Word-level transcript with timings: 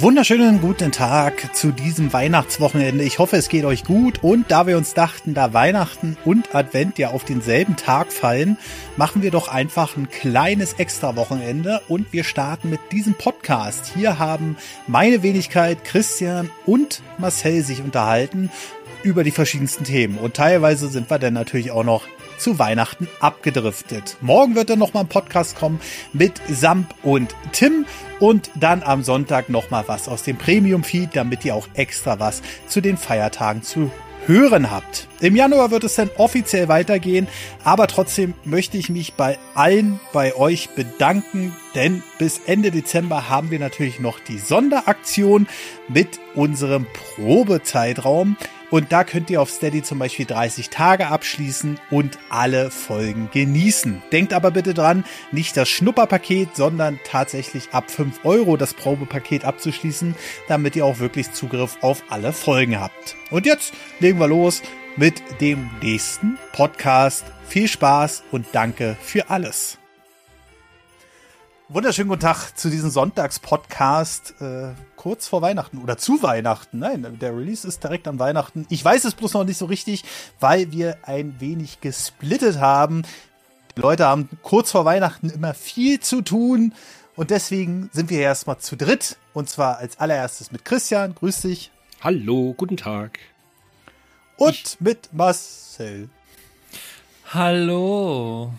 wunderschönen 0.00 0.60
guten 0.60 0.92
Tag 0.92 1.54
zu 1.54 1.72
diesem 1.72 2.12
Weihnachtswochenende. 2.12 3.04
Ich 3.04 3.18
hoffe, 3.18 3.36
es 3.36 3.48
geht 3.48 3.64
euch 3.64 3.84
gut. 3.84 4.22
Und 4.22 4.50
da 4.50 4.66
wir 4.66 4.76
uns 4.76 4.94
dachten, 4.94 5.32
da 5.32 5.54
Weihnachten 5.54 6.16
und 6.24 6.54
Advent 6.54 6.98
ja 6.98 7.10
auf 7.10 7.24
denselben 7.24 7.76
Tag 7.76 8.12
fallen, 8.12 8.58
machen 8.96 9.22
wir 9.22 9.30
doch 9.30 9.48
einfach 9.48 9.96
ein 9.96 10.10
kleines 10.10 10.74
Extra-Wochenende 10.74 11.80
und 11.88 12.12
wir 12.12 12.24
starten 12.24 12.68
mit 12.68 12.80
diesem 12.92 13.14
Podcast. 13.14 13.92
Hier 13.94 14.18
haben 14.18 14.56
meine 14.86 15.22
Wenigkeit, 15.22 15.84
Christian 15.84 16.50
und 16.66 17.02
Marcel 17.18 17.62
sich 17.62 17.80
unterhalten 17.80 18.50
über 19.02 19.24
die 19.24 19.30
verschiedensten 19.30 19.84
Themen. 19.84 20.18
Und 20.18 20.34
teilweise 20.34 20.88
sind 20.88 21.08
wir 21.08 21.18
dann 21.18 21.34
natürlich 21.34 21.70
auch 21.70 21.84
noch 21.84 22.02
zu 22.38 22.58
Weihnachten 22.58 23.08
abgedriftet. 23.20 24.16
Morgen 24.20 24.54
wird 24.54 24.70
dann 24.70 24.78
nochmal 24.78 25.04
ein 25.04 25.08
Podcast 25.08 25.56
kommen 25.56 25.80
mit 26.12 26.40
Samp 26.48 26.94
und 27.02 27.34
Tim 27.52 27.86
und 28.20 28.50
dann 28.54 28.82
am 28.82 29.02
Sonntag 29.02 29.48
nochmal 29.48 29.84
was 29.86 30.08
aus 30.08 30.22
dem 30.22 30.36
Premium-Feed, 30.36 31.10
damit 31.14 31.44
ihr 31.44 31.54
auch 31.54 31.68
extra 31.74 32.18
was 32.18 32.42
zu 32.68 32.80
den 32.80 32.96
Feiertagen 32.96 33.62
zu 33.62 33.90
hören 34.26 34.70
habt. 34.70 35.06
Im 35.20 35.36
Januar 35.36 35.70
wird 35.70 35.84
es 35.84 35.94
dann 35.94 36.10
offiziell 36.16 36.68
weitergehen, 36.68 37.28
aber 37.64 37.86
trotzdem 37.86 38.34
möchte 38.44 38.76
ich 38.76 38.88
mich 38.90 39.14
bei 39.14 39.38
allen 39.54 40.00
bei 40.12 40.34
euch 40.34 40.70
bedanken, 40.70 41.54
denn 41.74 42.02
bis 42.18 42.40
Ende 42.46 42.70
Dezember 42.70 43.28
haben 43.28 43.50
wir 43.50 43.58
natürlich 43.58 44.00
noch 44.00 44.18
die 44.18 44.38
Sonderaktion 44.38 45.46
mit 45.88 46.18
unserem 46.34 46.86
Probezeitraum. 47.14 48.36
Und 48.70 48.90
da 48.90 49.04
könnt 49.04 49.30
ihr 49.30 49.40
auf 49.40 49.50
Steady 49.50 49.82
zum 49.82 50.00
Beispiel 50.00 50.26
30 50.26 50.70
Tage 50.70 51.06
abschließen 51.06 51.78
und 51.90 52.18
alle 52.30 52.70
Folgen 52.70 53.30
genießen. 53.32 54.02
Denkt 54.10 54.32
aber 54.32 54.50
bitte 54.50 54.74
dran, 54.74 55.04
nicht 55.30 55.56
das 55.56 55.68
Schnupperpaket, 55.68 56.56
sondern 56.56 56.98
tatsächlich 57.04 57.72
ab 57.72 57.90
5 57.90 58.24
Euro 58.24 58.56
das 58.56 58.74
Probepaket 58.74 59.44
abzuschließen, 59.44 60.16
damit 60.48 60.74
ihr 60.74 60.84
auch 60.84 60.98
wirklich 60.98 61.32
Zugriff 61.32 61.78
auf 61.80 62.02
alle 62.08 62.32
Folgen 62.32 62.80
habt. 62.80 63.14
Und 63.30 63.46
jetzt 63.46 63.72
legen 64.00 64.18
wir 64.18 64.28
los 64.28 64.62
mit 64.96 65.40
dem 65.40 65.70
nächsten 65.80 66.36
Podcast. 66.52 67.24
Viel 67.46 67.68
Spaß 67.68 68.24
und 68.32 68.46
danke 68.52 68.96
für 69.00 69.30
alles. 69.30 69.78
Wunderschönen 71.68 72.08
guten 72.08 72.20
Tag 72.20 72.52
zu 72.56 72.70
diesem 72.70 72.90
Sonntagspodcast. 72.90 74.40
Äh, 74.40 74.74
kurz 75.06 75.28
vor 75.28 75.40
Weihnachten 75.40 75.78
oder 75.78 75.96
zu 75.96 76.20
Weihnachten. 76.24 76.80
Nein, 76.80 77.16
der 77.20 77.30
Release 77.30 77.64
ist 77.64 77.84
direkt 77.84 78.08
an 78.08 78.18
Weihnachten. 78.18 78.66
Ich 78.70 78.84
weiß 78.84 79.04
es 79.04 79.14
bloß 79.14 79.34
noch 79.34 79.44
nicht 79.44 79.56
so 79.56 79.66
richtig, 79.66 80.02
weil 80.40 80.72
wir 80.72 80.98
ein 81.04 81.36
wenig 81.38 81.80
gesplittet 81.80 82.58
haben. 82.58 83.04
Die 83.76 83.82
Leute 83.82 84.04
haben 84.04 84.28
kurz 84.42 84.72
vor 84.72 84.84
Weihnachten 84.84 85.30
immer 85.30 85.54
viel 85.54 86.00
zu 86.00 86.22
tun 86.22 86.74
und 87.14 87.30
deswegen 87.30 87.88
sind 87.92 88.10
wir 88.10 88.18
erstmal 88.18 88.58
zu 88.58 88.74
dritt 88.74 89.16
und 89.32 89.48
zwar 89.48 89.78
als 89.78 90.00
allererstes 90.00 90.50
mit 90.50 90.64
Christian. 90.64 91.14
Grüß 91.14 91.42
dich. 91.42 91.70
Hallo, 92.00 92.52
guten 92.56 92.76
Tag. 92.76 93.20
Und 94.36 94.54
ich 94.54 94.80
mit 94.80 95.12
Marcel. 95.12 96.08
Hallo. 97.32 98.50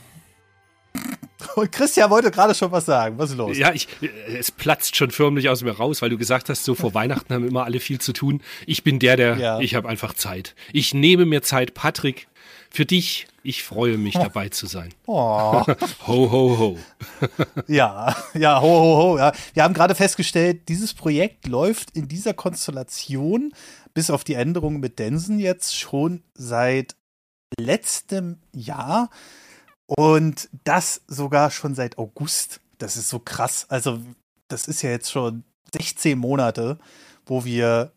Und 1.56 1.72
Christian 1.72 2.10
wollte 2.10 2.32
gerade 2.32 2.54
schon 2.54 2.72
was 2.72 2.86
sagen. 2.86 3.18
Was 3.18 3.32
ist 3.32 3.38
los? 3.38 3.58
Ja, 3.58 3.74
ich, 3.74 3.88
es 4.28 4.52
platzt 4.52 4.96
schon 4.96 5.12
förmlich 5.12 5.50
aus 5.50 5.64
mir 5.64 5.72
raus, 5.72 6.02
weil 6.02 6.10
du 6.10 6.18
gesagt 6.18 6.50
hast, 6.50 6.64
so 6.64 6.76
vor 6.76 6.94
Weihnachten 6.94 7.34
haben 7.34 7.48
immer 7.48 7.66
alle 7.66 7.80
viel 7.80 8.00
zu 8.00 8.14
tun. 8.14 8.42
Ich 8.66 8.84
bin 8.84 9.00
der, 9.00 9.18
der, 9.18 9.38
ja. 9.38 9.60
ich 9.60 9.76
habe 9.76 9.88
einfach 9.88 10.14
Zeit. 10.14 10.56
Ich 10.74 10.94
nehme 10.94 11.26
mir 11.26 11.42
Zeit, 11.42 11.74
Patrick. 11.74 12.28
Für 12.70 12.86
dich, 12.86 13.28
ich 13.44 13.64
freue 13.64 13.98
mich, 13.98 14.16
oh. 14.18 14.24
dabei 14.24 14.50
zu 14.50 14.68
sein. 14.68 14.90
Oh. 15.06 15.64
ho, 16.08 16.32
ho, 16.32 16.60
ho. 16.60 16.78
ja, 17.68 18.16
ja, 18.34 18.62
ho, 18.62 18.68
ho, 18.68 18.98
ho. 18.98 19.18
Ja. 19.18 19.32
Wir 19.54 19.64
haben 19.64 19.74
gerade 19.74 19.96
festgestellt, 19.96 20.68
dieses 20.68 20.94
Projekt 20.94 21.48
läuft 21.48 21.92
in 21.96 22.08
dieser 22.08 22.34
Konstellation, 22.34 23.54
bis 23.94 24.10
auf 24.10 24.24
die 24.24 24.34
Änderungen 24.34 24.80
mit 24.80 25.00
Densen 25.00 25.40
jetzt 25.40 25.78
schon 25.78 26.24
seit 26.34 26.96
letztem 27.58 28.40
Jahr. 28.52 29.10
Und 29.88 30.50
das 30.64 31.02
sogar 31.08 31.50
schon 31.50 31.74
seit 31.74 31.98
August. 31.98 32.60
Das 32.78 32.98
ist 32.98 33.10
so 33.10 33.20
krass. 33.20 33.66
Also, 33.70 34.00
das 34.50 34.68
ist 34.68 34.82
ja 34.82 34.92
jetzt 34.92 35.12
schon 35.12 35.44
16 35.74 36.18
Monate, 36.18 36.78
wo 37.26 37.46
wir 37.46 37.92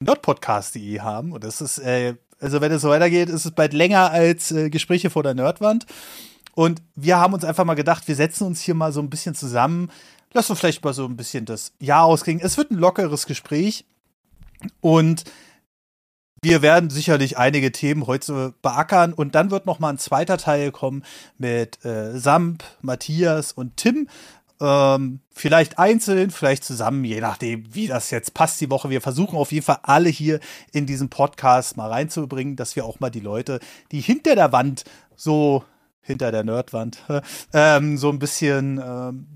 nerdpodcast.de 0.00 1.00
haben. 1.00 1.32
Und 1.32 1.44
das 1.44 1.60
ist, 1.60 1.78
äh, 1.78 2.16
also 2.40 2.60
wenn 2.60 2.72
es 2.72 2.82
so 2.82 2.90
weitergeht, 2.90 3.28
ist 3.28 3.44
es 3.44 3.52
bald 3.52 3.72
länger 3.72 4.10
als 4.10 4.50
äh, 4.52 4.68
Gespräche 4.68 5.08
vor 5.08 5.22
der 5.22 5.34
Nerdwand. 5.34 5.86
Und 6.54 6.82
wir 6.94 7.18
haben 7.18 7.34
uns 7.34 7.44
einfach 7.44 7.64
mal 7.64 7.74
gedacht, 7.74 8.08
wir 8.08 8.16
setzen 8.16 8.46
uns 8.46 8.60
hier 8.60 8.74
mal 8.74 8.92
so 8.92 9.00
ein 9.00 9.10
bisschen 9.10 9.34
zusammen. 9.34 9.90
Lass 10.32 10.50
uns 10.50 10.58
vielleicht 10.58 10.84
mal 10.84 10.94
so 10.94 11.04
ein 11.04 11.16
bisschen 11.16 11.44
das 11.44 11.72
Jahr 11.78 12.04
ausklingen. 12.04 12.44
Es 12.44 12.56
wird 12.56 12.70
ein 12.70 12.78
lockeres 12.78 13.26
Gespräch. 13.26 13.84
Und 14.80 15.24
wir 16.46 16.62
werden 16.62 16.90
sicherlich 16.90 17.38
einige 17.38 17.72
Themen 17.72 18.06
heute 18.06 18.54
beackern 18.62 19.12
und 19.12 19.34
dann 19.34 19.50
wird 19.50 19.66
noch 19.66 19.80
mal 19.80 19.88
ein 19.88 19.98
zweiter 19.98 20.38
Teil 20.38 20.70
kommen 20.70 21.02
mit 21.38 21.84
äh, 21.84 22.16
Samp, 22.16 22.62
Matthias 22.82 23.50
und 23.50 23.76
Tim. 23.76 24.08
Ähm, 24.60 25.18
vielleicht 25.34 25.80
einzeln, 25.80 26.30
vielleicht 26.30 26.62
zusammen, 26.62 27.04
je 27.04 27.20
nachdem, 27.20 27.74
wie 27.74 27.88
das 27.88 28.12
jetzt 28.12 28.32
passt 28.32 28.60
die 28.60 28.70
Woche. 28.70 28.90
Wir 28.90 29.00
versuchen 29.00 29.36
auf 29.36 29.50
jeden 29.50 29.66
Fall 29.66 29.80
alle 29.82 30.08
hier 30.08 30.38
in 30.70 30.86
diesen 30.86 31.08
Podcast 31.08 31.76
mal 31.76 31.90
reinzubringen, 31.90 32.54
dass 32.54 32.76
wir 32.76 32.84
auch 32.84 33.00
mal 33.00 33.10
die 33.10 33.18
Leute, 33.18 33.58
die 33.90 34.00
hinter 34.00 34.36
der 34.36 34.52
Wand 34.52 34.84
so 35.16 35.64
hinter 36.00 36.30
der 36.30 36.44
Nerdwand 36.44 36.98
ähm, 37.54 37.98
so 37.98 38.08
ein 38.08 38.20
bisschen 38.20 38.80
ähm, 38.80 39.26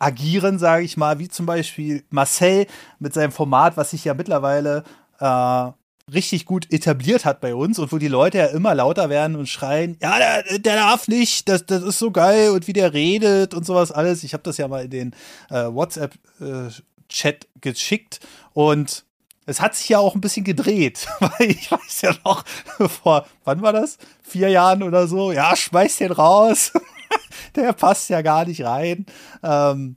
agieren, 0.00 0.58
sage 0.58 0.82
ich 0.82 0.96
mal, 0.96 1.20
wie 1.20 1.28
zum 1.28 1.46
Beispiel 1.46 2.02
Marcel 2.10 2.66
mit 2.98 3.14
seinem 3.14 3.30
Format, 3.30 3.76
was 3.76 3.90
sich 3.90 4.04
ja 4.04 4.14
mittlerweile 4.14 4.82
äh, 5.20 5.70
richtig 6.12 6.44
gut 6.44 6.72
etabliert 6.72 7.24
hat 7.24 7.40
bei 7.40 7.54
uns 7.54 7.78
und 7.78 7.92
wo 7.92 7.98
die 7.98 8.08
Leute 8.08 8.38
ja 8.38 8.46
immer 8.46 8.74
lauter 8.74 9.08
werden 9.08 9.36
und 9.36 9.48
schreien, 9.48 9.96
ja, 10.00 10.18
der, 10.18 10.58
der 10.58 10.76
darf 10.76 11.08
nicht, 11.08 11.48
das, 11.48 11.66
das 11.66 11.82
ist 11.82 11.98
so 11.98 12.10
geil 12.10 12.50
und 12.50 12.66
wie 12.66 12.72
der 12.72 12.92
redet 12.92 13.54
und 13.54 13.64
sowas 13.64 13.92
alles. 13.92 14.24
Ich 14.24 14.32
habe 14.32 14.42
das 14.42 14.56
ja 14.56 14.68
mal 14.68 14.84
in 14.84 14.90
den 14.90 15.14
äh, 15.50 15.66
WhatsApp-Chat 15.66 17.44
äh, 17.44 17.48
geschickt 17.60 18.20
und 18.52 19.04
es 19.46 19.60
hat 19.60 19.74
sich 19.74 19.88
ja 19.88 19.98
auch 19.98 20.14
ein 20.14 20.20
bisschen 20.20 20.44
gedreht, 20.44 21.08
weil 21.20 21.50
ich 21.50 21.70
weiß 21.70 22.02
ja 22.02 22.14
noch, 22.24 22.44
vor, 23.02 23.26
wann 23.44 23.62
war 23.62 23.72
das? 23.72 23.98
Vier 24.22 24.48
Jahren 24.48 24.82
oder 24.82 25.08
so, 25.08 25.32
ja, 25.32 25.56
schmeiß 25.56 25.96
den 25.96 26.12
raus. 26.12 26.72
der 27.56 27.72
passt 27.72 28.10
ja 28.10 28.22
gar 28.22 28.44
nicht 28.44 28.64
rein. 28.64 29.06
Ähm, 29.42 29.96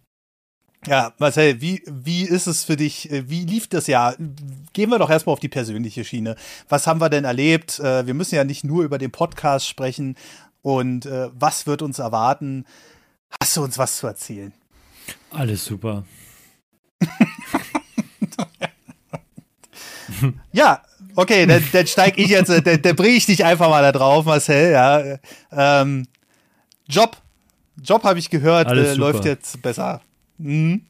ja, 0.88 1.14
Marcel, 1.18 1.62
wie, 1.62 1.84
wie 1.88 2.24
ist 2.24 2.48
es 2.48 2.64
für 2.64 2.76
dich? 2.76 3.12
Äh, 3.12 3.30
wie 3.30 3.46
lief 3.46 3.68
das 3.68 3.88
Jahr? 3.88 4.16
Gehen 4.74 4.90
wir 4.90 5.00
doch 5.00 5.10
erstmal 5.10 5.34
auf 5.34 5.40
die 5.40 5.50
persönliche 5.50 6.04
Schiene. 6.04 6.36
Was 6.70 6.88
haben 6.88 7.00
wir 7.02 7.10
denn 7.10 7.26
erlebt? 7.26 7.80
Äh, 7.80 8.06
wir 8.06 8.14
müssen 8.14 8.36
ja 8.36 8.44
nicht 8.44 8.64
nur 8.64 8.84
über 8.84 8.98
den 8.98 9.12
Podcast 9.12 9.68
sprechen. 9.68 10.16
Und 10.62 11.06
äh, 11.06 11.30
was 11.34 11.68
wird 11.68 11.82
uns 11.82 12.00
erwarten? 12.00 12.66
Hast 13.42 13.58
du 13.58 13.64
uns 13.64 13.78
was 13.78 13.98
zu 13.98 14.08
erzählen? 14.08 14.54
Alles 15.32 15.66
super. 15.66 16.06
ja, 20.54 20.82
okay, 21.16 21.46
dann, 21.46 21.64
dann 21.72 21.88
steige 21.88 22.22
ich 22.22 22.30
jetzt, 22.30 22.50
dann, 22.50 22.82
dann 22.82 22.96
bringe 22.96 23.16
ich 23.16 23.26
dich 23.26 23.44
einfach 23.44 23.70
mal 23.70 23.82
da 23.82 23.92
drauf, 23.92 24.26
Marcel. 24.26 24.72
Ja. 24.72 25.18
Ähm, 25.52 26.08
Job. 26.88 27.18
Job 27.82 28.04
habe 28.04 28.20
ich 28.20 28.30
gehört, 28.30 28.72
äh, 28.72 28.94
läuft 28.94 29.26
jetzt 29.26 29.62
besser. 29.62 30.02
Mhm. 30.44 30.86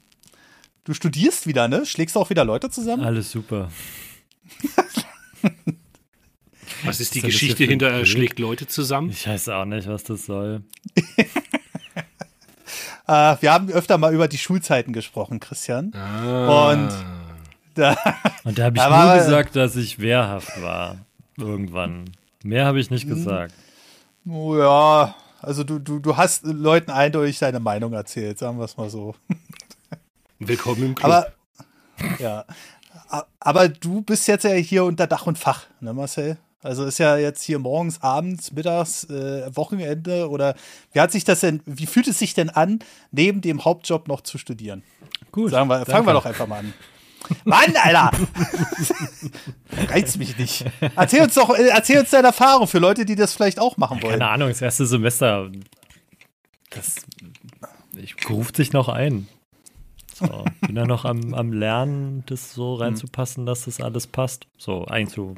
Du 0.84 0.94
studierst 0.94 1.48
wieder, 1.48 1.68
ne? 1.68 1.86
Schlägst 1.86 2.16
du 2.16 2.20
auch 2.20 2.30
wieder 2.30 2.44
Leute 2.44 2.70
zusammen? 2.70 3.04
Alles 3.04 3.32
super. 3.32 3.70
was 6.84 7.00
ist 7.00 7.16
die 7.16 7.24
was 7.24 7.28
Geschichte 7.28 7.64
hinter 7.64 7.90
er 7.90 8.06
schlägt 8.06 8.40
Leute 8.40 8.68
zusammen? 8.68 9.12
Ich 9.12 9.28
weiß 9.28 9.50
auch 9.50 9.66
nicht, 9.66 9.88
was 9.88 10.04
das 10.04 10.26
soll. 10.26 10.64
uh, 13.08 13.14
wir 13.40 13.54
haben 13.54 13.70
öfter 13.70 13.98
mal 13.98 14.14
über 14.14 14.28
die 14.28 14.40
Schulzeiten 14.40 14.92
gesprochen, 14.92 15.40
Christian. 15.40 15.94
Ah. 15.94 16.72
Und 16.74 16.90
da, 17.76 17.96
Und 18.44 18.58
da 18.58 18.66
habe 18.66 18.78
ich 18.78 18.84
nur 18.84 19.16
gesagt, 19.16 19.56
dass 19.56 19.76
ich 19.76 20.00
wehrhaft 20.00 20.62
war. 20.62 20.98
Irgendwann. 21.38 22.10
Mehr 22.44 22.66
habe 22.66 22.80
ich 22.80 22.90
nicht 22.90 23.04
hm. 23.04 23.16
gesagt. 23.16 23.54
Oh 24.26 24.58
ja, 24.58 25.16
also 25.44 25.64
du, 25.64 25.80
du, 25.80 26.00
du 26.00 26.18
hast 26.18 26.44
Leuten 26.46 26.92
eindeutig 26.92 27.40
deine 27.40 27.60
Meinung 27.60 27.94
erzählt, 27.94 28.40
sagen 28.40 28.58
wir 28.58 28.66
es 28.66 28.78
mal 28.78 28.90
so. 28.90 29.16
Willkommen 30.40 30.84
im 30.84 30.96
Club. 30.96 31.12
Aber, 31.12 32.20
ja. 32.20 32.46
Aber 33.40 33.70
du 33.70 34.02
bist 34.02 34.28
jetzt 34.28 34.44
ja 34.44 34.52
hier 34.52 34.84
unter 34.86 35.06
Dach 35.06 35.28
und 35.28 35.38
Fach, 35.38 35.68
ne 35.80 35.94
Marcel? 35.94 36.38
Also 36.64 36.86
ist 36.86 36.98
ja 36.98 37.18
jetzt 37.18 37.44
hier 37.44 37.60
morgens, 37.60 38.02
abends, 38.02 38.54
mittags, 38.54 39.04
äh, 39.06 39.54
Wochenende 39.54 40.30
oder 40.30 40.56
wie 40.94 41.02
hat 41.02 41.12
sich 41.12 41.26
das 41.26 41.42
denn, 41.42 41.62
wie 41.66 41.86
fühlt 41.86 42.08
es 42.08 42.20
sich 42.20 42.34
denn 42.34 42.50
an, 42.50 42.80
neben 43.12 43.42
dem 43.42 43.66
Hauptjob 43.66 44.08
noch 44.08 44.22
zu 44.22 44.38
studieren? 44.38 44.82
Gut. 45.32 45.52
Sagen 45.52 45.70
wir, 45.70 45.86
fangen 45.86 46.08
wir 46.08 46.14
doch 46.14 46.26
einfach 46.26 46.48
mal 46.48 46.60
an. 46.60 46.74
Mann, 47.46 47.76
Alter! 47.76 48.12
Reizt 49.90 50.18
mich 50.18 50.38
nicht. 50.38 50.66
Erzähl 50.96 51.22
uns 51.22 51.34
doch, 51.36 51.50
äh, 51.58 51.68
erzähl 51.70 52.00
uns 52.00 52.10
deine 52.10 52.28
Erfahrung 52.28 52.68
für 52.68 52.80
Leute, 52.80 53.06
die 53.06 53.16
das 53.16 53.34
vielleicht 53.34 53.60
auch 53.60 53.78
machen 53.78 54.02
wollen. 54.02 54.20
Keine 54.20 54.30
Ahnung, 54.30 54.50
das 54.50 54.62
erste 54.62 54.86
Semester. 54.86 55.50
Das 56.70 56.96
ich, 57.96 58.16
ruft 58.30 58.56
sich 58.56 58.74
noch 58.74 58.90
ein. 58.90 59.28
So, 60.14 60.46
bin 60.62 60.76
ja 60.76 60.86
noch 60.86 61.06
am, 61.06 61.34
am 61.34 61.52
Lernen, 61.52 62.24
das 62.28 62.54
so 62.54 62.76
reinzupassen, 62.76 63.46
dass 63.46 63.66
das 63.66 63.82
alles 63.82 64.08
passt. 64.08 64.48
So 64.58 64.86
einzu. 64.86 65.36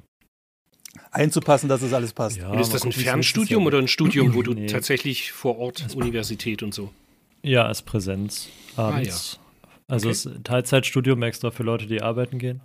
Einzupassen, 1.11 1.69
dass 1.69 1.81
das 1.81 1.93
alles 1.93 2.13
passt. 2.13 2.37
Ja, 2.37 2.49
und 2.49 2.59
ist 2.59 2.73
das 2.73 2.83
ein 2.83 2.91
Fernstudium 2.91 3.65
oder 3.65 3.79
ein 3.79 3.87
Studium, 3.87 4.33
wo 4.33 4.41
du 4.41 4.53
nee. 4.53 4.67
tatsächlich 4.67 5.31
vor 5.31 5.57
Ort 5.57 5.95
Universität 5.95 6.61
und 6.61 6.73
so? 6.73 6.91
Ja, 7.41 7.65
als 7.65 7.81
Präsenz 7.81 8.49
abends. 8.75 9.37
Ah, 9.37 9.39
ja. 9.39 9.44
Also 9.87 10.07
okay. 10.07 10.13
es 10.13 10.25
ist 10.25 10.43
Teilzeitstudium 10.43 11.21
extra 11.23 11.51
für 11.51 11.63
Leute, 11.63 11.85
die 11.85 12.01
arbeiten 12.01 12.39
gehen. 12.39 12.61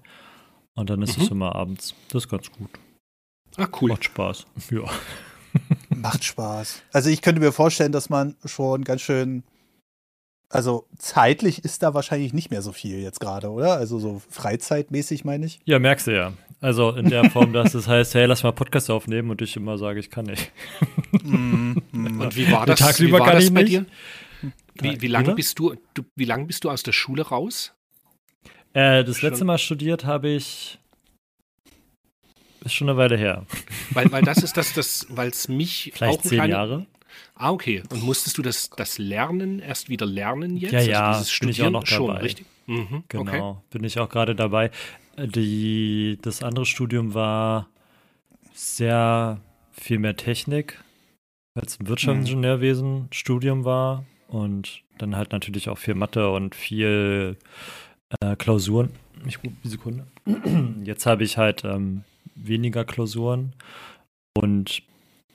Und 0.74 0.90
dann 0.90 1.02
ist 1.02 1.18
mhm. 1.18 1.24
es 1.24 1.30
immer 1.30 1.54
abends. 1.54 1.94
Das 2.08 2.24
ist 2.24 2.30
ganz 2.30 2.50
gut. 2.50 2.70
Ah, 3.56 3.68
cool. 3.80 3.90
Macht 3.90 4.04
Spaß. 4.04 4.46
Ja. 4.70 4.84
Macht 5.88 6.22
Spaß. 6.22 6.82
Also 6.92 7.10
ich 7.10 7.22
könnte 7.22 7.40
mir 7.40 7.50
vorstellen, 7.50 7.90
dass 7.90 8.08
man 8.08 8.36
schon 8.44 8.84
ganz 8.84 9.00
schön, 9.00 9.42
also 10.48 10.86
zeitlich 10.96 11.64
ist 11.64 11.82
da 11.82 11.92
wahrscheinlich 11.92 12.32
nicht 12.32 12.52
mehr 12.52 12.62
so 12.62 12.70
viel 12.70 13.00
jetzt 13.00 13.18
gerade, 13.18 13.50
oder? 13.50 13.72
Also 13.72 13.98
so 13.98 14.22
freizeitmäßig 14.30 15.24
meine 15.24 15.46
ich. 15.46 15.58
Ja, 15.64 15.80
merkst 15.80 16.06
du 16.06 16.14
ja. 16.14 16.32
Also 16.60 16.90
in 16.92 17.10
der 17.10 17.30
Form, 17.30 17.52
dass 17.52 17.74
es 17.74 17.88
heißt, 17.88 18.14
hey, 18.14 18.26
lass 18.26 18.44
mal 18.44 18.52
Podcast 18.52 18.90
aufnehmen 18.90 19.30
und 19.30 19.42
ich 19.42 19.56
immer 19.56 19.76
sage, 19.76 19.98
ich 19.98 20.08
kann 20.08 20.26
nicht. 20.26 20.52
Mm, 21.24 21.78
mm. 21.90 22.20
Und 22.20 22.36
wie 22.36 22.52
war 22.52 22.64
das, 22.66 22.78
Tagsüber 22.78 23.16
wie 23.16 23.20
war 23.20 23.32
das 23.32 23.52
bei 23.52 23.62
nicht? 23.62 23.72
dir? 23.72 23.86
Wie, 24.82 25.00
wie 25.00 25.06
lange 25.08 25.34
bist 25.34 25.58
du, 25.58 25.74
du, 25.94 26.02
wie 26.16 26.24
lange 26.24 26.46
bist 26.46 26.64
du 26.64 26.70
aus 26.70 26.82
der 26.82 26.92
Schule 26.92 27.22
raus? 27.22 27.74
Äh, 28.72 29.04
das 29.04 29.22
letzte 29.22 29.44
Mal 29.44 29.58
studiert 29.58 30.04
habe 30.04 30.28
ich 30.28 30.78
ist 32.64 32.74
schon 32.74 32.88
eine 32.88 32.98
Weile 32.98 33.16
her. 33.16 33.46
Weil, 33.90 34.12
weil 34.12 34.22
das 34.22 34.42
ist 34.42 34.56
das, 34.56 34.74
das 34.74 35.06
weil 35.08 35.28
es 35.28 35.48
mich 35.48 35.92
Vielleicht 35.94 36.18
auch 36.18 36.22
zehn 36.22 36.38
kleine, 36.38 36.52
Jahre. 36.52 36.86
Ah, 37.34 37.50
okay. 37.50 37.82
Und 37.90 38.02
musstest 38.02 38.36
du 38.38 38.42
das, 38.42 38.70
das 38.70 38.98
Lernen 38.98 39.60
erst 39.60 39.88
wieder 39.88 40.06
lernen 40.06 40.56
jetzt? 40.56 40.72
Ja, 40.72 40.80
ja, 40.80 41.10
also 41.12 41.30
bin 41.40 41.48
ich 41.48 41.62
auch 41.62 41.70
noch 41.70 41.84
dabei. 41.84 41.96
Schon, 41.96 42.16
richtig? 42.18 42.46
Mhm, 42.66 43.04
genau, 43.08 43.50
okay. 43.50 43.60
bin 43.70 43.84
ich 43.84 43.98
auch 43.98 44.08
gerade 44.08 44.34
dabei. 44.34 44.70
Die, 45.18 46.18
das 46.22 46.42
andere 46.42 46.66
Studium 46.66 47.14
war 47.14 47.68
sehr 48.52 49.40
viel 49.72 49.98
mehr 49.98 50.16
Technik, 50.16 50.82
weil 51.54 51.64
es 51.64 51.80
ein 51.80 51.88
Wirtschaftsingenieurwesen-Studium 51.88 53.64
war 53.64 54.04
und 54.30 54.82
dann 54.98 55.16
halt 55.16 55.32
natürlich 55.32 55.68
auch 55.68 55.78
viel 55.78 55.94
Mathe 55.94 56.30
und 56.30 56.54
viel 56.54 57.36
äh, 58.20 58.36
Klausuren. 58.36 58.90
Ich 59.26 59.40
gucke 59.40 59.54
die 59.62 59.68
Sekunde. 59.68 60.06
Jetzt 60.84 61.06
habe 61.06 61.24
ich 61.24 61.36
halt 61.36 61.64
ähm, 61.64 62.04
weniger 62.34 62.84
Klausuren 62.84 63.52
und 64.34 64.82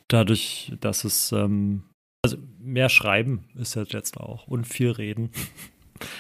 dadurch, 0.08 0.74
dass 0.80 1.04
es 1.04 1.32
ähm, 1.32 1.84
also 2.24 2.38
mehr 2.60 2.90
Schreiben 2.90 3.46
ist 3.56 3.76
halt 3.76 3.94
jetzt 3.94 4.18
auch 4.18 4.48
und 4.48 4.66
viel 4.66 4.90
Reden. 4.90 5.30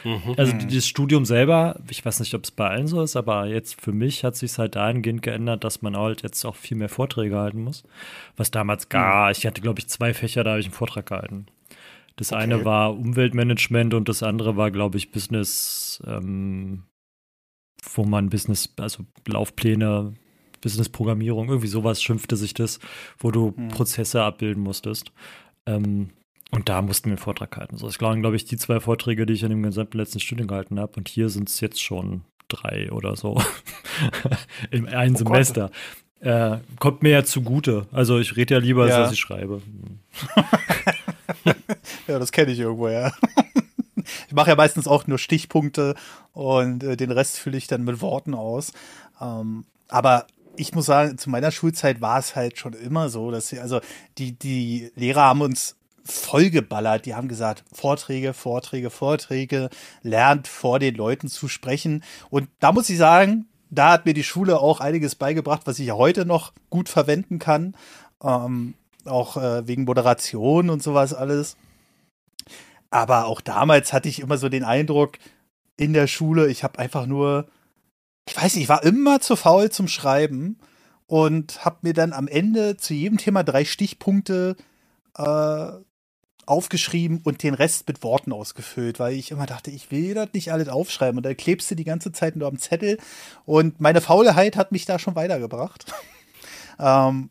Mhm. 0.03 0.35
Also 0.37 0.53
das 0.53 0.87
Studium 0.87 1.25
selber, 1.25 1.79
ich 1.89 2.05
weiß 2.05 2.19
nicht, 2.19 2.33
ob 2.35 2.43
es 2.43 2.51
bei 2.51 2.69
allen 2.69 2.87
so 2.87 3.01
ist, 3.01 3.15
aber 3.15 3.47
jetzt 3.47 3.81
für 3.81 3.91
mich 3.91 4.23
hat 4.23 4.35
sich 4.35 4.57
halt 4.57 4.75
dahingehend 4.75 5.21
geändert, 5.21 5.63
dass 5.63 5.81
man 5.81 5.97
halt 5.97 6.21
jetzt 6.21 6.45
auch 6.45 6.55
viel 6.55 6.77
mehr 6.77 6.89
Vorträge 6.89 7.37
halten 7.37 7.63
muss. 7.63 7.83
Was 8.37 8.51
damals 8.51 8.89
gar, 8.89 9.25
mhm. 9.25 9.31
ich 9.31 9.45
hatte 9.45 9.61
glaube 9.61 9.79
ich 9.79 9.87
zwei 9.87 10.13
Fächer, 10.13 10.43
da 10.43 10.51
habe 10.51 10.59
ich 10.59 10.67
einen 10.67 10.75
Vortrag 10.75 11.07
gehalten. 11.07 11.47
Das 12.15 12.31
okay. 12.31 12.43
eine 12.43 12.65
war 12.65 12.97
Umweltmanagement 12.97 13.93
und 13.93 14.07
das 14.07 14.23
andere 14.23 14.55
war, 14.55 14.71
glaube 14.71 14.97
ich, 14.97 15.11
Business, 15.11 16.01
ähm, 16.07 16.83
wo 17.93 18.05
man 18.05 18.29
Business, 18.29 18.73
also 18.77 19.05
Laufpläne 19.27 20.13
Business-Programmierung, 20.61 21.49
irgendwie 21.49 21.67
sowas 21.67 22.01
schimpfte 22.01 22.35
sich 22.37 22.53
das, 22.53 22.79
wo 23.19 23.31
du 23.31 23.53
hm. 23.55 23.67
Prozesse 23.67 24.23
abbilden 24.23 24.63
musstest. 24.63 25.11
Ähm, 25.67 26.09
und 26.51 26.69
da 26.69 26.81
mussten 26.81 27.05
wir 27.05 27.13
einen 27.13 27.17
Vortrag 27.17 27.55
halten. 27.57 27.77
So, 27.77 27.85
das 27.85 27.99
waren, 28.01 28.21
glaube 28.21 28.35
ich, 28.35 28.45
die 28.45 28.57
zwei 28.57 28.79
Vorträge, 28.79 29.25
die 29.25 29.33
ich 29.33 29.43
in 29.43 29.49
dem 29.49 29.63
gesamten 29.63 29.97
letzten 29.97 30.19
Studium 30.19 30.47
gehalten 30.47 30.79
habe. 30.79 30.93
Und 30.95 31.07
hier 31.09 31.29
sind 31.29 31.49
es 31.49 31.59
jetzt 31.59 31.83
schon 31.83 32.21
drei 32.47 32.91
oder 32.91 33.15
so 33.15 33.41
in 34.71 34.87
einem 34.87 35.15
oh 35.15 35.17
Semester. 35.17 35.69
Äh, 36.21 36.57
kommt 36.79 37.03
mir 37.03 37.09
ja 37.09 37.23
zugute. 37.23 37.87
Also 37.91 38.19
ich 38.19 38.35
rede 38.35 38.55
ja 38.55 38.59
lieber, 38.59 38.87
ja. 38.87 38.95
als 38.95 39.05
dass 39.05 39.13
ich 39.13 39.19
schreibe. 39.19 39.61
ja, 42.07 42.19
das 42.19 42.31
kenne 42.31 42.51
ich 42.51 42.59
irgendwo, 42.59 42.87
ja. 42.87 43.11
ich 44.27 44.33
mache 44.33 44.49
ja 44.49 44.55
meistens 44.55 44.87
auch 44.87 45.07
nur 45.07 45.17
Stichpunkte 45.17 45.95
und 46.33 46.83
äh, 46.83 46.97
den 46.97 47.11
Rest 47.11 47.37
fülle 47.37 47.57
ich 47.57 47.67
dann 47.67 47.83
mit 47.83 48.01
Worten 48.01 48.33
aus. 48.33 48.71
Ähm, 49.21 49.65
aber 49.87 50.27
ich 50.57 50.73
muss 50.73 50.85
sagen, 50.85 51.17
zu 51.17 51.29
meiner 51.29 51.51
Schulzeit 51.51 52.01
war 52.01 52.19
es 52.19 52.35
halt 52.35 52.57
schon 52.57 52.73
immer 52.73 53.09
so, 53.09 53.31
dass 53.31 53.49
sie, 53.49 53.59
also 53.59 53.81
die, 54.17 54.33
die 54.33 54.91
Lehrer 54.95 55.23
haben 55.23 55.41
uns 55.41 55.75
vollgeballert. 56.05 57.05
Die 57.05 57.15
haben 57.15 57.27
gesagt, 57.27 57.63
Vorträge, 57.73 58.33
Vorträge, 58.33 58.89
Vorträge, 58.89 59.69
lernt 60.03 60.47
vor 60.47 60.79
den 60.79 60.95
Leuten 60.95 61.27
zu 61.27 61.47
sprechen. 61.47 62.03
Und 62.29 62.47
da 62.59 62.71
muss 62.71 62.89
ich 62.89 62.97
sagen, 62.97 63.47
da 63.69 63.91
hat 63.91 64.05
mir 64.05 64.13
die 64.13 64.23
Schule 64.23 64.59
auch 64.59 64.79
einiges 64.79 65.15
beigebracht, 65.15 65.63
was 65.65 65.79
ich 65.79 65.91
heute 65.91 66.25
noch 66.25 66.53
gut 66.69 66.89
verwenden 66.89 67.39
kann. 67.39 67.75
Ähm, 68.23 68.75
auch 69.05 69.37
äh, 69.37 69.67
wegen 69.67 69.83
Moderation 69.83 70.69
und 70.69 70.81
sowas 70.81 71.13
alles. 71.13 71.57
Aber 72.95 73.25
auch 73.25 73.41
damals 73.41 73.91
hatte 73.93 74.07
ich 74.07 74.19
immer 74.19 74.37
so 74.37 74.47
den 74.47 74.63
Eindruck 74.63 75.17
in 75.77 75.91
der 75.93 76.07
Schule, 76.07 76.47
ich 76.47 76.63
habe 76.63 76.79
einfach 76.79 77.05
nur 77.05 77.47
ich 78.27 78.35
weiß 78.35 78.55
nicht, 78.55 78.63
ich 78.63 78.69
war 78.69 78.83
immer 78.83 79.21
zu 79.21 79.35
faul 79.35 79.69
zum 79.71 79.87
Schreiben 79.87 80.57
und 81.07 81.63
habe 81.63 81.77
mir 81.81 81.93
dann 81.93 82.13
am 82.13 82.27
Ende 82.27 82.77
zu 82.77 82.93
jedem 82.93 83.17
Thema 83.17 83.43
drei 83.43 83.65
Stichpunkte 83.65 84.55
äh, 85.17 85.67
aufgeschrieben 86.47 87.21
und 87.23 87.43
den 87.43 87.53
Rest 87.53 87.87
mit 87.87 88.03
Worten 88.03 88.31
ausgefüllt, 88.31 88.99
weil 88.99 89.13
ich 89.13 89.31
immer 89.31 89.45
dachte, 89.45 89.71
ich 89.71 89.91
will 89.91 90.13
das 90.13 90.29
nicht 90.33 90.51
alles 90.51 90.67
aufschreiben. 90.67 91.17
Und 91.17 91.23
dann 91.23 91.37
klebst 91.37 91.69
du 91.71 91.75
die 91.75 91.83
ganze 91.83 92.11
Zeit 92.11 92.35
nur 92.35 92.47
am 92.47 92.57
Zettel. 92.57 92.97
Und 93.45 93.79
meine 93.79 94.01
Faulheit 94.01 94.55
hat 94.55 94.71
mich 94.71 94.85
da 94.85 94.99
schon 94.99 95.15
weitergebracht. 95.15 95.85
ähm, 96.79 97.29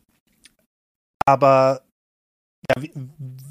aber 1.25 1.81
ja, 2.69 2.81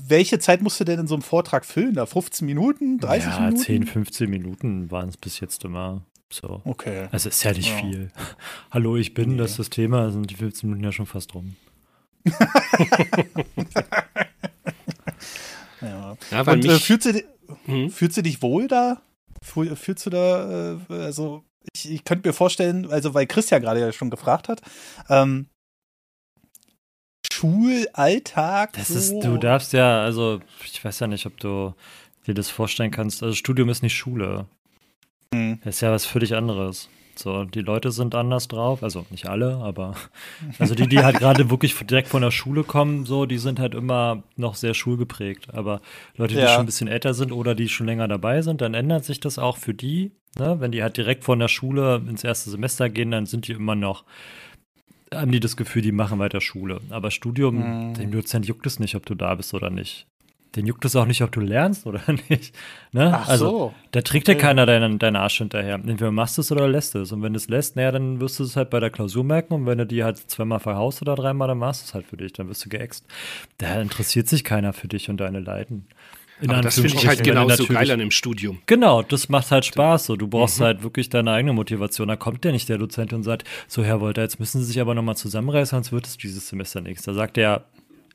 welche 0.09 0.39
Zeit 0.39 0.63
musst 0.63 0.79
du 0.81 0.85
denn 0.85 1.01
in 1.01 1.07
so 1.07 1.15
einem 1.15 1.23
Vortrag 1.23 1.65
füllen? 1.65 1.95
Da 1.95 2.07
15 2.07 2.45
Minuten, 2.47 2.99
30 2.99 3.31
ja, 3.31 3.41
Minuten? 3.41 3.57
10, 3.59 3.87
15 3.87 4.31
Minuten 4.31 4.91
waren 4.91 5.09
es 5.09 5.17
bis 5.17 5.41
jetzt 5.41 5.65
immer. 5.65 6.03
So. 6.31 6.63
Okay. 6.65 7.09
Also 7.13 7.29
ist 7.29 7.43
ja 7.45 7.53
nicht 7.53 7.71
ja. 7.71 7.77
viel. 7.77 8.11
Hallo, 8.71 8.97
ich 8.97 9.15
bin, 9.15 9.31
nee. 9.31 9.37
das 9.37 9.53
ist 9.53 9.59
das 9.59 9.71
Thema, 9.71 10.11
sind 10.11 10.29
die 10.31 10.35
15 10.35 10.69
Minuten 10.69 10.85
ja 10.85 10.93
schon 10.93 11.07
fast 11.07 11.35
rum. 11.35 11.57
ja. 15.81 16.17
ja 16.31 16.41
Und 16.41 16.65
äh, 16.65 16.79
fühlst, 16.79 17.07
du, 17.07 17.23
hm? 17.67 17.91
fühlst 17.91 18.17
du 18.17 18.23
dich 18.23 18.43
wohl 18.43 18.67
da? 18.67 19.03
Fühlst 19.43 20.07
du 20.07 20.11
da, 20.11 20.79
äh, 20.91 20.95
also 20.95 21.45
ich, 21.73 21.91
ich 21.91 22.05
könnte 22.05 22.29
mir 22.29 22.33
vorstellen, 22.33 22.91
also 22.91 23.15
weil 23.15 23.27
Christian 23.27 23.63
gerade 23.63 23.81
ja 23.81 23.93
schon 23.93 24.11
gefragt 24.11 24.49
hat, 24.49 24.61
ähm, 25.09 25.49
Schulalltag. 27.45 28.73
Das 28.73 28.89
so. 28.89 28.95
ist, 28.95 29.25
du 29.25 29.37
darfst 29.37 29.73
ja, 29.73 30.03
also 30.03 30.41
ich 30.65 30.85
weiß 30.85 31.01
ja 31.01 31.07
nicht, 31.07 31.27
ob 31.27 31.39
du 31.39 31.75
dir 32.27 32.35
das 32.35 32.49
vorstellen 32.49 32.91
kannst. 32.91 33.23
Also 33.23 33.35
Studium 33.35 33.69
ist 33.69 33.83
nicht 33.83 33.95
Schule. 33.95 34.47
Mhm. 35.33 35.61
Das 35.65 35.77
ist 35.77 35.81
ja 35.83 35.93
was 35.93 36.07
völlig 36.07 36.35
anderes. 36.35 36.89
So, 37.17 37.45
die 37.45 37.61
Leute 37.61 37.93
sind 37.93 38.17
anders 38.17 38.49
drauf, 38.49 38.83
also 38.83 39.07
nicht 39.11 39.29
alle, 39.29 39.59
aber 39.59 39.95
also 40.59 40.75
die, 40.75 40.89
die 40.89 40.99
halt 40.99 41.19
gerade 41.19 41.49
wirklich 41.51 41.77
direkt 41.77 42.09
von 42.09 42.23
der 42.23 42.33
Schule 42.33 42.65
kommen, 42.65 43.07
so, 43.07 43.25
die 43.25 43.39
sind 43.39 43.61
halt 43.61 43.77
immer 43.77 44.25
noch 44.37 44.57
sehr 44.57 44.75
schulgeprägt. 44.75 45.55
Aber 45.55 45.81
Leute, 46.17 46.35
die 46.35 46.41
ja. 46.41 46.49
schon 46.49 46.65
ein 46.65 46.67
bisschen 46.67 46.89
älter 46.89 47.15
sind 47.15 47.31
oder 47.31 47.55
die 47.55 47.69
schon 47.69 47.87
länger 47.87 48.09
dabei 48.09 48.43
sind, 48.43 48.63
dann 48.63 48.75
ändert 48.75 49.05
sich 49.05 49.21
das 49.21 49.39
auch 49.39 49.59
für 49.59 49.75
die. 49.75 50.11
Ne? 50.37 50.57
Wenn 50.59 50.73
die 50.73 50.83
halt 50.83 50.97
direkt 50.97 51.23
von 51.23 51.39
der 51.39 51.47
Schule 51.47 52.03
ins 52.09 52.25
erste 52.25 52.51
Semester 52.51 52.89
gehen, 52.89 53.13
dann 53.13 53.27
sind 53.27 53.47
die 53.47 53.53
immer 53.53 53.77
noch, 53.77 54.03
haben 55.13 55.33
die 55.33 55.41
das 55.41 55.57
Gefühl, 55.57 55.83
die 55.83 55.93
machen 55.93 56.19
weiter 56.19 56.41
Schule. 56.41 56.81
Aber 56.91 57.11
Studium, 57.11 57.91
mhm. 57.91 57.95
dem 57.95 58.11
Dozent 58.11 58.47
juckt 58.47 58.67
es 58.67 58.79
nicht, 58.79 58.95
ob 58.95 59.07
du 59.07 59.15
da 59.15 59.35
bist 59.35 59.55
oder 59.55 59.71
nicht 59.71 60.07
den 60.57 60.67
juckt 60.67 60.85
es 60.85 60.95
auch 60.97 61.07
nicht, 61.07 61.23
ob 61.23 61.33
du 61.33 61.41
lernst 61.41 61.87
oder 61.87 62.01
nicht. 62.29 62.55
Ne? 62.93 63.13
Ach 63.15 63.29
also, 63.29 63.51
so. 63.51 63.75
Da 63.93 64.03
trägt 64.03 64.29
ja 64.29 64.35
keiner 64.35 64.67
deinen, 64.67 64.99
deinen 64.99 65.17
Arsch 65.17 65.39
hinterher. 65.39 65.75
Entweder 65.75 66.11
machst 66.11 66.39
du 66.39 66.43
es 66.43 66.53
oder 66.53 66.69
lässt 66.69 66.95
es. 66.95 67.13
Und 67.13 67.23
wenn 67.23 67.33
du 67.33 67.39
es 67.39 67.49
lässt, 67.49 67.77
naja, 67.77 67.93
dann 67.93 68.21
wirst 68.21 68.39
du 68.39 68.45
es 68.45 68.57
halt 68.57 68.71
bei 68.71 68.81
der 68.81 68.91
Klausur 68.91 69.25
merken. 69.25 69.55
Und 69.55 69.67
wenn 69.67 69.79
du 69.79 69.87
die 69.87 70.05
halt 70.05 70.19
zweimal 70.19 70.61
verhaust 70.61 71.03
oder 71.03 71.15
dreimal, 71.15 71.49
dann 71.49 71.59
machst 71.59 71.83
du 71.83 71.87
es 71.87 71.95
halt 71.95 72.07
für 72.07 72.17
dich. 72.17 72.33
Dann 72.33 72.49
wirst 72.49 72.65
du 72.65 72.69
geäxt. 72.69 73.07
Da 73.59 73.81
interessiert 73.81 74.29
sich 74.29 74.45
keiner 74.45 74.73
für 74.73 74.89
dich 74.89 75.11
und 75.11 75.19
deine 75.19 75.41
Leiden. 75.41 75.87
Das 76.41 76.75
finde 76.75 76.95
ich 76.95 77.07
halt 77.07 77.23
genauso 77.23 77.67
geil 77.67 77.91
an 77.91 77.99
dem 78.01 78.11
Studium. 78.11 78.61
Genau, 78.67 79.03
das 79.03 79.29
macht 79.29 79.51
halt 79.51 79.65
Spaß. 79.65 80.07
So, 80.07 80.17
du 80.17 80.27
brauchst 80.27 80.61
mhm. 80.61 80.65
halt 80.65 80.83
wirklich 80.83 81.09
deine 81.09 81.31
eigene 81.31 81.53
Motivation. 81.53 82.09
Da 82.09 82.17
kommt 82.17 82.45
ja 82.45 82.53
nicht 82.53 82.69
der 82.69 82.79
Dozent 82.79 83.13
und 83.13 83.23
sagt, 83.23 83.45
so 83.69 83.85
Herr 83.85 84.01
Wolter, 84.01 84.23
jetzt 84.23 84.41
müssen 84.41 84.61
Sie 84.61 84.67
sich 84.67 84.81
aber 84.81 84.95
nochmal 84.95 85.17
zusammenreißen, 85.17 85.77
sonst 85.77 85.93
wird 85.93 86.07
es 86.07 86.17
dieses 86.17 86.49
Semester 86.49 86.81
nichts. 86.81 87.05
Da 87.05 87.15
sagt 87.15 87.39
er, 87.39 87.65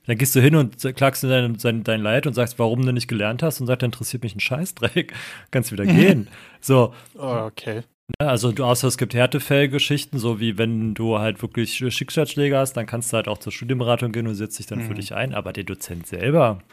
dann 0.05 0.17
gehst 0.17 0.35
du 0.35 0.41
hin 0.41 0.55
und 0.55 0.75
klagst 0.95 1.23
in 1.23 1.29
dein, 1.29 1.57
dein, 1.57 1.83
dein 1.83 2.01
Leid 2.01 2.27
und 2.27 2.33
sagst, 2.33 2.57
warum 2.59 2.85
du 2.85 2.91
nicht 2.91 3.07
gelernt 3.07 3.43
hast 3.43 3.61
und 3.61 3.67
sagst, 3.67 3.83
interessiert 3.83 4.23
mich 4.23 4.35
ein 4.35 4.39
Scheißdreck. 4.39 5.13
Kannst 5.51 5.71
wieder 5.71 5.85
gehen. 5.85 6.27
so. 6.61 6.93
Oh, 7.15 7.47
okay. 7.47 7.83
Also 8.17 8.51
du, 8.51 8.63
außer 8.63 8.87
es 8.87 8.97
gibt 8.97 9.13
Härtefellgeschichten, 9.13 10.17
so 10.17 10.39
wie 10.39 10.57
wenn 10.57 10.95
du 10.95 11.19
halt 11.19 11.43
wirklich 11.43 11.75
Schicksalsschläge 11.75 12.57
hast, 12.57 12.73
dann 12.73 12.87
kannst 12.87 13.13
du 13.13 13.17
halt 13.17 13.27
auch 13.27 13.37
zur 13.37 13.51
Studienberatung 13.51 14.11
gehen 14.11 14.25
und 14.25 14.33
setzt 14.33 14.57
dich 14.57 14.65
dann 14.65 14.79
mhm. 14.79 14.87
für 14.87 14.95
dich 14.95 15.13
ein. 15.13 15.35
Aber 15.35 15.53
der 15.53 15.63
Dozent 15.63 16.07
selber 16.07 16.63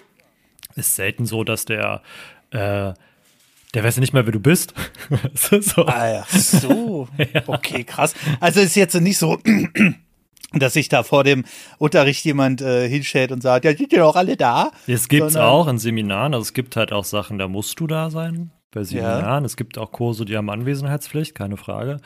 ist 0.77 0.97
selten 0.97 1.27
so, 1.27 1.45
dass 1.45 1.65
der 1.65 2.03
äh, 2.51 2.93
Der 3.75 3.85
weiß 3.85 3.97
ja 3.97 4.01
nicht 4.01 4.13
mal, 4.13 4.25
wer 4.25 4.33
du 4.33 4.41
bist. 4.41 4.75
so. 5.35 5.87
Ah, 5.87 6.09
ja. 6.09 6.25
so. 6.31 7.09
ja. 7.35 7.43
Okay, 7.47 7.85
krass. 7.85 8.15
Also 8.41 8.61
ist 8.61 8.77
jetzt 8.77 8.95
nicht 9.01 9.19
so, 9.19 9.39
dass 10.53 10.75
sich 10.75 10.89
da 10.89 11.03
vor 11.03 11.25
dem 11.25 11.45
Unterricht 11.79 12.25
jemand 12.25 12.63
äh, 12.63 12.89
hinstellt 12.89 13.33
und 13.33 13.43
sagt, 13.43 13.65
ja, 13.65 13.77
sind 13.77 13.93
ihr 13.93 13.99
doch 13.99 14.17
alle 14.17 14.37
da? 14.37 14.71
Es 14.87 15.09
gibt 15.09 15.27
es 15.27 15.37
auch 15.37 15.67
in 15.69 15.79
Seminaren. 15.79 16.35
Also 16.35 16.43
es 16.43 16.53
gibt 16.55 16.77
halt 16.77 16.93
auch 16.93 17.05
Sachen, 17.05 17.39
da 17.39 17.49
musst 17.49 17.79
du 17.81 17.87
da 17.87 18.11
sein. 18.11 18.51
Bei 18.71 18.85
Seminaren. 18.85 19.43
Ja. 19.43 19.47
Es 19.47 19.57
gibt 19.57 19.79
auch 19.79 19.93
Kurse, 19.93 20.25
die 20.25 20.37
haben 20.37 20.51
Anwesenheitspflicht, 20.51 21.35
keine 21.35 21.57
Frage. 21.57 21.99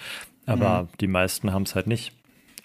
Aber 0.47 0.83
mhm. 0.83 0.89
die 1.01 1.07
meisten 1.07 1.53
haben 1.53 1.63
es 1.65 1.75
halt 1.75 1.87
nicht. 1.87 2.13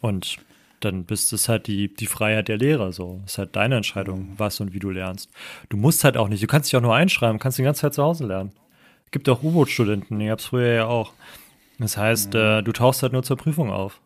Und 0.02 0.38
dann 0.80 1.06
bist 1.06 1.34
es 1.34 1.50
halt 1.50 1.68
die, 1.68 1.94
die 1.94 2.08
Freiheit 2.08 2.48
der 2.48 2.58
Lehrer 2.58 2.92
so. 2.92 3.22
Es 3.26 3.34
ist 3.34 3.38
halt 3.38 3.56
deine 3.56 3.78
Entscheidung, 3.78 4.32
mhm. 4.32 4.34
was 4.40 4.60
und 4.60 4.74
wie 4.74 4.80
du 4.80 4.90
lernst. 4.90 5.30
Du 5.70 5.78
musst 5.78 6.04
halt 6.04 6.18
auch 6.18 6.28
nicht, 6.28 6.44
du 6.44 6.48
kannst 6.48 6.72
dich 6.72 6.78
auch 6.78 6.82
nur 6.82 6.96
einschreiben, 6.96 7.40
kannst 7.40 7.58
die 7.58 7.64
ganze 7.64 7.82
Zeit 7.82 7.94
zu 7.94 8.04
Hause 8.04 8.26
lernen. 8.26 8.52
Gibt 9.12 9.30
auch 9.30 9.44
U-Boot-Studenten, 9.44 10.20
ich 10.20 10.30
hab's 10.30 10.46
früher 10.46 10.74
ja 10.74 10.86
auch. 10.88 11.14
Das 11.80 11.98
heißt, 11.98 12.34
mhm. 12.34 12.40
äh, 12.40 12.62
du 12.62 12.72
tauchst 12.72 13.04
halt 13.04 13.14
nur 13.14 13.24
zur 13.24 13.38
Prüfung 13.38 13.72
auf. 13.72 14.02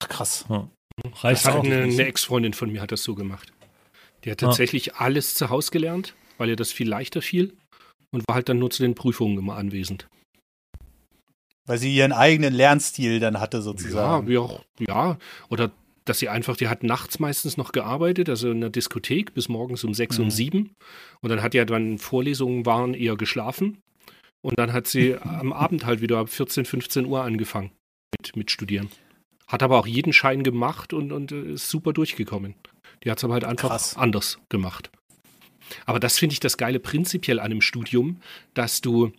Ach 0.00 0.08
krass. 0.08 0.46
Ja. 0.48 0.68
Reicht 1.22 1.46
auch. 1.48 1.64
Eine, 1.64 1.82
eine 1.82 2.06
Ex-Freundin 2.06 2.52
von 2.52 2.70
mir 2.70 2.80
hat 2.80 2.92
das 2.92 3.02
so 3.02 3.14
gemacht. 3.14 3.52
Die 4.24 4.30
hat 4.30 4.38
tatsächlich 4.38 4.86
ja. 4.86 4.94
alles 4.96 5.34
zu 5.34 5.48
Hause 5.48 5.70
gelernt, 5.70 6.14
weil 6.38 6.50
ihr 6.50 6.56
das 6.56 6.72
viel 6.72 6.88
leichter 6.88 7.22
fiel 7.22 7.56
und 8.10 8.26
war 8.28 8.36
halt 8.36 8.48
dann 8.48 8.58
nur 8.58 8.70
zu 8.70 8.82
den 8.82 8.94
Prüfungen 8.94 9.38
immer 9.38 9.56
anwesend. 9.56 10.08
Weil 11.70 11.78
sie 11.78 11.94
ihren 11.94 12.10
eigenen 12.10 12.52
Lernstil 12.52 13.20
dann 13.20 13.38
hatte, 13.38 13.62
sozusagen. 13.62 14.26
Ja, 14.26 14.28
wie 14.28 14.38
auch, 14.38 14.64
ja. 14.80 15.18
Oder 15.50 15.70
dass 16.04 16.18
sie 16.18 16.28
einfach, 16.28 16.56
die 16.56 16.66
hat 16.66 16.82
nachts 16.82 17.20
meistens 17.20 17.56
noch 17.56 17.70
gearbeitet, 17.70 18.28
also 18.28 18.50
in 18.50 18.60
der 18.60 18.70
Diskothek 18.70 19.34
bis 19.34 19.48
morgens 19.48 19.84
um 19.84 19.94
sechs, 19.94 20.18
mhm. 20.18 20.24
um 20.24 20.30
sieben. 20.32 20.74
Und 21.20 21.30
dann 21.30 21.42
hat 21.42 21.54
ja 21.54 21.64
dann 21.64 21.98
Vorlesungen 21.98 22.66
waren 22.66 22.92
eher 22.92 23.14
geschlafen. 23.14 23.78
Und 24.40 24.58
dann 24.58 24.72
hat 24.72 24.88
sie 24.88 25.14
am 25.22 25.52
Abend 25.52 25.86
halt 25.86 26.00
wieder 26.00 26.18
ab 26.18 26.28
14, 26.28 26.64
15 26.64 27.06
Uhr 27.06 27.22
angefangen 27.22 27.70
mit, 28.18 28.34
mit 28.34 28.50
Studieren. 28.50 28.90
Hat 29.46 29.62
aber 29.62 29.78
auch 29.78 29.86
jeden 29.86 30.12
Schein 30.12 30.42
gemacht 30.42 30.92
und, 30.92 31.12
und 31.12 31.30
ist 31.30 31.70
super 31.70 31.92
durchgekommen. 31.92 32.56
Die 33.04 33.12
hat 33.12 33.18
es 33.18 33.24
aber 33.24 33.34
halt 33.34 33.44
einfach 33.44 33.68
Krass. 33.68 33.96
anders 33.96 34.40
gemacht. 34.48 34.90
Aber 35.86 36.00
das 36.00 36.18
finde 36.18 36.32
ich 36.32 36.40
das 36.40 36.56
Geile 36.56 36.80
prinzipiell 36.80 37.38
an 37.38 37.46
einem 37.52 37.60
Studium, 37.60 38.20
dass 38.54 38.80
du, 38.80 39.12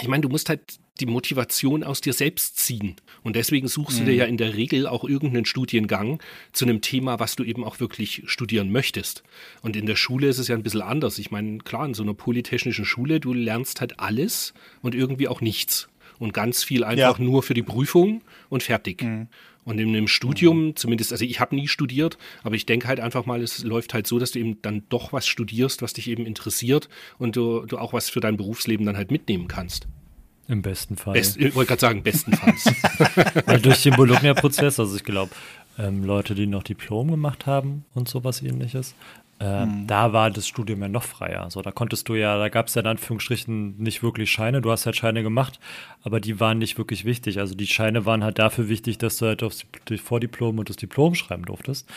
ich 0.00 0.08
meine, 0.08 0.22
du 0.22 0.28
musst 0.28 0.48
halt 0.48 0.78
die 1.00 1.06
Motivation 1.06 1.84
aus 1.84 2.00
dir 2.00 2.12
selbst 2.12 2.58
ziehen. 2.58 2.96
Und 3.22 3.36
deswegen 3.36 3.68
suchst 3.68 4.00
mhm. 4.00 4.04
du 4.04 4.10
dir 4.10 4.12
mhm. 4.12 4.18
ja 4.18 4.24
in 4.26 4.36
der 4.36 4.54
Regel 4.54 4.86
auch 4.86 5.04
irgendeinen 5.04 5.44
Studiengang 5.44 6.20
zu 6.52 6.64
einem 6.64 6.80
Thema, 6.80 7.20
was 7.20 7.36
du 7.36 7.44
eben 7.44 7.64
auch 7.64 7.80
wirklich 7.80 8.22
studieren 8.26 8.70
möchtest. 8.70 9.22
Und 9.62 9.76
in 9.76 9.86
der 9.86 9.96
Schule 9.96 10.28
ist 10.28 10.38
es 10.38 10.48
ja 10.48 10.56
ein 10.56 10.62
bisschen 10.62 10.82
anders. 10.82 11.18
Ich 11.18 11.30
meine, 11.30 11.58
klar, 11.58 11.86
in 11.86 11.94
so 11.94 12.02
einer 12.02 12.14
polytechnischen 12.14 12.84
Schule, 12.84 13.20
du 13.20 13.32
lernst 13.32 13.80
halt 13.80 14.00
alles 14.00 14.54
und 14.82 14.94
irgendwie 14.94 15.28
auch 15.28 15.40
nichts. 15.40 15.88
Und 16.18 16.34
ganz 16.34 16.64
viel 16.64 16.82
einfach 16.82 17.18
ja. 17.18 17.24
nur 17.24 17.44
für 17.44 17.54
die 17.54 17.62
Prüfung 17.62 18.22
und 18.48 18.64
fertig. 18.64 19.02
Mhm. 19.02 19.28
Und 19.68 19.78
in 19.78 19.88
einem 19.88 20.08
Studium, 20.08 20.76
zumindest, 20.76 21.12
also 21.12 21.26
ich 21.26 21.40
habe 21.40 21.54
nie 21.54 21.68
studiert, 21.68 22.16
aber 22.42 22.54
ich 22.54 22.64
denke 22.64 22.88
halt 22.88 23.00
einfach 23.00 23.26
mal, 23.26 23.42
es 23.42 23.62
läuft 23.62 23.92
halt 23.92 24.06
so, 24.06 24.18
dass 24.18 24.30
du 24.30 24.38
eben 24.38 24.62
dann 24.62 24.84
doch 24.88 25.12
was 25.12 25.26
studierst, 25.26 25.82
was 25.82 25.92
dich 25.92 26.08
eben 26.08 26.24
interessiert 26.24 26.88
und 27.18 27.36
du, 27.36 27.66
du 27.66 27.76
auch 27.76 27.92
was 27.92 28.08
für 28.08 28.20
dein 28.20 28.38
Berufsleben 28.38 28.86
dann 28.86 28.96
halt 28.96 29.10
mitnehmen 29.10 29.46
kannst. 29.46 29.86
Im 30.48 30.62
besten 30.62 30.96
Fall. 30.96 31.12
Best, 31.12 31.36
ich 31.36 31.54
wollte 31.54 31.68
gerade 31.68 31.80
sagen, 31.82 32.02
bestenfalls. 32.02 32.64
Weil 33.44 33.60
durch 33.60 33.82
den 33.82 33.94
Bologna-Prozess, 33.94 34.80
also 34.80 34.96
ich 34.96 35.04
glaube, 35.04 35.32
ähm, 35.78 36.02
Leute, 36.02 36.34
die 36.34 36.46
noch 36.46 36.62
Diplom 36.62 37.10
gemacht 37.10 37.44
haben 37.44 37.84
und 37.92 38.08
sowas 38.08 38.40
ähnliches, 38.40 38.94
äh, 39.40 39.62
hm. 39.62 39.86
da 39.86 40.12
war 40.12 40.30
das 40.30 40.48
Studium 40.48 40.82
ja 40.82 40.88
noch 40.88 41.04
freier. 41.04 41.50
So, 41.50 41.62
da 41.62 41.70
konntest 41.70 42.08
du 42.08 42.14
ja, 42.14 42.36
da 42.38 42.48
gab 42.48 42.66
es 42.66 42.74
ja 42.74 42.80
in 42.80 42.88
Anführungsstrichen 42.88 43.78
nicht 43.78 44.02
wirklich 44.02 44.30
Scheine. 44.30 44.60
Du 44.60 44.70
hast 44.70 44.84
halt 44.84 44.96
Scheine 44.96 45.22
gemacht, 45.22 45.60
aber 46.02 46.20
die 46.20 46.40
waren 46.40 46.58
nicht 46.58 46.76
wirklich 46.76 47.04
wichtig. 47.04 47.38
Also 47.38 47.54
die 47.54 47.66
Scheine 47.66 48.04
waren 48.04 48.24
halt 48.24 48.38
dafür 48.38 48.68
wichtig, 48.68 48.98
dass 48.98 49.18
du 49.18 49.26
halt 49.26 49.42
aufs 49.42 49.64
Vordiplom 50.02 50.58
und 50.58 50.68
das 50.68 50.76
Diplom 50.76 51.14
schreiben 51.14 51.44
durftest. 51.44 51.88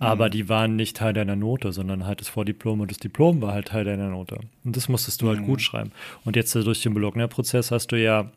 Aber 0.00 0.26
mhm. 0.26 0.30
die 0.30 0.48
waren 0.48 0.76
nicht 0.76 0.96
Teil 0.96 1.12
deiner 1.12 1.36
Note, 1.36 1.72
sondern 1.72 2.06
halt 2.06 2.20
das 2.22 2.28
Vordiplom 2.28 2.80
und 2.80 2.90
das 2.90 2.98
Diplom 2.98 3.40
war 3.42 3.52
halt 3.52 3.68
Teil 3.68 3.84
deiner 3.84 4.08
Note. 4.08 4.40
Und 4.64 4.76
das 4.76 4.88
musstest 4.88 5.22
du 5.22 5.28
halt 5.28 5.40
mhm. 5.40 5.46
gut 5.46 5.60
schreiben. 5.60 5.92
Und 6.24 6.36
jetzt 6.36 6.54
durch 6.54 6.82
den 6.82 6.94
Bologna-Prozess 6.94 7.70
hast 7.70 7.92
du 7.92 8.02
ja, 8.02 8.32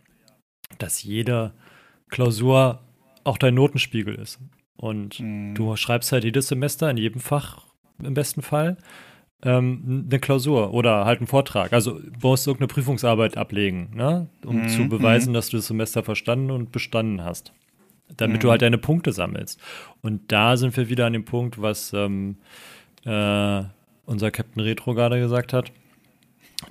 dass 0.77 1.01
jede 1.03 1.53
Klausur 2.10 2.81
auch 3.24 3.38
dein 3.38 3.55
Notenspiegel 3.55 4.13
ist. 4.15 4.39
Und 4.75 5.22
mhm. 5.22 5.55
du 5.55 5.75
schreibst 5.75 6.12
halt 6.12 6.25
jedes 6.25 6.50
Semester 6.50 6.89
in 6.91 6.98
jedem 6.98 7.22
Fach 7.22 7.72
im 8.01 8.13
besten 8.13 8.41
Fall 8.41 8.77
ähm, 9.43 10.05
eine 10.09 10.19
Klausur 10.19 10.73
oder 10.73 11.05
halt 11.05 11.19
einen 11.19 11.27
Vortrag. 11.27 11.73
Also 11.73 12.00
du 12.00 12.27
musst 12.27 12.47
irgendeine 12.47 12.67
Prüfungsarbeit 12.67 13.38
ablegen, 13.38 13.91
ne? 13.93 14.27
um 14.45 14.67
zu 14.69 14.81
mhm. 14.81 14.89
beweisen, 14.89 15.33
dass 15.33 15.50
du 15.50 15.57
das 15.57 15.67
Semester 15.67 16.03
verstanden 16.03 16.51
und 16.51 16.71
bestanden 16.71 17.23
hast 17.23 17.53
damit 18.17 18.38
mhm. 18.38 18.41
du 18.41 18.51
halt 18.51 18.62
deine 18.62 18.77
Punkte 18.77 19.12
sammelst. 19.12 19.59
Und 20.01 20.31
da 20.31 20.57
sind 20.57 20.75
wir 20.77 20.89
wieder 20.89 21.05
an 21.05 21.13
dem 21.13 21.25
Punkt, 21.25 21.62
was 21.62 21.93
ähm, 21.93 22.38
äh, 23.05 23.63
unser 24.05 24.31
Captain 24.31 24.62
Retro 24.62 24.93
gerade 24.93 25.19
gesagt 25.19 25.53
hat. 25.53 25.71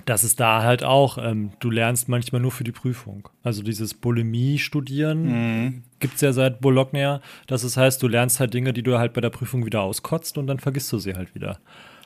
Das 0.05 0.23
ist 0.23 0.39
da 0.39 0.63
halt 0.63 0.83
auch, 0.83 1.17
ähm, 1.17 1.51
du 1.59 1.69
lernst 1.69 2.09
manchmal 2.09 2.41
nur 2.41 2.51
für 2.51 2.63
die 2.63 2.71
Prüfung. 2.71 3.29
Also 3.43 3.63
dieses 3.63 3.93
Bulimie-Studieren 3.93 5.23
mhm. 5.25 5.83
gibt 5.99 6.15
es 6.15 6.21
ja 6.21 6.33
seit 6.33 6.61
Bologna. 6.61 7.21
Das 7.47 7.63
ist, 7.63 7.77
heißt, 7.77 8.01
du 8.01 8.07
lernst 8.07 8.39
halt 8.39 8.53
Dinge, 8.53 8.73
die 8.73 8.83
du 8.83 8.97
halt 8.97 9.13
bei 9.13 9.21
der 9.21 9.29
Prüfung 9.29 9.65
wieder 9.65 9.81
auskotzt 9.81 10.37
und 10.37 10.47
dann 10.47 10.59
vergisst 10.59 10.91
du 10.91 10.97
sie 10.97 11.15
halt 11.15 11.35
wieder. 11.35 11.59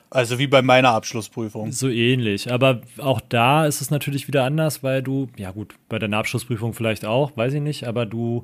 Also 0.10 0.40
wie 0.40 0.48
bei 0.48 0.62
meiner 0.62 0.92
Abschlussprüfung. 0.92 1.72
So 1.72 1.90
ähnlich. 1.90 2.52
Aber 2.52 2.82
auch 2.98 3.20
da 3.20 3.66
ist 3.66 3.82
es 3.82 3.92
natürlich 3.92 4.28
wieder 4.28 4.46
anders, 4.46 4.82
weil 4.82 5.04
du, 5.04 5.28
ja 5.38 5.52
gut, 5.52 5.76
bei 5.90 6.00
deiner 6.00 6.18
Abschlussprüfung 6.18 6.74
vielleicht 6.74 7.06
auch, 7.06 7.36
weiß 7.36 7.54
ich 7.54 7.62
nicht, 7.62 7.86
aber 7.88 8.06
du 8.06 8.44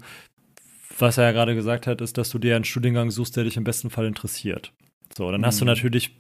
was 1.00 1.18
er 1.18 1.26
ja 1.26 1.32
gerade 1.32 1.56
gesagt 1.56 1.88
hat, 1.88 2.02
ist, 2.02 2.18
dass 2.18 2.30
du 2.30 2.40
dir 2.40 2.56
einen 2.56 2.66
Studiengang 2.66 3.12
suchst, 3.12 3.36
der 3.36 3.44
dich 3.44 3.58
im 3.58 3.64
besten 3.64 3.90
Fall 3.90 4.06
interessiert. 4.06 4.72
So, 5.16 5.32
dann 5.32 5.42
mhm. 5.42 5.46
hast 5.46 5.60
du 5.60 5.66
mhm. 5.66 5.70
natürlich 5.70 6.16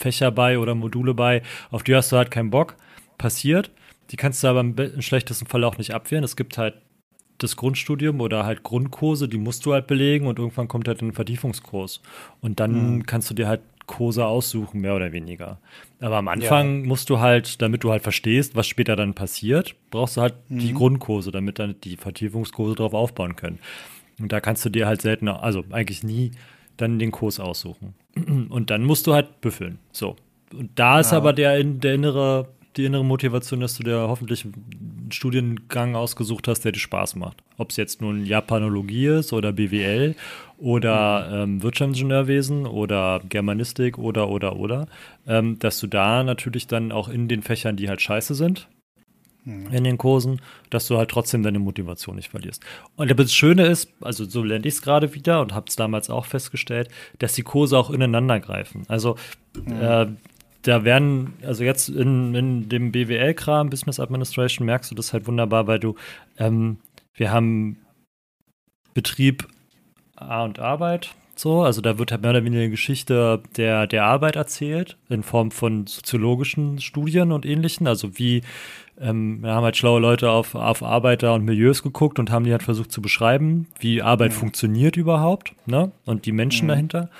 Fächer 0.00 0.30
bei 0.30 0.58
oder 0.58 0.74
Module 0.74 1.14
bei, 1.14 1.42
auf 1.70 1.82
die 1.82 1.94
hast 1.94 2.10
du 2.10 2.16
halt 2.16 2.30
keinen 2.30 2.50
Bock. 2.50 2.76
Passiert. 3.18 3.70
Die 4.10 4.16
kannst 4.16 4.42
du 4.42 4.48
aber 4.48 4.60
im, 4.60 4.74
im 4.76 5.02
schlechtesten 5.02 5.46
Fall 5.46 5.62
auch 5.62 5.78
nicht 5.78 5.92
abwehren. 5.92 6.24
Es 6.24 6.36
gibt 6.36 6.58
halt 6.58 6.74
das 7.38 7.56
Grundstudium 7.56 8.20
oder 8.20 8.44
halt 8.44 8.62
Grundkurse, 8.62 9.28
die 9.28 9.38
musst 9.38 9.64
du 9.64 9.72
halt 9.72 9.86
belegen 9.86 10.26
und 10.26 10.38
irgendwann 10.38 10.68
kommt 10.68 10.88
halt 10.88 11.02
ein 11.02 11.12
Vertiefungskurs. 11.12 12.00
Und 12.40 12.60
dann 12.60 12.96
mhm. 12.96 13.06
kannst 13.06 13.30
du 13.30 13.34
dir 13.34 13.48
halt 13.48 13.60
Kurse 13.86 14.24
aussuchen, 14.24 14.80
mehr 14.80 14.94
oder 14.94 15.12
weniger. 15.12 15.58
Aber 16.00 16.18
am 16.18 16.28
Anfang 16.28 16.82
ja. 16.82 16.86
musst 16.86 17.10
du 17.10 17.18
halt, 17.18 17.60
damit 17.60 17.82
du 17.82 17.90
halt 17.90 18.02
verstehst, 18.02 18.54
was 18.54 18.68
später 18.68 18.94
dann 18.94 19.14
passiert, 19.14 19.74
brauchst 19.90 20.16
du 20.16 20.20
halt 20.20 20.34
mhm. 20.48 20.58
die 20.60 20.74
Grundkurse, 20.74 21.32
damit 21.32 21.58
dann 21.58 21.74
die 21.82 21.96
Vertiefungskurse 21.96 22.76
darauf 22.76 22.94
aufbauen 22.94 23.36
können. 23.36 23.58
Und 24.20 24.32
da 24.32 24.40
kannst 24.40 24.64
du 24.64 24.68
dir 24.68 24.86
halt 24.86 25.02
seltener, 25.02 25.42
also 25.42 25.64
eigentlich 25.70 26.04
nie, 26.04 26.30
dann 26.80 26.98
den 26.98 27.10
Kurs 27.10 27.40
aussuchen. 27.40 27.94
Und 28.48 28.70
dann 28.70 28.84
musst 28.84 29.06
du 29.06 29.14
halt 29.14 29.40
büffeln. 29.40 29.78
So. 29.92 30.16
Und 30.52 30.70
da 30.74 31.00
ist 31.00 31.12
ja. 31.12 31.18
aber 31.18 31.32
der, 31.32 31.62
der 31.62 31.94
innere, 31.94 32.48
die 32.76 32.84
innere 32.84 33.04
Motivation, 33.04 33.60
dass 33.60 33.76
du 33.76 33.84
dir 33.84 34.08
hoffentlich 34.08 34.44
einen 34.44 35.10
Studiengang 35.10 35.94
ausgesucht 35.94 36.48
hast, 36.48 36.64
der 36.64 36.72
dir 36.72 36.80
Spaß 36.80 37.16
macht. 37.16 37.42
Ob 37.56 37.70
es 37.70 37.76
jetzt 37.76 38.00
nun 38.00 38.24
Japanologie 38.24 39.06
ist 39.06 39.32
oder 39.32 39.52
BWL 39.52 40.16
oder 40.58 41.28
mhm. 41.28 41.54
ähm, 41.54 41.62
Wirtschaftsingenieurwesen 41.62 42.66
oder 42.66 43.20
Germanistik 43.28 43.98
oder, 43.98 44.28
oder, 44.28 44.56
oder, 44.56 44.86
ähm, 45.26 45.58
dass 45.58 45.78
du 45.80 45.86
da 45.86 46.22
natürlich 46.24 46.66
dann 46.66 46.92
auch 46.92 47.08
in 47.08 47.28
den 47.28 47.42
Fächern, 47.42 47.76
die 47.76 47.88
halt 47.88 48.02
scheiße 48.02 48.34
sind. 48.34 48.68
In 49.44 49.84
den 49.84 49.98
Kursen, 49.98 50.40
dass 50.68 50.86
du 50.86 50.98
halt 50.98 51.10
trotzdem 51.10 51.42
deine 51.42 51.58
Motivation 51.58 52.16
nicht 52.16 52.30
verlierst. 52.30 52.62
Und 52.96 53.10
das 53.18 53.32
Schöne 53.32 53.66
ist, 53.66 53.90
also 54.00 54.24
so 54.24 54.42
lerne 54.42 54.66
ich 54.66 54.74
es 54.74 54.82
gerade 54.82 55.14
wieder 55.14 55.40
und 55.40 55.54
habe 55.54 55.66
es 55.68 55.76
damals 55.76 56.10
auch 56.10 56.26
festgestellt, 56.26 56.88
dass 57.18 57.32
die 57.32 57.42
Kurse 57.42 57.78
auch 57.78 57.90
ineinander 57.90 58.38
greifen. 58.38 58.84
Also 58.88 59.16
mhm. 59.54 59.80
äh, 59.80 60.06
da 60.62 60.84
werden, 60.84 61.34
also 61.42 61.64
jetzt 61.64 61.88
in, 61.88 62.34
in 62.34 62.68
dem 62.68 62.92
BWL-Kram, 62.92 63.70
Business 63.70 63.98
Administration, 63.98 64.66
merkst 64.66 64.90
du 64.90 64.94
das 64.94 65.12
halt 65.12 65.26
wunderbar, 65.26 65.66
weil 65.66 65.78
du, 65.78 65.94
ähm, 66.36 66.78
wir 67.14 67.32
haben 67.32 67.78
Betrieb 68.92 69.48
A 70.16 70.44
und 70.44 70.58
Arbeit, 70.58 71.14
so, 71.40 71.62
also 71.62 71.80
da 71.80 71.98
wird 71.98 72.12
halt 72.12 72.20
mehr 72.20 72.32
oder 72.32 72.44
weniger 72.44 72.60
eine 72.60 72.70
Geschichte 72.70 73.42
der, 73.56 73.86
der 73.86 74.04
Arbeit 74.04 74.36
erzählt, 74.36 74.98
in 75.08 75.22
Form 75.22 75.50
von 75.50 75.86
soziologischen 75.86 76.80
Studien 76.80 77.32
und 77.32 77.46
ähnlichen. 77.46 77.86
Also 77.86 78.18
wie, 78.18 78.42
ähm, 79.00 79.42
wir 79.42 79.52
haben 79.52 79.64
halt 79.64 79.76
schlaue 79.76 80.00
Leute 80.00 80.30
auf, 80.30 80.54
auf 80.54 80.82
Arbeiter 80.82 81.34
und 81.34 81.44
Milieus 81.44 81.82
geguckt 81.82 82.18
und 82.18 82.30
haben 82.30 82.44
die 82.44 82.52
halt 82.52 82.62
versucht 82.62 82.92
zu 82.92 83.00
beschreiben, 83.02 83.66
wie 83.78 84.02
Arbeit 84.02 84.32
mhm. 84.32 84.36
funktioniert 84.36 84.96
überhaupt, 84.96 85.54
ne? 85.66 85.92
Und 86.04 86.26
die 86.26 86.32
Menschen 86.32 86.66
mhm. 86.66 86.70
dahinter. 86.70 87.10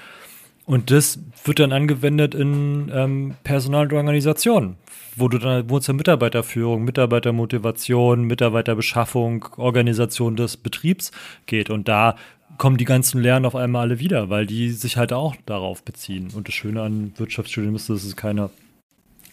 Und 0.66 0.90
das 0.90 1.18
wird 1.44 1.58
dann 1.58 1.72
angewendet 1.72 2.34
in 2.34 2.90
ähm, 2.94 3.34
Personal 3.42 3.86
und 3.86 3.92
Organisationen, 3.92 4.76
wo 5.16 5.28
du 5.28 5.38
dann, 5.38 5.68
wo 5.68 5.78
es 5.78 5.86
ja 5.86 5.94
Mitarbeiterführung, 5.94 6.84
Mitarbeitermotivation, 6.84 8.22
Mitarbeiterbeschaffung, 8.22 9.46
Organisation 9.56 10.36
des 10.36 10.56
Betriebs 10.56 11.10
geht. 11.46 11.70
Und 11.70 11.88
da 11.88 12.14
kommen 12.58 12.76
die 12.76 12.84
ganzen 12.84 13.20
Lernen 13.20 13.46
auf 13.46 13.56
einmal 13.56 13.82
alle 13.82 13.98
wieder, 13.98 14.30
weil 14.30 14.46
die 14.46 14.70
sich 14.70 14.96
halt 14.96 15.12
auch 15.12 15.34
darauf 15.46 15.82
beziehen. 15.82 16.28
Und 16.34 16.46
das 16.46 16.54
Schöne 16.54 16.82
an 16.82 17.14
Wirtschaftsstudien 17.16 17.74
ist, 17.74 17.90
dass 17.90 18.04
es 18.04 18.14
keine 18.14 18.50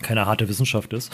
keine 0.01 0.25
harte 0.25 0.47
Wissenschaft 0.49 0.93
ist. 0.93 1.11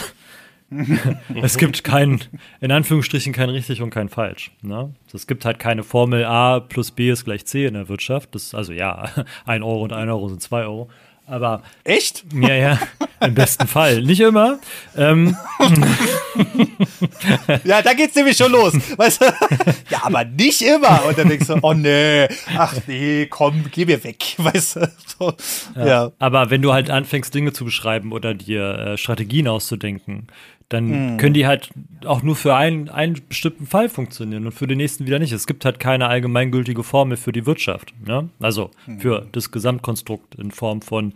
es 1.41 1.57
gibt 1.57 1.83
kein, 1.83 2.21
in 2.61 2.71
Anführungsstrichen, 2.71 3.33
kein 3.33 3.49
richtig 3.49 3.81
und 3.81 3.89
kein 3.89 4.09
falsch. 4.09 4.51
Ne? 4.61 4.93
Es 5.13 5.27
gibt 5.27 5.45
halt 5.45 5.59
keine 5.59 5.83
Formel 5.83 6.25
A 6.25 6.59
plus 6.59 6.91
B 6.91 7.09
ist 7.09 7.25
gleich 7.25 7.45
C 7.45 7.65
in 7.65 7.73
der 7.73 7.89
Wirtschaft. 7.89 8.35
Das, 8.35 8.53
also 8.53 8.73
ja, 8.73 9.09
ein 9.45 9.63
Euro 9.63 9.83
und 9.83 9.93
ein 9.93 10.09
Euro 10.09 10.29
sind 10.29 10.41
zwei 10.41 10.63
Euro. 10.63 10.89
Aber. 11.25 11.63
Echt? 11.85 12.25
Ja, 12.33 12.53
ja. 12.53 12.79
Im 13.21 13.33
besten 13.33 13.65
Fall. 13.65 14.01
Nicht 14.01 14.19
immer. 14.19 14.59
Ähm. 14.97 15.37
ja, 17.63 17.81
da 17.81 17.93
geht's 17.93 18.15
nämlich 18.15 18.35
schon 18.35 18.51
los. 18.51 18.73
Weißt 18.97 19.21
du? 19.21 19.25
Ja, 19.89 20.03
aber 20.03 20.25
nicht 20.25 20.61
immer. 20.61 21.05
Und 21.05 21.17
dann 21.17 21.29
denkst 21.29 21.47
du, 21.47 21.59
oh 21.61 21.73
nee, 21.73 22.27
ach 22.57 22.75
nee, 22.87 23.27
komm, 23.27 23.65
geh 23.71 23.85
mir 23.85 24.03
weg. 24.03 24.35
Weißt 24.37 24.75
du? 24.75 24.91
So, 25.17 25.33
ja. 25.75 25.85
ja. 25.85 26.11
Aber 26.19 26.49
wenn 26.49 26.61
du 26.61 26.73
halt 26.73 26.89
anfängst, 26.89 27.33
Dinge 27.33 27.53
zu 27.53 27.63
beschreiben 27.63 28.11
oder 28.11 28.33
dir 28.33 28.77
äh, 28.77 28.97
Strategien 28.97 29.47
auszudenken, 29.47 30.27
dann 30.73 31.13
mhm. 31.13 31.17
können 31.17 31.33
die 31.33 31.45
halt 31.45 31.69
auch 32.05 32.23
nur 32.23 32.35
für 32.35 32.55
einen, 32.55 32.89
einen 32.89 33.21
bestimmten 33.29 33.67
Fall 33.67 33.89
funktionieren 33.89 34.45
und 34.45 34.51
für 34.51 34.67
den 34.67 34.77
nächsten 34.77 35.05
wieder 35.05 35.19
nicht. 35.19 35.31
Es 35.31 35.47
gibt 35.47 35.65
halt 35.65 35.79
keine 35.79 36.07
allgemeingültige 36.07 36.83
Formel 36.83 37.17
für 37.17 37.31
die 37.31 37.45
Wirtschaft. 37.45 37.93
Ne? 38.05 38.29
Also 38.39 38.71
mhm. 38.87 38.99
für 38.99 39.27
das 39.31 39.51
Gesamtkonstrukt 39.51 40.35
in 40.35 40.51
Form 40.51 40.81
von, 40.81 41.13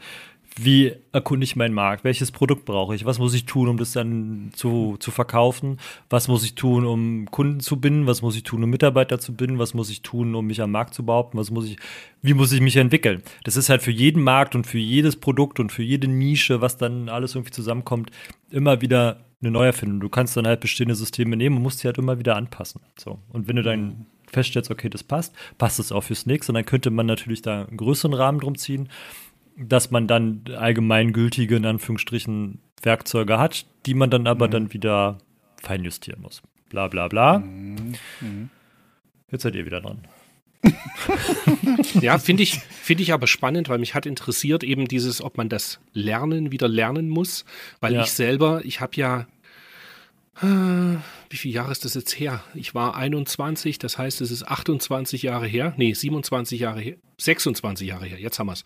wie 0.60 0.94
erkunde 1.12 1.44
ich 1.44 1.56
meinen 1.56 1.74
Markt? 1.74 2.04
Welches 2.04 2.32
Produkt 2.32 2.66
brauche 2.66 2.96
ich? 2.96 3.06
Was 3.06 3.20
muss 3.20 3.34
ich 3.34 3.46
tun, 3.46 3.68
um 3.68 3.78
das 3.78 3.92
dann 3.92 4.50
zu, 4.54 4.98
zu 5.00 5.12
verkaufen? 5.12 5.78
Was 6.10 6.28
muss 6.28 6.44
ich 6.44 6.56
tun, 6.56 6.86
um 6.86 7.28
Kunden 7.30 7.60
zu 7.60 7.80
binden? 7.80 8.08
Was 8.08 8.22
muss 8.22 8.36
ich 8.36 8.44
tun, 8.44 8.64
um 8.64 8.70
Mitarbeiter 8.70 9.20
zu 9.20 9.34
binden? 9.36 9.60
Was 9.60 9.74
muss 9.74 9.90
ich 9.90 10.02
tun, 10.02 10.34
um 10.34 10.48
mich 10.48 10.62
am 10.62 10.72
Markt 10.72 10.94
zu 10.94 11.06
behaupten? 11.06 11.38
Was 11.38 11.52
muss 11.52 11.66
ich, 11.68 11.78
wie 12.22 12.34
muss 12.34 12.52
ich 12.52 12.62
mich 12.62 12.78
entwickeln? 12.78 13.22
Das 13.44 13.56
ist 13.56 13.70
halt 13.70 13.84
für 13.84 13.92
jeden 13.92 14.24
Markt 14.24 14.56
und 14.56 14.66
für 14.66 14.80
jedes 14.80 15.16
Produkt 15.16 15.60
und 15.60 15.72
für 15.72 15.84
jede 15.84 16.08
Nische, 16.08 16.60
was 16.60 16.78
dann 16.78 17.10
alles 17.10 17.36
irgendwie 17.36 17.52
zusammenkommt, 17.52 18.10
immer 18.50 18.82
wieder 18.82 19.27
eine 19.42 19.52
Neuerfindung. 19.52 20.00
Du 20.00 20.10
kannst 20.10 20.36
dann 20.36 20.48
halt 20.48 20.62
bestehende 20.62 20.96
Systeme 20.96 21.36
nehmen 21.36 21.58
und 21.58 21.64
musst 21.64 21.80
sie 21.80 21.88
halt 21.88 21.98
immer 21.98 22.20
wieder 22.20 22.36
anpassen. 22.36 22.82
So. 22.98 23.20
Und 23.30 23.48
wenn 23.48 23.56
du 23.56 23.64
dann 23.64 23.80
mhm. 23.80 24.06
feststellst, 24.30 24.72
okay, 24.72 24.90
das 24.90 25.04
passt, 25.04 25.36
passt 25.58 25.80
es 25.80 25.92
auch 25.92 26.02
fürs 26.02 26.26
nächste, 26.26 26.52
und 26.52 26.56
dann 26.56 26.66
könnte 26.66 26.90
man 26.90 27.06
natürlich 27.06 27.42
da 27.42 27.66
einen 27.66 27.78
größeren 27.78 28.14
Rahmen 28.14 28.40
drum 28.40 28.58
ziehen, 28.58 28.90
dass 29.58 29.92
man 29.92 30.08
dann 30.08 30.44
allgemeingültige, 30.56 31.56
in 31.56 31.66
Anführungsstrichen, 31.66 32.60
Werkzeuge 32.82 33.40
hat, 33.40 33.66
die 33.86 33.96
man 33.96 34.10
dann 34.10 34.28
aber 34.28 34.48
mhm. 34.48 34.52
dann 34.52 34.74
wieder 34.74 35.18
feinjustieren 35.62 36.22
muss. 36.22 36.44
Bla 36.70 36.88
bla 36.88 37.08
bla. 37.08 37.40
Mhm. 37.40 37.96
mhm. 38.22 38.50
Jetzt 39.30 39.44
seid 39.44 39.56
ihr 39.56 39.66
wieder 39.66 39.82
dran. 39.82 40.08
ja, 42.02 42.18
finde 42.18 42.44
ich, 42.44 42.60
find 42.60 43.02
ich 43.02 43.14
aber 43.14 43.28
spannend, 43.28 43.70
weil 43.70 43.80
mich 43.80 43.94
hat 43.96 44.06
interessiert 44.06 44.64
eben 44.64 44.88
dieses, 44.88 45.22
ob 45.22 45.38
man 45.38 45.50
das 45.50 45.80
Lernen 45.94 46.52
wieder 46.52 46.68
lernen 46.68 47.10
muss, 47.10 47.46
weil 47.80 47.94
ja. 47.94 48.04
ich 48.04 48.12
selber, 48.12 48.62
ich 48.64 48.82
habe 48.82 48.96
ja, 48.96 49.28
äh, 50.42 50.98
wie 51.30 51.38
viele 51.38 51.56
Jahre 51.56 51.72
ist 51.72 51.84
das 51.84 51.94
jetzt 51.94 52.20
her? 52.20 52.44
Ich 52.54 52.76
war 52.76 52.96
21, 52.96 53.80
das 53.80 53.98
heißt, 53.98 54.22
es 54.22 54.32
ist 54.32 54.44
28 54.44 55.24
Jahre 55.24 55.48
her, 55.48 55.74
nee, 55.78 55.94
27 55.94 56.60
Jahre 56.60 56.80
her, 56.80 56.96
26 57.18 57.88
Jahre 57.88 58.06
her, 58.06 58.20
jetzt 58.20 58.38
haben 58.38 58.48
wir 58.48 58.54
es, 58.54 58.64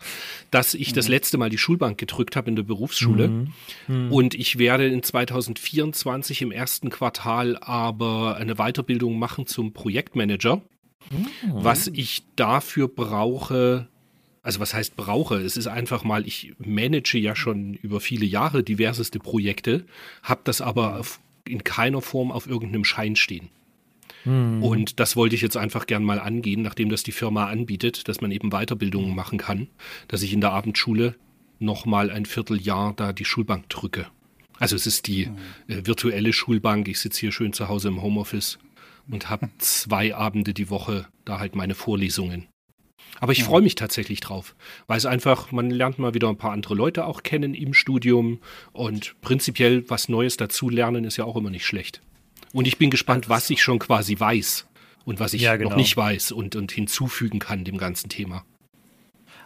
dass 0.50 0.74
ich 0.74 0.90
mhm. 0.90 0.94
das 0.96 1.08
letzte 1.08 1.38
Mal 1.38 1.48
die 1.48 1.58
Schulbank 1.58 1.98
gedrückt 1.98 2.36
habe 2.36 2.50
in 2.50 2.56
der 2.56 2.62
Berufsschule. 2.62 3.28
Mhm. 3.28 3.52
Mhm. 3.88 4.12
Und 4.12 4.34
ich 4.34 4.58
werde 4.58 4.86
in 4.86 5.02
2024 5.02 6.42
im 6.42 6.52
ersten 6.52 6.90
Quartal 6.90 7.56
aber 7.58 8.36
eine 8.36 8.56
Weiterbildung 8.56 9.18
machen 9.18 9.46
zum 9.46 9.72
Projektmanager. 9.72 10.60
Mhm. 11.10 11.28
Was 11.52 11.88
ich 11.88 12.22
dafür 12.36 12.88
brauche, 12.88 13.88
also 14.42 14.60
was 14.60 14.74
heißt 14.74 14.96
brauche? 14.96 15.36
Es 15.36 15.56
ist 15.56 15.66
einfach 15.66 16.04
mal, 16.04 16.26
ich 16.26 16.54
manage 16.58 17.18
ja 17.18 17.34
schon 17.36 17.74
über 17.74 18.00
viele 18.00 18.26
Jahre 18.26 18.62
diverseste 18.62 19.18
Projekte, 19.18 19.84
habe 20.22 20.40
das 20.44 20.60
aber 20.60 21.00
auf, 21.00 21.20
in 21.46 21.64
keiner 21.64 22.00
Form 22.00 22.32
auf 22.32 22.46
irgendeinem 22.46 22.84
Schein 22.84 23.16
stehen. 23.16 23.48
Mhm. 24.24 24.62
Und 24.62 25.00
das 25.00 25.16
wollte 25.16 25.34
ich 25.34 25.42
jetzt 25.42 25.56
einfach 25.56 25.86
gern 25.86 26.04
mal 26.04 26.20
angehen, 26.20 26.62
nachdem 26.62 26.88
das 26.88 27.02
die 27.02 27.12
Firma 27.12 27.46
anbietet, 27.46 28.08
dass 28.08 28.20
man 28.20 28.30
eben 28.30 28.50
Weiterbildungen 28.50 29.14
machen 29.14 29.38
kann, 29.38 29.68
dass 30.08 30.22
ich 30.22 30.32
in 30.32 30.40
der 30.40 30.52
Abendschule 30.52 31.16
nochmal 31.58 32.10
ein 32.10 32.26
Vierteljahr 32.26 32.92
da 32.96 33.12
die 33.12 33.24
Schulbank 33.24 33.68
drücke. 33.68 34.06
Also 34.58 34.76
es 34.76 34.86
ist 34.86 35.06
die 35.06 35.24
äh, 35.68 35.86
virtuelle 35.86 36.32
Schulbank. 36.32 36.88
Ich 36.88 37.00
sitze 37.00 37.20
hier 37.20 37.32
schön 37.32 37.52
zu 37.52 37.68
Hause 37.68 37.88
im 37.88 38.02
Homeoffice 38.02 38.58
und 39.12 39.30
habe 39.30 39.50
zwei 39.58 40.14
Abende 40.14 40.54
die 40.54 40.70
Woche 40.70 41.06
da 41.24 41.38
halt 41.38 41.54
meine 41.54 41.74
Vorlesungen. 41.74 42.48
Aber 43.20 43.32
ich 43.32 43.40
ja. 43.40 43.44
freue 43.44 43.62
mich 43.62 43.76
tatsächlich 43.76 44.20
drauf, 44.20 44.56
weil 44.86 44.96
es 44.96 45.06
einfach, 45.06 45.52
man 45.52 45.70
lernt 45.70 45.98
mal 45.98 46.14
wieder 46.14 46.28
ein 46.28 46.38
paar 46.38 46.50
andere 46.50 46.74
Leute 46.74 47.04
auch 47.04 47.22
kennen 47.22 47.54
im 47.54 47.74
Studium 47.74 48.40
und 48.72 49.14
prinzipiell 49.20 49.88
was 49.88 50.08
Neues 50.08 50.38
dazu 50.38 50.68
lernen 50.70 51.04
ist 51.04 51.18
ja 51.18 51.24
auch 51.24 51.36
immer 51.36 51.50
nicht 51.50 51.66
schlecht. 51.66 52.00
Und 52.52 52.66
ich 52.66 52.78
bin 52.78 52.90
gespannt, 52.90 53.28
was 53.28 53.48
ich 53.50 53.62
schon 53.62 53.78
quasi 53.78 54.18
weiß 54.18 54.66
und 55.04 55.20
was 55.20 55.34
ich 55.34 55.42
ja, 55.42 55.56
genau. 55.56 55.70
noch 55.70 55.76
nicht 55.76 55.96
weiß 55.96 56.32
und, 56.32 56.56
und 56.56 56.72
hinzufügen 56.72 57.38
kann 57.38 57.64
dem 57.64 57.78
ganzen 57.78 58.08
Thema. 58.08 58.44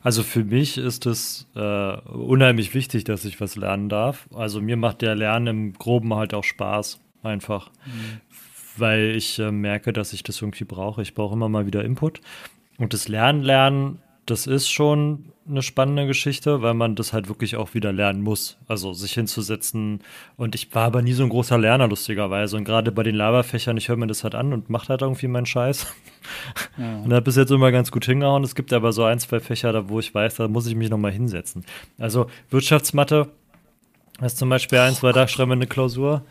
Also 0.01 0.23
für 0.23 0.45
mich 0.45 0.79
ist 0.79 1.05
es 1.07 1.49
äh, 1.57 1.97
unheimlich 2.09 2.73
wichtig, 2.73 3.03
dass 3.05 3.25
ich 3.25 3.41
was 3.41 3.57
lernen 3.57 3.89
darf. 3.89 4.29
Also 4.33 4.61
mir 4.61 4.77
macht 4.77 5.03
der 5.03 5.17
Lernen 5.17 5.47
im 5.49 5.73
Groben 5.73 6.15
halt 6.15 6.33
auch 6.35 6.45
Spaß, 6.45 7.01
einfach. 7.25 7.71
Mhm 7.85 8.21
weil 8.79 9.15
ich 9.17 9.39
äh, 9.39 9.51
merke, 9.51 9.93
dass 9.93 10.13
ich 10.13 10.23
das 10.23 10.41
irgendwie 10.41 10.65
brauche. 10.65 11.03
Ich 11.03 11.15
brauche 11.15 11.35
immer 11.35 11.49
mal 11.49 11.67
wieder 11.67 11.85
Input. 11.85 12.21
Und 12.79 12.93
das 12.93 13.09
Lernen, 13.09 13.43
Lernen, 13.43 13.99
das 14.27 14.47
ist 14.47 14.69
schon 14.69 15.33
eine 15.49 15.63
spannende 15.63 16.07
Geschichte, 16.07 16.63
weil 16.63 16.75
man 16.75 16.97
das 16.97 17.13
halt 17.13 17.29
wirklich 17.29 17.57
auch 17.57 17.75
wieder 17.75 17.93
lernen 17.93 18.23
muss. 18.23 18.59
Also 18.67 18.93
sich 18.93 19.13
hinzusetzen. 19.13 20.01
Und 20.37 20.55
ich 20.57 20.75
war 20.75 20.87
aber 20.87 21.03
nie 21.03 21.13
so 21.13 21.23
ein 21.23 21.29
großer 21.29 21.57
Lerner, 21.57 21.87
lustigerweise. 21.87 22.57
Und 22.57 22.65
gerade 22.65 22.91
bei 22.91 23.05
den 23.05 23.15
Laberfächern, 23.15 23.77
ich 23.77 23.89
höre 23.89 23.97
mir 23.97 24.09
das 24.09 24.25
halt 24.25 24.35
an 24.35 24.53
und 24.53 24.69
mache 24.69 24.89
halt 24.89 25.03
irgendwie 25.03 25.29
meinen 25.29 25.47
Scheiß. 25.47 25.87
Ja. 26.77 26.99
Und 27.05 27.13
habe 27.13 27.23
bis 27.23 27.37
jetzt 27.37 27.53
immer 27.53 27.71
ganz 27.71 27.93
gut 27.93 28.05
hingehauen. 28.05 28.43
Es 28.43 28.57
gibt 28.57 28.73
aber 28.73 28.93
so 28.93 29.05
ein, 29.05 29.21
zwei 29.21 29.39
Fächer, 29.39 29.73
da 29.73 29.89
wo 29.89 30.01
ich 30.01 30.13
weiß, 30.13 30.35
da 30.35 30.49
muss 30.49 30.67
ich 30.67 30.75
mich 30.75 30.91
nochmal 30.91 31.13
hinsetzen. 31.13 31.65
Also 31.99 32.27
Wirtschaftsmathe 32.51 33.29
ist 34.21 34.37
zum 34.37 34.49
Beispiel 34.49 34.81
eins, 34.81 35.05
weil 35.05 35.13
da 35.13 35.29
schreiben 35.29 35.51
wir 35.51 35.55
eine 35.55 35.69
Klausur. 35.69 36.23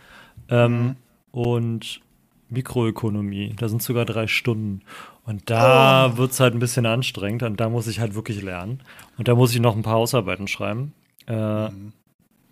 Ähm, 0.49 0.83
mhm. 0.83 0.95
Und 1.31 2.01
Mikroökonomie. 2.49 3.53
Da 3.57 3.69
sind 3.69 3.81
sogar 3.81 4.05
drei 4.05 4.27
Stunden. 4.27 4.81
Und 5.25 5.49
da 5.49 6.11
oh. 6.13 6.17
wird 6.17 6.31
es 6.31 6.39
halt 6.39 6.53
ein 6.53 6.59
bisschen 6.59 6.85
anstrengend 6.85 7.43
und 7.43 7.59
da 7.59 7.69
muss 7.69 7.87
ich 7.87 7.99
halt 7.99 8.15
wirklich 8.15 8.41
lernen. 8.41 8.81
Und 9.17 9.27
da 9.27 9.35
muss 9.35 9.53
ich 9.53 9.59
noch 9.59 9.75
ein 9.75 9.81
paar 9.81 9.95
Hausarbeiten 9.95 10.47
schreiben. 10.47 10.93
Äh, 11.27 11.69
mhm. 11.69 11.93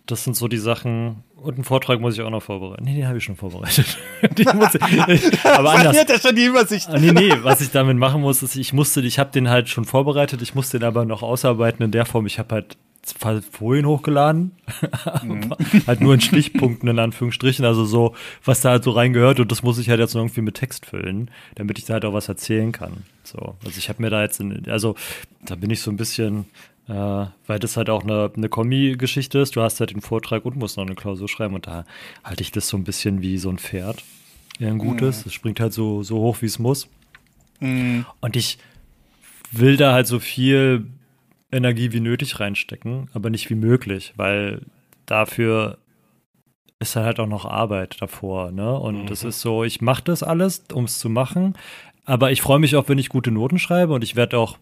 Das 0.06 0.24
sind 0.24 0.36
so 0.36 0.48
die 0.48 0.58
Sachen. 0.58 1.24
Und 1.36 1.56
einen 1.56 1.64
Vortrag 1.64 2.00
muss 2.00 2.16
ich 2.16 2.22
auch 2.22 2.30
noch 2.30 2.42
vorbereiten. 2.42 2.84
Nee, 2.84 2.96
den 2.96 3.08
habe 3.08 3.20
ich 3.20 3.24
schon 3.24 3.36
vorbereitet. 3.36 3.98
muss 4.56 4.76
ich, 4.76 5.46
aber 5.46 5.72
anders. 5.72 5.98
Hat 5.98 6.10
ja 6.10 6.20
schon 6.20 6.36
die 6.36 6.46
Übersicht. 6.46 6.90
Ah, 6.90 6.98
nee, 6.98 7.12
nee, 7.12 7.34
was 7.42 7.62
ich 7.62 7.72
damit 7.72 7.98
machen 7.98 8.22
muss, 8.22 8.42
ist, 8.42 8.56
ich 8.56 8.74
musste, 8.74 9.02
ich 9.02 9.20
habe 9.20 9.32
den 9.32 9.50
halt 9.50 9.70
schon 9.70 9.86
vorbereitet, 9.86 10.42
ich 10.42 10.56
musste 10.56 10.80
den 10.80 10.88
aber 10.88 11.06
noch 11.06 11.22
ausarbeiten 11.22 11.84
in 11.84 11.92
der 11.92 12.06
Form. 12.06 12.26
Ich 12.26 12.40
habe 12.40 12.56
halt 12.56 12.78
Folien 13.52 13.86
hochgeladen, 13.86 14.52
mhm. 15.24 15.54
halt 15.86 16.00
nur 16.00 16.14
in 16.14 16.22
Stichpunkten 16.22 16.88
in 16.88 17.00
Anführungsstrichen, 17.00 17.66
also 17.66 17.84
so, 17.84 18.16
was 18.46 18.62
da 18.62 18.70
halt 18.72 18.84
so 18.84 18.92
reingehört 18.92 19.40
und 19.40 19.52
das 19.52 19.62
muss 19.62 19.78
ich 19.78 19.90
halt 19.90 20.00
jetzt 20.00 20.16
irgendwie 20.16 20.42
mit 20.42 20.56
Text 20.56 20.86
füllen, 20.86 21.30
damit 21.56 21.78
ich 21.78 21.86
da 21.86 21.94
halt 21.94 22.06
auch 22.06 22.14
was 22.14 22.30
erzählen 22.30 22.72
kann. 22.72 23.04
So, 23.24 23.56
also 23.66 23.78
ich 23.78 23.90
habe 23.90 24.02
mir 24.02 24.10
da 24.10 24.22
jetzt, 24.22 24.40
in, 24.40 24.70
also 24.70 24.96
da 25.42 25.56
bin 25.56 25.70
ich 25.70 25.82
so 25.82 25.92
ein 25.92 25.98
bisschen, 25.98 26.46
äh, 26.88 26.94
weil 26.94 27.60
das 27.60 27.76
halt 27.76 27.90
auch 27.90 28.04
eine, 28.04 28.32
eine 28.36 28.48
Kommi-Geschichte 28.48 29.40
ist, 29.40 29.56
du 29.58 29.62
hast 29.62 29.82
halt 29.82 29.92
den 29.92 30.02
Vortrag 30.02 30.46
und 30.46 30.56
musst 30.56 30.78
noch 30.78 30.86
eine 30.86 30.96
Klausur 30.96 31.28
schreiben 31.28 31.56
und 31.56 31.68
da 31.68 31.86
halte 32.24 32.42
ich 32.42 32.52
das 32.52 32.70
so 32.70 32.78
ein 32.78 32.86
bisschen 32.86 33.22
wie 33.22 33.38
so 33.38 33.50
ein 33.50 33.58
Pferd, 33.58 34.02
ja, 34.60 34.70
ein 34.70 34.78
gutes, 34.78 35.26
mhm. 35.26 35.30
es 35.30 35.34
springt 35.34 35.60
halt 35.60 35.74
so, 35.74 36.04
so 36.04 36.20
hoch, 36.20 36.38
wie 36.42 36.46
es 36.46 36.58
muss. 36.58 36.88
Mhm. 37.60 38.06
Und 38.22 38.38
ich 38.38 38.60
will 39.52 39.76
da 39.76 39.94
halt 39.94 40.08
so 40.08 40.20
viel 40.20 40.86
Energie 41.54 41.92
wie 41.92 42.00
nötig 42.00 42.40
reinstecken, 42.40 43.10
aber 43.14 43.30
nicht 43.30 43.50
wie 43.50 43.56
möglich, 43.56 44.14
weil 44.16 44.62
dafür 45.06 45.78
ist 46.80 46.96
halt 46.96 47.20
auch 47.20 47.28
noch 47.28 47.46
Arbeit 47.46 48.02
davor, 48.02 48.52
ne? 48.52 48.78
Und 48.78 49.10
es 49.10 49.24
mhm. 49.24 49.30
ist 49.30 49.42
so, 49.42 49.64
ich 49.64 49.82
mache 49.82 50.04
das 50.04 50.24
alles, 50.24 50.66
um 50.74 50.86
es 50.86 51.00
zu 51.00 51.10
machen, 51.10 51.56
aber 52.06 52.32
ich 52.32 52.42
freue 52.42 52.60
mich 52.60 52.76
auch, 52.76 52.90
wenn 52.90 52.98
ich 52.98 53.10
gute 53.10 53.32
Noten 53.32 53.60
schreibe 53.60 53.94
und 53.94 54.04
ich 54.04 54.16
werde 54.16 54.38
auch 54.38 54.58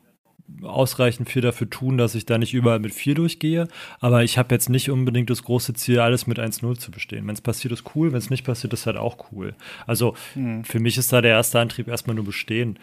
ausreichend 0.63 1.29
viel 1.29 1.41
dafür 1.41 1.69
tun, 1.69 1.97
dass 1.97 2.15
ich 2.15 2.25
da 2.25 2.37
nicht 2.37 2.53
überall 2.53 2.79
mit 2.79 2.93
4 2.93 3.15
durchgehe. 3.15 3.67
Aber 3.99 4.23
ich 4.23 4.37
habe 4.37 4.53
jetzt 4.53 4.69
nicht 4.69 4.89
unbedingt 4.89 5.29
das 5.29 5.43
große 5.43 5.73
Ziel, 5.73 5.99
alles 5.99 6.27
mit 6.27 6.39
1-0 6.39 6.77
zu 6.77 6.91
bestehen. 6.91 7.25
Wenn 7.27 7.33
es 7.33 7.41
passiert, 7.41 7.71
ist 7.71 7.95
cool. 7.95 8.11
Wenn 8.11 8.19
es 8.19 8.29
nicht 8.29 8.45
passiert, 8.45 8.73
ist 8.73 8.85
halt 8.85 8.97
auch 8.97 9.31
cool. 9.31 9.55
Also 9.87 10.15
mhm. 10.35 10.63
für 10.63 10.79
mich 10.79 10.97
ist 10.97 11.13
da 11.13 11.21
der 11.21 11.31
erste 11.31 11.59
Antrieb 11.59 11.87
erstmal 11.87 12.15
nur 12.15 12.25
bestehen. 12.25 12.79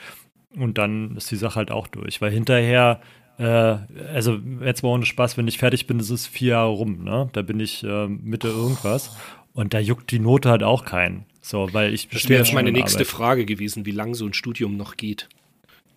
Und 0.57 0.79
dann 0.79 1.16
ist 1.16 1.31
die 1.31 1.37
Sache 1.37 1.57
halt 1.57 1.71
auch 1.71 1.87
durch. 1.87 2.21
Weil 2.21 2.33
hinterher 2.33 3.01
äh, 3.38 3.79
also 4.12 4.38
jetzt 4.64 4.83
mal 4.83 4.90
ohne 4.90 5.07
Spaß, 5.07 5.37
wenn 5.37 5.48
ich 5.48 5.59
fertig 5.59 5.87
bin, 5.87 6.01
ist 6.01 6.11
es 6.11 6.27
vier 6.27 6.51
Jahre 6.51 6.70
rum, 6.70 7.05
ne? 7.05 7.31
Da 7.33 7.42
bin 7.42 7.61
ich 7.61 7.85
äh, 7.85 8.09
Mitte 8.09 8.48
irgendwas. 8.48 9.16
Und 9.55 9.74
da 9.74 9.79
juckt 9.79 10.11
die 10.11 10.18
Note 10.18 10.51
halt 10.51 10.62
auch 10.62 10.85
keinen. 10.85 11.24
So, 11.40 11.68
weil 11.72 11.94
ich 11.94 12.09
Das 12.09 12.29
wäre 12.29 12.42
jetzt 12.42 12.53
meine 12.53 12.72
nächste 12.72 12.98
Arbeit. 12.98 13.09
Frage 13.09 13.44
gewesen, 13.46 13.87
wie 13.87 13.92
lange 13.92 14.14
so 14.14 14.27
ein 14.27 14.35
Studium 14.35 14.77
noch 14.77 14.96
geht. 14.96 15.29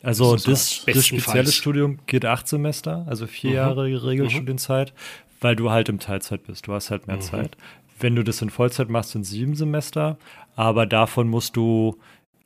Also 0.04 0.34
das, 0.34 0.43
das, 0.43 0.86
das 0.86 1.06
spezielle 1.06 1.51
Studium 1.51 1.99
geht 2.08 2.25
acht 2.25 2.47
Semester, 2.47 3.06
also 3.08 3.27
vier 3.27 3.51
mhm. 3.51 3.56
Jahre 3.56 4.04
Regelstudienzeit, 4.04 4.93
mhm. 4.93 5.36
weil 5.41 5.56
du 5.56 5.69
halt 5.69 5.89
im 5.89 5.99
Teilzeit 5.99 6.43
bist. 6.43 6.67
Du 6.67 6.73
hast 6.73 6.89
halt 6.89 7.08
mehr 7.08 7.17
mhm. 7.17 7.21
Zeit. 7.21 7.58
Wenn 7.99 8.15
du 8.15 8.23
das 8.23 8.41
in 8.41 8.49
Vollzeit 8.49 8.89
machst, 8.89 9.12
sind 9.12 9.25
sieben 9.25 9.56
Semester, 9.56 10.17
aber 10.56 10.88
davon 10.88 11.27
musst 11.27 11.56
du, 11.56 11.97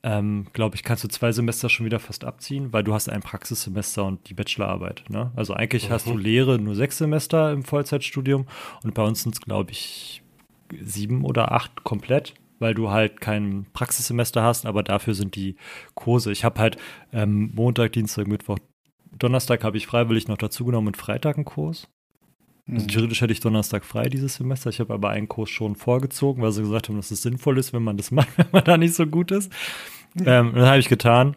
ähm, 0.05 0.45
glaube 0.53 0.75
ich, 0.75 0.83
kannst 0.83 1.03
du 1.03 1.07
zwei 1.07 1.31
Semester 1.31 1.67
schon 1.67 1.87
wieder 1.87 1.99
fast 1.99 2.25
abziehen, 2.25 2.71
weil 2.71 2.83
du 2.83 2.93
hast 2.93 3.09
ein 3.09 3.21
Praxissemester 3.21 4.05
und 4.05 4.29
die 4.29 4.35
Bachelorarbeit. 4.35 5.03
Ne? 5.09 5.31
Also 5.35 5.55
eigentlich 5.55 5.89
hast 5.89 6.05
du 6.05 6.13
mhm. 6.13 6.19
Lehre 6.19 6.59
nur 6.59 6.75
sechs 6.75 6.99
Semester 6.99 7.51
im 7.51 7.63
Vollzeitstudium 7.63 8.45
und 8.83 8.93
bei 8.93 9.01
uns 9.03 9.23
sind 9.23 9.33
es, 9.33 9.41
glaube 9.41 9.71
ich, 9.71 10.21
sieben 10.79 11.25
oder 11.25 11.51
acht 11.51 11.83
komplett 11.83 12.35
weil 12.57 12.73
du 12.73 12.89
halt 12.89 13.19
kein 13.19 13.65
Praxissemester 13.73 14.41
hast, 14.41 14.65
aber 14.65 14.81
dafür 14.81 15.13
sind 15.13 15.35
die 15.35 15.57
Kurse. 15.93 16.31
Ich 16.31 16.45
habe 16.45 16.57
halt 16.61 16.77
ähm, 17.11 17.51
Montag, 17.53 17.91
Dienstag, 17.91 18.27
Mittwoch, 18.27 18.59
Donnerstag 19.11 19.65
habe 19.65 19.75
ich 19.75 19.87
freiwillig 19.87 20.29
noch 20.29 20.37
dazugenommen 20.37 20.87
und 20.87 20.97
Freitag 20.97 21.35
einen 21.35 21.43
Kurs. 21.43 21.89
Also 22.67 22.83
mhm. 22.83 22.87
theoretisch 22.87 23.21
hätte 23.21 23.33
ich 23.33 23.39
Donnerstag 23.39 23.85
frei 23.85 24.09
dieses 24.09 24.35
Semester. 24.35 24.69
Ich 24.69 24.79
habe 24.79 24.93
aber 24.93 25.09
einen 25.09 25.27
Kurs 25.27 25.49
schon 25.49 25.75
vorgezogen, 25.75 26.41
weil 26.41 26.51
sie 26.51 26.63
gesagt 26.63 26.89
haben, 26.89 26.95
dass 26.95 27.11
es 27.11 27.21
sinnvoll 27.21 27.57
ist, 27.57 27.73
wenn 27.73 27.83
man 27.83 27.97
das 27.97 28.11
macht, 28.11 28.37
wenn 28.37 28.47
man 28.51 28.63
da 28.63 28.77
nicht 28.77 28.95
so 28.95 29.05
gut 29.05 29.31
ist. 29.31 29.51
Ähm, 30.25 30.53
das 30.55 30.67
habe 30.67 30.79
ich 30.79 30.87
getan, 30.87 31.35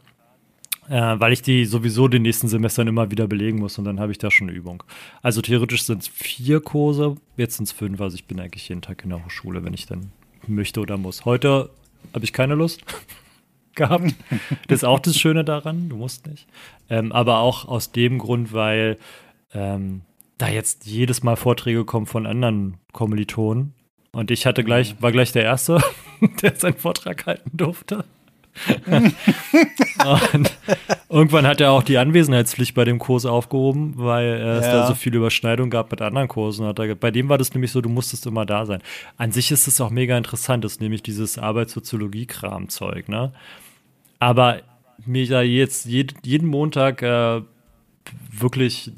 äh, 0.89 1.19
weil 1.19 1.33
ich 1.33 1.43
die 1.43 1.65
sowieso 1.65 2.09
den 2.09 2.23
nächsten 2.23 2.49
Semestern 2.49 2.87
immer 2.87 3.11
wieder 3.11 3.27
belegen 3.27 3.59
muss 3.59 3.77
und 3.77 3.85
dann 3.85 4.01
habe 4.01 4.13
ich 4.13 4.19
da 4.19 4.31
schon 4.31 4.49
eine 4.49 4.57
Übung. 4.57 4.83
Also 5.21 5.43
theoretisch 5.43 5.83
sind 5.83 6.03
es 6.03 6.09
vier 6.09 6.61
Kurse, 6.61 7.17
jetzt 7.37 7.57
sind 7.57 7.65
es 7.65 7.73
fünf, 7.73 8.01
also 8.01 8.15
ich 8.15 8.27
bin 8.27 8.41
eigentlich 8.41 8.69
jeden 8.69 8.83
Tag 8.83 9.03
in 9.03 9.11
der 9.11 9.25
Hochschule, 9.25 9.65
wenn 9.65 9.75
ich 9.75 9.87
dann 9.87 10.13
möchte 10.47 10.81
oder 10.81 10.97
muss. 10.97 11.25
Heute 11.25 11.71
habe 12.15 12.25
ich 12.25 12.33
keine 12.33 12.55
Lust 12.55 12.85
gehabt. 13.75 14.15
Das 14.69 14.79
ist 14.79 14.85
auch 14.85 15.01
das 15.01 15.19
Schöne 15.19 15.45
daran, 15.45 15.89
du 15.89 15.97
musst 15.97 16.27
nicht. 16.27 16.47
Ähm, 16.89 17.13
aber 17.13 17.41
auch 17.41 17.67
aus 17.67 17.93
dem 17.93 18.19
Grund, 18.19 18.53
weil 18.53 18.97
ähm, 19.53 20.03
da 20.39 20.49
jetzt 20.49 20.87
jedes 20.87 21.23
Mal 21.23 21.37
Vorträge 21.37 21.85
kommen 21.85 22.07
von 22.07 22.27
anderen 22.27 22.79
Kommilitonen. 22.93 23.75
Und 24.13 24.31
ich 24.31 24.47
hatte 24.47 24.65
gleich, 24.65 25.01
war 25.01 25.13
gleich 25.13 25.33
der 25.33 25.45
Erste, 25.45 25.83
der 26.43 26.57
seinen 26.57 26.77
Vortrag 26.77 27.27
halten 27.27 27.51
durfte. 27.57 28.05
und 30.33 30.57
irgendwann 31.09 31.47
hat 31.47 31.61
er 31.61 31.71
auch 31.71 31.83
die 31.83 31.99
Anwesenheitspflicht 31.99 32.75
bei 32.75 32.85
dem 32.85 32.99
Kurs 32.99 33.25
aufgehoben, 33.25 33.93
weil 33.97 34.27
es 34.27 34.67
ja. 34.67 34.73
da 34.73 34.87
so 34.89 34.95
viele 34.95 35.19
Überschneidungen 35.19 35.71
gab 35.71 35.91
mit 35.91 36.03
anderen 36.03 36.27
Kursen. 36.27 36.65
Er, 36.65 36.95
bei 36.95 37.11
dem 37.11 37.29
war 37.29 37.39
das 37.39 37.55
nämlich 37.55 37.71
so, 37.71 37.81
du 37.81 37.89
musstest 37.89 38.27
immer 38.27 38.47
da 38.47 38.67
sein. 38.67 38.83
An 39.17 39.31
sich 39.31 39.51
ist 39.53 39.69
es 39.69 39.81
auch 39.81 39.91
mega 39.91 40.17
interessant, 40.17 40.65
das 40.65 40.73
ist 40.73 40.81
nämlich 40.81 41.03
dieses 41.03 41.39
Arbeitssoziologie-Kram-Zeug, 41.39 43.09
ne? 43.09 43.33
Aber 44.19 44.63
mir 45.07 45.29
da 45.29 45.43
jetzt 45.43 45.87
jed, 45.87 46.15
jeden 46.25 46.49
Montag 46.49 47.03
äh, 47.03 47.43
wirklich, 48.33 48.91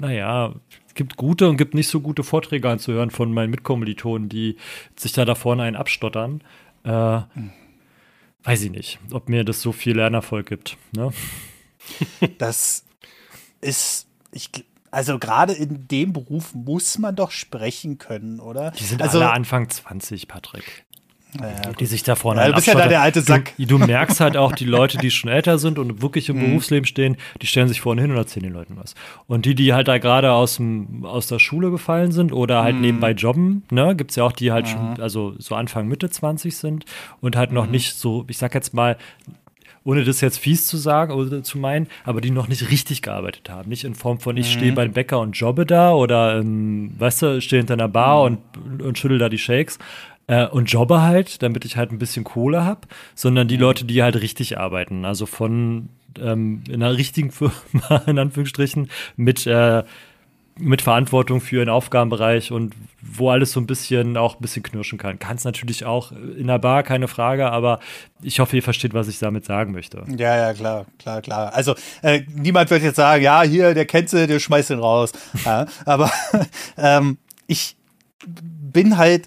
naja, 0.00 0.54
es 0.88 0.94
gibt 0.94 1.16
gute 1.16 1.48
und 1.48 1.56
gibt 1.56 1.74
nicht 1.74 1.88
so 1.88 2.00
gute 2.00 2.22
Vorträge 2.22 2.68
anzuhören 2.68 3.10
von 3.10 3.32
meinen 3.32 3.50
Mitkommilitonen, 3.50 4.28
die 4.28 4.56
sich 4.96 5.12
da 5.12 5.24
da 5.24 5.34
vorne 5.34 5.64
einen 5.64 5.76
abstottern. 5.76 6.42
Äh, 6.84 7.18
mhm 7.18 7.52
weiß 8.44 8.62
ich 8.62 8.70
nicht, 8.70 8.98
ob 9.10 9.28
mir 9.28 9.42
das 9.44 9.60
so 9.60 9.72
viel 9.72 9.96
Lernerfolg 9.96 10.46
gibt. 10.46 10.76
Ne? 10.92 11.12
Das 12.38 12.86
ist, 13.60 14.06
ich, 14.32 14.48
also 14.90 15.18
gerade 15.18 15.52
in 15.52 15.86
dem 15.86 16.14
Beruf 16.14 16.54
muss 16.54 16.96
man 16.96 17.14
doch 17.14 17.30
sprechen 17.30 17.98
können, 17.98 18.40
oder? 18.40 18.70
Die 18.70 18.84
sind 18.84 19.02
also, 19.02 19.18
alle 19.18 19.32
Anfang 19.32 19.68
20, 19.68 20.26
Patrick. 20.26 20.86
Ja, 21.40 21.72
die 21.72 21.86
sich 21.86 22.02
da 22.02 22.14
vorne 22.14 22.40
ja, 22.40 22.48
Du 22.48 22.54
bist 22.54 22.66
ja 22.66 22.74
da 22.74 22.86
der 22.86 23.02
alte 23.02 23.20
Sack. 23.20 23.54
Du, 23.58 23.66
du, 23.66 23.78
merkst 23.78 24.20
halt 24.20 24.36
auch 24.36 24.52
die 24.52 24.64
Leute, 24.64 24.98
die 24.98 25.10
schon 25.10 25.30
älter 25.30 25.58
sind 25.58 25.78
und 25.78 26.00
wirklich 26.00 26.28
im 26.28 26.36
mhm. 26.36 26.46
Berufsleben 26.46 26.86
stehen, 26.86 27.16
die 27.42 27.46
stellen 27.46 27.68
sich 27.68 27.80
vorne 27.80 28.02
hin 28.02 28.10
und 28.10 28.16
erzählen 28.16 28.44
den 28.44 28.52
Leuten 28.52 28.76
was. 28.76 28.94
Und 29.26 29.44
die, 29.44 29.54
die 29.54 29.72
halt 29.72 29.88
da 29.88 29.98
gerade 29.98 30.32
aus, 30.32 30.60
aus 31.02 31.26
der 31.26 31.38
Schule 31.38 31.70
gefallen 31.70 32.12
sind 32.12 32.32
oder 32.32 32.62
halt 32.62 32.76
mhm. 32.76 32.82
nebenbei 32.82 33.12
jobben, 33.12 33.64
ne, 33.70 33.96
gibt 33.96 34.10
es 34.10 34.16
ja 34.16 34.24
auch 34.24 34.32
die 34.32 34.52
halt 34.52 34.66
mhm. 34.66 34.70
schon, 34.70 35.00
also 35.00 35.34
so 35.38 35.54
Anfang, 35.54 35.88
Mitte 35.88 36.08
20 36.08 36.56
sind 36.56 36.84
und 37.20 37.36
halt 37.36 37.52
noch 37.52 37.66
mhm. 37.66 37.72
nicht 37.72 37.94
so, 37.94 38.24
ich 38.28 38.38
sag 38.38 38.54
jetzt 38.54 38.74
mal, 38.74 38.96
ohne 39.84 40.04
das 40.04 40.20
jetzt 40.20 40.38
fies 40.38 40.66
zu 40.66 40.76
sagen 40.76 41.12
oder 41.12 41.42
zu 41.42 41.58
meinen, 41.58 41.88
aber 42.04 42.20
die 42.20 42.30
noch 42.30 42.48
nicht 42.48 42.70
richtig 42.70 43.02
gearbeitet 43.02 43.50
haben. 43.50 43.68
Nicht 43.68 43.84
in 43.84 43.94
Form 43.94 44.18
von, 44.18 44.36
ich 44.36 44.50
stehe 44.50 44.72
mhm. 44.72 44.76
beim 44.76 44.92
Bäcker 44.92 45.20
und 45.20 45.32
jobbe 45.32 45.66
da 45.66 45.92
oder, 45.92 46.38
ähm, 46.38 46.94
weißt 46.98 47.22
du, 47.22 47.40
stehe 47.40 47.60
hinter 47.60 47.74
einer 47.74 47.88
Bar 47.88 48.28
mhm. 48.28 48.38
und, 48.64 48.82
und 48.82 48.98
schüttel 48.98 49.18
da 49.18 49.28
die 49.28 49.38
Shakes, 49.38 49.78
äh, 50.26 50.46
und 50.46 50.70
jobbe 50.70 51.02
halt, 51.02 51.42
damit 51.42 51.64
ich 51.64 51.76
halt 51.76 51.92
ein 51.92 51.98
bisschen 51.98 52.24
Kohle 52.24 52.64
habe, 52.64 52.82
sondern 53.14 53.48
die 53.48 53.56
mhm. 53.56 53.62
Leute, 53.62 53.84
die 53.84 54.02
halt 54.02 54.20
richtig 54.20 54.58
arbeiten. 54.58 55.04
Also 55.04 55.26
von 55.26 55.88
ähm, 56.18 56.62
in 56.68 56.82
einer 56.82 56.96
richtigen 56.96 57.30
Firma, 57.30 58.02
in 58.06 58.18
Anführungsstrichen, 58.18 58.90
mit, 59.16 59.46
äh, 59.46 59.82
mit 60.56 60.82
Verantwortung 60.82 61.40
für 61.40 61.60
einen 61.60 61.70
Aufgabenbereich 61.70 62.52
und 62.52 62.74
wo 63.02 63.30
alles 63.30 63.52
so 63.52 63.60
ein 63.60 63.66
bisschen 63.66 64.16
auch 64.16 64.36
ein 64.36 64.40
bisschen 64.40 64.62
knirschen 64.62 64.98
kann. 64.98 65.18
Kann 65.18 65.36
es 65.36 65.44
natürlich 65.44 65.84
auch 65.84 66.12
in 66.12 66.46
der 66.46 66.58
Bar, 66.58 66.84
keine 66.84 67.08
Frage, 67.08 67.50
aber 67.50 67.80
ich 68.22 68.38
hoffe, 68.38 68.56
ihr 68.56 68.62
versteht, 68.62 68.94
was 68.94 69.08
ich 69.08 69.18
damit 69.18 69.44
sagen 69.44 69.72
möchte. 69.72 70.04
Ja, 70.16 70.36
ja, 70.36 70.54
klar, 70.54 70.86
klar, 70.98 71.22
klar. 71.22 71.52
Also 71.54 71.74
äh, 72.02 72.22
niemand 72.32 72.70
wird 72.70 72.82
jetzt 72.82 72.96
sagen, 72.96 73.22
ja, 73.22 73.42
hier, 73.42 73.74
der 73.74 73.84
kennt 73.84 74.08
sie, 74.08 74.26
der 74.26 74.38
schmeißt 74.38 74.70
ihn 74.70 74.78
raus. 74.78 75.12
ja, 75.44 75.66
aber 75.84 76.10
ähm, 76.78 77.18
ich 77.46 77.76
bin 78.26 78.96
halt, 78.96 79.26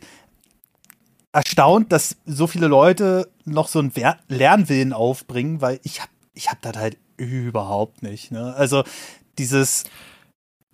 erstaunt, 1.33 1.91
dass 1.91 2.17
so 2.25 2.47
viele 2.47 2.67
Leute 2.67 3.29
noch 3.45 3.67
so 3.67 3.79
einen 3.79 3.91
Lernwillen 4.27 4.93
aufbringen, 4.93 5.61
weil 5.61 5.79
ich 5.83 6.01
habe 6.01 6.11
ich 6.33 6.49
hab 6.49 6.61
das 6.61 6.77
halt 6.77 6.97
überhaupt 7.17 8.03
nicht. 8.03 8.31
Ne? 8.31 8.53
Also 8.55 8.83
dieses, 9.37 9.85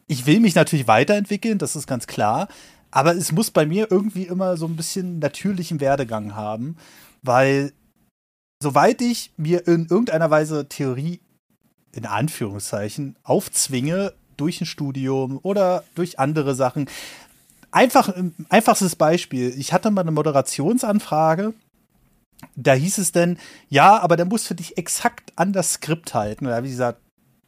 ich 0.08 0.26
will 0.26 0.40
mich 0.40 0.56
natürlich 0.56 0.88
weiterentwickeln, 0.88 1.58
das 1.58 1.76
ist 1.76 1.88
ganz 1.88 2.06
klar, 2.06 2.48
aber 2.92 3.16
es 3.16 3.32
muss 3.32 3.50
bei 3.50 3.66
mir 3.66 3.88
irgendwie 3.90 4.24
immer 4.24 4.58
so 4.58 4.68
ein 4.68 4.76
bisschen 4.76 5.20
natürlichen 5.20 5.80
Werdegang 5.80 6.36
haben, 6.36 6.78
weil 7.22 7.72
soweit 8.62 9.02
ich 9.02 9.32
mir 9.38 9.68
in 9.68 9.88
irgendeiner 9.88 10.30
Weise 10.30 10.68
Theorie 10.68 11.22
in 11.94 12.06
Anführungszeichen 12.06 13.16
aufzwinge 13.24 14.14
durch 14.38 14.62
ein 14.62 14.66
Studium 14.66 15.40
oder 15.44 15.84
durch 15.96 16.20
andere 16.20 16.56
Sachen, 16.56 16.90
einfach, 17.74 18.14
einfachstes 18.50 18.96
Beispiel. 18.96 19.54
Ich 19.58 19.74
hatte 19.74 19.92
mal 19.92 20.02
eine 20.02 20.12
Moderationsanfrage. 20.12 21.54
Da 22.56 22.74
hieß 22.74 22.98
es 22.98 23.12
denn, 23.12 23.38
ja, 23.70 24.00
aber 24.00 24.18
der 24.18 24.26
muss 24.26 24.46
für 24.46 24.56
dich 24.56 24.78
exakt 24.78 25.32
an 25.36 25.54
das 25.54 25.74
Skript 25.74 26.14
halten. 26.14 26.46
da 26.46 26.56
habe 26.56 26.68
ich 26.68 26.74
gesagt, 26.74 27.00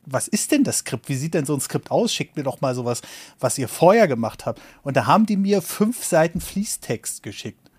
was 0.06 0.28
ist 0.28 0.52
denn 0.52 0.64
das 0.64 0.80
Skript? 0.80 1.10
Wie 1.10 1.16
sieht 1.16 1.34
denn 1.34 1.46
so 1.46 1.54
ein 1.54 1.62
Skript 1.62 1.92
aus? 1.92 2.14
Schickt 2.14 2.38
mir 2.38 2.44
doch 2.44 2.62
mal 2.62 2.76
sowas, 2.76 3.02
was 3.40 3.58
ihr 3.58 3.68
vorher 3.68 4.08
gemacht 4.08 4.46
habt. 4.46 4.62
Und 4.84 4.96
da 4.96 5.08
haben 5.08 5.26
die 5.26 5.38
mir 5.38 5.62
fünf 5.62 6.04
Seiten 6.04 6.42
Fließtext 6.42 7.24
geschickt. 7.24 7.72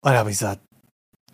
Und 0.00 0.12
da 0.12 0.18
habe 0.18 0.30
ich 0.30 0.38
gesagt, 0.38 0.60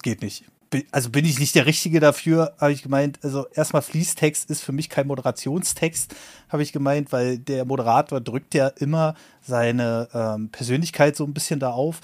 geht 0.03 0.23
nicht 0.23 0.45
also 0.91 1.11
bin 1.11 1.25
ich 1.25 1.39
nicht 1.39 1.55
der 1.55 1.67
Richtige 1.67 2.01
dafür, 2.01 2.55
habe 2.61 2.73
ich 2.73 2.83
gemeint. 2.83 3.19
Also 3.23 3.47
erstmal 3.55 3.83
Fließtext 3.83 4.51
ist 4.51 4.63
für 4.63 4.73
mich 4.73 4.89
kein 4.89 5.07
Moderationstext, 5.07 6.15
habe 6.49 6.63
ich 6.63 6.73
gemeint, 6.73 7.13
weil 7.13 7.39
der 7.39 7.65
Moderator 7.65 8.21
drückt 8.21 8.55
ja 8.55 8.69
immer 8.69 9.15
seine 9.41 10.09
ähm, 10.13 10.51
Persönlichkeit 10.51 11.17
so 11.17 11.25
ein 11.25 11.35
bisschen 11.35 11.61
da 11.61 11.71
auf. 11.71 12.01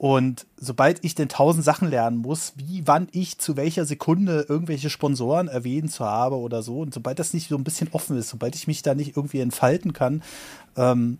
Und 0.00 0.46
sobald 0.56 1.04
ich 1.04 1.14
denn 1.14 1.28
tausend 1.28 1.62
Sachen 1.62 1.90
lernen 1.90 2.16
muss, 2.16 2.54
wie 2.56 2.86
wann 2.86 3.08
ich 3.12 3.36
zu 3.36 3.58
welcher 3.58 3.84
Sekunde 3.84 4.46
irgendwelche 4.48 4.88
Sponsoren 4.88 5.48
erwähnen 5.48 5.90
zu 5.90 6.06
habe 6.06 6.36
oder 6.36 6.62
so, 6.62 6.80
und 6.80 6.94
sobald 6.94 7.18
das 7.18 7.34
nicht 7.34 7.50
so 7.50 7.56
ein 7.56 7.64
bisschen 7.64 7.88
offen 7.92 8.16
ist, 8.16 8.30
sobald 8.30 8.54
ich 8.54 8.66
mich 8.66 8.80
da 8.80 8.94
nicht 8.94 9.16
irgendwie 9.16 9.40
entfalten 9.40 9.92
kann, 9.92 10.22
ähm, 10.76 11.18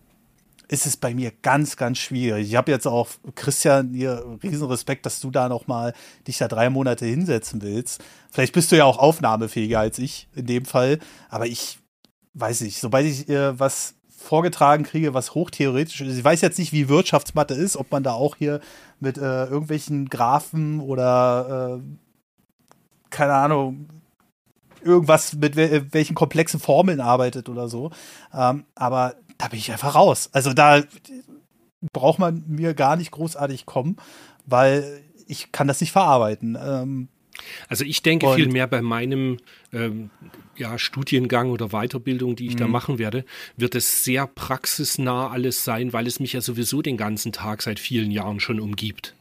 ist 0.70 0.86
es 0.86 0.96
bei 0.96 1.14
mir 1.14 1.32
ganz, 1.42 1.76
ganz 1.76 1.98
schwierig. 1.98 2.46
Ich 2.46 2.54
habe 2.54 2.70
jetzt 2.70 2.86
auch, 2.86 3.08
Christian, 3.34 3.92
hier 3.92 4.24
riesen 4.40 4.68
Respekt, 4.68 5.04
dass 5.04 5.18
du 5.18 5.32
da 5.32 5.48
noch 5.48 5.66
mal 5.66 5.92
dich 6.28 6.38
da 6.38 6.46
drei 6.46 6.70
Monate 6.70 7.06
hinsetzen 7.06 7.60
willst. 7.60 8.00
Vielleicht 8.30 8.52
bist 8.52 8.70
du 8.70 8.76
ja 8.76 8.84
auch 8.84 8.98
aufnahmefähiger 8.98 9.80
als 9.80 9.98
ich 9.98 10.28
in 10.32 10.46
dem 10.46 10.64
Fall. 10.64 11.00
Aber 11.28 11.46
ich 11.46 11.80
weiß 12.34 12.60
nicht, 12.60 12.78
sobald 12.78 13.04
ich 13.04 13.28
äh, 13.28 13.58
was 13.58 13.94
vorgetragen 14.16 14.84
kriege, 14.84 15.12
was 15.12 15.34
hochtheoretisch 15.34 16.02
ist. 16.02 16.18
Ich 16.18 16.24
weiß 16.24 16.40
jetzt 16.40 16.58
nicht, 16.58 16.72
wie 16.72 16.88
Wirtschaftsmathe 16.88 17.54
ist, 17.54 17.76
ob 17.76 17.90
man 17.90 18.04
da 18.04 18.12
auch 18.12 18.36
hier 18.36 18.60
mit 19.00 19.18
äh, 19.18 19.46
irgendwelchen 19.46 20.08
Graphen 20.08 20.78
oder 20.78 21.80
äh, 21.80 23.10
keine 23.10 23.32
Ahnung, 23.32 23.88
irgendwas 24.84 25.34
mit 25.34 25.56
wel 25.56 25.92
welchen 25.92 26.14
komplexen 26.14 26.60
Formeln 26.60 27.00
arbeitet 27.00 27.48
oder 27.48 27.66
so. 27.66 27.90
Ähm, 28.32 28.66
aber 28.76 29.16
da 29.40 29.48
bin 29.48 29.58
ich 29.58 29.72
einfach 29.72 29.94
raus. 29.94 30.28
Also 30.32 30.52
da 30.52 30.82
braucht 31.92 32.18
man 32.18 32.44
mir 32.46 32.74
gar 32.74 32.96
nicht 32.96 33.10
großartig 33.10 33.66
kommen, 33.66 33.96
weil 34.46 35.02
ich 35.26 35.52
kann 35.52 35.66
das 35.66 35.80
nicht 35.80 35.92
verarbeiten. 35.92 36.58
Ähm, 36.60 37.08
also 37.68 37.84
ich 37.84 38.02
denke 38.02 38.34
vielmehr 38.34 38.66
bei 38.66 38.82
meinem 38.82 39.38
ähm, 39.72 40.10
ja, 40.56 40.78
Studiengang 40.78 41.50
oder 41.50 41.68
Weiterbildung, 41.68 42.36
die 42.36 42.48
ich 42.48 42.56
da 42.56 42.66
mhm. 42.66 42.72
machen 42.72 42.98
werde, 42.98 43.24
wird 43.56 43.74
es 43.74 44.04
sehr 44.04 44.26
praxisnah 44.26 45.30
alles 45.30 45.64
sein, 45.64 45.94
weil 45.94 46.06
es 46.06 46.20
mich 46.20 46.34
ja 46.34 46.42
sowieso 46.42 46.82
den 46.82 46.98
ganzen 46.98 47.32
Tag 47.32 47.62
seit 47.62 47.80
vielen 47.80 48.10
Jahren 48.10 48.40
schon 48.40 48.60
umgibt. 48.60 49.14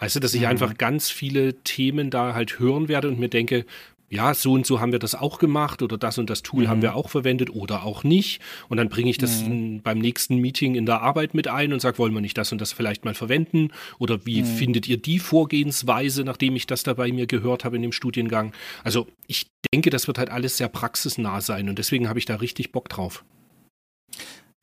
Weißt 0.00 0.16
du, 0.16 0.20
dass 0.20 0.34
ich 0.34 0.40
mhm. 0.40 0.48
einfach 0.48 0.78
ganz 0.78 1.10
viele 1.10 1.62
Themen 1.62 2.10
da 2.10 2.34
halt 2.34 2.58
hören 2.58 2.88
werde 2.88 3.08
und 3.08 3.20
mir 3.20 3.28
denke, 3.28 3.66
ja, 4.12 4.34
so 4.34 4.54
und 4.54 4.66
so 4.66 4.80
haben 4.80 4.90
wir 4.90 4.98
das 4.98 5.14
auch 5.14 5.38
gemacht 5.38 5.82
oder 5.82 5.96
das 5.96 6.18
und 6.18 6.28
das 6.28 6.42
Tool 6.42 6.64
mhm. 6.64 6.68
haben 6.68 6.82
wir 6.82 6.96
auch 6.96 7.08
verwendet 7.08 7.50
oder 7.50 7.84
auch 7.84 8.02
nicht. 8.02 8.42
Und 8.68 8.76
dann 8.76 8.88
bringe 8.88 9.08
ich 9.08 9.18
das 9.18 9.42
mhm. 9.42 9.82
beim 9.82 9.98
nächsten 9.98 10.36
Meeting 10.38 10.74
in 10.74 10.84
der 10.84 11.00
Arbeit 11.00 11.32
mit 11.32 11.46
ein 11.46 11.72
und 11.72 11.80
sage, 11.80 11.98
wollen 11.98 12.12
wir 12.12 12.20
nicht 12.20 12.36
das 12.36 12.50
und 12.50 12.60
das 12.60 12.72
vielleicht 12.72 13.04
mal 13.04 13.14
verwenden? 13.14 13.70
Oder 14.00 14.26
wie 14.26 14.42
mhm. 14.42 14.46
findet 14.46 14.88
ihr 14.88 14.96
die 14.96 15.20
Vorgehensweise, 15.20 16.24
nachdem 16.24 16.56
ich 16.56 16.66
das 16.66 16.82
da 16.82 16.94
bei 16.94 17.12
mir 17.12 17.28
gehört 17.28 17.64
habe 17.64 17.76
in 17.76 17.82
dem 17.82 17.92
Studiengang? 17.92 18.52
Also 18.82 19.06
ich 19.28 19.46
denke, 19.72 19.90
das 19.90 20.08
wird 20.08 20.18
halt 20.18 20.30
alles 20.30 20.56
sehr 20.56 20.68
praxisnah 20.68 21.40
sein 21.40 21.68
und 21.68 21.78
deswegen 21.78 22.08
habe 22.08 22.18
ich 22.18 22.24
da 22.26 22.34
richtig 22.34 22.72
Bock 22.72 22.88
drauf. 22.88 23.24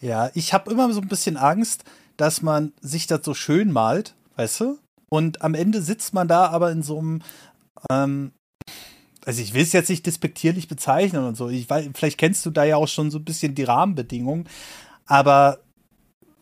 Ja, 0.01 0.29
ich 0.33 0.53
habe 0.53 0.69
immer 0.69 0.91
so 0.91 0.99
ein 0.99 1.07
bisschen 1.07 1.37
Angst, 1.37 1.85
dass 2.17 2.41
man 2.41 2.73
sich 2.81 3.07
das 3.07 3.21
so 3.23 3.33
schön 3.33 3.71
malt, 3.71 4.13
weißt 4.35 4.59
du? 4.59 4.79
Und 5.09 5.41
am 5.41 5.53
Ende 5.53 5.81
sitzt 5.81 6.13
man 6.13 6.27
da 6.27 6.47
aber 6.47 6.69
in 6.69 6.83
so 6.83 6.99
einem 6.99 7.21
ähm, 7.89 8.31
also 9.27 9.41
ich 9.41 9.53
will 9.53 9.63
es 9.63 9.73
jetzt 9.73 9.89
nicht 9.89 10.05
despektierlich 10.05 10.69
bezeichnen 10.69 11.25
und 11.25 11.35
so. 11.35 11.49
Ich 11.49 11.69
weiß, 11.69 11.89
vielleicht 11.93 12.17
kennst 12.17 12.45
du 12.45 12.49
da 12.49 12.63
ja 12.63 12.77
auch 12.77 12.87
schon 12.87 13.11
so 13.11 13.17
ein 13.17 13.25
bisschen 13.25 13.55
die 13.55 13.65
Rahmenbedingungen, 13.65 14.47
aber 15.05 15.59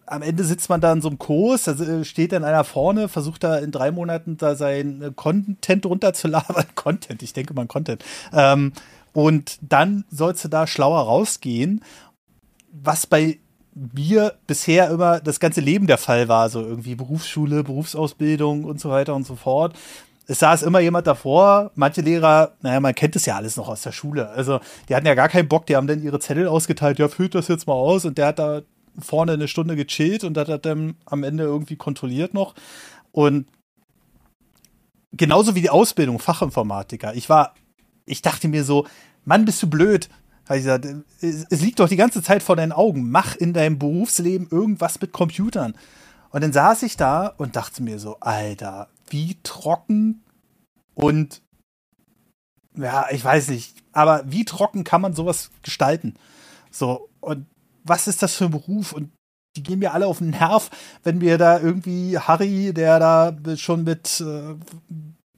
am 0.06 0.22
Ende 0.22 0.44
sitzt 0.44 0.70
man 0.70 0.82
da 0.82 0.94
in 0.94 1.02
so 1.02 1.08
einem 1.08 1.18
Kurs, 1.18 1.64
da 1.64 2.04
steht 2.04 2.32
dann 2.32 2.44
einer 2.44 2.64
vorne, 2.64 3.10
versucht 3.10 3.44
da 3.44 3.58
in 3.58 3.72
drei 3.72 3.90
Monaten 3.90 4.38
da 4.38 4.54
sein 4.54 5.14
Content 5.16 5.84
runterzulabern. 5.84 6.68
Content, 6.76 7.24
ich 7.24 7.34
denke 7.34 7.56
mal 7.56 7.66
Content. 7.66 8.06
Ähm, 8.32 8.72
und 9.14 9.58
dann 9.62 10.06
sollst 10.12 10.46
du 10.46 10.50
da 10.50 10.68
schlauer 10.68 11.02
rausgehen, 11.02 11.84
was 12.72 13.08
bei 13.08 13.40
mir 13.74 14.36
bisher 14.46 14.92
immer 14.92 15.22
das 15.22 15.40
ganze 15.40 15.60
Leben 15.60 15.88
der 15.88 15.98
Fall 15.98 16.28
war, 16.28 16.52
so 16.52 16.62
irgendwie 16.62 16.94
Berufsschule, 16.94 17.64
Berufsausbildung 17.64 18.64
und 18.64 18.80
so 18.80 18.92
weiter 18.92 19.16
und 19.16 19.26
so 19.26 19.36
fort 19.36 19.74
es 20.28 20.40
saß 20.40 20.64
immer 20.64 20.80
jemand 20.80 21.08
davor. 21.08 21.72
Manche 21.76 22.02
Lehrer, 22.02 22.54
naja, 22.62 22.80
man 22.80 22.96
kennt 22.96 23.16
es 23.16 23.26
ja 23.26 23.36
alles 23.36 23.58
noch 23.58 23.68
aus 23.68 23.82
der 23.82 23.92
Schule. 23.92 24.30
Also, 24.30 24.60
die 24.90 24.96
hatten 24.96 25.06
ja 25.06 25.14
gar 25.14 25.30
keinen 25.30 25.48
Bock, 25.48 25.66
die 25.66 25.76
haben 25.76 25.88
dann 25.88 26.02
ihre 26.02 26.20
Zettel 26.20 26.48
ausgeteilt, 26.48 27.00
ja, 27.00 27.08
füllt 27.08 27.36
das 27.36 27.48
jetzt 27.48 27.68
mal 27.68 27.74
aus. 27.74 28.06
Und 28.06 28.18
der 28.18 28.28
hat 28.28 28.40
da 28.40 28.62
vorne 29.00 29.34
eine 29.34 29.48
Stunde 29.48 29.76
gechillt 29.76 30.24
und 30.24 30.38
hat 30.38 30.66
dann 30.66 30.96
am 31.06 31.24
Ende 31.24 31.44
irgendwie 31.44 31.76
kontrolliert 31.76 32.34
noch. 32.34 32.56
Und 33.12 33.48
genauso 35.12 35.56
wie 35.56 35.62
die 35.62 35.70
Ausbildung, 35.70 36.20
Fachinformatiker. 36.20 37.14
Ich 37.14 37.30
war, 37.30 37.54
ich 38.06 38.22
dachte 38.22 38.48
mir 38.48 38.64
so, 38.64 38.88
Mann, 39.26 39.46
bist 39.46 39.62
du 39.62 39.70
blöd. 39.70 40.10
Habe 40.48 40.60
ich 40.60 40.66
gesagt, 40.66 40.88
es 41.22 41.62
liegt 41.62 41.80
doch 41.80 41.90
die 41.90 41.96
ganze 41.96 42.22
Zeit 42.22 42.44
vor 42.44 42.56
deinen 42.56 42.72
Augen. 42.72 43.10
Mach 43.10 43.36
in 43.36 43.54
deinem 43.54 43.80
Berufsleben 43.80 44.48
irgendwas 44.52 45.02
mit 45.02 45.12
Computern. 45.12 45.76
Und 46.30 46.42
dann 46.42 46.54
saß 46.54 46.84
ich 46.84 46.98
da 46.98 47.28
und 47.38 47.56
dachte 47.56 47.82
mir 47.82 47.98
so, 47.98 48.18
Alter, 48.20 48.90
wie 49.10 49.38
trocken 49.44 50.24
und 50.94 51.42
ja, 52.78 53.08
ich 53.12 53.24
weiß 53.24 53.50
nicht, 53.50 53.76
aber 53.94 54.24
wie 54.26 54.46
trocken 54.46 54.84
kann 54.84 55.02
man 55.02 55.14
sowas 55.14 55.52
gestalten? 55.62 56.16
So, 56.72 57.10
und 57.22 57.46
was 57.84 58.08
ist 58.08 58.22
das 58.22 58.36
für 58.36 58.46
ein 58.46 58.52
Beruf? 58.52 58.92
Und 58.92 59.12
die 59.56 59.64
gehen 59.64 59.80
mir 59.80 59.94
alle 59.94 60.08
auf 60.08 60.18
den 60.18 60.32
Nerv, 60.32 60.70
wenn 61.04 61.22
wir 61.22 61.38
da 61.38 61.60
irgendwie 61.60 62.18
Harry, 62.18 62.74
der 62.74 63.00
da 63.00 63.38
schon 63.56 63.86
mit 63.86 64.20
äh, 64.20 64.56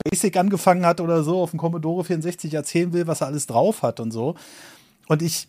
Basic 0.04 0.36
angefangen 0.38 0.86
hat 0.86 1.02
oder 1.02 1.24
so, 1.24 1.42
auf 1.42 1.52
dem 1.52 1.60
Commodore 1.60 2.04
64 2.04 2.54
erzählen 2.54 2.94
will, 2.94 3.06
was 3.06 3.22
er 3.22 3.28
alles 3.28 3.46
drauf 3.46 3.84
hat 3.84 4.00
und 4.00 4.12
so. 4.12 4.36
Und 5.08 5.22
ich 5.22 5.48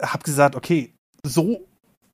habe 0.00 0.22
gesagt, 0.22 0.56
okay, 0.56 0.94
so 1.22 1.66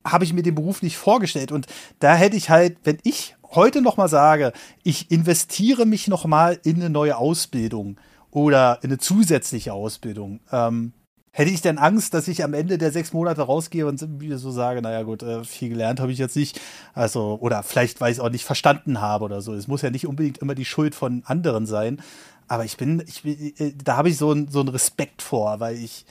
habe 0.05 0.25
ich 0.25 0.33
mir 0.33 0.43
den 0.43 0.55
Beruf 0.55 0.81
nicht 0.81 0.97
vorgestellt. 0.97 1.51
Und 1.51 1.67
da 1.99 2.15
hätte 2.15 2.35
ich 2.35 2.49
halt, 2.49 2.77
wenn 2.83 2.97
ich 3.03 3.35
heute 3.51 3.81
noch 3.81 3.97
mal 3.97 4.09
sage, 4.09 4.53
ich 4.83 5.11
investiere 5.11 5.85
mich 5.85 6.07
noch 6.07 6.25
mal 6.25 6.59
in 6.63 6.77
eine 6.77 6.89
neue 6.89 7.17
Ausbildung 7.17 7.97
oder 8.31 8.79
in 8.81 8.89
eine 8.89 8.97
zusätzliche 8.97 9.73
Ausbildung, 9.73 10.39
ähm, 10.51 10.93
hätte 11.31 11.51
ich 11.51 11.61
denn 11.61 11.77
Angst, 11.77 12.15
dass 12.15 12.27
ich 12.27 12.43
am 12.43 12.55
Ende 12.55 12.79
der 12.79 12.91
sechs 12.91 13.13
Monate 13.13 13.43
rausgehe 13.43 13.85
und 13.85 14.19
wieder 14.19 14.39
so 14.39 14.49
sage, 14.49 14.81
naja 14.81 15.03
gut, 15.03 15.21
äh, 15.21 15.43
viel 15.43 15.69
gelernt 15.69 15.99
habe 15.99 16.11
ich 16.11 16.17
jetzt 16.17 16.35
nicht. 16.35 16.59
Also, 16.95 17.37
oder 17.39 17.61
vielleicht, 17.61 18.01
weil 18.01 18.11
ich 18.11 18.17
es 18.17 18.23
auch 18.23 18.31
nicht 18.31 18.43
verstanden 18.43 19.01
habe 19.01 19.25
oder 19.25 19.41
so. 19.41 19.53
Es 19.53 19.67
muss 19.67 19.83
ja 19.83 19.91
nicht 19.91 20.07
unbedingt 20.07 20.39
immer 20.39 20.55
die 20.55 20.65
Schuld 20.65 20.95
von 20.95 21.21
anderen 21.25 21.67
sein. 21.67 22.01
Aber 22.47 22.65
ich 22.65 22.75
bin, 22.77 23.03
ich 23.05 23.21
bin 23.21 23.53
äh, 23.57 23.73
da 23.83 23.97
habe 23.97 24.09
ich 24.09 24.17
so, 24.17 24.31
ein, 24.31 24.47
so 24.47 24.61
einen 24.61 24.69
Respekt 24.69 25.21
vor, 25.21 25.59
weil 25.59 25.75
ich, 25.75 26.05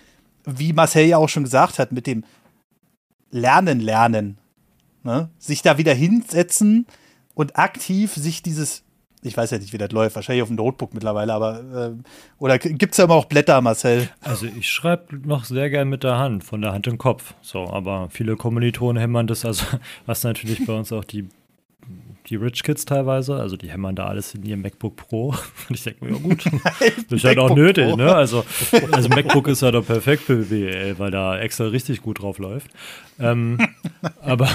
wie 0.45 0.73
Marcel 0.73 1.07
ja 1.07 1.17
auch 1.17 1.29
schon 1.29 1.45
gesagt 1.45 1.81
hat, 1.81 1.91
mit 1.91 2.07
dem 2.07 2.23
Lernen, 3.33 3.81
Lernen, 3.81 4.39
ne? 5.03 5.31
sich 5.39 5.63
da 5.63 5.77
wieder 5.77 5.93
hinsetzen, 5.93 6.87
und 7.37 7.59
aktiv 7.59 8.15
sich 8.15 8.43
dieses, 8.43 8.83
ich 9.23 9.37
weiß 9.37 9.51
ja 9.51 9.59
nicht, 9.59 9.73
wie 9.75 9.79
das 9.79 9.93
läuft, 9.93 10.17
wahrscheinlich 10.17 10.43
auf 10.43 10.49
dem 10.49 10.57
Notebook 10.57 10.95
mittlerweile, 10.95 11.35
aber 11.35 11.61
äh, 11.61 12.03
oder 12.39 12.59
gibt 12.59 12.93
es 12.93 12.99
ja 12.99 13.05
immer 13.05 13.15
auch 13.15 13.27
Blätter, 13.27 13.61
Marcel? 13.61 14.09
Also 14.23 14.47
ich 14.47 14.69
schreibe 14.71 15.17
noch 15.17 15.45
sehr 15.45 15.69
gern 15.69 15.91
mit 15.91 16.03
der 16.03 16.17
Hand, 16.17 16.45
von 16.45 16.63
der 16.63 16.73
Hand 16.73 16.87
im 16.87 16.97
Kopf. 16.97 17.35
So, 17.43 17.69
aber 17.69 18.09
viele 18.11 18.37
Kommilitonen 18.37 18.99
hämmern 18.99 19.27
das, 19.27 19.45
also 19.45 19.67
was 20.07 20.25
natürlich 20.25 20.65
bei 20.67 20.73
uns 20.73 20.93
auch 20.93 21.05
die 21.05 21.29
die 22.29 22.35
Rich 22.35 22.65
Kids 22.65 22.85
teilweise, 22.85 23.37
also 23.37 23.57
die 23.57 23.71
hämmern 23.71 23.95
da 23.95 24.07
alles 24.07 24.35
in 24.35 24.43
ihrem 24.45 24.63
MacBook 24.63 24.97
Pro. 24.97 25.29
Und 25.69 25.75
ich 25.77 25.85
denke 25.85 26.05
mir, 26.05 26.13
ja 26.13 26.19
gut, 26.19 26.45
das 27.09 27.19
ist 27.19 27.25
halt 27.25 27.39
auch 27.39 27.55
nötig, 27.55 27.87
Pro. 27.87 27.97
ne? 27.97 28.13
Also, 28.13 28.45
also 28.91 29.09
MacBook 29.09 29.47
ist 29.47 29.63
ja 29.63 29.71
doch 29.71 29.87
perfekt 29.87 30.25
für 30.25 30.37
BWL, 30.37 30.99
weil 30.99 31.13
da 31.13 31.39
Excel 31.39 31.69
richtig 31.69 32.03
gut 32.03 32.23
drauf 32.23 32.39
läuft. 32.39 32.73
Ähm, 33.21 33.59
aber 34.21 34.49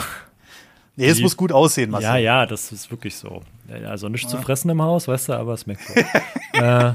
Nee, 0.96 1.08
es 1.08 1.22
muss 1.22 1.38
gut 1.38 1.52
aussehen, 1.52 1.90
Marcel. 1.90 2.10
Ja, 2.10 2.18
ja, 2.18 2.46
das 2.46 2.72
ist 2.72 2.92
wirklich 2.92 3.16
so. 3.16 3.42
Also 3.86 4.10
nichts 4.10 4.32
ja. 4.32 4.38
zu 4.38 4.44
fressen 4.44 4.70
im 4.70 4.82
Haus, 4.82 5.08
weißt 5.08 5.30
du, 5.30 5.34
aber 5.34 5.54
es 5.54 5.62
schmeckt 5.62 5.82
so. 5.82 5.94
äh, 6.62 6.94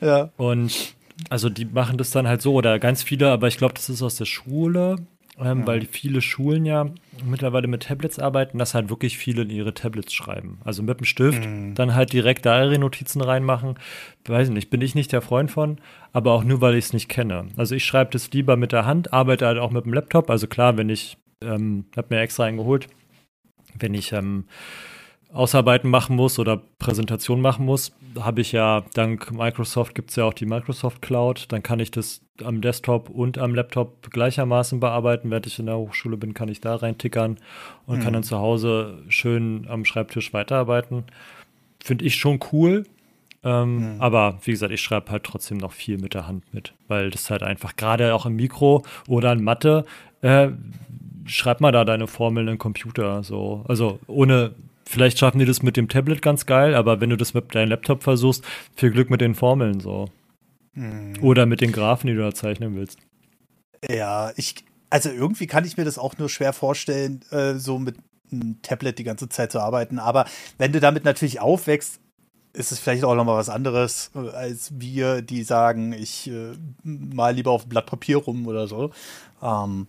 ja. 0.00 0.30
Und 0.36 0.94
also 1.30 1.48
die 1.48 1.64
machen 1.64 1.98
das 1.98 2.10
dann 2.10 2.28
halt 2.28 2.42
so, 2.42 2.54
oder 2.54 2.78
ganz 2.78 3.02
viele, 3.02 3.30
aber 3.30 3.48
ich 3.48 3.58
glaube, 3.58 3.74
das 3.74 3.88
ist 3.88 4.02
aus 4.02 4.16
der 4.16 4.26
Schule, 4.26 4.96
ähm, 5.38 5.60
ja. 5.60 5.66
weil 5.66 5.86
viele 5.86 6.20
Schulen 6.20 6.64
ja 6.64 6.86
mittlerweile 7.24 7.66
mit 7.66 7.84
Tablets 7.84 8.18
arbeiten, 8.18 8.58
dass 8.58 8.74
halt 8.74 8.90
wirklich 8.90 9.18
viele 9.18 9.42
in 9.42 9.50
ihre 9.50 9.74
Tablets 9.74 10.14
schreiben. 10.14 10.58
Also 10.64 10.82
mit 10.82 11.00
dem 11.00 11.04
Stift 11.04 11.44
mhm. 11.44 11.74
dann 11.74 11.94
halt 11.94 12.12
direkt 12.12 12.46
da 12.46 12.62
ihre 12.62 12.78
Notizen 12.78 13.20
reinmachen. 13.20 13.78
Weiß 14.26 14.50
nicht, 14.50 14.70
bin 14.70 14.80
ich 14.80 14.94
nicht 14.94 15.12
der 15.12 15.22
Freund 15.22 15.50
von, 15.50 15.78
aber 16.12 16.32
auch 16.32 16.44
nur, 16.44 16.60
weil 16.60 16.76
ich 16.76 16.86
es 16.86 16.92
nicht 16.92 17.08
kenne. 17.08 17.46
Also 17.56 17.74
ich 17.74 17.84
schreibe 17.84 18.12
das 18.12 18.30
lieber 18.30 18.56
mit 18.56 18.72
der 18.72 18.86
Hand, 18.86 19.12
arbeite 19.12 19.46
halt 19.46 19.58
auch 19.58 19.70
mit 19.70 19.84
dem 19.84 19.94
Laptop. 19.94 20.30
Also 20.30 20.46
klar, 20.46 20.76
wenn 20.76 20.88
ich 20.88 21.16
ähm, 21.42 21.86
habe 21.96 22.14
mir 22.14 22.20
extra 22.20 22.44
einen 22.44 22.58
geholt. 22.58 22.88
Wenn 23.78 23.94
ich 23.94 24.12
ähm, 24.12 24.44
Ausarbeiten 25.32 25.90
machen 25.90 26.16
muss 26.16 26.38
oder 26.38 26.62
Präsentation 26.78 27.40
machen 27.40 27.66
muss, 27.66 27.92
habe 28.18 28.40
ich 28.40 28.52
ja 28.52 28.84
dank 28.94 29.32
Microsoft 29.32 29.94
gibt 29.94 30.10
es 30.10 30.16
ja 30.16 30.24
auch 30.24 30.32
die 30.32 30.46
Microsoft 30.46 31.02
Cloud. 31.02 31.46
Dann 31.50 31.62
kann 31.62 31.80
ich 31.80 31.90
das 31.90 32.22
am 32.42 32.60
Desktop 32.60 33.10
und 33.10 33.38
am 33.38 33.54
Laptop 33.54 34.10
gleichermaßen 34.10 34.80
bearbeiten. 34.80 35.30
Während 35.30 35.46
ich 35.46 35.58
in 35.58 35.66
der 35.66 35.76
Hochschule 35.76 36.16
bin, 36.16 36.32
kann 36.32 36.48
ich 36.48 36.60
da 36.60 36.76
reintickern 36.76 37.38
und 37.86 37.98
mhm. 37.98 38.02
kann 38.02 38.12
dann 38.14 38.22
zu 38.22 38.38
Hause 38.38 39.02
schön 39.08 39.66
am 39.68 39.84
Schreibtisch 39.84 40.32
weiterarbeiten. 40.32 41.04
Finde 41.82 42.04
ich 42.04 42.16
schon 42.16 42.40
cool. 42.52 42.84
Ähm, 43.42 43.94
mhm. 43.94 44.00
Aber 44.00 44.38
wie 44.42 44.52
gesagt, 44.52 44.72
ich 44.72 44.80
schreibe 44.80 45.10
halt 45.10 45.24
trotzdem 45.24 45.58
noch 45.58 45.72
viel 45.72 45.98
mit 45.98 46.14
der 46.14 46.26
Hand 46.26 46.52
mit, 46.52 46.74
weil 46.88 47.10
das 47.10 47.30
halt 47.30 47.42
einfach 47.42 47.76
gerade 47.76 48.14
auch 48.14 48.26
im 48.26 48.36
Mikro 48.36 48.84
oder 49.06 49.32
in 49.32 49.44
Mathe 49.44 49.84
äh, 50.22 50.48
schreib 51.26 51.60
mal 51.60 51.72
da 51.72 51.84
deine 51.84 52.06
Formeln 52.06 52.46
in 52.46 52.54
den 52.54 52.58
Computer. 52.58 53.22
So. 53.22 53.64
Also 53.68 53.98
ohne, 54.06 54.54
vielleicht 54.84 55.18
schaffen 55.18 55.38
die 55.38 55.44
das 55.44 55.62
mit 55.62 55.76
dem 55.76 55.88
Tablet 55.88 56.22
ganz 56.22 56.46
geil, 56.46 56.74
aber 56.74 57.00
wenn 57.00 57.10
du 57.10 57.16
das 57.16 57.34
mit 57.34 57.54
deinem 57.54 57.70
Laptop 57.70 58.02
versuchst, 58.02 58.44
viel 58.74 58.90
Glück 58.90 59.10
mit 59.10 59.20
den 59.20 59.34
Formeln 59.34 59.80
so. 59.80 60.06
Hm. 60.74 61.14
Oder 61.22 61.46
mit 61.46 61.60
den 61.60 61.72
Graphen, 61.72 62.08
die 62.08 62.14
du 62.14 62.22
da 62.22 62.34
zeichnen 62.34 62.76
willst. 62.76 62.98
Ja, 63.90 64.32
ich, 64.36 64.56
also 64.90 65.10
irgendwie 65.10 65.46
kann 65.46 65.64
ich 65.64 65.76
mir 65.76 65.84
das 65.84 65.98
auch 65.98 66.18
nur 66.18 66.28
schwer 66.28 66.52
vorstellen, 66.52 67.20
äh, 67.30 67.54
so 67.54 67.78
mit 67.78 67.96
einem 68.30 68.60
Tablet 68.62 68.98
die 68.98 69.04
ganze 69.04 69.28
Zeit 69.28 69.52
zu 69.52 69.60
arbeiten. 69.60 69.98
Aber 69.98 70.26
wenn 70.58 70.72
du 70.72 70.80
damit 70.80 71.04
natürlich 71.04 71.40
aufwächst, 71.40 72.00
ist 72.56 72.72
es 72.72 72.78
vielleicht 72.78 73.04
auch 73.04 73.14
nochmal 73.14 73.36
was 73.36 73.48
anderes 73.48 74.10
äh, 74.14 74.30
als 74.30 74.72
wir, 74.78 75.22
die 75.22 75.42
sagen, 75.42 75.92
ich 75.92 76.28
äh, 76.28 76.52
mal 76.82 77.34
lieber 77.34 77.52
auf 77.52 77.66
Blatt 77.66 77.86
Papier 77.86 78.16
rum 78.16 78.46
oder 78.46 78.66
so. 78.66 78.90
Ähm, 79.42 79.86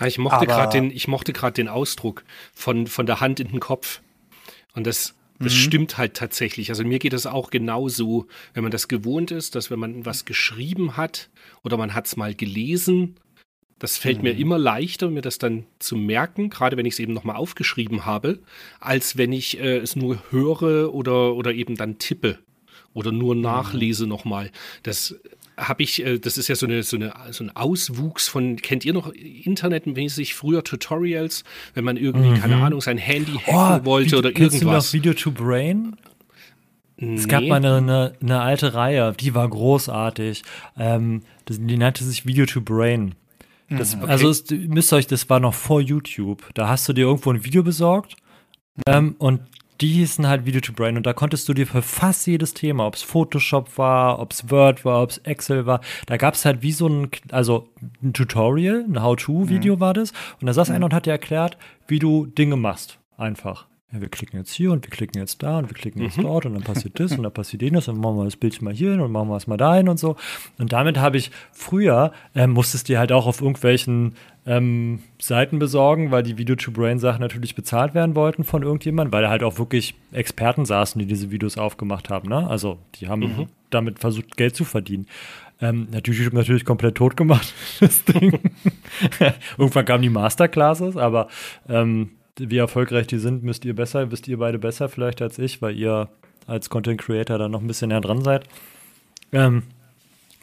ja, 0.00 0.06
ich 0.06 0.18
mochte 0.18 0.46
gerade 0.46 0.72
den, 0.72 0.90
ich 0.90 1.08
mochte 1.08 1.32
gerade 1.32 1.54
den 1.54 1.68
Ausdruck 1.68 2.24
von, 2.54 2.86
von 2.86 3.06
der 3.06 3.20
Hand 3.20 3.38
in 3.38 3.48
den 3.48 3.60
Kopf. 3.60 4.00
Und 4.74 4.86
das, 4.86 5.14
das 5.38 5.52
mhm. 5.52 5.58
stimmt 5.58 5.98
halt 5.98 6.14
tatsächlich. 6.14 6.70
Also 6.70 6.84
mir 6.84 6.98
geht 6.98 7.12
es 7.12 7.26
auch 7.26 7.50
genauso, 7.50 8.26
wenn 8.54 8.62
man 8.62 8.72
das 8.72 8.88
gewohnt 8.88 9.30
ist, 9.30 9.54
dass 9.54 9.70
wenn 9.70 9.78
man 9.78 10.06
was 10.06 10.24
geschrieben 10.24 10.96
hat 10.96 11.28
oder 11.62 11.76
man 11.76 11.94
hat 11.94 12.06
es 12.06 12.16
mal 12.16 12.34
gelesen, 12.34 13.16
das 13.78 13.96
fällt 13.96 14.18
mhm. 14.18 14.24
mir 14.24 14.36
immer 14.36 14.58
leichter, 14.58 15.10
mir 15.10 15.22
das 15.22 15.38
dann 15.38 15.66
zu 15.78 15.96
merken, 15.96 16.50
gerade 16.50 16.76
wenn 16.76 16.86
ich 16.86 16.94
es 16.94 16.98
eben 17.00 17.12
nochmal 17.12 17.36
aufgeschrieben 17.36 18.04
habe, 18.04 18.40
als 18.78 19.16
wenn 19.16 19.32
ich 19.32 19.58
äh, 19.58 19.78
es 19.78 19.96
nur 19.96 20.22
höre 20.30 20.94
oder, 20.94 21.34
oder 21.34 21.52
eben 21.52 21.76
dann 21.76 21.98
tippe 21.98 22.38
oder 22.94 23.12
nur 23.12 23.34
mhm. 23.34 23.42
nachlese 23.42 24.06
nochmal. 24.06 24.50
Das 24.82 25.16
habe 25.56 25.82
ich, 25.82 26.04
äh, 26.04 26.18
das 26.18 26.38
ist 26.38 26.48
ja 26.48 26.54
so, 26.54 26.66
eine, 26.66 26.82
so, 26.82 26.96
eine, 26.96 27.12
so 27.30 27.44
ein 27.44 27.54
Auswuchs 27.54 28.28
von, 28.28 28.56
kennt 28.56 28.84
ihr 28.84 28.92
noch 28.92 29.12
internetmäßig 29.12 30.34
früher 30.34 30.64
Tutorials, 30.64 31.44
wenn 31.74 31.84
man 31.84 31.96
irgendwie, 31.96 32.30
mhm. 32.30 32.40
keine 32.40 32.56
Ahnung, 32.56 32.80
sein 32.80 32.98
Handy 32.98 33.32
hacken 33.32 33.82
oh, 33.82 33.84
wollte 33.84 34.18
oder 34.18 34.30
irgendwas. 34.30 34.60
Du 34.60 34.66
noch 34.66 34.92
Video 34.92 35.12
to 35.14 35.30
Brain? 35.30 35.96
Nee. 36.96 37.14
Es 37.14 37.28
gab 37.28 37.42
mal 37.44 37.56
eine, 37.56 37.76
eine, 37.76 38.12
eine, 38.20 38.40
alte 38.40 38.74
Reihe, 38.74 39.14
die 39.18 39.34
war 39.34 39.48
großartig. 39.48 40.42
Ähm, 40.78 41.22
das, 41.46 41.58
die 41.58 41.76
nannte 41.76 42.04
sich 42.04 42.26
Video 42.26 42.46
to 42.46 42.60
Brain. 42.60 43.14
Das, 43.70 43.96
mhm, 43.96 44.02
okay. 44.02 44.12
Also 44.12 44.28
es, 44.28 44.44
müsst 44.50 44.92
euch, 44.92 45.06
das 45.06 45.30
war 45.30 45.40
noch 45.40 45.54
vor 45.54 45.80
YouTube. 45.80 46.48
Da 46.54 46.68
hast 46.68 46.88
du 46.88 46.92
dir 46.92 47.06
irgendwo 47.06 47.32
ein 47.32 47.44
Video 47.44 47.62
besorgt 47.62 48.16
ähm, 48.86 49.14
und 49.18 49.40
die 49.80 49.88
hießen 49.88 50.26
halt 50.26 50.46
Video 50.46 50.60
to 50.60 50.72
Brain 50.72 50.96
und 50.96 51.06
da 51.06 51.12
konntest 51.12 51.48
du 51.48 51.54
dir 51.54 51.66
für 51.66 51.82
fast 51.82 52.26
jedes 52.26 52.54
Thema, 52.54 52.86
ob 52.86 52.94
es 52.94 53.02
Photoshop 53.02 53.78
war, 53.78 54.18
ob 54.18 54.32
es 54.32 54.50
Word 54.50 54.84
war, 54.84 55.02
ob 55.02 55.10
es 55.10 55.18
Excel 55.18 55.66
war, 55.66 55.80
da 56.06 56.16
gab 56.16 56.34
es 56.34 56.44
halt 56.44 56.62
wie 56.62 56.72
so 56.72 56.88
ein, 56.88 57.10
also 57.30 57.68
ein 58.02 58.12
Tutorial, 58.12 58.84
ein 58.88 59.02
How-To-Video 59.02 59.76
mhm. 59.76 59.80
war 59.80 59.94
das 59.94 60.12
und 60.40 60.46
da 60.46 60.52
saß 60.52 60.68
mhm. 60.68 60.74
einer 60.76 60.84
und 60.86 60.94
hat 60.94 61.06
dir 61.06 61.12
erklärt, 61.12 61.56
wie 61.86 61.98
du 61.98 62.26
Dinge 62.26 62.56
machst. 62.56 62.98
Einfach 63.16 63.66
ja, 63.92 64.00
wir 64.00 64.08
klicken 64.08 64.38
jetzt 64.38 64.52
hier 64.52 64.70
und 64.70 64.84
wir 64.84 64.90
klicken 64.90 65.20
jetzt 65.20 65.42
da 65.42 65.58
und 65.58 65.68
wir 65.68 65.74
klicken 65.74 66.02
jetzt 66.02 66.16
mhm. 66.16 66.22
dort 66.22 66.46
und 66.46 66.54
dann 66.54 66.62
passiert 66.62 67.00
das 67.00 67.12
und 67.12 67.24
dann 67.24 67.32
passiert 67.34 67.62
jenes 67.62 67.88
und 67.88 67.98
machen 67.98 68.16
wir 68.16 68.24
das 68.24 68.36
Bildchen 68.36 68.64
mal 68.64 68.74
hier 68.74 68.92
hin 68.92 69.00
und 69.00 69.10
machen 69.10 69.28
wir 69.28 69.36
es 69.36 69.48
mal 69.48 69.56
dahin 69.56 69.88
und 69.88 69.98
so. 69.98 70.16
Und 70.58 70.72
damit 70.72 70.98
habe 70.98 71.16
ich 71.16 71.32
früher, 71.52 72.12
ähm, 72.34 72.50
musstest 72.50 72.88
du 72.88 72.98
halt 72.98 73.10
auch 73.10 73.26
auf 73.26 73.40
irgendwelchen 73.40 74.14
ähm, 74.46 75.00
Seiten 75.20 75.58
besorgen, 75.58 76.10
weil 76.10 76.22
die 76.22 76.38
Video-to-Brain-Sachen 76.38 77.20
natürlich 77.20 77.54
bezahlt 77.54 77.94
werden 77.94 78.14
wollten 78.14 78.44
von 78.44 78.62
irgendjemandem, 78.62 79.12
weil 79.12 79.22
da 79.22 79.30
halt 79.30 79.42
auch 79.42 79.58
wirklich 79.58 79.94
Experten 80.12 80.64
saßen, 80.64 80.98
die 80.98 81.06
diese 81.06 81.30
Videos 81.30 81.58
aufgemacht 81.58 82.08
haben. 82.08 82.28
Ne? 82.28 82.48
Also 82.48 82.78
die 82.96 83.08
haben 83.08 83.20
mhm. 83.20 83.46
damit 83.68 83.98
versucht, 83.98 84.36
Geld 84.36 84.56
zu 84.56 84.64
verdienen. 84.64 85.06
Ähm, 85.60 85.88
natürlich, 85.90 86.32
natürlich 86.32 86.64
komplett 86.64 86.94
tot 86.94 87.16
gemacht, 87.16 87.52
das 87.80 88.04
Ding. 88.04 88.38
Irgendwann 89.58 89.84
kamen 89.84 90.02
die 90.02 90.08
Masterclasses, 90.08 90.96
aber 90.96 91.28
ähm, 91.68 92.10
wie 92.38 92.56
erfolgreich 92.56 93.06
die 93.06 93.18
sind, 93.18 93.42
müsst 93.42 93.66
ihr 93.66 93.74
besser, 93.74 94.10
wisst 94.10 94.26
ihr 94.26 94.38
beide 94.38 94.58
besser 94.58 94.88
vielleicht 94.88 95.20
als 95.20 95.38
ich, 95.38 95.60
weil 95.60 95.76
ihr 95.76 96.08
als 96.46 96.70
Content 96.70 97.00
Creator 97.00 97.36
da 97.36 97.48
noch 97.48 97.60
ein 97.60 97.66
bisschen 97.66 97.88
näher 97.88 98.00
dran 98.00 98.24
seid. 98.24 98.44
Ähm, 99.32 99.64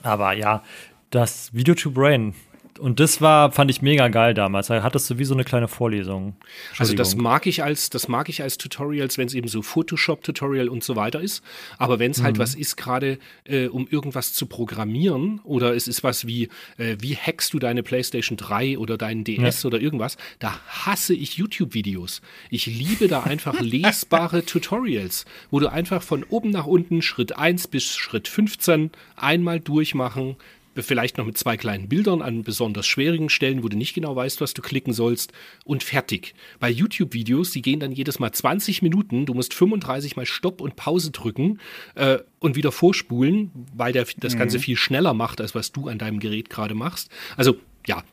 aber 0.03 0.33
ja, 0.33 0.63
das 1.09 1.53
Video 1.53 1.73
to 1.73 1.89
Brain, 1.89 2.35
und 2.79 2.99
das 2.99 3.21
war, 3.21 3.51
fand 3.51 3.71
ich 3.71 3.81
mega 3.81 4.07
geil 4.07 4.33
damals. 4.33 4.67
Da 4.67 4.83
hattest 4.83 5.09
du 5.09 5.17
wie 5.17 5.25
so 5.25 5.33
eine 5.33 5.43
kleine 5.43 5.67
Vorlesung. 5.67 6.35
Also 6.77 6.93
das 6.93 7.15
mag 7.15 7.45
ich 7.47 7.63
als, 7.63 7.89
das 7.89 8.07
mag 8.07 8.29
ich 8.29 8.41
als 8.41 8.57
Tutorials, 8.57 9.17
wenn 9.17 9.27
es 9.27 9.33
eben 9.33 9.47
so 9.47 9.61
Photoshop-Tutorial 9.61 10.69
und 10.69 10.83
so 10.83 10.95
weiter 10.95 11.21
ist. 11.21 11.43
Aber 11.77 11.99
wenn 11.99 12.11
es 12.11 12.21
halt 12.21 12.37
mhm. 12.37 12.41
was 12.41 12.55
ist, 12.55 12.77
gerade 12.77 13.19
äh, 13.45 13.67
um 13.67 13.87
irgendwas 13.87 14.33
zu 14.33 14.45
programmieren 14.45 15.39
oder 15.43 15.75
es 15.75 15.87
ist 15.87 16.03
was 16.03 16.27
wie, 16.27 16.49
äh, 16.77 16.97
wie 16.99 17.15
hackst 17.15 17.53
du 17.53 17.59
deine 17.59 17.83
PlayStation 17.83 18.37
3 18.37 18.77
oder 18.77 18.97
deinen 18.97 19.23
DS 19.23 19.63
ja. 19.63 19.67
oder 19.67 19.79
irgendwas, 19.79 20.17
da 20.39 20.59
hasse 20.67 21.13
ich 21.13 21.37
YouTube-Videos. 21.37 22.21
Ich 22.49 22.65
liebe 22.65 23.07
da 23.07 23.23
einfach 23.23 23.59
lesbare 23.61 24.45
Tutorials, 24.45 25.25
wo 25.51 25.59
du 25.59 25.71
einfach 25.71 26.01
von 26.01 26.23
oben 26.23 26.51
nach 26.51 26.65
unten 26.65 27.01
Schritt 27.01 27.37
1 27.37 27.67
bis 27.67 27.95
Schritt 27.95 28.27
15 28.27 28.91
einmal 29.15 29.59
durchmachen, 29.59 30.35
vielleicht 30.83 31.17
noch 31.17 31.25
mit 31.25 31.37
zwei 31.37 31.57
kleinen 31.57 31.87
Bildern 31.89 32.21
an 32.21 32.43
besonders 32.43 32.85
schwierigen 32.85 33.29
Stellen, 33.29 33.63
wo 33.63 33.67
du 33.67 33.77
nicht 33.77 33.93
genau 33.93 34.15
weißt, 34.15 34.41
was 34.41 34.53
du 34.53 34.61
klicken 34.61 34.93
sollst 34.93 35.33
und 35.65 35.83
fertig. 35.83 36.33
Bei 36.59 36.69
YouTube-Videos, 36.69 37.51
die 37.51 37.61
gehen 37.61 37.79
dann 37.79 37.91
jedes 37.91 38.19
Mal 38.19 38.31
20 38.31 38.81
Minuten, 38.81 39.25
du 39.25 39.33
musst 39.33 39.53
35 39.53 40.15
mal 40.15 40.25
Stopp 40.25 40.61
und 40.61 40.75
Pause 40.75 41.11
drücken 41.11 41.59
äh, 41.95 42.19
und 42.39 42.55
wieder 42.55 42.71
vorspulen, 42.71 43.51
weil 43.75 43.93
der 43.93 44.07
das 44.17 44.35
mhm. 44.35 44.39
Ganze 44.39 44.59
viel 44.59 44.77
schneller 44.77 45.13
macht, 45.13 45.41
als 45.41 45.55
was 45.55 45.71
du 45.71 45.87
an 45.87 45.97
deinem 45.97 46.19
Gerät 46.19 46.49
gerade 46.49 46.75
machst. 46.75 47.09
Also 47.35 47.57
ja, 47.85 48.03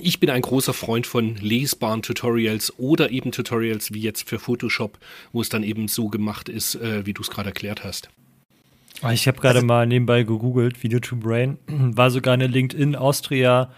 ich 0.00 0.20
bin 0.20 0.30
ein 0.30 0.42
großer 0.42 0.74
Freund 0.74 1.06
von 1.06 1.36
lesbaren 1.36 2.02
Tutorials 2.02 2.78
oder 2.78 3.10
eben 3.10 3.32
Tutorials 3.32 3.92
wie 3.92 4.00
jetzt 4.00 4.28
für 4.28 4.38
Photoshop, 4.38 4.98
wo 5.32 5.40
es 5.40 5.48
dann 5.48 5.62
eben 5.62 5.88
so 5.88 6.08
gemacht 6.08 6.48
ist, 6.48 6.76
äh, 6.76 7.04
wie 7.06 7.14
du 7.14 7.22
es 7.22 7.30
gerade 7.30 7.48
erklärt 7.48 7.84
hast. 7.84 8.08
Ah, 9.02 9.12
ich 9.12 9.28
habe 9.28 9.38
gerade 9.40 9.56
also, 9.56 9.66
mal 9.66 9.86
nebenbei 9.86 10.22
gegoogelt, 10.22 10.82
Video 10.82 10.98
to 10.98 11.16
Brain. 11.16 11.58
War 11.68 12.10
sogar 12.10 12.34
eine 12.34 12.46
LinkedIn 12.46 12.96
Austria 12.96 13.70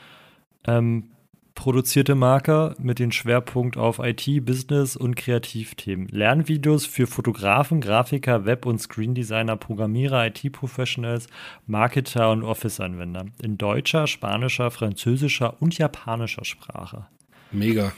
ähm, 0.67 1.11
produzierte 1.55 2.15
Marke 2.15 2.75
mit 2.79 2.99
dem 2.99 3.13
Schwerpunkt 3.13 3.77
auf 3.77 3.99
IT, 3.99 4.47
Business 4.47 4.97
und 4.97 5.15
Kreativthemen. 5.15 6.09
Lernvideos 6.09 6.87
für 6.87 7.07
Fotografen, 7.07 7.83
Grafiker, 7.83 8.47
Web- 8.47 8.65
und 8.65 8.81
Screendesigner, 8.81 9.57
Programmierer, 9.57 10.27
IT-Professionals, 10.27 11.27
Marketer 11.67 12.31
und 12.31 12.45
Office-Anwender. 12.45 13.27
In 13.43 13.59
deutscher, 13.59 14.07
spanischer, 14.07 14.71
französischer 14.71 15.61
und 15.61 15.77
japanischer 15.77 16.47
Sprache. 16.47 17.09
Mega. 17.53 17.93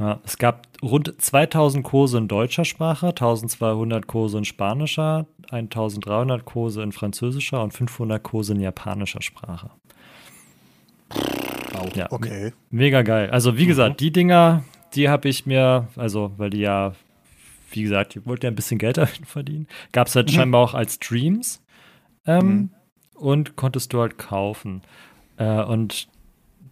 Ja, 0.00 0.18
es 0.24 0.38
gab 0.38 0.66
rund 0.82 1.14
2000 1.18 1.84
Kurse 1.84 2.16
in 2.16 2.26
deutscher 2.26 2.64
Sprache, 2.64 3.08
1200 3.08 4.06
Kurse 4.06 4.38
in 4.38 4.46
spanischer, 4.46 5.26
1300 5.50 6.46
Kurse 6.46 6.82
in 6.82 6.92
französischer 6.92 7.62
und 7.62 7.72
500 7.72 8.22
Kurse 8.22 8.54
in 8.54 8.60
japanischer 8.60 9.20
Sprache. 9.20 9.70
Wow. 11.10 11.94
Ja, 11.94 12.10
okay. 12.10 12.54
Mega 12.70 13.02
geil. 13.02 13.28
Also, 13.30 13.58
wie 13.58 13.66
gesagt, 13.66 13.96
mhm. 13.96 13.96
die 13.98 14.10
Dinger, 14.10 14.64
die 14.94 15.10
habe 15.10 15.28
ich 15.28 15.44
mir, 15.44 15.88
also, 15.96 16.32
weil 16.38 16.48
die 16.48 16.60
ja, 16.60 16.94
wie 17.70 17.82
gesagt, 17.82 18.14
die 18.14 18.24
wollten 18.24 18.46
ja 18.46 18.50
ein 18.50 18.56
bisschen 18.56 18.78
Geld 18.78 18.96
damit 18.96 19.26
verdienen, 19.26 19.68
gab 19.92 20.06
es 20.06 20.16
halt 20.16 20.28
mhm. 20.28 20.32
scheinbar 20.32 20.62
auch 20.62 20.72
als 20.72 20.94
Streams 20.94 21.62
ähm, 22.26 22.46
mhm. 22.46 22.70
und 23.14 23.56
konntest 23.56 23.92
du 23.92 24.00
halt 24.00 24.16
kaufen. 24.16 24.80
Äh, 25.36 25.62
und 25.62 26.08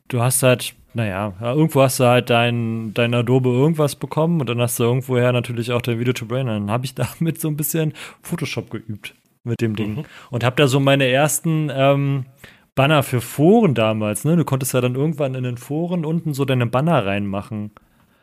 du 0.08 0.22
hast 0.22 0.42
halt 0.42 0.74
naja, 0.94 1.34
irgendwo 1.40 1.82
hast 1.82 2.00
du 2.00 2.04
halt 2.04 2.30
dein, 2.30 2.92
dein 2.94 3.14
Adobe 3.14 3.50
irgendwas 3.50 3.94
bekommen 3.94 4.40
und 4.40 4.48
dann 4.48 4.60
hast 4.60 4.78
du 4.78 4.84
irgendwoher 4.84 5.32
natürlich 5.32 5.72
auch 5.72 5.82
dein 5.82 5.98
Video 5.98 6.12
to 6.12 6.26
Brain. 6.26 6.46
Dann 6.46 6.70
habe 6.70 6.86
ich 6.86 6.94
damit 7.18 7.40
so 7.40 7.48
ein 7.48 7.56
bisschen 7.56 7.92
Photoshop 8.22 8.70
geübt 8.70 9.14
mit 9.44 9.60
dem 9.60 9.76
Ding. 9.76 9.96
Mhm. 9.96 10.04
Und 10.30 10.44
habe 10.44 10.56
da 10.56 10.66
so 10.66 10.80
meine 10.80 11.06
ersten 11.06 11.70
ähm, 11.72 12.26
Banner 12.74 13.02
für 13.02 13.20
Foren 13.20 13.74
damals, 13.74 14.24
ne? 14.24 14.36
Du 14.36 14.44
konntest 14.44 14.72
ja 14.72 14.80
dann 14.80 14.94
irgendwann 14.94 15.34
in 15.34 15.44
den 15.44 15.56
Foren 15.56 16.04
unten 16.04 16.32
so 16.32 16.44
deine 16.44 16.66
Banner 16.66 17.04
reinmachen. 17.04 17.72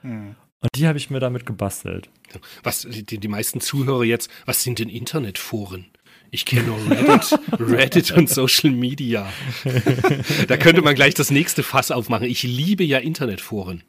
Mhm. 0.01 0.36
Und 0.62 0.69
die 0.75 0.88
habe 0.88 0.97
ich 0.97 1.10
mir 1.10 1.19
damit 1.19 1.45
gebastelt. 1.45 2.10
Was 2.63 2.88
die, 2.89 3.19
die 3.19 3.28
meisten 3.28 3.62
Zuhörer 3.62 4.04
jetzt, 4.04 4.32
was 4.45 4.63
sind 4.63 4.80
denn 4.80 4.89
Internetforen? 4.89 5.86
Ich 6.36 6.43
kenne 6.45 6.63
nur 6.63 6.91
Reddit, 6.91 7.39
Reddit 7.58 8.12
und 8.12 8.30
Social 8.30 8.69
Media. 8.69 9.32
da 10.50 10.58
könnte 10.58 10.82
man 10.82 10.93
gleich 10.93 11.13
das 11.13 11.32
nächste 11.32 11.63
Fass 11.63 11.91
aufmachen. 11.91 12.28
Ich 12.28 12.43
liebe 12.43 12.84
ja 12.84 12.98
Internetforen. 12.98 13.84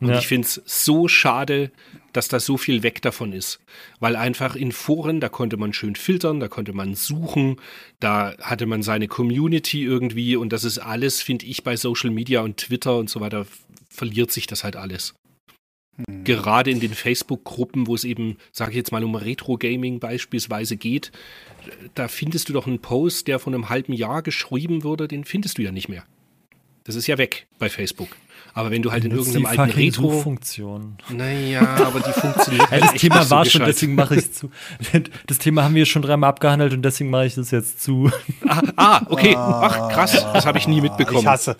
Und 0.00 0.08
ja. 0.08 0.18
ich 0.18 0.26
finde 0.26 0.48
es 0.48 0.60
so 0.66 1.06
schade, 1.06 1.70
dass 2.12 2.26
da 2.26 2.40
so 2.40 2.56
viel 2.56 2.82
weg 2.82 3.02
davon 3.02 3.32
ist. 3.32 3.60
Weil 4.00 4.16
einfach 4.16 4.56
in 4.56 4.72
Foren, 4.72 5.20
da 5.20 5.28
konnte 5.28 5.58
man 5.58 5.72
schön 5.72 5.94
filtern, 5.94 6.40
da 6.40 6.48
konnte 6.48 6.72
man 6.72 6.96
suchen, 6.96 7.60
da 8.00 8.34
hatte 8.40 8.66
man 8.66 8.82
seine 8.82 9.06
Community 9.06 9.84
irgendwie 9.84 10.34
und 10.34 10.52
das 10.52 10.64
ist 10.64 10.78
alles, 10.78 11.22
finde 11.22 11.46
ich, 11.46 11.62
bei 11.62 11.76
Social 11.76 12.10
Media 12.10 12.40
und 12.40 12.56
Twitter 12.56 12.96
und 12.96 13.08
so 13.08 13.20
weiter, 13.20 13.46
verliert 13.88 14.32
sich 14.32 14.48
das 14.48 14.64
halt 14.64 14.74
alles. 14.74 15.14
Hm. 15.96 16.24
Gerade 16.24 16.70
in 16.70 16.80
den 16.80 16.94
Facebook-Gruppen, 16.94 17.86
wo 17.86 17.94
es 17.94 18.04
eben, 18.04 18.36
sage 18.52 18.70
ich 18.72 18.76
jetzt 18.76 18.92
mal, 18.92 19.04
um 19.04 19.14
Retro-Gaming 19.14 20.00
beispielsweise 20.00 20.76
geht, 20.76 21.12
da 21.94 22.08
findest 22.08 22.48
du 22.48 22.52
doch 22.52 22.66
einen 22.66 22.80
Post, 22.80 23.28
der 23.28 23.38
von 23.38 23.54
einem 23.54 23.68
halben 23.68 23.92
Jahr 23.92 24.22
geschrieben 24.22 24.84
wurde, 24.84 25.08
den 25.08 25.24
findest 25.24 25.58
du 25.58 25.62
ja 25.62 25.72
nicht 25.72 25.88
mehr. 25.88 26.04
Das 26.84 26.94
ist 26.94 27.06
ja 27.06 27.18
weg 27.18 27.46
bei 27.58 27.68
Facebook. 27.68 28.08
Aber 28.52 28.70
wenn 28.70 28.82
du 28.82 28.90
halt 28.90 29.04
in 29.04 29.12
irgendeinem 29.12 29.46
alten 29.46 29.70
Retro. 29.70 30.10
Funktion. 30.22 30.96
Naja, 31.08 31.60
aber 31.60 32.00
die 32.00 32.12
funktioniert. 32.12 32.68
ja, 32.70 32.80
das 32.80 32.94
Thema 32.94 33.30
war 33.30 33.44
so 33.44 33.50
schon, 33.50 33.64
deswegen 33.64 33.94
mache 33.94 34.16
ich 34.16 34.24
es 34.24 34.32
zu. 34.32 34.50
Das 35.26 35.38
Thema 35.38 35.62
haben 35.62 35.74
wir 35.74 35.86
schon 35.86 36.02
dreimal 36.02 36.30
abgehandelt 36.30 36.72
und 36.72 36.82
deswegen 36.82 37.10
mache 37.10 37.26
ich 37.26 37.34
das 37.34 37.50
jetzt 37.50 37.82
zu. 37.82 38.10
Ah, 38.46 38.62
ah 38.76 39.02
okay. 39.08 39.34
Ach, 39.36 39.90
krass. 39.92 40.12
Das 40.12 40.46
habe 40.46 40.58
ich 40.58 40.66
nie 40.66 40.80
mitbekommen. 40.80 41.20
Ich 41.20 41.26
hasse. 41.26 41.56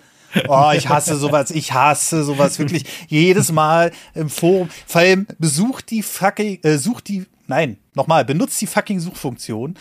Oh, 0.47 0.71
ich 0.75 0.87
hasse 0.87 1.15
sowas. 1.17 1.51
Ich 1.51 1.73
hasse 1.73 2.23
sowas 2.23 2.57
wirklich. 2.59 2.85
Jedes 3.07 3.51
Mal 3.51 3.91
im 4.13 4.29
Forum. 4.29 4.69
Vor 4.87 5.01
allem 5.01 5.27
besucht 5.39 5.91
die 5.91 6.03
fucking, 6.03 6.59
äh, 6.63 6.77
sucht 6.77 7.07
die 7.07 7.25
Nein, 7.51 7.75
nochmal, 7.95 8.23
benutzt 8.23 8.61
die 8.61 8.65
fucking 8.65 9.01
Suchfunktion. 9.01 9.75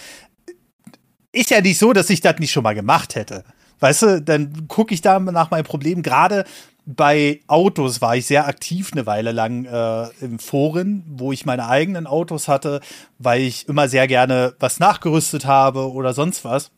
Ist 1.30 1.51
ja 1.51 1.61
nicht 1.61 1.78
so, 1.78 1.92
dass 1.92 2.11
ich 2.11 2.20
das 2.20 2.40
nicht 2.40 2.51
schon 2.51 2.64
mal 2.64 2.74
gemacht 2.74 3.14
hätte. 3.14 3.44
Weißt 3.78 4.03
du, 4.03 4.20
dann 4.20 4.66
gucke 4.66 4.92
ich 4.92 5.03
da 5.03 5.20
nach 5.20 5.53
meinem 5.53 5.62
Problem. 5.62 6.03
Gerade 6.03 6.46
bei 6.84 7.42
Autos 7.46 8.01
war 8.01 8.16
ich 8.16 8.26
sehr 8.26 8.48
aktiv 8.48 8.90
eine 8.90 9.07
Weile 9.07 9.30
lang 9.30 9.66
äh, 9.66 10.09
im 10.20 10.40
Foren, 10.40 11.05
wo 11.07 11.30
ich 11.30 11.46
meine 11.46 11.68
eigenen 11.68 12.09
Autos 12.09 12.48
hatte, 12.48 12.80
weil 13.20 13.42
ich 13.42 13.68
immer 13.68 13.88
sehr 13.88 14.09
gerne 14.09 14.57
was 14.59 14.80
nachgerüstet 14.80 15.44
habe 15.44 15.92
oder 15.92 16.12
sonst 16.12 16.44
was. 16.44 16.72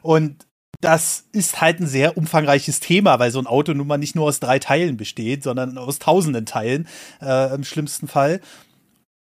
Und 0.00 0.46
das 0.84 1.24
ist 1.32 1.62
halt 1.62 1.80
ein 1.80 1.86
sehr 1.86 2.18
umfangreiches 2.18 2.78
Thema, 2.78 3.18
weil 3.18 3.30
so 3.30 3.38
ein 3.38 3.46
Auto 3.46 3.72
nun 3.72 3.86
mal 3.86 3.96
nicht 3.96 4.14
nur 4.14 4.26
aus 4.26 4.38
drei 4.38 4.58
Teilen 4.58 4.98
besteht, 4.98 5.42
sondern 5.42 5.78
aus 5.78 5.98
tausenden 5.98 6.44
Teilen 6.44 6.86
äh, 7.22 7.54
im 7.54 7.64
schlimmsten 7.64 8.06
Fall. 8.06 8.40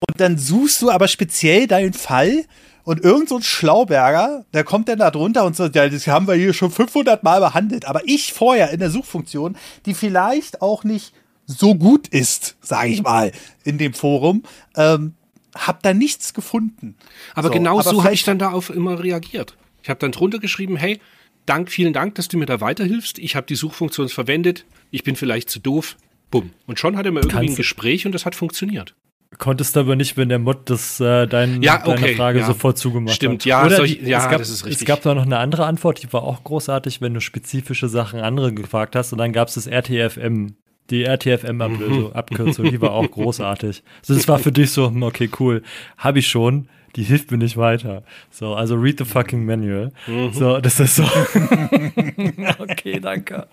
Und 0.07 0.22
dann 0.22 0.38
suchst 0.38 0.82
du 0.82 0.89
aber 0.89 1.10
speziell 1.10 1.68
deinen 1.68 1.93
Fall 1.93 2.45
und 2.86 3.03
irgend 3.03 3.28
so 3.28 3.36
ein 3.36 3.43
Schlauberger, 3.43 4.45
der 4.53 4.64
kommt 4.64 4.88
dann 4.88 4.99
da 4.99 5.12
drunter 5.12 5.45
und 5.45 5.57
sagt, 5.57 5.76
ja, 5.76 5.89
das 5.89 6.07
haben 6.07 6.28
wir 6.28 6.36
hier 6.36 6.53
schon 6.53 6.72
500 6.72 7.24
Mal 7.24 7.41
behandelt. 7.41 7.86
Aber 7.86 8.01
ich 8.05 8.32
vorher 8.32 8.72
in 8.72 8.80
der 8.80 8.89
Suchfunktion, 8.89 9.57
die 9.86 9.93
vielleicht 9.93 10.62
auch 10.62 10.86
nicht 10.86 11.14
so 11.45 11.76
gut 11.76 12.07
ist, 12.07 12.55
sage 12.62 12.89
ich 12.89 13.03
mal, 13.03 13.34
in 13.66 13.78
dem 13.78 13.93
Forum, 13.93 14.43
ähm, 14.78 15.14
hab 15.55 15.84
da 15.84 15.93
nichts 15.93 16.34
gefunden. 16.34 16.95
Aber 17.36 17.49
so, 17.49 17.53
genau 17.53 17.80
aber 17.80 17.89
so 17.89 18.03
habe 18.03 18.14
ich 18.14 18.24
dann 18.24 18.39
darauf 18.39 18.70
immer 18.70 19.03
reagiert. 19.03 19.57
Ich 19.84 19.89
habe 19.89 19.99
dann 19.99 20.14
drunter 20.14 20.39
geschrieben, 20.39 20.78
hey, 20.78 21.01
Dank, 21.50 21.72
vielen 21.72 21.93
Dank, 21.93 22.14
dass 22.14 22.28
du 22.28 22.38
mir 22.38 22.45
da 22.45 22.62
weiterhilfst. 22.62 23.18
Ich 23.18 23.36
habe 23.36 23.47
die 23.47 23.56
Suchfunktion 23.56 24.08
verwendet. 24.10 24.66
Ich 24.91 25.04
bin 25.04 25.16
vielleicht 25.16 25.50
zu 25.50 25.60
doof. 25.60 25.97
Bumm. 26.30 26.52
Und 26.68 26.78
schon 26.78 26.95
hatte 26.95 27.10
man 27.10 27.24
irgendwie 27.24 27.36
Kannst 27.38 27.54
ein 27.54 27.58
Gespräch 27.58 28.06
und 28.06 28.12
das 28.14 28.28
hat 28.28 28.36
funktioniert. 28.36 28.95
Konntest 29.39 29.76
aber 29.76 29.95
nicht, 29.95 30.16
wenn 30.16 30.30
der 30.30 30.38
Mod 30.38 30.70
das 30.70 31.00
äh, 31.00 31.26
dein, 31.26 31.64
ja, 31.64 31.82
okay, 31.88 32.02
deine 32.02 32.16
Frage 32.16 32.39
ja. 32.39 32.45
sofort 32.45 32.78
zugemacht 32.78 33.16
Stimmt, 33.16 33.41
hat. 33.41 33.45
ja, 33.45 33.66
Oder 33.66 33.78
solch, 33.78 34.00
ja, 34.04 34.20
es 34.20 34.30
gab, 34.30 34.38
das 34.38 34.50
ist 34.52 34.64
richtig. 34.64 34.82
Es 34.82 34.88
gab 34.88 35.02
da 35.02 35.16
noch 35.16 35.26
eine 35.26 35.39
andere 35.39 35.66
Antwort, 35.66 36.04
die 36.04 36.14
war 36.14 36.22
auch 36.22 36.43
großartig, 36.43 37.02
wenn 37.02 37.16
du 37.16 37.20
spezifische 37.20 37.89
Sachen 37.89 38.20
andere 38.20 38.54
gefragt 38.54 38.95
hast. 38.95 39.12
Und 39.12 39.18
dann 39.18 39.34
gab 39.34 39.47
es 39.47 39.56
das 39.56 39.66
RTFM, 39.66 40.56
die 40.91 41.04
RTFM-Abkürzung, 41.04 42.66
mhm. 42.66 42.70
die 42.70 42.82
war 42.82 42.91
auch 42.91 43.10
großartig. 43.12 43.82
Also 44.02 44.14
das 44.14 44.28
war 44.28 44.38
für 44.38 44.52
dich 44.52 44.70
so, 44.70 44.88
hm, 44.88 45.02
okay, 45.02 45.32
cool, 45.39 45.64
habe 45.97 46.20
ich 46.20 46.28
schon 46.28 46.70
die 46.96 47.04
hilft 47.04 47.32
mir 47.32 47.38
nicht 47.38 47.58
weiter. 47.58 48.04
So, 48.32 48.56
also 48.56 48.76
read 48.76 48.98
the 48.98 49.06
fucking 49.06 49.46
manual. 49.46 49.92
Mhm. 50.08 50.34
So, 50.34 50.60
das 50.60 50.80
ist 50.80 50.96
so. 50.96 51.04
okay, 52.60 53.00
danke. 53.00 53.48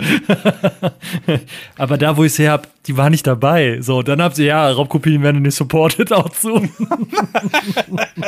Aber 1.77 1.99
da, 1.99 2.17
wo 2.17 2.25
ich 2.25 2.35
sie 2.35 2.49
habe, 2.49 2.69
die 2.87 2.97
war 2.97 3.11
nicht 3.11 3.27
dabei. 3.27 3.81
So, 3.81 4.03
dann 4.03 4.23
habt 4.23 4.39
ihr 4.39 4.47
ja, 4.47 4.71
Raubkopien 4.71 5.23
werden 5.23 5.43
nicht 5.43 5.57
supported 5.57 6.13
auch 6.13 6.31
zu. 6.31 6.69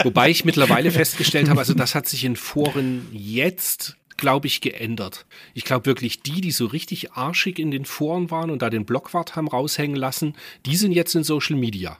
Wobei 0.02 0.30
ich 0.30 0.44
mittlerweile 0.44 0.90
festgestellt 0.90 1.48
habe, 1.48 1.60
also 1.60 1.74
das 1.74 1.94
hat 1.94 2.06
sich 2.06 2.24
in 2.24 2.36
Foren 2.36 3.06
jetzt 3.12 3.96
glaube 4.18 4.48
ich, 4.48 4.60
geändert. 4.60 5.26
Ich 5.54 5.64
glaube 5.64 5.86
wirklich, 5.86 6.22
die, 6.22 6.40
die 6.40 6.50
so 6.50 6.66
richtig 6.66 7.12
arschig 7.12 7.60
in 7.60 7.70
den 7.70 7.84
Foren 7.84 8.32
waren 8.32 8.50
und 8.50 8.62
da 8.62 8.68
den 8.68 8.84
Blockwart 8.84 9.36
haben 9.36 9.46
raushängen 9.46 9.96
lassen, 9.96 10.34
die 10.66 10.74
sind 10.74 10.90
jetzt 10.90 11.14
in 11.14 11.22
Social 11.22 11.56
Media. 11.56 11.98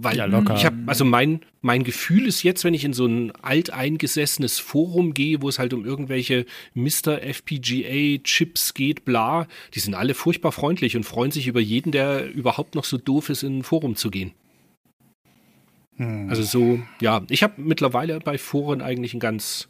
Weil 0.00 0.16
ja, 0.16 0.26
locker. 0.26 0.54
ich 0.54 0.64
habe, 0.64 0.76
also 0.86 1.04
mein, 1.04 1.40
mein 1.60 1.82
Gefühl 1.82 2.26
ist 2.26 2.44
jetzt, 2.44 2.62
wenn 2.62 2.72
ich 2.72 2.84
in 2.84 2.92
so 2.92 3.04
ein 3.06 3.32
alteingesessenes 3.42 4.60
Forum 4.60 5.12
gehe, 5.12 5.42
wo 5.42 5.48
es 5.48 5.58
halt 5.58 5.74
um 5.74 5.84
irgendwelche 5.84 6.46
Mr. 6.74 7.20
FPGA 7.20 8.22
Chips 8.22 8.74
geht, 8.74 9.04
bla, 9.04 9.48
die 9.74 9.80
sind 9.80 9.94
alle 9.94 10.14
furchtbar 10.14 10.52
freundlich 10.52 10.96
und 10.96 11.02
freuen 11.02 11.32
sich 11.32 11.48
über 11.48 11.58
jeden, 11.58 11.90
der 11.90 12.32
überhaupt 12.32 12.76
noch 12.76 12.84
so 12.84 12.96
doof 12.96 13.28
ist, 13.28 13.42
in 13.42 13.58
ein 13.58 13.62
Forum 13.64 13.96
zu 13.96 14.10
gehen. 14.10 14.34
Hm. 15.96 16.30
Also 16.30 16.44
so, 16.44 16.80
ja, 17.00 17.22
ich 17.28 17.42
habe 17.42 17.60
mittlerweile 17.60 18.20
bei 18.20 18.38
Foren 18.38 18.80
eigentlich 18.80 19.14
ein 19.14 19.20
ganz 19.20 19.68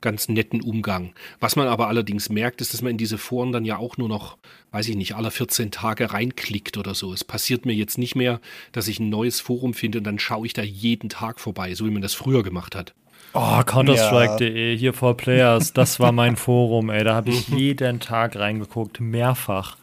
ganz 0.00 0.28
netten 0.28 0.62
Umgang. 0.62 1.12
Was 1.40 1.56
man 1.56 1.68
aber 1.68 1.88
allerdings 1.88 2.28
merkt, 2.28 2.60
ist, 2.60 2.72
dass 2.72 2.82
man 2.82 2.92
in 2.92 2.98
diese 2.98 3.18
Foren 3.18 3.52
dann 3.52 3.64
ja 3.64 3.78
auch 3.78 3.96
nur 3.96 4.08
noch, 4.08 4.38
weiß 4.72 4.88
ich 4.88 4.96
nicht, 4.96 5.14
alle 5.14 5.30
14 5.30 5.70
Tage 5.70 6.12
reinklickt 6.12 6.76
oder 6.76 6.94
so. 6.94 7.12
Es 7.12 7.24
passiert 7.24 7.66
mir 7.66 7.74
jetzt 7.74 7.98
nicht 7.98 8.16
mehr, 8.16 8.40
dass 8.72 8.88
ich 8.88 9.00
ein 9.00 9.10
neues 9.10 9.40
Forum 9.40 9.74
finde 9.74 9.98
und 9.98 10.04
dann 10.04 10.18
schaue 10.18 10.46
ich 10.46 10.52
da 10.52 10.62
jeden 10.62 11.08
Tag 11.08 11.40
vorbei, 11.40 11.74
so 11.74 11.86
wie 11.86 11.90
man 11.90 12.02
das 12.02 12.14
früher 12.14 12.42
gemacht 12.42 12.74
hat. 12.74 12.94
Oh, 13.32 13.62
Counterstrike.de, 13.62 14.72
ja. 14.72 14.78
hier 14.78 14.92
for 14.92 15.16
Players, 15.16 15.72
das 15.72 16.00
war 16.00 16.10
mein 16.10 16.36
Forum, 16.38 16.90
ey. 16.90 17.04
Da 17.04 17.14
habe 17.14 17.30
ich 17.30 17.48
mhm. 17.48 17.58
jeden 17.58 18.00
Tag 18.00 18.36
reingeguckt, 18.36 19.00
mehrfach. 19.00 19.76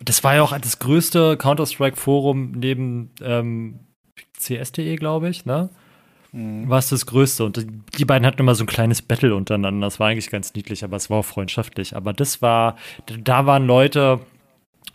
Das 0.00 0.22
war 0.24 0.34
ja 0.34 0.42
auch 0.42 0.58
das 0.58 0.78
größte 0.78 1.36
Counter-Strike-Forum 1.36 2.52
neben 2.52 3.10
ähm, 3.22 3.80
CS.de, 4.38 4.96
glaube 4.96 5.28
ich, 5.28 5.46
ne? 5.46 5.70
Mhm. 6.36 6.68
war 6.68 6.78
es 6.78 6.88
das 6.90 7.06
Größte. 7.06 7.44
Und 7.44 7.66
die 7.98 8.04
beiden 8.04 8.26
hatten 8.26 8.40
immer 8.40 8.54
so 8.54 8.64
ein 8.64 8.68
kleines 8.68 9.02
Battle 9.02 9.34
untereinander. 9.34 9.86
Das 9.86 9.98
war 9.98 10.08
eigentlich 10.08 10.30
ganz 10.30 10.54
niedlich, 10.54 10.84
aber 10.84 10.96
es 10.96 11.10
war 11.10 11.18
auch 11.18 11.24
freundschaftlich. 11.24 11.96
Aber 11.96 12.12
das 12.12 12.42
war, 12.42 12.76
da 13.06 13.46
waren 13.46 13.66
Leute, 13.66 14.20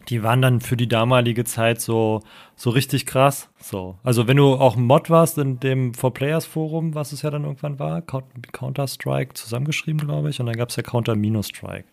die 0.09 0.23
waren 0.23 0.41
dann 0.41 0.61
für 0.61 0.77
die 0.77 0.87
damalige 0.87 1.43
Zeit 1.43 1.81
so, 1.81 2.21
so 2.55 2.69
richtig 2.69 3.05
krass. 3.05 3.49
So. 3.59 3.97
Also 4.03 4.27
wenn 4.27 4.37
du 4.37 4.53
auch 4.53 4.75
Mod 4.75 5.09
warst 5.09 5.37
in 5.37 5.59
dem 5.59 5.93
For 5.93 6.13
Players 6.13 6.45
Forum, 6.45 6.95
was 6.95 7.11
es 7.11 7.21
ja 7.21 7.29
dann 7.29 7.43
irgendwann 7.43 7.79
war, 7.79 8.01
Counter-Strike 8.01 9.33
zusammengeschrieben, 9.33 10.07
glaube 10.07 10.29
ich, 10.29 10.39
und 10.39 10.45
dann 10.45 10.55
gab 10.55 10.69
es 10.69 10.75
ja 10.75 10.83
Counter-Strike. 10.83 11.87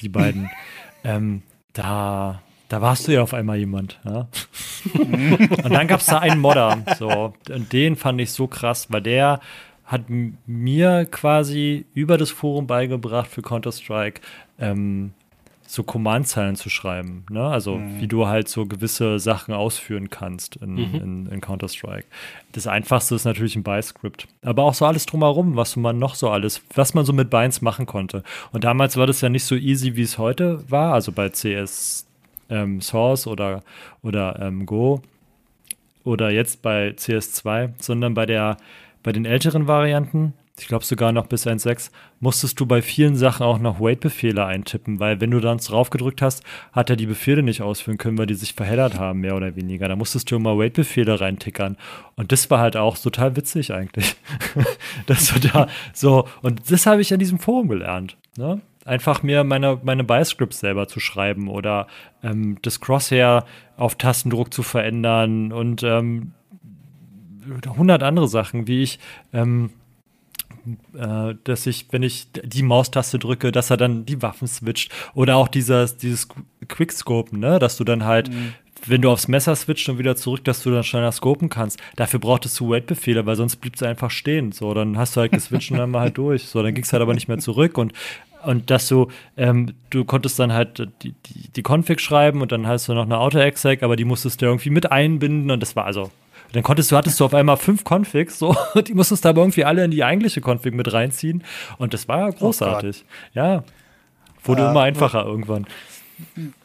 Die 0.00 0.08
beiden. 0.08 0.50
ähm, 1.04 1.42
da, 1.72 2.40
da 2.68 2.80
warst 2.80 3.06
du 3.06 3.12
ja 3.12 3.22
auf 3.22 3.34
einmal 3.34 3.58
jemand. 3.58 4.00
Ja? 4.04 4.28
und 4.94 5.70
dann 5.70 5.86
gab 5.86 6.00
es 6.00 6.06
da 6.06 6.18
einen 6.18 6.40
Modder. 6.40 6.78
So, 6.98 7.34
und 7.50 7.72
den 7.72 7.96
fand 7.96 8.20
ich 8.20 8.32
so 8.32 8.46
krass, 8.46 8.88
weil 8.90 9.02
der 9.02 9.40
hat 9.84 10.02
mir 10.46 11.06
quasi 11.06 11.86
über 11.94 12.16
das 12.16 12.30
Forum 12.30 12.66
beigebracht 12.66 13.28
für 13.28 13.42
Counter-Strike, 13.42 14.22
ähm, 14.58 15.12
so 15.66 15.82
Command-Zeilen 15.82 16.56
zu 16.56 16.70
schreiben. 16.70 17.26
Ne? 17.30 17.42
Also 17.42 17.76
mhm. 17.76 18.00
wie 18.00 18.06
du 18.06 18.26
halt 18.26 18.48
so 18.48 18.64
gewisse 18.64 19.18
Sachen 19.18 19.52
ausführen 19.52 20.08
kannst 20.08 20.56
in, 20.56 20.74
mhm. 20.74 20.94
in, 20.94 21.26
in 21.26 21.40
Counter-Strike. 21.40 22.06
Das 22.52 22.66
Einfachste 22.66 23.14
ist 23.14 23.24
natürlich 23.24 23.56
ein 23.56 23.62
By-Script. 23.62 24.28
Aber 24.42 24.64
auch 24.64 24.74
so 24.74 24.86
alles 24.86 25.04
drumherum, 25.06 25.56
was 25.56 25.76
man 25.76 25.98
noch 25.98 26.14
so 26.14 26.30
alles, 26.30 26.62
was 26.74 26.94
man 26.94 27.04
so 27.04 27.12
mit 27.12 27.28
Binds 27.28 27.60
machen 27.60 27.86
konnte. 27.86 28.22
Und 28.52 28.64
damals 28.64 28.96
war 28.96 29.06
das 29.06 29.20
ja 29.20 29.28
nicht 29.28 29.44
so 29.44 29.54
easy, 29.54 29.96
wie 29.96 30.02
es 30.02 30.16
heute 30.16 30.70
war. 30.70 30.94
Also 30.94 31.12
bei 31.12 31.28
CS 31.28 32.03
ähm, 32.48 32.80
Source 32.80 33.26
oder, 33.26 33.62
oder 34.02 34.38
ähm, 34.40 34.66
Go 34.66 35.02
oder 36.04 36.30
jetzt 36.30 36.62
bei 36.62 36.90
CS2, 36.90 37.72
sondern 37.78 38.14
bei 38.14 38.26
der 38.26 38.56
bei 39.04 39.12
den 39.12 39.26
älteren 39.26 39.68
Varianten, 39.68 40.32
ich 40.58 40.66
glaube 40.66 40.84
sogar 40.84 41.12
noch 41.12 41.26
bis 41.26 41.46
1.6, 41.46 41.90
musstest 42.20 42.58
du 42.58 42.64
bei 42.64 42.80
vielen 42.80 43.16
Sachen 43.16 43.44
auch 43.44 43.58
noch 43.58 43.80
Wait-Befehle 43.80 44.46
eintippen, 44.46 44.98
weil 44.98 45.20
wenn 45.20 45.30
du 45.30 45.40
dann 45.40 45.58
drauf 45.58 45.90
gedrückt 45.90 46.22
hast, 46.22 46.42
hat 46.72 46.88
er 46.88 46.96
die 46.96 47.06
Befehle 47.06 47.42
nicht 47.42 47.60
ausführen 47.60 47.98
können, 47.98 48.16
weil 48.16 48.26
die 48.26 48.34
sich 48.34 48.54
verheddert 48.54 48.98
haben, 48.98 49.20
mehr 49.20 49.36
oder 49.36 49.56
weniger. 49.56 49.88
Da 49.88 49.96
musstest 49.96 50.30
du 50.30 50.36
immer 50.36 50.56
Wait-Befehle 50.56 51.20
reintickern. 51.20 51.76
Und 52.16 52.32
das 52.32 52.50
war 52.50 52.60
halt 52.60 52.76
auch 52.76 52.96
total 52.96 53.36
witzig 53.36 53.74
eigentlich. 53.74 54.16
Dass 55.06 55.34
du 55.34 55.40
da 55.40 55.68
so, 55.92 56.26
und 56.40 56.70
das 56.70 56.86
habe 56.86 57.02
ich 57.02 57.12
in 57.12 57.18
diesem 57.18 57.38
Forum 57.38 57.68
gelernt. 57.68 58.16
Ne? 58.38 58.62
Einfach 58.84 59.22
mir 59.22 59.44
meine, 59.44 59.80
meine 59.82 60.04
Bioscripts 60.04 60.60
selber 60.60 60.88
zu 60.88 61.00
schreiben 61.00 61.48
oder 61.48 61.86
ähm, 62.22 62.58
das 62.62 62.80
Crosshair 62.80 63.44
auf 63.76 63.96
Tastendruck 63.96 64.52
zu 64.52 64.62
verändern 64.62 65.52
und 65.52 65.82
ähm, 65.82 66.32
100 67.64 68.02
andere 68.02 68.28
Sachen, 68.28 68.66
wie 68.66 68.82
ich, 68.82 68.98
ähm, 69.32 69.70
äh, 70.94 71.34
dass 71.44 71.66
ich, 71.66 71.88
wenn 71.90 72.02
ich 72.02 72.28
die 72.32 72.62
Maustaste 72.62 73.18
drücke, 73.18 73.52
dass 73.52 73.70
er 73.70 73.76
dann 73.76 74.06
die 74.06 74.22
Waffen 74.22 74.48
switcht 74.48 74.92
oder 75.14 75.36
auch 75.36 75.48
dieses, 75.48 75.96
dieses 75.96 76.28
Quickscopen, 76.68 77.38
ne, 77.38 77.58
dass 77.58 77.76
du 77.76 77.84
dann 77.84 78.04
halt 78.04 78.30
mhm 78.30 78.54
wenn 78.86 79.02
du 79.02 79.10
aufs 79.10 79.28
Messer 79.28 79.56
switcht 79.56 79.88
und 79.88 79.98
wieder 79.98 80.16
zurück, 80.16 80.44
dass 80.44 80.62
du 80.62 80.70
dann 80.70 80.84
schneller 80.84 81.12
scopen 81.12 81.48
kannst. 81.48 81.80
Dafür 81.96 82.20
brauchtest 82.20 82.58
du 82.60 82.70
Wait-Befehle, 82.70 83.26
weil 83.26 83.36
sonst 83.36 83.56
blieb 83.56 83.76
es 83.76 83.82
einfach 83.82 84.10
stehen. 84.10 84.52
So, 84.52 84.74
dann 84.74 84.98
hast 84.98 85.16
du 85.16 85.20
halt 85.20 85.32
geswitcht 85.32 85.70
und 85.70 85.78
dann 85.78 85.90
mal 85.90 86.00
halt 86.00 86.18
durch. 86.18 86.44
So, 86.44 86.62
dann 86.62 86.74
ging 86.74 86.84
es 86.84 86.92
halt 86.92 87.02
aber 87.02 87.14
nicht 87.14 87.28
mehr 87.28 87.38
zurück. 87.38 87.78
Und 87.78 87.92
und 88.46 88.70
dass 88.70 88.88
du, 88.88 89.08
ähm, 89.36 89.74
du 89.90 90.04
konntest 90.04 90.38
dann 90.38 90.52
halt 90.52 90.88
die, 91.02 91.12
die, 91.12 91.48
die 91.54 91.62
Config 91.62 92.00
schreiben 92.00 92.42
und 92.42 92.52
dann 92.52 92.66
hast 92.66 92.88
du 92.88 92.94
noch 92.94 93.04
eine 93.04 93.18
Auto-Exec, 93.18 93.82
aber 93.82 93.96
die 93.96 94.04
musstest 94.04 94.42
du 94.42 94.46
irgendwie 94.46 94.70
mit 94.70 94.90
einbinden 94.90 95.50
und 95.50 95.60
das 95.60 95.76
war 95.76 95.84
also, 95.84 96.10
dann 96.52 96.62
konntest 96.62 96.92
du, 96.92 96.96
hattest 96.96 97.18
du 97.20 97.24
auf 97.24 97.34
einmal 97.34 97.56
fünf 97.56 97.84
Configs, 97.84 98.38
so, 98.38 98.56
die 98.86 98.94
musstest 98.94 99.24
du 99.24 99.28
aber 99.28 99.42
irgendwie 99.42 99.64
alle 99.64 99.84
in 99.84 99.90
die 99.90 100.04
eigentliche 100.04 100.40
Config 100.40 100.74
mit 100.74 100.92
reinziehen 100.92 101.42
und 101.78 101.94
das 101.94 102.08
war 102.08 102.30
großartig. 102.32 103.04
Oh 103.04 103.30
ja, 103.34 103.64
wurde 104.44 104.62
äh, 104.62 104.70
immer 104.70 104.82
einfacher 104.82 105.24
irgendwann. 105.24 105.66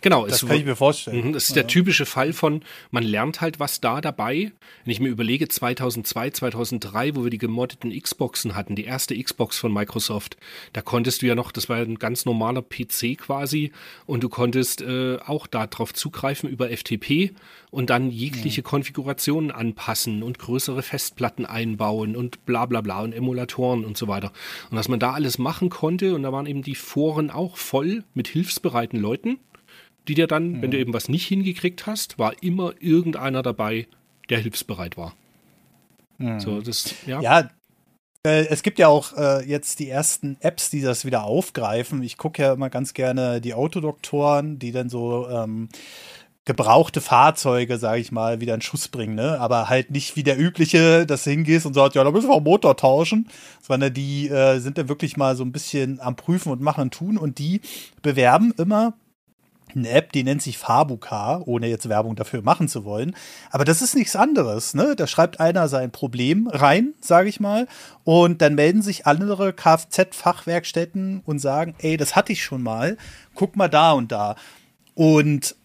Genau, 0.01 0.27
das 0.27 0.45
kann 0.45 0.57
ich 0.57 0.65
mir 0.65 0.75
vorstellen. 0.75 1.27
Mhm, 1.27 1.33
das 1.33 1.49
ist 1.49 1.55
der 1.55 1.67
typische 1.67 2.05
Fall 2.05 2.33
von, 2.33 2.61
man 2.91 3.03
lernt 3.03 3.41
halt 3.41 3.59
was 3.59 3.81
da 3.81 3.99
dabei. 3.99 4.51
Wenn 4.85 4.91
ich 4.91 4.99
mir 4.99 5.09
überlege, 5.09 5.47
2002, 5.47 6.31
2003, 6.31 7.15
wo 7.15 7.23
wir 7.23 7.31
die 7.31 7.39
gemoddeten 7.39 7.91
Xboxen 7.99 8.55
hatten, 8.55 8.75
die 8.75 8.85
erste 8.85 9.21
Xbox 9.21 9.57
von 9.57 9.73
Microsoft, 9.73 10.37
da 10.73 10.81
konntest 10.81 11.21
du 11.21 11.25
ja 11.25 11.35
noch, 11.35 11.51
das 11.51 11.67
war 11.67 11.77
ein 11.77 11.95
ganz 11.95 12.25
normaler 12.25 12.61
PC 12.61 13.17
quasi, 13.17 13.71
und 14.05 14.23
du 14.23 14.29
konntest 14.29 14.81
äh, 14.81 15.17
auch 15.25 15.47
darauf 15.47 15.93
zugreifen 15.93 16.49
über 16.49 16.69
FTP 16.69 17.33
und 17.71 17.89
dann 17.89 18.11
jegliche 18.11 18.61
ja. 18.61 18.67
Konfigurationen 18.67 19.51
anpassen 19.51 20.23
und 20.23 20.39
größere 20.39 20.83
Festplatten 20.83 21.45
einbauen 21.45 22.15
und 22.15 22.45
bla 22.45 22.65
bla 22.65 22.81
bla 22.81 23.01
und 23.01 23.13
Emulatoren 23.13 23.83
und 23.83 23.97
so 23.97 24.07
weiter. 24.07 24.31
Und 24.69 24.77
was 24.77 24.87
man 24.87 24.99
da 24.99 25.13
alles 25.13 25.37
machen 25.37 25.69
konnte, 25.69 26.13
und 26.13 26.23
da 26.23 26.31
waren 26.31 26.45
eben 26.45 26.61
die 26.61 26.75
Foren 26.75 27.29
auch 27.31 27.57
voll 27.57 28.03
mit 28.13 28.27
hilfsbereiten 28.27 28.99
Leuten 28.99 29.38
die 30.09 30.15
dir 30.15 30.27
dann, 30.27 30.53
mhm. 30.53 30.61
wenn 30.61 30.71
du 30.71 30.77
mhm. 30.77 30.81
eben 30.81 30.93
was 30.93 31.07
nicht 31.07 31.27
hingekriegt 31.27 31.85
hast, 31.85 32.19
war 32.19 32.33
immer 32.43 32.73
irgendeiner 32.79 33.43
dabei, 33.43 33.87
der 34.29 34.39
hilfsbereit 34.39 34.97
war. 34.97 35.15
Mhm. 36.17 36.39
So, 36.39 36.61
das, 36.61 36.95
ja. 37.05 37.21
ja 37.21 37.49
äh, 38.25 38.47
es 38.47 38.63
gibt 38.63 38.79
ja 38.79 38.87
auch 38.87 39.15
äh, 39.15 39.47
jetzt 39.47 39.79
die 39.79 39.89
ersten 39.89 40.37
Apps, 40.41 40.69
die 40.69 40.81
das 40.81 41.05
wieder 41.05 41.23
aufgreifen. 41.23 42.03
Ich 42.03 42.17
gucke 42.17 42.41
ja 42.41 42.53
immer 42.53 42.69
ganz 42.69 42.93
gerne 42.93 43.39
die 43.39 43.53
Autodoktoren, 43.53 44.59
die 44.59 44.71
dann 44.71 44.89
so 44.89 45.29
ähm, 45.29 45.69
gebrauchte 46.45 46.99
Fahrzeuge, 46.99 47.77
sage 47.77 48.01
ich 48.01 48.11
mal, 48.11 48.41
wieder 48.41 48.55
in 48.55 48.61
Schuss 48.61 48.87
bringen, 48.87 49.13
ne? 49.13 49.39
Aber 49.39 49.69
halt 49.69 49.91
nicht 49.91 50.15
wie 50.15 50.23
der 50.23 50.39
übliche, 50.39 51.05
dass 51.05 51.23
du 51.23 51.29
hingehst 51.29 51.67
und 51.67 51.75
sagst, 51.75 51.95
ja, 51.95 52.03
da 52.03 52.09
müssen 52.09 52.27
wir 52.27 52.33
auch 52.33 52.41
Motor 52.41 52.75
tauschen, 52.75 53.29
sondern 53.61 53.93
die 53.93 54.27
äh, 54.27 54.57
sind 54.59 54.79
dann 54.79 54.89
wirklich 54.89 55.15
mal 55.15 55.35
so 55.35 55.43
ein 55.43 55.51
bisschen 55.51 55.99
am 55.99 56.15
Prüfen 56.15 56.51
und 56.51 56.59
machen 56.59 56.81
und 56.81 56.93
tun 56.93 57.17
und 57.17 57.37
die 57.37 57.61
bewerben 58.01 58.51
immer 58.57 58.95
eine 59.75 59.89
App, 59.89 60.11
die 60.11 60.23
nennt 60.23 60.41
sich 60.41 60.57
Fabuka, 60.57 61.41
ohne 61.45 61.67
jetzt 61.67 61.89
Werbung 61.89 62.15
dafür 62.15 62.41
machen 62.41 62.67
zu 62.67 62.85
wollen. 62.85 63.15
Aber 63.51 63.65
das 63.65 63.81
ist 63.81 63.95
nichts 63.95 64.15
anderes. 64.15 64.73
Ne? 64.73 64.95
Da 64.95 65.07
schreibt 65.07 65.39
einer 65.39 65.67
sein 65.67 65.91
Problem 65.91 66.47
rein, 66.47 66.93
sage 67.01 67.29
ich 67.29 67.39
mal, 67.39 67.67
und 68.03 68.41
dann 68.41 68.55
melden 68.55 68.81
sich 68.81 69.05
andere 69.05 69.53
Kfz-Fachwerkstätten 69.53 71.21
und 71.25 71.39
sagen, 71.39 71.75
ey, 71.79 71.97
das 71.97 72.15
hatte 72.15 72.33
ich 72.33 72.43
schon 72.43 72.63
mal, 72.63 72.97
guck 73.35 73.55
mal 73.55 73.69
da 73.69 73.91
und 73.91 74.11
da. 74.11 74.35
Und 74.95 75.55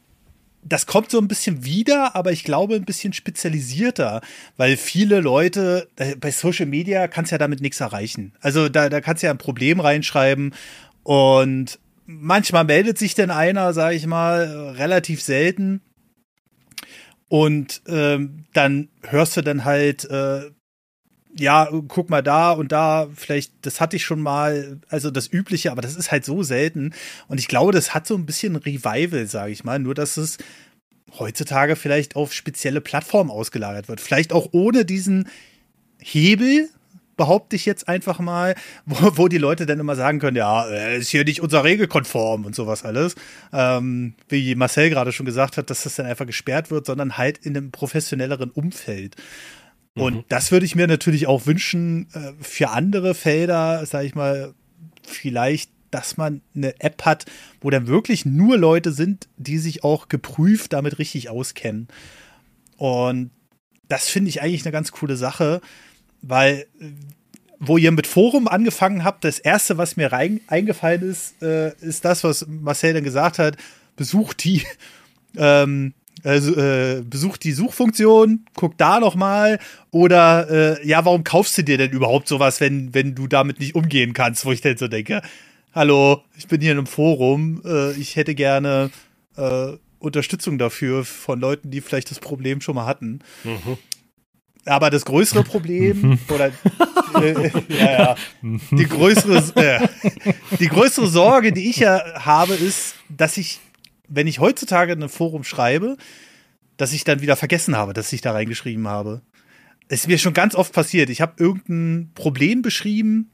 das 0.65 0.87
kommt 0.87 1.11
so 1.11 1.19
ein 1.19 1.29
bisschen 1.29 1.65
wieder, 1.65 2.17
aber 2.17 2.33
ich 2.33 2.45
glaube 2.45 2.77
ein 2.77 2.85
bisschen 2.85 3.13
spezialisierter, 3.13 4.23
weil 4.57 4.77
viele 4.77 5.21
Leute, 5.21 5.89
äh, 5.97 6.17
bei 6.17 6.31
Social 6.31 6.67
Media 6.67 7.07
kannst 7.07 7.33
ja 7.33 7.39
damit 7.39 7.61
nichts 7.61 7.81
erreichen. 7.81 8.33
Also 8.41 8.69
da, 8.69 8.89
da 8.89 9.01
kannst 9.01 9.23
du 9.23 9.27
ja 9.27 9.33
ein 9.33 9.39
Problem 9.39 9.81
reinschreiben 9.81 10.55
und 11.03 11.79
manchmal 12.07 12.65
meldet 12.65 12.99
sich 12.99 13.15
denn 13.15 13.31
einer, 13.31 13.73
sage 13.73 13.97
ich 13.97 14.07
mal, 14.07 14.75
relativ 14.77 15.23
selten. 15.23 15.81
Und 17.29 17.83
ähm, 17.89 18.45
dann 18.53 18.89
hörst 19.03 19.37
du 19.37 19.43
dann 19.43 19.65
halt, 19.65 20.05
äh, 20.05 20.51
ja, 21.37 21.69
guck 21.89 22.11
mal 22.11 22.23
da 22.23 22.53
und 22.53 22.71
da, 22.71 23.09
vielleicht, 23.15 23.53
das 23.63 23.81
hatte 23.81 23.97
ich 23.97 24.05
schon 24.05 24.21
mal, 24.21 24.81
also 24.89 25.11
das 25.11 25.33
Übliche, 25.33 25.73
aber 25.73 25.83
das 25.83 25.97
ist 25.97 26.13
halt 26.13 26.25
so 26.25 26.43
selten. 26.43 26.95
Und 27.27 27.41
ich 27.41 27.49
glaube, 27.49 27.73
das 27.73 27.93
hat 27.95 28.07
so 28.07 28.15
ein 28.15 28.27
bisschen 28.27 28.57
Revival, 28.57 29.27
sage 29.27 29.53
ich 29.53 29.65
mal, 29.65 29.79
nur 29.79 29.95
dass 29.95 30.17
es 30.17 30.39
heutzutage 31.19 31.77
vielleicht 31.77 32.17
auf 32.17 32.33
spezielle 32.33 32.81
Plattformen 32.81 33.31
ausgelagert 33.31 33.89
wird. 33.89 34.01
Vielleicht 34.01 34.33
auch 34.33 34.49
ohne 34.53 34.85
diesen 34.85 35.29
Hebel, 36.01 36.69
behaupte 37.17 37.57
ich 37.57 37.67
jetzt 37.67 37.89
einfach 37.89 38.19
mal, 38.19 38.55
wo, 38.87 39.17
wo 39.17 39.29
die 39.29 39.39
Leute 39.39 39.67
dann 39.67 39.81
immer 39.81 39.97
sagen 39.97 40.19
können, 40.19 40.37
ja, 40.37 40.67
äh, 40.69 40.99
ist 40.99 41.09
hier 41.09 41.25
nicht 41.25 41.41
unser 41.41 41.65
regelkonform 41.65 42.45
und 42.45 42.55
sowas 42.55 42.85
alles. 42.85 43.15
Ähm, 43.53 44.15
wie 44.29 44.55
Marcel 44.55 44.91
gerade 44.91 45.13
schon 45.13 45.27
gesagt 45.27 45.57
hat, 45.57 45.71
dass 45.71 45.85
das 45.85 45.97
dann 45.97 46.07
einfach 46.07 46.27
gesperrt 46.27 46.71
wird, 46.71 46.87
sondern 46.87 47.17
halt 47.17 47.39
in 47.39 47.57
einem 47.57 47.71
professionelleren 47.71 48.51
Umfeld. 48.51 49.17
Und 49.97 50.15
mhm. 50.15 50.25
das 50.29 50.51
würde 50.51 50.67
ich 50.67 50.75
mir 50.75 50.87
natürlich 50.87 51.27
auch 51.27 51.47
wünschen 51.47 52.09
äh, 52.15 52.33
für 52.41 52.71
andere 52.71 53.15
Felder, 53.15 53.87
sage 53.87 54.07
ich 54.07 54.15
mal, 54.15 54.55
vielleicht, 55.07 55.71
dass 55.91 56.17
man 56.17 56.41
eine 56.57 56.81
App 56.81 57.05
hat, 57.05 57.27
wo 57.61 57.71
dann 57.71 57.87
wirklich 57.87 58.25
nur 58.25 58.59
Leute 58.59 58.93
sind, 58.93 59.29
die 59.37 59.59
sich 59.59 59.85
auch 59.85 60.09
geprüft 60.09 60.73
damit 60.73 60.99
richtig 60.99 61.29
auskennen. 61.29 61.87
Und 62.77 63.31
das 63.89 64.09
finde 64.09 64.31
ich 64.31 64.43
eigentlich 64.43 64.65
eine 64.65 64.73
ganz 64.73 64.91
coole 64.91 65.17
Sache 65.17 65.61
weil 66.27 66.67
wo 67.67 67.77
ihr 67.77 67.93
mit 67.93 68.07
Forum 68.07 68.49
angefangen 68.49 69.05
habt, 69.05 69.25
das 69.25 69.39
erste, 69.39 69.79
was 69.79 69.97
mir 69.97 70.13
rein, 70.13 70.41
eingefallen 70.47 71.03
ist, 71.03 71.43
äh, 71.43 71.73
ist 71.81 72.05
das, 72.05 72.25
was 72.25 72.47
Marcel 72.47 72.95
dann 72.95 73.05
gesagt 73.05 73.39
hat: 73.39 73.57
besucht 73.97 74.45
die, 74.45 74.63
ähm, 75.37 75.95
also, 76.23 76.57
äh, 76.57 77.03
besucht 77.03 77.45
die 77.45 77.53
Suchfunktion, 77.53 78.47
guck 78.55 78.79
da 78.79 79.01
noch 79.01 79.15
mal 79.15 79.59
oder 79.91 80.51
äh, 80.81 80.87
ja, 80.87 81.05
warum 81.05 81.25
kaufst 81.25 81.57
du 81.59 81.63
dir 81.63 81.79
denn 81.79 81.91
überhaupt 81.91 82.29
sowas, 82.29 82.61
wenn 82.61 82.95
wenn 82.95 83.15
du 83.15 83.27
damit 83.27 83.61
nicht 83.61 83.75
umgehen 83.75 84.13
kannst? 84.15 84.45
Wo 84.45 84.53
ich 84.53 84.61
dann 84.61 84.77
so 84.77 84.89
denke: 84.89 85.23
Hallo, 85.75 86.23
ich 86.37 86.49
bin 86.49 86.61
hier 86.61 86.73
in 86.73 86.79
einem 86.79 86.87
Forum, 86.87 87.63
äh, 87.65 87.93
ich 87.93 88.17
hätte 88.17 88.35
gerne 88.35 88.91
äh, 89.37 89.73
Unterstützung 89.99 90.59
dafür 90.59 91.05
von 91.05 91.41
Leuten, 91.41 91.71
die 91.71 91.81
vielleicht 91.81 92.11
das 92.11 92.21
Problem 92.21 92.61
schon 92.61 92.75
mal 92.75 92.87
hatten. 92.87 93.21
Mhm. 93.43 93.79
Aber 94.67 94.91
das 94.91 95.05
größere 95.05 95.45
Problem 95.45 96.19
oder 96.29 96.51
äh, 97.21 97.51
ja, 97.69 97.91
ja, 97.91 98.17
die 98.43 98.87
größere 98.87 99.61
äh, 99.61 99.89
die 100.59 100.69
größere 100.69 101.07
Sorge, 101.07 101.53
die 101.53 101.69
ich 101.69 101.77
ja 101.77 102.25
habe, 102.25 102.55
ist, 102.55 102.95
dass 103.09 103.37
ich, 103.37 103.61
wenn 104.09 104.27
ich 104.27 104.41
heutzutage 104.41 104.93
in 104.93 105.03
einem 105.03 105.11
Forum 105.11 105.45
schreibe, 105.45 105.97
dass 106.77 106.93
ich 106.93 107.05
dann 107.05 107.21
wieder 107.21 107.37
vergessen 107.37 107.77
habe, 107.77 107.93
dass 107.93 108.13
ich 108.13 108.21
da 108.21 108.33
reingeschrieben 108.33 108.89
habe. 108.89 109.23
Es 109.89 110.01
ist 110.01 110.09
mir 110.09 110.19
schon 110.19 110.33
ganz 110.33 110.55
oft 110.55 110.73
passiert. 110.73 111.11
Ich 111.11 111.21
habe 111.21 111.35
irgendein 111.39 112.11
Problem 112.15 112.63
beschrieben 112.63 113.31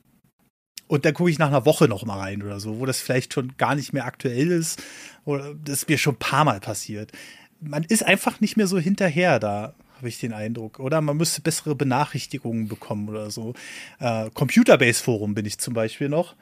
und 0.89 1.05
dann 1.05 1.15
gucke 1.15 1.31
ich 1.31 1.39
nach 1.39 1.49
einer 1.49 1.65
Woche 1.65 1.87
noch 1.87 2.05
mal 2.05 2.19
rein 2.19 2.43
oder 2.43 2.59
so, 2.59 2.81
wo 2.81 2.87
das 2.87 3.01
vielleicht 3.01 3.33
schon 3.33 3.57
gar 3.57 3.77
nicht 3.77 3.93
mehr 3.93 4.05
aktuell 4.05 4.51
ist. 4.51 4.83
Oder 5.25 5.55
das 5.55 5.83
ist 5.83 5.89
mir 5.89 5.99
schon 5.99 6.15
ein 6.15 6.19
paar 6.19 6.45
Mal 6.45 6.59
passiert. 6.59 7.13
Man 7.61 7.85
ist 7.85 8.05
einfach 8.05 8.41
nicht 8.41 8.57
mehr 8.57 8.67
so 8.67 8.79
hinterher 8.79 9.39
da 9.39 9.75
habe 10.01 10.09
ich 10.09 10.19
den 10.19 10.33
Eindruck. 10.33 10.81
Oder 10.81 11.01
man 11.01 11.17
müsste 11.17 11.43
bessere 11.43 11.75
Benachrichtigungen 11.75 12.69
bekommen 12.69 13.09
oder 13.09 13.31
so. 13.31 13.55
Äh, 13.99 14.31
Computerbase 14.31 15.03
Forum 15.03 15.35
bin 15.35 15.47
ich 15.47 15.59
zum 15.59 15.75
Beispiel 15.75 16.09
noch. 16.09 16.35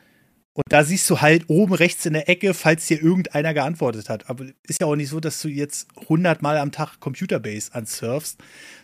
Und 0.55 0.65
da 0.71 0.83
siehst 0.83 1.09
du 1.09 1.21
halt 1.21 1.45
oben 1.49 1.75
rechts 1.75 2.05
in 2.07 2.15
der 2.15 2.29
Ecke, 2.29 2.53
falls 2.53 2.87
dir 2.87 3.01
irgendeiner 3.01 3.55
geantwortet 3.55 4.09
hat. 4.09 4.29
Aber 4.29 4.47
ist 4.65 4.81
ja 4.81 4.89
auch 4.89 4.97
nicht 4.97 5.09
so, 5.09 5.21
dass 5.21 5.41
du 5.41 5.49
jetzt 5.49 5.87
100 6.03 6.43
Mal 6.43 6.59
am 6.59 6.73
Tag 6.73 6.99
Computerbase 6.99 7.75
ansurfst, 7.75 8.39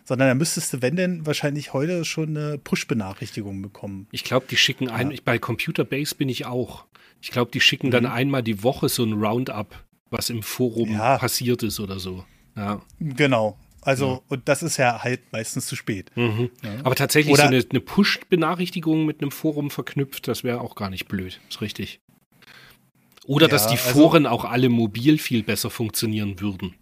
sondern 0.05 0.29
da 0.29 0.35
müsstest 0.35 0.73
du, 0.73 0.83
wenn 0.83 0.95
denn, 0.95 1.27
wahrscheinlich 1.27 1.73
heute 1.73 2.05
schon 2.05 2.37
eine 2.37 2.59
Push-Benachrichtigung 2.59 3.61
bekommen. 3.63 4.07
Ich 4.13 4.23
glaube, 4.23 4.47
die 4.49 4.57
schicken 4.57 4.89
ein, 4.89 5.11
ja. 5.11 5.19
bei 5.25 5.39
Computerbase 5.39 6.15
bin 6.15 6.29
ich 6.29 6.47
auch. 6.47 6.85
Ich 7.21 7.31
glaube, 7.31 7.51
die 7.51 7.61
schicken 7.61 7.89
mhm. 7.89 7.93
dann 7.93 8.07
einmal 8.07 8.43
die 8.43 8.63
Woche 8.63 8.89
so 8.89 9.03
ein 9.03 9.15
Roundup, 9.15 9.75
was 10.11 10.31
im 10.31 10.45
Forum 10.45 10.93
ja. 10.93 11.19
passiert 11.19 11.63
ist 11.65 11.81
oder 11.81 11.99
so. 11.99 12.25
Ja. 12.57 12.83
Genau. 13.01 13.59
Also, 13.85 14.07
ja. 14.07 14.21
und 14.29 14.49
das 14.49 14.63
ist 14.63 14.77
ja 14.77 15.03
halt 15.03 15.21
meistens 15.33 15.67
zu 15.67 15.77
spät. 15.77 16.11
Mhm. 16.15 16.51
Ja. 16.63 16.71
Aber 16.85 16.95
tatsächlich 16.95 17.33
Oder, 17.33 17.45
so 17.45 17.49
eine, 17.49 17.65
eine 17.69 17.81
Push-Benachrichtigung 17.81 19.05
mit 19.05 19.21
einem 19.21 19.31
Forum 19.31 19.71
verknüpft, 19.71 20.29
das 20.29 20.45
wäre 20.45 20.61
auch 20.61 20.75
gar 20.75 20.91
nicht 20.91 21.07
blöd. 21.07 21.41
Ist 21.49 21.61
richtig. 21.61 22.01
Oder 23.27 23.47
ja, 23.47 23.51
dass 23.51 23.67
die 23.67 23.79
also 23.79 23.91
Foren 23.91 24.27
also, 24.27 24.39
auch 24.39 24.45
alle 24.45 24.69
mobil 24.69 25.19
viel 25.19 25.43
besser 25.43 25.71
funktionieren 25.71 26.41
würden. 26.41 26.75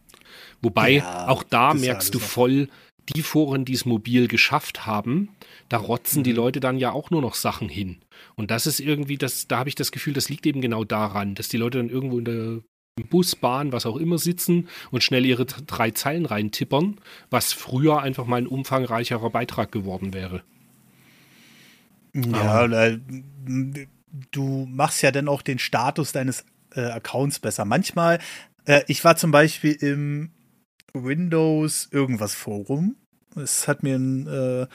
Wobei, 0.61 1.05
auch 1.05 1.43
da 1.43 1.75
merkst 1.75 2.15
du 2.15 2.19
voll, 2.19 2.69
die 3.15 3.23
Foren, 3.23 3.65
die 3.65 3.75
es 3.75 3.85
mobil 3.85 4.29
geschafft 4.29 4.87
haben, 4.87 5.29
da 5.69 5.77
rotzen 5.77 6.21
mhm. 6.21 6.25
die 6.25 6.33
Leute 6.33 6.61
dann 6.61 6.79
ja 6.79 6.93
auch 6.93 7.11
nur 7.11 7.21
noch 7.21 7.35
Sachen 7.35 7.69
hin. 7.69 7.99
Und 8.37 8.51
das 8.51 8.67
ist 8.67 8.81
irgendwie, 8.81 9.19
das, 9.19 9.49
da 9.49 9.59
habe 9.59 9.69
ich 9.69 9.75
das 9.75 9.93
Gefühl, 9.93 10.13
das 10.13 10.29
liegt 10.29 10.47
eben 10.47 10.61
genau 10.61 10.85
daran, 10.85 11.35
dass 11.35 11.49
die 11.49 11.57
Leute 11.57 11.79
dann 11.79 11.89
irgendwo 11.89 12.19
in 12.19 12.25
der 12.25 12.61
Bus, 13.09 13.37
Bahn, 13.37 13.73
was 13.73 13.87
auch 13.87 13.97
immer 13.97 14.19
sitzen 14.19 14.69
und 14.91 15.03
schnell 15.03 15.25
ihre 15.25 15.47
drei 15.47 15.93
Zeilen 15.93 16.27
reintippern, 16.27 16.99
was 17.31 17.53
früher 17.53 18.03
einfach 18.03 18.27
mal 18.27 18.37
ein 18.37 18.47
umfangreicherer 18.47 19.31
Beitrag 19.31 19.73
geworden 19.73 20.13
wäre. 20.13 20.43
Ja, 22.15 22.67
äh, 22.67 22.99
du 24.31 24.67
machst 24.71 25.03
ja 25.03 25.11
dann 25.11 25.29
auch 25.29 25.41
den 25.41 25.59
Status 25.59 26.13
deines 26.13 26.45
äh, 26.75 26.83
Accounts 26.83 27.39
besser. 27.39 27.65
Manchmal, 27.65 28.19
äh, 28.67 28.83
ich 28.89 29.03
war 29.05 29.17
zum 29.17 29.31
Beispiel 29.31 29.73
im 29.73 30.31
Windows 30.93 31.89
irgendwas 31.91 32.35
Forum. 32.35 32.97
Es 33.35 33.67
hat 33.67 33.83
mir 33.83 33.97
ein 33.97 34.27
äh, 34.27 34.67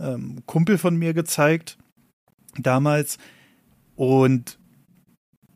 ähm, 0.00 0.42
Kumpel 0.46 0.78
von 0.78 0.96
mir 0.96 1.14
gezeigt 1.14 1.78
damals 2.58 3.18
und 3.94 4.58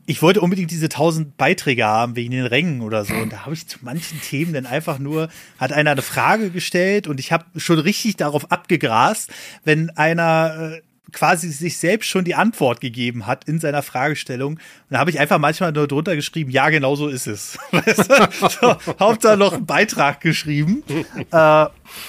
ich 0.07 0.23
wollte 0.23 0.41
unbedingt 0.41 0.71
diese 0.71 0.87
1000 0.87 1.37
Beiträge 1.37 1.85
haben 1.85 2.17
wegen 2.17 2.31
den 2.31 2.47
Rängen 2.47 2.83
oder 2.83 3.05
so. 3.05 3.15
Und 3.15 3.33
da 3.33 3.45
habe 3.45 3.55
ich 3.55 3.67
zu 3.67 3.79
manchen 3.83 4.21
Themen 4.21 4.53
dann 4.53 4.67
einfach 4.67 4.99
nur, 4.99 5.29
hat 5.59 5.73
einer 5.73 5.93
eine 5.93 6.03
Frage 6.03 6.51
gestellt 6.51 7.07
und 7.07 7.21
ich 7.21 7.33
habe 7.33 7.45
schon 7.57 7.79
richtig 7.79 8.17
darauf 8.17 8.51
abgegrast, 8.53 9.31
wenn 9.65 9.91
einer 9.91 10.75
äh, 10.75 10.83
quasi 11.15 11.51
sich 11.51 11.79
selbst 11.79 12.09
schon 12.09 12.25
die 12.25 12.35
Antwort 12.35 12.81
gegeben 12.81 13.27
hat 13.27 13.45
in 13.45 13.61
seiner 13.61 13.83
Fragestellung. 13.83 14.55
Und 14.55 14.61
da 14.91 14.99
habe 14.99 15.11
ich 15.11 15.19
einfach 15.19 15.39
manchmal 15.39 15.73
nur 15.73 15.89
drunter 15.89 16.15
geschrieben, 16.17 16.51
ja, 16.51 16.69
genau 16.69 16.97
so 16.97 17.09
ist 17.09 17.27
es. 17.27 17.59
Weißt 17.71 18.11
du? 18.11 18.49
so, 18.49 18.77
Hauptsache 19.01 19.37
noch 19.37 19.53
einen 19.53 19.67
Beitrag 19.67 20.21
geschrieben. 20.21 20.83
Äh, 21.31 21.67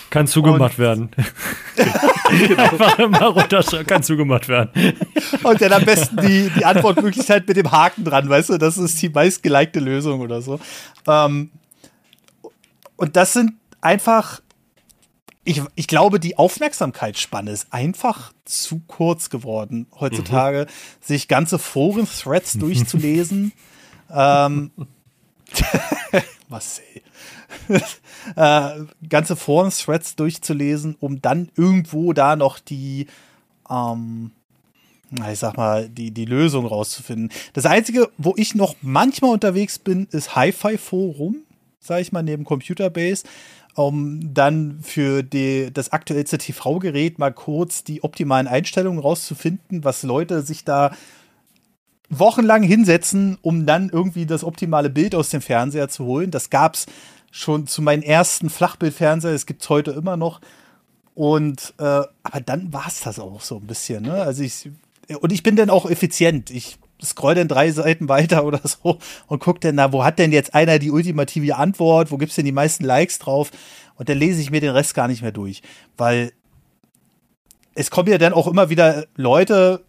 kann 0.09 0.27
zugemacht 0.27 0.77
werden. 0.79 1.11
einfach 2.57 2.99
immer 2.99 3.27
runter, 3.27 3.63
kann 3.85 4.03
zugemacht 4.03 4.49
werden. 4.49 4.71
Und 5.43 5.61
dann 5.61 5.73
am 5.73 5.85
besten 5.85 6.17
die, 6.17 6.49
die 6.49 6.65
Antwortmöglichkeit 6.65 7.47
mit 7.47 7.57
dem 7.57 7.71
Haken 7.71 8.03
dran, 8.03 8.27
weißt 8.27 8.49
du, 8.49 8.57
das 8.57 8.77
ist 8.77 9.01
die 9.01 9.09
meistgelikte 9.09 9.79
Lösung 9.79 10.21
oder 10.21 10.41
so. 10.41 10.59
Ähm, 11.07 11.51
und 12.97 13.15
das 13.15 13.33
sind 13.33 13.53
einfach 13.81 14.41
ich, 15.45 15.61
ich 15.75 15.87
glaube, 15.87 16.19
die 16.19 16.37
Aufmerksamkeitsspanne 16.37 17.51
ist 17.51 17.67
einfach 17.71 18.33
zu 18.45 18.81
kurz 18.87 19.29
geworden 19.29 19.87
heutzutage, 19.99 20.61
mhm. 20.67 21.05
sich 21.05 21.27
ganze 21.27 21.59
Foren-Threads 21.59 22.53
durchzulesen. 22.59 23.53
ähm, 24.11 24.71
was 26.49 26.81
äh, 28.35 28.69
ganze 29.07 29.35
Foren-Threads 29.35 30.15
durchzulesen, 30.15 30.95
um 30.99 31.21
dann 31.21 31.49
irgendwo 31.55 32.13
da 32.13 32.35
noch 32.35 32.59
die, 32.59 33.07
ähm, 33.69 34.31
ich 35.31 35.39
sag 35.39 35.57
mal, 35.57 35.87
die, 35.89 36.11
die 36.11 36.25
Lösung 36.25 36.65
rauszufinden. 36.65 37.31
Das 37.53 37.65
Einzige, 37.65 38.09
wo 38.17 38.33
ich 38.35 38.55
noch 38.55 38.75
manchmal 38.81 39.31
unterwegs 39.31 39.77
bin, 39.77 40.07
ist 40.11 40.35
Hi-Fi-Forum, 40.35 41.37
sag 41.79 42.01
ich 42.01 42.11
mal, 42.11 42.23
neben 42.23 42.45
Computerbase 42.45 43.23
um 43.75 44.33
dann 44.33 44.79
für 44.81 45.21
die, 45.21 45.69
das 45.71 45.91
aktuellste 45.91 46.37
TV-Gerät 46.37 47.19
mal 47.19 47.33
kurz 47.33 47.83
die 47.83 48.03
optimalen 48.03 48.47
Einstellungen 48.47 48.99
rauszufinden, 48.99 49.83
was 49.83 50.03
Leute 50.03 50.41
sich 50.41 50.63
da 50.63 50.91
wochenlang 52.09 52.63
hinsetzen, 52.63 53.37
um 53.41 53.65
dann 53.65 53.89
irgendwie 53.89 54.25
das 54.25 54.43
optimale 54.43 54.89
Bild 54.89 55.13
aus 55.13 55.29
dem 55.29 55.41
Fernseher 55.41 55.89
zu 55.89 56.05
holen. 56.05 56.31
Das 56.31 56.49
gab 56.49 56.75
es 56.75 56.85
schon 57.31 57.67
zu 57.67 57.81
meinen 57.81 58.03
ersten 58.03 58.49
Flachbildfernseher. 58.49 59.33
Es 59.33 59.45
gibt 59.45 59.61
es 59.61 59.69
heute 59.69 59.91
immer 59.91 60.15
noch. 60.15 60.39
Und 61.13 61.73
äh, 61.77 61.83
aber 61.83 62.41
dann 62.45 62.71
war 62.71 62.87
es 62.87 63.01
das 63.01 63.19
auch 63.19 63.41
so 63.41 63.57
ein 63.57 63.67
bisschen. 63.67 64.03
Ne? 64.03 64.13
Also 64.13 64.43
ich 64.43 64.69
und 65.19 65.31
ich 65.31 65.43
bin 65.43 65.55
dann 65.55 65.69
auch 65.69 65.89
effizient. 65.89 66.49
Ich 66.49 66.77
scroll 67.03 67.35
dann 67.35 67.47
drei 67.47 67.71
Seiten 67.71 68.09
weiter 68.09 68.45
oder 68.45 68.61
so 68.63 68.99
und 69.27 69.39
guck 69.39 69.61
dann, 69.61 69.75
na, 69.75 69.91
wo 69.91 70.03
hat 70.03 70.19
denn 70.19 70.31
jetzt 70.31 70.53
einer 70.53 70.79
die 70.79 70.91
ultimative 70.91 71.55
Antwort? 71.55 72.11
Wo 72.11 72.17
gibt's 72.17 72.35
denn 72.35 72.45
die 72.45 72.51
meisten 72.51 72.83
Likes 72.83 73.19
drauf? 73.19 73.51
Und 73.95 74.09
dann 74.09 74.17
lese 74.17 74.41
ich 74.41 74.51
mir 74.51 74.61
den 74.61 74.71
Rest 74.71 74.93
gar 74.93 75.07
nicht 75.07 75.21
mehr 75.21 75.31
durch, 75.31 75.61
weil 75.97 76.31
es 77.75 77.91
kommen 77.91 78.09
ja 78.09 78.17
dann 78.17 78.33
auch 78.33 78.47
immer 78.47 78.69
wieder 78.69 79.05
Leute 79.15 79.83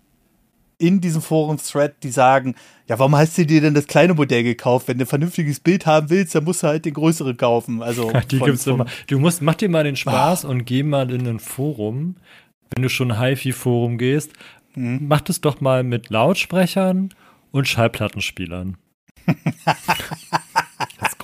in 0.78 1.00
diesem 1.00 1.22
Forum-Thread, 1.22 2.02
die 2.02 2.10
sagen, 2.10 2.54
ja, 2.86 2.98
warum 2.98 3.16
hast 3.16 3.38
du 3.38 3.46
dir 3.46 3.60
denn 3.60 3.74
das 3.74 3.86
kleine 3.86 4.14
Modell 4.14 4.42
gekauft? 4.42 4.88
Wenn 4.88 4.98
du 4.98 5.04
ein 5.04 5.08
vernünftiges 5.08 5.60
Bild 5.60 5.86
haben 5.86 6.10
willst, 6.10 6.34
dann 6.34 6.44
musst 6.44 6.62
du 6.62 6.66
halt 6.66 6.84
den 6.84 6.94
größeren 6.94 7.36
kaufen. 7.36 7.82
Also 7.82 8.12
die 8.30 8.38
von, 8.38 8.46
gibt's 8.46 8.64
von, 8.64 8.74
immer. 8.74 8.86
Du 9.06 9.18
musst, 9.18 9.40
mach 9.40 9.54
dir 9.54 9.68
mal 9.68 9.84
den 9.84 9.96
Spaß 9.96 10.44
ah. 10.44 10.48
und 10.48 10.66
geh 10.66 10.82
mal 10.82 11.10
in 11.10 11.26
ein 11.26 11.38
Forum, 11.38 12.16
wenn 12.74 12.82
du 12.82 12.88
schon 12.88 13.18
HiFi-Forum 13.18 13.96
gehst, 13.96 14.32
mhm. 14.76 15.08
mach 15.08 15.22
das 15.22 15.40
doch 15.40 15.60
mal 15.60 15.82
mit 15.82 16.10
Lautsprechern 16.10 17.10
und 17.50 17.66
Schallplattenspielern. 17.66 18.76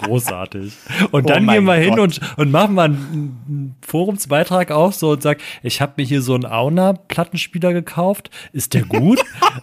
Großartig. 0.03 0.73
Und 1.11 1.29
dann 1.29 1.49
oh 1.49 1.53
gehen 1.53 1.65
wir 1.65 1.75
hin 1.75 1.99
und, 1.99 2.21
und 2.37 2.51
machen 2.51 2.75
mal 2.75 2.85
einen 2.85 3.77
Forumsbeitrag 3.83 4.71
auf 4.71 4.95
so 4.95 5.11
und 5.11 5.23
sagen, 5.23 5.41
ich 5.63 5.81
habe 5.81 5.95
mir 5.97 6.05
hier 6.05 6.23
so 6.23 6.35
einen 6.35 6.47
Auna-Plattenspieler 6.47 7.73
gekauft. 7.73 8.31
Ist 8.53 8.75
der 8.75 8.83
gut? 8.83 9.21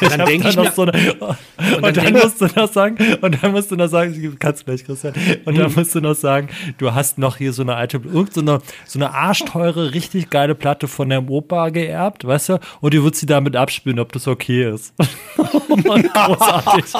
dann 0.00 0.26
denke 0.26 0.48
ich 0.48 0.56
mir, 0.56 0.70
so 0.72 0.82
eine, 0.82 0.92
und, 0.92 1.84
und, 1.84 1.96
dann, 1.96 2.12
musst 2.12 2.40
du 2.40 2.46
noch 2.46 2.72
sagen, 2.72 2.96
und 3.20 3.42
dann 3.42 3.52
musst 3.52 3.70
du 3.70 3.76
noch 3.76 3.88
sagen, 3.88 4.36
kannst 4.38 4.64
gleich, 4.64 4.84
Christian, 4.84 5.14
und 5.44 5.58
dann 5.58 5.66
hm. 5.66 5.74
musst 5.74 5.94
du 5.94 6.00
noch 6.00 6.14
sagen, 6.14 6.48
du 6.78 6.94
hast 6.94 7.18
noch 7.18 7.36
hier 7.36 7.52
so 7.52 7.62
eine 7.62 7.76
alte, 7.76 7.98
irgend 7.98 8.34
so 8.34 8.40
eine, 8.40 8.60
so 8.86 8.98
eine 8.98 9.14
arschteure, 9.14 9.94
richtig 9.94 10.30
geile 10.30 10.54
Platte 10.54 10.88
von 10.88 11.08
deinem 11.08 11.28
Opa 11.28 11.70
geerbt, 11.70 12.26
weißt 12.26 12.50
du? 12.50 12.60
Und 12.80 12.94
du 12.94 13.02
würdest 13.02 13.20
sie 13.20 13.26
damit 13.26 13.56
abspielen, 13.56 13.98
ob 13.98 14.12
das 14.12 14.26
okay 14.28 14.70
ist. 14.70 14.94
großartig. 15.38 16.92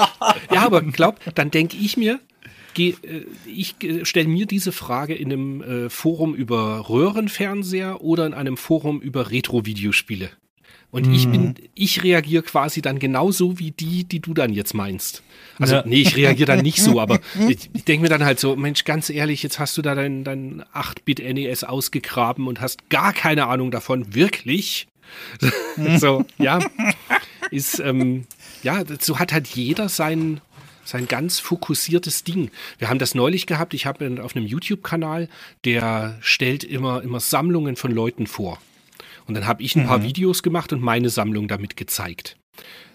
Ja, 0.53 0.67
aber 0.67 0.83
glaub, 0.83 1.17
dann 1.35 1.48
denke 1.51 1.77
ich 1.77 1.97
mir, 1.97 2.21
äh, 2.79 2.93
ich 3.47 3.75
stelle 4.03 4.29
mir 4.29 4.47
diese 4.47 4.73
Frage 4.73 5.15
in 5.15 5.33
einem 5.33 5.63
äh, 5.63 5.91
Forum 5.91 6.35
über 6.35 6.89
Röhrenfernseher 6.89 8.03
oder 8.03 8.27
in 8.27 8.35
einem 8.35 8.57
Forum 8.57 9.01
über 9.01 9.31
Retro-Videospiele. 9.31 10.31
Und 10.91 11.07
mhm. 11.07 11.15
ich 11.15 11.29
bin, 11.29 11.55
ich 11.75 12.03
reagiere 12.03 12.43
quasi 12.43 12.81
dann 12.81 12.99
genauso 12.99 13.59
wie 13.59 13.73
die, 13.73 14.05
die 14.05 14.21
du 14.21 14.33
dann 14.33 14.55
jetzt 14.55 14.73
meinst. 14.73 15.23
Also, 15.59 15.77
ja. 15.77 15.83
nee, 15.85 16.01
ich 16.01 16.17
reagiere 16.17 16.47
dann 16.47 16.63
nicht 16.63 16.81
so, 16.81 16.99
aber 16.99 17.21
ich, 17.49 17.69
ich 17.75 17.85
denke 17.85 18.03
mir 18.03 18.09
dann 18.09 18.25
halt 18.25 18.41
so, 18.41 18.57
Mensch, 18.57 18.85
ganz 18.85 19.11
ehrlich, 19.11 19.43
jetzt 19.43 19.59
hast 19.59 19.77
du 19.77 19.83
da 19.83 19.95
dein, 19.95 20.25
dein 20.25 20.63
8-Bit-NES 20.73 21.65
ausgegraben 21.65 22.47
und 22.47 22.63
hast 22.63 22.89
gar 22.89 23.13
keine 23.13 23.49
Ahnung 23.49 23.71
davon, 23.71 24.15
wirklich? 24.15 24.89
so, 25.99 26.25
ja, 26.39 26.59
ist, 27.51 27.81
ähm, 27.81 28.25
ja, 28.63 28.83
so 28.99 29.19
hat 29.19 29.33
halt 29.33 29.47
jeder 29.49 29.91
sein, 29.91 30.41
sein 30.89 31.07
ganz 31.07 31.39
fokussiertes 31.39 32.25
Ding. 32.25 32.51
Wir 32.79 32.89
haben 32.89 32.99
das 32.99 33.15
neulich 33.15 33.47
gehabt. 33.47 33.75
Ich 33.75 33.85
habe 33.87 34.23
auf 34.23 34.35
einem 34.35 34.47
YouTube-Kanal, 34.47 35.29
der 35.65 36.17
stellt 36.21 36.65
immer, 36.65 37.03
immer 37.03 37.21
Sammlungen 37.21 37.77
von 37.77 37.93
Leuten 37.93 38.27
vor. 38.27 38.59
Und 39.27 39.35
dann 39.35 39.47
habe 39.47 39.63
ich 39.63 39.77
ein 39.77 39.83
mhm. 39.83 39.89
paar 39.89 40.03
Videos 40.03 40.43
gemacht 40.43 40.73
und 40.73 40.81
meine 40.81 41.11
Sammlung 41.11 41.47
damit 41.47 41.77
gezeigt. 41.77 42.39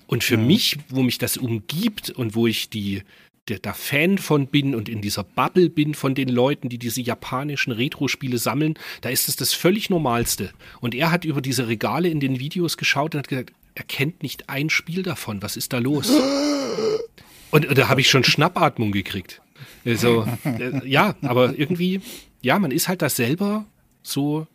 Und 0.08 0.24
für 0.24 0.38
mhm. 0.38 0.48
mich, 0.48 0.78
wo 0.90 1.04
mich 1.04 1.20
das 1.20 1.38
umgibt 1.38 2.10
und 2.10 2.34
wo 2.34 2.48
ich 2.48 2.72
die, 2.72 3.04
der, 3.48 3.60
der 3.60 3.76
Fan 3.76 4.18
von 4.18 4.48
bin 4.48 4.74
und 4.74 4.90
in 4.90 5.02
dieser 5.02 5.24
Bubble 5.24 5.70
bin 5.70 5.94
von 5.94 6.16
den 6.16 6.30
Leuten, 6.30 6.70
die 6.70 6.80
diese 6.80 7.02
japanischen 7.02 7.72
Retro-Spiele 7.72 8.40
sammeln, 8.40 8.74
da 9.02 9.10
ist 9.10 9.30
es 9.30 9.36
das 9.36 9.54
völlig 9.54 9.92
Normalste. 9.92 10.52
Und 10.82 10.96
er 10.96 11.12
hat 11.12 11.26
über 11.26 11.42
diese 11.42 11.68
Regale 11.68 12.10
in 12.10 12.20
den 12.20 12.40
Videos 12.40 12.78
geschaut 12.78 13.14
und 13.14 13.20
hat 13.20 13.28
gesagt, 13.28 13.54
er 13.76 13.84
kennt 13.84 14.24
nicht 14.24 14.50
ein 14.50 14.72
Spiel 14.72 15.04
davon. 15.04 15.44
Was 15.44 15.58
ist 15.58 15.74
da 15.74 15.78
los? 15.78 16.12
Und, 17.54 17.68
und 17.68 17.78
da 17.78 17.88
habe 17.88 18.02
ich 18.02 18.10
schon 18.10 18.24
Schnappatmung 18.24 18.92
gekriegt. 18.92 19.40
Also, 19.86 20.28
äh, 20.44 20.88
ja, 20.88 21.14
aber 21.22 21.54
irgendwie, 21.56 22.02
ja, 22.42 22.58
man 22.58 22.72
ist 22.72 22.88
halt 22.88 23.04
da 23.04 23.10
selber 23.10 23.66
so 24.02 24.48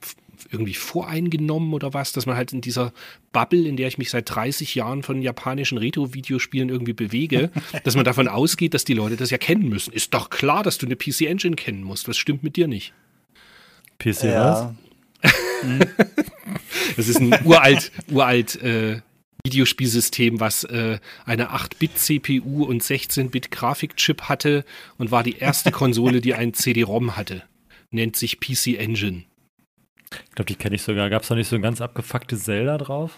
irgendwie 0.51 0.75
voreingenommen 0.75 1.75
oder 1.75 1.95
was, 1.95 2.13
dass 2.13 2.27
man 2.27 2.37
halt 2.37 2.53
in 2.53 2.61
dieser 2.61 2.93
Bubble, 3.31 3.69
in 3.69 3.77
der 3.77 3.87
ich 3.87 3.99
mich 3.99 4.11
seit 4.11 4.29
30 4.29 4.75
Jahren 4.75 5.05
von 5.05 5.23
japanischen 5.23 5.79
Retro-Videospielen 5.79 6.71
irgendwie 6.71 6.93
bewege, 6.93 7.53
dass 7.85 7.95
man 7.95 8.05
davon 8.05 8.27
ausgeht, 8.27 8.75
dass 8.75 8.85
die 8.85 8.95
Leute 8.95 9.17
das 9.17 9.31
ja 9.31 9.39
kennen 9.39 9.69
müssen. 9.69 9.93
Ist 9.93 10.13
doch 10.13 10.29
klar, 10.29 10.65
dass 10.65 10.79
du 10.79 10.87
eine 10.87 10.97
PC 10.97 11.21
Engine 11.23 11.55
kennen 11.55 11.85
musst. 11.85 12.09
Was 12.09 12.17
stimmt 12.17 12.43
mit 12.43 12.57
dir 12.57 12.67
nicht? 12.67 12.95
PC 14.01 14.25
ja. 14.25 14.75
was? 15.23 15.31
das 16.97 17.07
ist 17.07 17.21
ein 17.21 17.33
uralt, 17.45 17.93
uralt 18.11 18.61
äh, 18.61 19.03
Videospielsystem, 19.49 20.41
was 20.41 20.65
äh, 20.65 20.99
eine 21.25 21.51
8-Bit-CPU 21.51 22.65
und 22.65 22.83
16-Bit-Grafikchip 22.83 24.23
hatte 24.23 24.65
und 24.99 25.11
war 25.11 25.23
die 25.23 25.39
erste 25.39 25.71
Konsole, 25.73 26.21
die 26.21 26.35
einen 26.35 26.53
CD-ROM 26.53 27.17
hatte. 27.17 27.43
Nennt 27.91 28.17
sich 28.17 28.41
PC 28.41 28.79
Engine. 28.79 29.25
Ich 30.11 30.35
glaube, 30.35 30.49
die 30.49 30.55
kenne 30.55 30.77
ich 30.77 30.83
sogar. 30.83 31.09
Gab 31.11 31.23
es 31.23 31.31
noch 31.31 31.37
nicht 31.37 31.49
so 31.49 31.57
ein 31.57 31.63
ganz 31.63 31.81
abgefucktes 31.81 32.45
Zelda 32.45 32.77
drauf? 32.79 33.13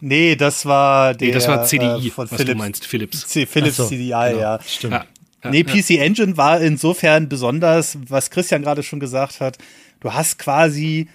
Nee, 0.00 0.36
das 0.36 0.64
war 0.64 1.14
der, 1.14 1.28
Nee, 1.28 1.34
das 1.34 1.48
war 1.48 1.64
CDI, 1.64 2.06
äh, 2.06 2.10
von 2.10 2.30
was 2.30 2.36
Philips. 2.36 2.52
du 2.52 2.58
meinst, 2.58 2.86
Philips. 2.86 3.26
C 3.26 3.46
Philips 3.46 3.76
so, 3.76 3.86
CDI, 3.88 4.08
genau. 4.30 4.40
ja. 4.40 4.60
Stimmt. 4.64 4.92
Ja, 4.92 5.06
ja, 5.42 5.50
nee, 5.50 5.64
PC 5.64 5.90
Engine 5.98 6.36
war 6.36 6.60
insofern 6.60 7.28
besonders, 7.28 7.98
was 8.08 8.30
Christian 8.30 8.62
gerade 8.62 8.84
schon 8.84 9.00
gesagt 9.00 9.40
hat. 9.40 9.58
Du 10.00 10.12
hast 10.12 10.38
quasi 10.38 11.08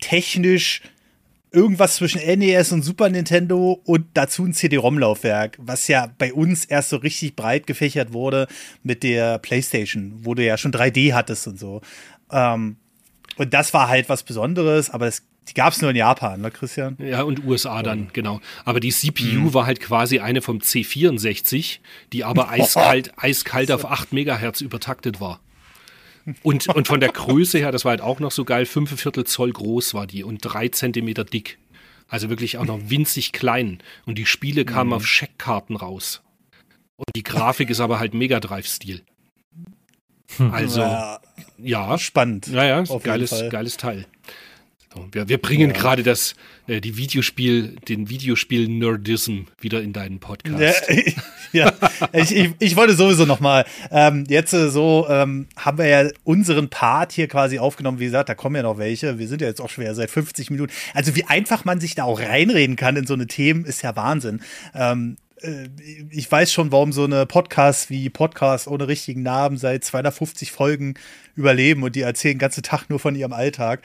technisch 0.00 0.82
irgendwas 1.52 1.96
zwischen 1.96 2.20
NES 2.20 2.72
und 2.72 2.82
Super 2.82 3.08
Nintendo 3.08 3.80
und 3.84 4.06
dazu 4.14 4.44
ein 4.44 4.54
CD-ROM-Laufwerk, 4.54 5.58
was 5.60 5.88
ja 5.88 6.10
bei 6.18 6.32
uns 6.32 6.64
erst 6.64 6.90
so 6.90 6.96
richtig 6.96 7.36
breit 7.36 7.66
gefächert 7.66 8.12
wurde 8.12 8.48
mit 8.82 9.02
der 9.02 9.38
PlayStation, 9.38 10.12
wo 10.22 10.34
du 10.34 10.44
ja 10.44 10.56
schon 10.56 10.72
3D 10.72 11.12
hattest 11.12 11.46
und 11.46 11.58
so. 11.58 11.80
Ähm, 12.30 12.76
und 13.36 13.54
das 13.54 13.72
war 13.74 13.88
halt 13.88 14.08
was 14.08 14.22
Besonderes, 14.22 14.90
aber 14.90 15.06
das, 15.06 15.22
die 15.48 15.54
gab 15.54 15.72
es 15.72 15.80
nur 15.80 15.90
in 15.90 15.96
Japan, 15.96 16.40
ne, 16.40 16.50
Christian? 16.50 16.96
Ja, 16.98 17.22
und 17.22 17.44
USA 17.44 17.82
dann, 17.82 18.08
genau. 18.12 18.40
Aber 18.64 18.80
die 18.80 18.90
CPU 18.90 19.40
mhm. 19.40 19.54
war 19.54 19.66
halt 19.66 19.80
quasi 19.80 20.20
eine 20.20 20.42
vom 20.42 20.58
C64, 20.58 21.78
die 22.12 22.24
aber 22.24 22.48
eiskalt, 22.50 23.12
eiskalt 23.16 23.70
auf 23.70 23.84
8 23.84 24.12
Megahertz 24.12 24.60
übertaktet 24.60 25.20
war. 25.20 25.40
Und, 26.42 26.68
und 26.68 26.86
von 26.86 27.00
der 27.00 27.10
Größe 27.10 27.58
her, 27.58 27.72
das 27.72 27.84
war 27.84 27.90
halt 27.90 28.00
auch 28.00 28.20
noch 28.20 28.30
so 28.30 28.44
geil, 28.44 28.66
5 28.66 29.24
Zoll 29.24 29.52
groß 29.52 29.94
war 29.94 30.06
die 30.06 30.24
und 30.24 30.38
3 30.38 30.68
Zentimeter 30.68 31.24
dick. 31.24 31.58
Also 32.08 32.28
wirklich 32.28 32.58
auch 32.58 32.64
noch 32.64 32.78
winzig 32.90 33.32
klein. 33.32 33.78
Und 34.06 34.18
die 34.18 34.26
Spiele 34.26 34.64
kamen 34.64 34.90
mhm. 34.90 34.94
auf 34.94 35.06
Scheckkarten 35.06 35.76
raus. 35.76 36.22
Und 36.96 37.06
die 37.16 37.22
Grafik 37.22 37.70
ist 37.70 37.80
aber 37.80 37.98
halt 37.98 38.14
Mega 38.14 38.38
Drive-Stil. 38.38 39.02
Hm. 40.36 40.50
Also, 40.52 40.80
ja, 40.80 41.20
ja. 41.58 41.98
Spannend. 41.98 42.46
Ja, 42.48 42.64
ja, 42.64 42.98
geiles, 42.98 43.34
geiles 43.50 43.76
Teil. 43.76 44.06
So, 44.92 45.06
wir, 45.10 45.28
wir 45.28 45.38
bringen 45.38 45.70
ja. 45.70 45.76
gerade 45.76 46.02
das, 46.02 46.34
äh, 46.66 46.80
die 46.80 46.96
Videospiel, 46.96 47.76
den 47.88 48.10
Videospiel-Nerdism 48.10 49.42
wieder 49.60 49.80
in 49.80 49.92
deinen 49.92 50.18
Podcast. 50.18 50.86
Ja, 50.90 51.12
ja. 51.52 51.72
ich, 52.12 52.34
ich, 52.34 52.50
ich, 52.58 52.76
wollte 52.76 52.94
sowieso 52.94 53.24
noch 53.24 53.40
mal, 53.40 53.64
ähm, 53.90 54.24
jetzt 54.28 54.52
äh, 54.52 54.68
so 54.68 55.06
ähm, 55.08 55.46
haben 55.56 55.78
wir 55.78 55.86
ja 55.86 56.10
unseren 56.24 56.68
Part 56.68 57.12
hier 57.12 57.26
quasi 57.26 57.58
aufgenommen. 57.58 58.00
Wie 58.00 58.04
gesagt, 58.04 58.28
da 58.28 58.34
kommen 58.34 58.56
ja 58.56 58.62
noch 58.62 58.76
welche. 58.76 59.18
Wir 59.18 59.28
sind 59.28 59.40
ja 59.40 59.48
jetzt 59.48 59.60
auch 59.60 59.70
schwer 59.70 59.94
seit 59.94 60.10
50 60.10 60.50
Minuten. 60.50 60.72
Also 60.92 61.16
wie 61.16 61.24
einfach 61.24 61.64
man 61.64 61.80
sich 61.80 61.94
da 61.94 62.04
auch 62.04 62.20
reinreden 62.20 62.76
kann 62.76 62.96
in 62.96 63.06
so 63.06 63.14
eine 63.14 63.26
Themen, 63.26 63.64
ist 63.64 63.82
ja 63.82 63.96
Wahnsinn. 63.96 64.42
Ähm, 64.74 65.16
äh, 65.40 65.68
ich 66.10 66.30
weiß 66.30 66.52
schon, 66.52 66.70
warum 66.70 66.92
so 66.92 67.04
eine 67.04 67.24
Podcast 67.24 67.88
wie 67.88 68.10
Podcast 68.10 68.68
ohne 68.68 68.88
richtigen 68.88 69.22
Namen 69.22 69.56
seit 69.56 69.84
250 69.84 70.52
Folgen 70.52 70.94
überleben 71.34 71.82
und 71.82 71.96
die 71.96 72.02
erzählen 72.02 72.34
den 72.34 72.40
ganzen 72.40 72.62
Tag 72.62 72.90
nur 72.90 72.98
von 72.98 73.14
ihrem 73.14 73.32
Alltag. 73.32 73.80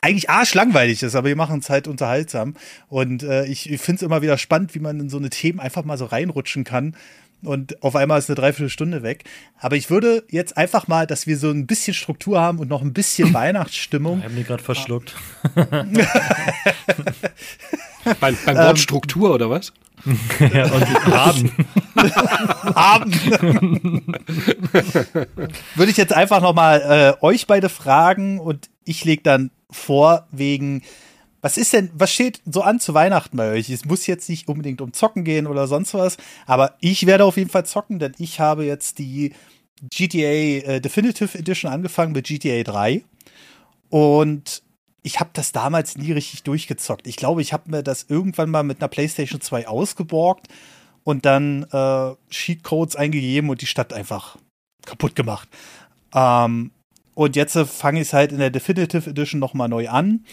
Eigentlich 0.00 0.28
arschlangweilig 0.28 1.02
ist, 1.02 1.14
aber 1.14 1.28
die 1.28 1.34
machen 1.34 1.60
es 1.60 1.70
halt 1.70 1.88
unterhaltsam. 1.88 2.54
Und 2.88 3.22
äh, 3.22 3.46
ich, 3.46 3.70
ich 3.70 3.80
finde 3.80 3.96
es 3.96 4.02
immer 4.02 4.22
wieder 4.22 4.38
spannend, 4.38 4.74
wie 4.74 4.80
man 4.80 5.00
in 5.00 5.08
so 5.08 5.18
eine 5.18 5.30
Themen 5.30 5.60
einfach 5.60 5.84
mal 5.84 5.96
so 5.96 6.06
reinrutschen 6.06 6.64
kann. 6.64 6.96
Und 7.42 7.82
auf 7.82 7.94
einmal 7.94 8.18
ist 8.18 8.28
eine 8.28 8.36
Dreiviertelstunde 8.36 9.02
weg. 9.02 9.24
Aber 9.58 9.76
ich 9.76 9.90
würde 9.90 10.24
jetzt 10.30 10.56
einfach 10.56 10.88
mal, 10.88 11.06
dass 11.06 11.26
wir 11.26 11.36
so 11.36 11.50
ein 11.50 11.66
bisschen 11.66 11.94
Struktur 11.94 12.40
haben 12.40 12.58
und 12.58 12.68
noch 12.68 12.82
ein 12.82 12.92
bisschen 12.92 13.32
Weihnachtsstimmung. 13.34 14.18
Ich 14.18 14.24
habe 14.24 14.34
mich 14.34 14.46
gerade 14.46 14.62
verschluckt. 14.62 15.14
beim, 15.54 15.88
beim 18.44 18.56
Wort 18.56 18.70
ähm, 18.70 18.76
Struktur 18.76 19.34
oder 19.34 19.50
was? 19.50 19.72
ja, 20.38 20.70
und 20.70 21.06
haben. 21.06 21.50
haben. 22.74 23.12
Würde 25.74 25.90
ich 25.90 25.96
jetzt 25.96 26.12
einfach 26.12 26.42
noch 26.42 26.54
mal 26.54 27.16
äh, 27.20 27.24
euch 27.24 27.46
beide 27.46 27.68
fragen 27.68 28.38
und 28.38 28.68
ich 28.84 29.04
lege 29.04 29.22
dann 29.22 29.50
vor 29.74 30.26
wegen 30.30 30.82
was 31.44 31.58
ist 31.58 31.74
denn, 31.74 31.90
was 31.92 32.10
steht 32.10 32.40
so 32.46 32.62
an 32.62 32.80
zu 32.80 32.94
Weihnachten 32.94 33.36
bei 33.36 33.50
euch? 33.50 33.68
Es 33.68 33.84
muss 33.84 34.06
jetzt 34.06 34.30
nicht 34.30 34.48
unbedingt 34.48 34.80
um 34.80 34.94
Zocken 34.94 35.24
gehen 35.24 35.46
oder 35.46 35.66
sonst 35.66 35.92
was, 35.92 36.16
aber 36.46 36.74
ich 36.80 37.04
werde 37.04 37.26
auf 37.26 37.36
jeden 37.36 37.50
Fall 37.50 37.66
zocken, 37.66 37.98
denn 37.98 38.14
ich 38.16 38.40
habe 38.40 38.64
jetzt 38.64 38.98
die 38.98 39.34
GTA 39.90 40.72
äh, 40.72 40.80
Definitive 40.80 41.36
Edition 41.36 41.70
angefangen 41.70 42.12
mit 42.12 42.26
GTA 42.26 42.62
3 42.62 43.04
und 43.90 44.62
ich 45.02 45.20
habe 45.20 45.30
das 45.34 45.52
damals 45.52 45.98
nie 45.98 46.12
richtig 46.12 46.44
durchgezockt. 46.44 47.06
Ich 47.06 47.16
glaube, 47.16 47.42
ich 47.42 47.52
habe 47.52 47.70
mir 47.70 47.82
das 47.82 48.06
irgendwann 48.08 48.48
mal 48.48 48.62
mit 48.62 48.80
einer 48.80 48.88
PlayStation 48.88 49.42
2 49.42 49.68
ausgeborgt 49.68 50.48
und 51.02 51.26
dann 51.26 51.64
äh, 51.64 52.14
Cheatcodes 52.30 52.96
eingegeben 52.96 53.50
und 53.50 53.60
die 53.60 53.66
Stadt 53.66 53.92
einfach 53.92 54.38
kaputt 54.86 55.14
gemacht. 55.14 55.50
Ähm, 56.14 56.70
und 57.14 57.36
jetzt 57.36 57.56
äh, 57.56 57.64
fange 57.64 58.00
ich 58.00 58.08
es 58.08 58.12
halt 58.12 58.32
in 58.32 58.38
der 58.38 58.50
Definitive 58.50 59.08
Edition 59.08 59.40
nochmal 59.40 59.68
neu 59.68 59.88
an. 59.88 60.24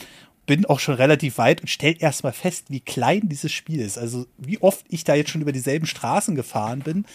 Bin 0.48 0.66
auch 0.66 0.80
schon 0.80 0.96
relativ 0.96 1.38
weit 1.38 1.62
und 1.62 1.68
stell 1.68 1.96
erstmal 2.00 2.34
fest, 2.34 2.66
wie 2.70 2.80
klein 2.80 3.30
dieses 3.30 3.52
Spiel 3.52 3.80
ist. 3.80 3.98
Also, 3.98 4.26
wie 4.38 4.62
oft 4.62 4.86
ich 4.90 5.04
da 5.04 5.14
jetzt 5.14 5.30
schon 5.30 5.42
über 5.42 5.52
dieselben 5.52 5.86
Straßen 5.86 6.36
gefahren 6.36 6.80
bin. 6.80 7.06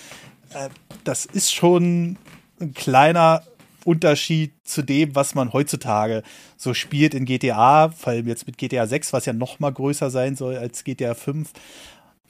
Äh, 0.55 0.69
das 1.05 1.27
ist 1.27 1.53
schon 1.53 2.17
ein 2.61 2.73
kleiner 2.75 3.43
Unterschied 3.85 4.53
zu 4.64 4.83
dem, 4.83 5.14
was 5.14 5.35
man 5.35 5.53
heutzutage 5.53 6.23
so 6.57 6.75
spielt 6.75 7.14
in 7.14 7.25
GTA, 7.25 7.91
vor 7.91 8.12
allem 8.12 8.27
jetzt 8.27 8.47
mit 8.47 8.59
GTA 8.59 8.87
6, 8.87 9.12
was 9.12 9.27
ja 9.27 9.33
noch 9.33 9.61
mal 9.61 9.73
größer 9.73 10.11
sein 10.11 10.35
soll 10.35 10.57
als 10.57 10.83
GTA 10.83 11.14
5. 11.14 11.53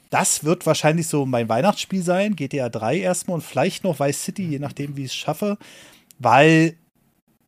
Das 0.09 0.43
wird 0.43 0.65
wahrscheinlich 0.65 1.07
so 1.07 1.25
mein 1.25 1.49
Weihnachtsspiel 1.49 2.03
sein, 2.03 2.35
GTA 2.35 2.69
3 2.69 2.99
erstmal 2.99 3.35
und 3.35 3.41
vielleicht 3.41 3.83
noch 3.83 3.99
Vice 3.99 4.23
City, 4.23 4.43
je 4.43 4.59
nachdem, 4.59 4.95
wie 4.95 5.05
ich 5.05 5.11
es 5.11 5.15
schaffe, 5.15 5.57
weil 6.19 6.75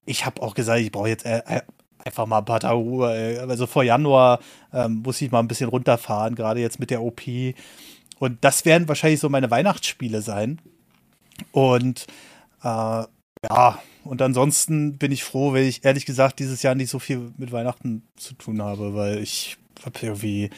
ich 0.09 0.25
habe 0.25 0.41
auch 0.41 0.55
gesagt, 0.55 0.79
ich 0.79 0.91
brauche 0.91 1.09
jetzt 1.09 1.25
äh, 1.25 1.43
äh, 1.45 1.61
einfach 2.03 2.25
mal 2.25 2.39
ein 2.39 2.45
paar 2.45 2.59
Tage 2.59 2.75
Ruhe. 2.75 3.45
Also 3.47 3.67
vor 3.67 3.83
Januar 3.83 4.39
ähm, 4.73 5.03
muss 5.05 5.21
ich 5.21 5.31
mal 5.31 5.39
ein 5.39 5.47
bisschen 5.47 5.69
runterfahren, 5.69 6.33
gerade 6.33 6.59
jetzt 6.61 6.79
mit 6.79 6.89
der 6.89 7.03
OP. 7.03 7.21
Und 8.17 8.43
das 8.43 8.65
werden 8.65 8.87
wahrscheinlich 8.87 9.19
so 9.19 9.29
meine 9.29 9.51
Weihnachtsspiele 9.51 10.21
sein. 10.21 10.59
Und 11.51 12.07
äh, 12.63 13.03
ja, 13.49 13.79
und 14.03 14.21
ansonsten 14.21 14.97
bin 14.97 15.11
ich 15.11 15.23
froh, 15.23 15.53
wenn 15.53 15.67
ich 15.67 15.85
ehrlich 15.85 16.07
gesagt 16.07 16.39
dieses 16.39 16.63
Jahr 16.63 16.73
nicht 16.73 16.89
so 16.89 16.97
viel 16.97 17.31
mit 17.37 17.51
Weihnachten 17.51 18.01
zu 18.15 18.33
tun 18.33 18.63
habe, 18.63 18.95
weil 18.95 19.19
ich 19.19 19.57
habe 19.85 19.99
irgendwie, 20.01 20.49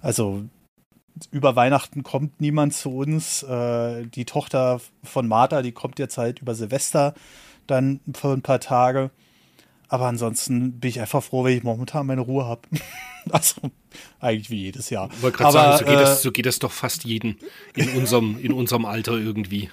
also 0.00 0.44
über 1.30 1.54
Weihnachten 1.54 2.02
kommt 2.02 2.40
niemand 2.40 2.72
zu 2.72 2.90
uns. 2.90 3.42
Äh, 3.42 4.06
die 4.06 4.24
Tochter 4.24 4.80
von 5.02 5.28
Martha, 5.28 5.60
die 5.60 5.72
kommt 5.72 5.98
jetzt 5.98 6.16
halt 6.16 6.40
über 6.40 6.54
Silvester 6.54 7.14
dann 7.66 8.00
für 8.14 8.32
ein 8.32 8.42
paar 8.42 8.60
Tage. 8.60 9.10
Aber 9.88 10.06
ansonsten 10.06 10.80
bin 10.80 10.90
ich 10.90 11.00
einfach 11.00 11.22
froh, 11.22 11.44
wenn 11.44 11.56
ich 11.56 11.62
momentan 11.62 12.06
meine 12.06 12.22
Ruhe 12.22 12.46
habe. 12.46 12.62
also 13.30 13.70
eigentlich 14.20 14.50
wie 14.50 14.62
jedes 14.62 14.90
Jahr. 14.90 15.08
Ich 15.12 15.22
wollte 15.22 15.38
gerade 15.38 15.52
sagen, 15.52 15.78
so 15.78 15.84
geht, 15.84 15.94
äh, 15.94 16.00
das, 16.00 16.22
so 16.22 16.32
geht 16.32 16.46
das 16.46 16.58
doch 16.58 16.72
fast 16.72 17.04
jeden 17.04 17.38
in 17.76 17.90
unserem, 17.90 18.38
in 18.40 18.52
unserem 18.52 18.86
Alter 18.86 19.12
irgendwie. 19.12 19.70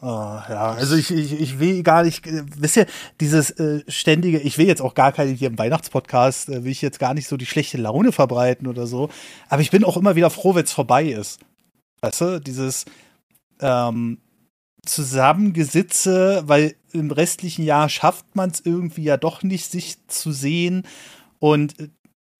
Oh, 0.00 0.04
ja, 0.48 0.72
also 0.72 0.96
ich, 0.96 1.10
ich, 1.10 1.40
ich 1.40 1.58
will 1.58 1.82
gar 1.82 2.02
nicht, 2.02 2.24
wisst 2.26 2.76
ihr, 2.76 2.86
dieses 3.20 3.50
äh, 3.50 3.82
ständige, 3.88 4.40
ich 4.40 4.58
will 4.58 4.66
jetzt 4.66 4.82
auch 4.82 4.94
gar 4.94 5.12
keine 5.12 5.30
hier 5.30 5.48
im 5.48 5.58
Weihnachtspodcast, 5.58 6.48
äh, 6.48 6.64
will 6.64 6.72
ich 6.72 6.82
jetzt 6.82 6.98
gar 6.98 7.14
nicht 7.14 7.28
so 7.28 7.36
die 7.36 7.46
schlechte 7.46 7.78
Laune 7.78 8.12
verbreiten 8.12 8.66
oder 8.66 8.86
so, 8.86 9.08
aber 9.48 9.62
ich 9.62 9.70
bin 9.70 9.84
auch 9.84 9.96
immer 9.96 10.16
wieder 10.16 10.30
froh, 10.30 10.54
wenn 10.54 10.64
es 10.64 10.72
vorbei 10.72 11.06
ist. 11.06 11.40
Weißt 12.00 12.20
du, 12.20 12.40
dieses 12.40 12.84
ähm, 13.60 14.18
Zusammengesitze, 14.88 16.42
weil 16.46 16.74
im 16.92 17.10
restlichen 17.10 17.64
Jahr 17.64 17.88
schafft 17.88 18.34
man 18.34 18.50
es 18.50 18.60
irgendwie 18.60 19.04
ja 19.04 19.16
doch 19.16 19.42
nicht, 19.42 19.70
sich 19.70 20.06
zu 20.08 20.32
sehen 20.32 20.84
und 21.38 21.74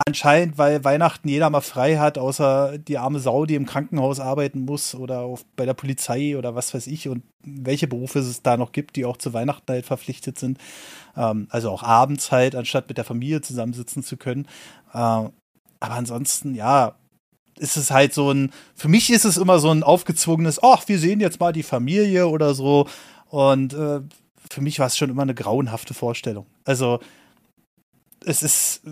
Anscheinend, 0.07 0.59
weil 0.59 0.85
Weihnachten 0.85 1.29
jeder 1.29 1.51
mal 1.51 1.61
frei 1.61 1.99
hat, 1.99 2.19
außer 2.19 2.79
die 2.79 2.99
arme 2.99 3.19
Sau, 3.19 3.47
die 3.47 3.57
im 3.57 3.67
Krankenhaus 3.67 4.21
arbeiten 4.21 4.65
muss 4.65 4.95
oder 4.95 5.21
auf, 5.21 5.45
bei 5.57 5.67
der 5.67 5.75
Polizei 5.75 6.39
oder 6.39 6.55
was 6.55 6.73
weiß 6.73 6.87
ich 6.87 7.09
und 7.09 7.25
welche 7.43 7.89
Berufe 7.89 8.21
es 8.21 8.43
da 8.43 8.57
noch 8.57 8.71
gibt, 8.71 8.95
die 8.95 9.05
auch 9.05 9.17
zu 9.17 9.35
Weihnachten 9.35 9.71
halt 9.73 9.85
verpflichtet 9.87 10.39
sind. 10.39 10.59
Ähm, 11.17 11.49
also 11.51 11.71
auch 11.71 11.83
abends 11.83 12.31
halt, 12.31 12.55
anstatt 12.55 12.89
mit 12.89 12.97
der 12.97 13.05
Familie 13.05 13.41
zusammensitzen 13.41 14.05
zu 14.05 14.17
können. 14.17 14.47
Ähm, 14.95 15.31
aber 15.81 15.95
ansonsten, 15.95 16.55
ja, 16.55 16.95
ist 17.59 17.77
es 17.77 17.91
halt 17.91 18.15
so 18.15 18.31
ein, 18.31 18.53
für 18.75 18.89
mich 18.89 19.11
ist 19.11 19.25
es 19.25 19.37
immer 19.37 19.59
so 19.59 19.71
ein 19.71 19.83
aufgezwungenes, 19.83 20.63
ach, 20.63 20.87
wir 20.87 20.99
sehen 20.99 21.21
jetzt 21.21 21.41
mal 21.41 21.53
die 21.53 21.63
Familie 21.63 22.29
oder 22.29 22.55
so. 22.55 22.87
Und 23.29 23.75
äh, 23.75 24.01
für 24.51 24.61
mich 24.61 24.79
war 24.79 24.87
es 24.87 24.97
schon 24.97 25.11
immer 25.11 25.23
eine 25.23 25.35
grauenhafte 25.35 25.95
Vorstellung. 25.95 26.47
Also, 26.65 27.01
es 28.25 28.43
ist 28.43 28.83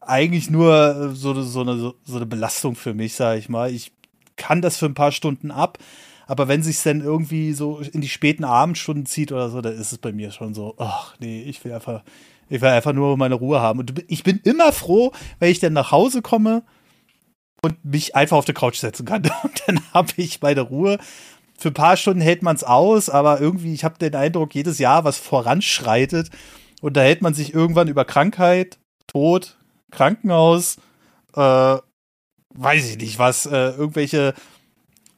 eigentlich 0.00 0.50
nur 0.50 1.12
so, 1.14 1.40
so, 1.42 1.60
eine, 1.60 1.94
so 2.04 2.16
eine 2.16 2.26
Belastung 2.26 2.76
für 2.76 2.94
mich, 2.94 3.14
sage 3.14 3.38
ich 3.38 3.48
mal. 3.48 3.72
Ich 3.72 3.92
kann 4.36 4.62
das 4.62 4.76
für 4.76 4.86
ein 4.86 4.94
paar 4.94 5.12
Stunden 5.12 5.50
ab, 5.50 5.78
aber 6.26 6.48
wenn 6.48 6.62
sich 6.62 6.82
dann 6.82 7.00
irgendwie 7.00 7.52
so 7.52 7.78
in 7.78 8.00
die 8.00 8.08
späten 8.08 8.44
Abendstunden 8.44 9.06
zieht 9.06 9.32
oder 9.32 9.48
so, 9.48 9.60
dann 9.60 9.74
ist 9.74 9.92
es 9.92 9.98
bei 9.98 10.12
mir 10.12 10.30
schon 10.32 10.54
so, 10.54 10.74
ach 10.78 11.14
nee, 11.20 11.42
ich 11.42 11.64
will 11.64 11.72
einfach, 11.72 12.02
ich 12.48 12.60
will 12.60 12.68
einfach 12.68 12.92
nur 12.92 13.16
meine 13.16 13.36
Ruhe 13.36 13.60
haben. 13.60 13.80
Und 13.80 14.04
ich 14.08 14.22
bin 14.22 14.40
immer 14.44 14.72
froh, 14.72 15.12
wenn 15.38 15.50
ich 15.50 15.60
dann 15.60 15.72
nach 15.72 15.92
Hause 15.92 16.22
komme 16.22 16.62
und 17.66 17.84
mich 17.84 18.14
einfach 18.14 18.36
auf 18.36 18.44
die 18.44 18.52
Couch 18.52 18.76
setzen 18.76 19.04
kann. 19.04 19.22
Und 19.42 19.62
dann 19.66 19.80
habe 19.92 20.12
ich 20.16 20.40
meine 20.40 20.60
Ruhe. 20.60 20.98
Für 21.58 21.68
ein 21.68 21.74
paar 21.74 21.96
Stunden 21.96 22.20
hält 22.20 22.42
man 22.42 22.54
es 22.54 22.64
aus, 22.64 23.10
aber 23.10 23.40
irgendwie, 23.40 23.74
ich 23.74 23.82
habe 23.82 23.98
den 23.98 24.14
Eindruck, 24.14 24.54
jedes 24.54 24.78
Jahr 24.78 25.04
was 25.04 25.18
voranschreitet. 25.18 26.30
Und 26.80 26.96
da 26.96 27.00
hält 27.00 27.22
man 27.22 27.34
sich 27.34 27.54
irgendwann 27.54 27.88
über 27.88 28.04
Krankheit, 28.04 28.78
Tod, 29.06 29.56
Krankenhaus, 29.90 30.76
äh, 31.34 31.76
weiß 32.54 32.90
ich 32.90 32.98
nicht 32.98 33.18
was, 33.18 33.46
äh, 33.46 33.70
irgendwelche 33.70 34.34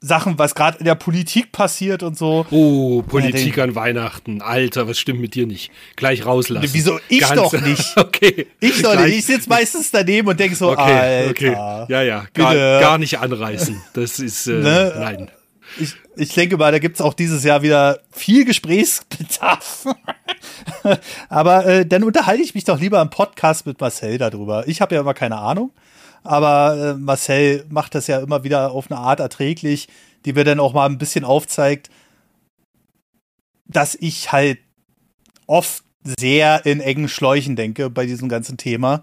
Sachen, 0.01 0.39
was 0.39 0.55
gerade 0.55 0.79
in 0.79 0.85
der 0.85 0.95
Politik 0.95 1.51
passiert 1.51 2.03
und 2.03 2.17
so. 2.17 2.47
Oh, 2.51 3.03
Politik 3.03 3.57
ja, 3.57 3.65
an 3.65 3.75
Weihnachten. 3.75 4.43
Alter, 4.43 4.87
was 4.87 4.99
stimmt 4.99 5.21
mit 5.21 5.35
dir 5.35 5.47
nicht? 5.47 5.73
Gleich 5.97 6.25
rauslassen. 6.25 6.71
Wieso? 6.73 7.01
Ich 7.09 7.21
Ganz, 7.21 7.35
doch 7.35 7.53
nicht. 7.61 7.97
okay. 7.97 8.47
Ich 8.61 8.81
doch 8.83 8.95
nicht. 9.01 9.19
Ich 9.19 9.27
sitze 9.27 9.49
meistens 9.49 9.91
daneben 9.91 10.29
und 10.29 10.39
denke 10.39 10.55
so, 10.55 10.71
okay, 10.71 10.81
Alter. 10.81 11.31
Okay. 11.31 11.53
Ja, 11.53 12.03
ja. 12.03 12.25
Gar, 12.33 12.55
gar, 12.55 12.99
nicht 12.99 13.19
anreißen. 13.19 13.81
Das 13.95 14.21
ist, 14.21 14.47
äh, 14.47 14.53
ne? 14.53 14.93
nein. 14.97 15.31
Ich, 15.81 15.95
ich 16.17 16.33
denke 16.33 16.57
mal, 16.57 16.73
da 16.73 16.79
gibt 16.79 16.97
es 16.97 17.01
auch 17.01 17.15
dieses 17.15 17.45
Jahr 17.45 17.63
wieder 17.63 18.01
viel 18.11 18.45
Gesprächsbedarf. 18.45 19.87
aber 21.29 21.67
äh, 21.67 21.87
dann 21.87 22.05
unterhalte 22.05 22.43
ich 22.43 22.55
mich 22.55 22.65
doch 22.65 22.81
lieber 22.81 23.03
im 23.03 23.11
Podcast 23.11 23.67
mit 23.67 23.81
Marcel 23.81 24.19
darüber. 24.19 24.67
Ich 24.67 24.81
habe 24.81 24.95
ja 24.95 25.01
immer 25.01 25.15
keine 25.15 25.39
Ahnung, 25.39 25.73
aber 26.25 26.77
äh, 26.77 26.95
Marcel 26.95 27.65
macht 27.69 27.95
das 27.95 28.07
ja 28.07 28.19
immer 28.19 28.45
wieder 28.45 28.73
auf 28.73 28.91
eine 28.91 29.01
Art 29.01 29.21
erträglich, 29.21 29.89
die 30.25 30.33
mir 30.33 30.45
dann 30.45 30.61
auch 30.61 30.73
mal 30.73 30.87
ein 30.87 30.99
bisschen 30.99 31.25
aufzeigt, 31.25 31.91
dass 33.67 33.95
ich 33.95 34.33
halt 34.33 34.59
oft 35.47 35.85
sehr 36.19 36.65
in 36.67 36.81
engen 36.81 37.09
Schläuchen 37.09 37.57
denke 37.57 37.91
bei 37.91 38.07
diesem 38.07 38.29
ganzen 38.29 38.57
Thema. 38.57 39.03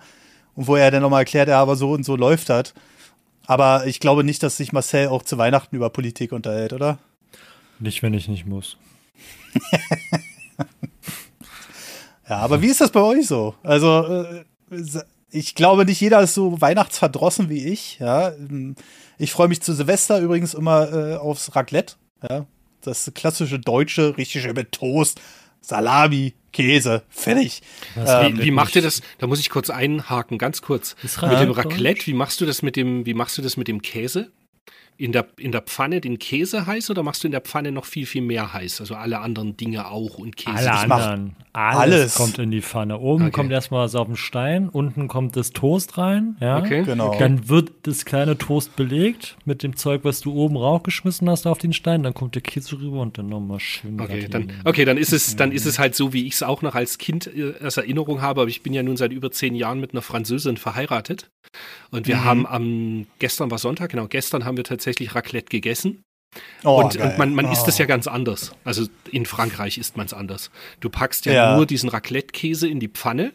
Und 0.56 0.68
wo 0.68 0.76
er 0.76 0.92
dann 0.92 1.02
nochmal 1.02 1.22
erklärt, 1.22 1.50
ja, 1.50 1.62
aber 1.62 1.76
so 1.76 1.92
und 1.92 2.04
so 2.04 2.16
läuft 2.16 2.50
das. 2.50 2.74
Aber 3.46 3.86
ich 3.86 4.00
glaube 4.00 4.24
nicht, 4.24 4.42
dass 4.42 4.58
sich 4.58 4.72
Marcel 4.72 5.10
auch 5.10 5.24
zu 5.24 5.38
Weihnachten 5.38 5.76
über 5.76 5.90
Politik 5.90 6.32
unterhält, 6.32 6.74
oder? 6.74 6.98
Nicht, 7.80 8.02
wenn 8.02 8.14
ich 8.14 8.28
nicht 8.28 8.46
muss. 8.46 8.78
ja, 12.30 12.38
aber 12.38 12.62
wie 12.62 12.68
ist 12.68 12.82
das 12.82 12.92
bei 12.92 13.02
euch 13.02 13.28
so? 13.28 13.56
Also, 13.64 14.24
äh, 14.24 14.46
ich 15.36 15.56
glaube, 15.56 15.86
nicht 15.86 16.02
jeder 16.02 16.22
ist 16.22 16.34
so 16.34 16.60
weihnachtsverdrossen 16.62 17.50
wie 17.50 17.68
ich. 17.68 18.00
Ja, 18.00 18.34
ich 19.18 19.32
freue 19.32 19.48
mich 19.48 19.62
zu 19.62 19.74
Silvester 19.74 20.20
übrigens 20.20 20.54
immer 20.54 20.92
äh, 20.92 21.16
aufs 21.16 21.56
Raclette. 21.56 21.96
Ja, 22.28 22.46
das 22.82 23.12
klassische 23.14 23.60
deutsche, 23.60 24.18
richtig 24.18 24.52
mit 24.54 24.72
Toast, 24.72 25.20
Salami, 25.62 26.34
Käse, 26.54 27.04
fertig. 27.10 27.62
Ähm, 27.98 28.38
wie, 28.38 28.46
wie 28.46 28.52
macht 28.52 28.76
ihr 28.76 28.82
das? 28.82 29.02
Da 29.18 29.28
muss 29.28 29.40
ich 29.40 29.50
kurz 29.50 29.70
einhaken, 29.70 30.38
ganz 30.38 30.62
kurz. 30.62 30.96
Mit 31.02 31.40
dem 31.40 31.52
Raclette, 31.52 32.08
wie 32.08 32.14
machst 32.14 32.40
du 32.40 32.46
das 32.46 32.62
mit 32.62 32.76
dem, 32.76 33.06
wie 33.06 33.14
machst 33.14 33.38
du 33.38 33.42
das 33.42 33.58
mit 33.58 33.68
dem 33.68 33.82
Käse? 33.82 34.32
In 34.98 35.12
der, 35.12 35.28
in 35.38 35.52
der 35.52 35.62
Pfanne 35.62 36.02
den 36.02 36.20
Käse 36.20 36.66
heiß 36.66 36.90
oder 36.90 37.04
machst 37.04 37.24
du 37.24 37.28
in 37.28 37.32
der 37.32 37.42
Pfanne 37.42 37.72
noch 37.72 37.86
viel, 37.86 38.06
viel 38.06 38.22
mehr 38.22 38.54
heiß? 38.54 38.80
Also 38.80 38.96
alle 38.96 39.20
anderen 39.20 39.58
Dinge 39.58 39.88
auch 39.88 40.18
und 40.18 40.38
Käse? 40.38 40.58
Alle 40.58 40.72
anderen. 40.72 41.36
Alles, 41.54 41.94
alles, 41.94 42.16
kommt 42.16 42.38
in 42.40 42.52
die 42.52 42.62
Pfanne. 42.62 43.00
Oben 43.00 43.24
okay. 43.24 43.32
kommt 43.32 43.52
erstmal 43.52 43.86
was 43.86 43.96
auf 43.96 44.08
den 44.08 44.18
Stein, 44.18 44.68
unten 44.68 45.08
kommt 45.08 45.36
das 45.38 45.52
Toast 45.52 45.98
rein. 45.98 46.36
Ja? 46.40 46.60
Okay. 46.60 46.84
Genau. 46.84 47.18
Dann 47.18 47.48
wird 47.50 47.72
das 47.84 48.06
kleine 48.06 48.38
Toast 48.38 48.76
belegt 48.76 49.38
mit 49.46 49.64
dem 49.64 49.76
Zeug, 49.76 50.02
was 50.04 50.22
du 50.22 50.34
oben 50.34 50.58
raufgeschmissen 50.58 51.30
hast 51.30 51.48
auf 51.48 51.58
den 51.58 51.74
Stein. 51.74 52.04
Dann 52.04 52.14
kommt 52.14 52.36
der 52.36 52.42
Käse 52.42 52.80
rüber 52.80 53.02
und 53.02 53.18
dann 53.18 53.28
nochmal 53.28 53.60
schön. 53.60 54.00
Okay, 54.00 54.28
dann, 54.30 54.52
okay 54.64 54.86
dann, 54.86 54.98
ist 54.98 55.14
es, 55.14 55.36
dann 55.36 55.52
ist 55.52 55.66
es 55.66 55.80
halt 55.80 55.96
so, 55.96 56.14
wie 56.14 56.26
ich 56.26 56.34
es 56.34 56.44
auch 56.44 56.62
noch 56.62 56.76
als 56.76 56.98
Kind 56.98 57.28
äh, 57.28 57.54
als 57.62 57.78
Erinnerung 57.78 58.22
habe. 58.22 58.42
Aber 58.42 58.50
ich 58.50 58.64
bin 58.64 58.74
ja 58.74 58.84
nun 58.84 58.98
seit 58.98 59.12
über 59.12 59.32
zehn 59.32 59.56
Jahren 59.56 59.80
mit 59.80 59.94
einer 59.94 60.02
Französin 60.02 60.58
verheiratet. 60.58 61.30
Und 61.92 62.08
wir 62.08 62.18
mhm. 62.18 62.24
haben 62.26 62.48
am, 62.48 63.08
gestern 63.20 63.50
war 63.52 63.58
Sonntag, 63.58 63.92
genau, 63.92 64.08
gestern 64.08 64.44
haben 64.44 64.58
wir 64.58 64.64
tatsächlich 64.66 64.85
Raclette 65.16 65.50
gegessen. 65.50 66.04
Oh, 66.64 66.82
und, 66.82 66.98
und, 66.98 67.18
man, 67.18 67.34
man 67.34 67.46
oh. 67.46 67.52
isst 67.52 67.68
das 67.68 67.78
ja 67.78 67.86
ganz 67.86 68.08
anders. 68.08 68.52
Also 68.64 68.88
in 69.12 69.26
Frankreich 69.26 69.78
isst 69.78 69.98
man 69.98 70.06
es 70.06 70.14
anders. 70.14 70.52
Du 70.80 70.90
packst 70.90 71.26
ja, 71.26 71.34
ja. 71.34 71.56
nur 71.56 71.66
diesen 71.66 71.90
Raclette-Käse 71.90 72.68
in 72.68 72.80
die 72.80 72.90
Pfanne 72.90 73.34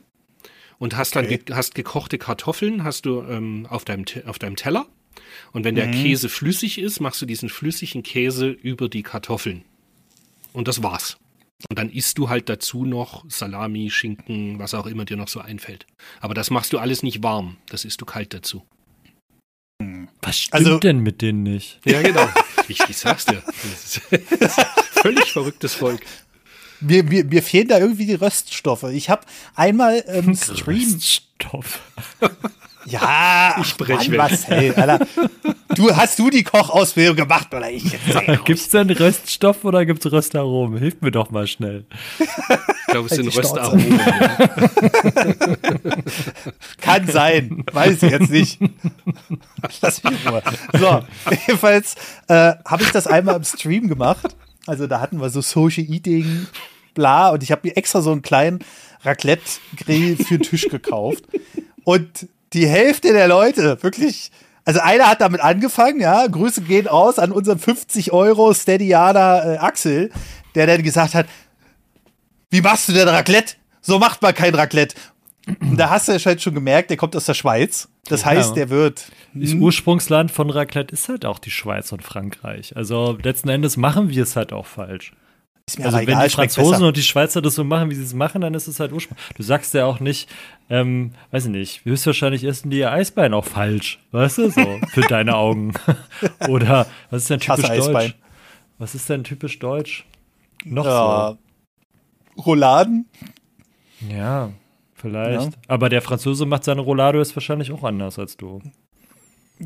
und 0.78 0.96
hast 0.96 1.16
okay. 1.16 1.26
dann 1.36 1.44
ge 1.46 1.54
hast 1.54 1.74
gekochte 1.74 2.18
Kartoffeln, 2.18 2.84
hast 2.84 3.06
du 3.06 3.22
ähm, 3.22 3.66
auf, 3.68 3.84
deinem, 3.84 4.04
auf 4.26 4.38
deinem 4.38 4.56
Teller. 4.56 4.86
Und 5.52 5.64
wenn 5.64 5.74
der 5.74 5.88
mhm. 5.88 5.92
Käse 5.92 6.28
flüssig 6.28 6.78
ist, 6.78 7.00
machst 7.00 7.20
du 7.22 7.26
diesen 7.26 7.48
flüssigen 7.48 8.02
Käse 8.02 8.48
über 8.48 8.88
die 8.88 9.02
Kartoffeln. 9.02 9.64
Und 10.52 10.68
das 10.68 10.82
war's. 10.82 11.18
Und 11.68 11.78
dann 11.78 11.90
isst 11.90 12.16
du 12.18 12.28
halt 12.28 12.48
dazu 12.48 12.84
noch 12.84 13.24
Salami, 13.28 13.90
Schinken, 13.90 14.58
was 14.58 14.74
auch 14.74 14.86
immer 14.86 15.04
dir 15.04 15.16
noch 15.16 15.28
so 15.28 15.40
einfällt. 15.40 15.86
Aber 16.20 16.34
das 16.34 16.50
machst 16.50 16.72
du 16.72 16.78
alles 16.78 17.02
nicht 17.02 17.22
warm. 17.22 17.58
Das 17.68 17.84
isst 17.84 18.00
du 18.00 18.06
kalt 18.06 18.32
dazu. 18.32 18.66
Was 20.22 20.38
stimmt 20.38 20.54
also, 20.54 20.78
denn 20.78 21.00
mit 21.00 21.22
denen 21.22 21.42
nicht? 21.42 21.80
Ja, 21.84 22.02
genau. 22.02 22.28
ich, 22.68 22.80
ich 22.88 22.96
sag's 22.96 23.24
dir. 23.26 23.42
Das 23.46 23.96
ist, 23.96 24.00
völlig 25.02 25.32
verrücktes 25.32 25.74
Volk. 25.74 26.00
Mir, 26.80 27.04
mir, 27.04 27.24
mir 27.24 27.42
fehlen 27.42 27.68
da 27.68 27.78
irgendwie 27.78 28.06
die 28.06 28.14
Röststoffe. 28.14 28.84
Ich 28.84 29.10
habe 29.10 29.22
einmal 29.54 29.98
im 29.98 30.34
Stream. 30.36 30.82
Röststoff. 30.82 31.80
Ja, 32.90 33.56
ich 33.60 33.76
breche 33.76 34.12
Marcel, 34.12 34.74
Alter. 34.74 35.06
Du, 35.74 35.94
hast 35.94 36.18
du 36.18 36.30
die 36.30 36.42
Kochausbildung 36.42 37.16
gemacht 37.16 37.54
oder 37.54 37.70
ich? 37.70 37.84
Gibt's 38.44 38.70
denn 38.70 38.90
Röststoff 38.90 39.64
oder 39.64 39.86
gibt's 39.86 40.10
Röstaromen? 40.10 40.78
Hilf 40.78 41.00
mir 41.00 41.12
doch 41.12 41.30
mal 41.30 41.46
schnell. 41.46 41.84
Ich 42.18 42.86
glaube, 42.88 43.08
es 43.08 43.14
sind 43.14 43.28
Röstaromen. 43.36 44.00
Kann 46.80 47.06
sein. 47.06 47.64
Weiß 47.72 48.02
ich 48.02 48.10
jetzt 48.10 48.30
nicht. 48.30 48.58
Lass 49.80 50.02
mich 50.02 50.24
mal. 50.24 50.42
So, 50.72 51.04
jedenfalls 51.46 51.94
äh, 52.26 52.54
habe 52.64 52.82
ich 52.82 52.90
das 52.90 53.06
einmal 53.06 53.36
im 53.36 53.44
Stream 53.44 53.88
gemacht. 53.88 54.34
Also 54.66 54.88
da 54.88 55.00
hatten 55.00 55.20
wir 55.20 55.30
so 55.30 55.40
Social 55.40 55.84
Eating, 55.84 56.46
bla. 56.94 57.30
Und 57.30 57.44
ich 57.44 57.52
habe 57.52 57.68
mir 57.68 57.76
extra 57.76 58.00
so 58.00 58.10
einen 58.10 58.22
kleinen 58.22 58.58
Raclette-Grill 59.04 60.16
für 60.16 60.38
den 60.38 60.42
Tisch 60.42 60.68
gekauft. 60.68 61.24
Und 61.84 62.28
die 62.52 62.66
Hälfte 62.66 63.12
der 63.12 63.28
Leute, 63.28 63.82
wirklich, 63.82 64.30
also 64.64 64.80
einer 64.80 65.08
hat 65.08 65.20
damit 65.20 65.40
angefangen, 65.40 66.00
ja, 66.00 66.26
Grüße 66.26 66.62
gehen 66.62 66.88
aus 66.88 67.18
an 67.18 67.32
unseren 67.32 67.58
50 67.58 68.12
Euro 68.12 68.52
Steadianer 68.54 69.44
äh, 69.44 69.56
Axel, 69.58 70.10
der 70.54 70.66
dann 70.66 70.82
gesagt 70.82 71.14
hat, 71.14 71.26
wie 72.50 72.60
machst 72.60 72.88
du 72.88 72.92
denn 72.92 73.08
Raclette? 73.08 73.54
So 73.80 73.98
macht 73.98 74.20
man 74.22 74.34
kein 74.34 74.54
Raclette. 74.54 74.96
Und 75.60 75.76
da 75.76 75.90
hast 75.90 76.08
du 76.08 76.12
ja 76.12 76.38
schon 76.38 76.54
gemerkt, 76.54 76.90
der 76.90 76.96
kommt 76.96 77.16
aus 77.16 77.24
der 77.24 77.34
Schweiz. 77.34 77.88
Das 78.06 78.24
heißt, 78.24 78.50
ja. 78.50 78.54
der 78.56 78.70
wird. 78.70 79.10
Das 79.32 79.52
hm? 79.52 79.62
Ursprungsland 79.62 80.30
von 80.30 80.50
Raclette 80.50 80.92
ist 80.92 81.08
halt 81.08 81.24
auch 81.24 81.38
die 81.38 81.50
Schweiz 81.50 81.92
und 81.92 82.02
Frankreich. 82.02 82.76
Also 82.76 83.18
letzten 83.22 83.48
Endes 83.48 83.76
machen 83.76 84.10
wir 84.10 84.22
es 84.22 84.36
halt 84.36 84.52
auch 84.52 84.66
falsch. 84.66 85.12
Also 85.78 85.98
wenn 85.98 86.02
egal, 86.02 86.28
die 86.28 86.34
Franzosen 86.34 86.84
und 86.84 86.96
die 86.96 87.02
Schweizer 87.02 87.40
das 87.40 87.54
so 87.54 87.64
machen, 87.64 87.90
wie 87.90 87.94
sie 87.94 88.02
es 88.02 88.14
machen, 88.14 88.40
dann 88.40 88.54
ist 88.54 88.66
es 88.66 88.80
halt 88.80 88.92
Ursprung. 88.92 89.16
Du 89.36 89.42
sagst 89.42 89.72
ja 89.74 89.86
auch 89.86 90.00
nicht, 90.00 90.28
ähm, 90.68 91.12
weiß 91.30 91.46
ich 91.46 91.50
nicht, 91.50 91.84
höchstwahrscheinlich 91.84 92.44
essen 92.44 92.70
die 92.70 92.78
ihr 92.78 92.90
Eisbein 92.90 93.34
auch 93.34 93.44
falsch, 93.44 93.98
weißt 94.10 94.38
du, 94.38 94.50
so, 94.50 94.80
für 94.88 95.02
deine 95.02 95.36
Augen. 95.36 95.72
Oder 96.48 96.86
was 97.10 97.22
ist 97.22 97.30
denn 97.30 97.40
typisch 97.40 97.68
deutsch? 97.68 98.14
Was 98.78 98.94
ist 98.94 99.08
denn 99.08 99.24
typisch 99.24 99.58
deutsch? 99.58 100.06
Noch 100.64 100.86
ja, 100.86 101.36
so. 102.36 102.42
Rouladen? 102.42 103.06
Ja, 104.08 104.50
vielleicht. 104.94 105.52
Ja. 105.52 105.58
Aber 105.68 105.88
der 105.88 106.02
Franzose 106.02 106.46
macht 106.46 106.64
seine 106.64 106.80
Roulade 106.80 107.20
ist 107.20 107.36
wahrscheinlich 107.36 107.72
auch 107.72 107.84
anders 107.84 108.18
als 108.18 108.36
du. 108.36 108.60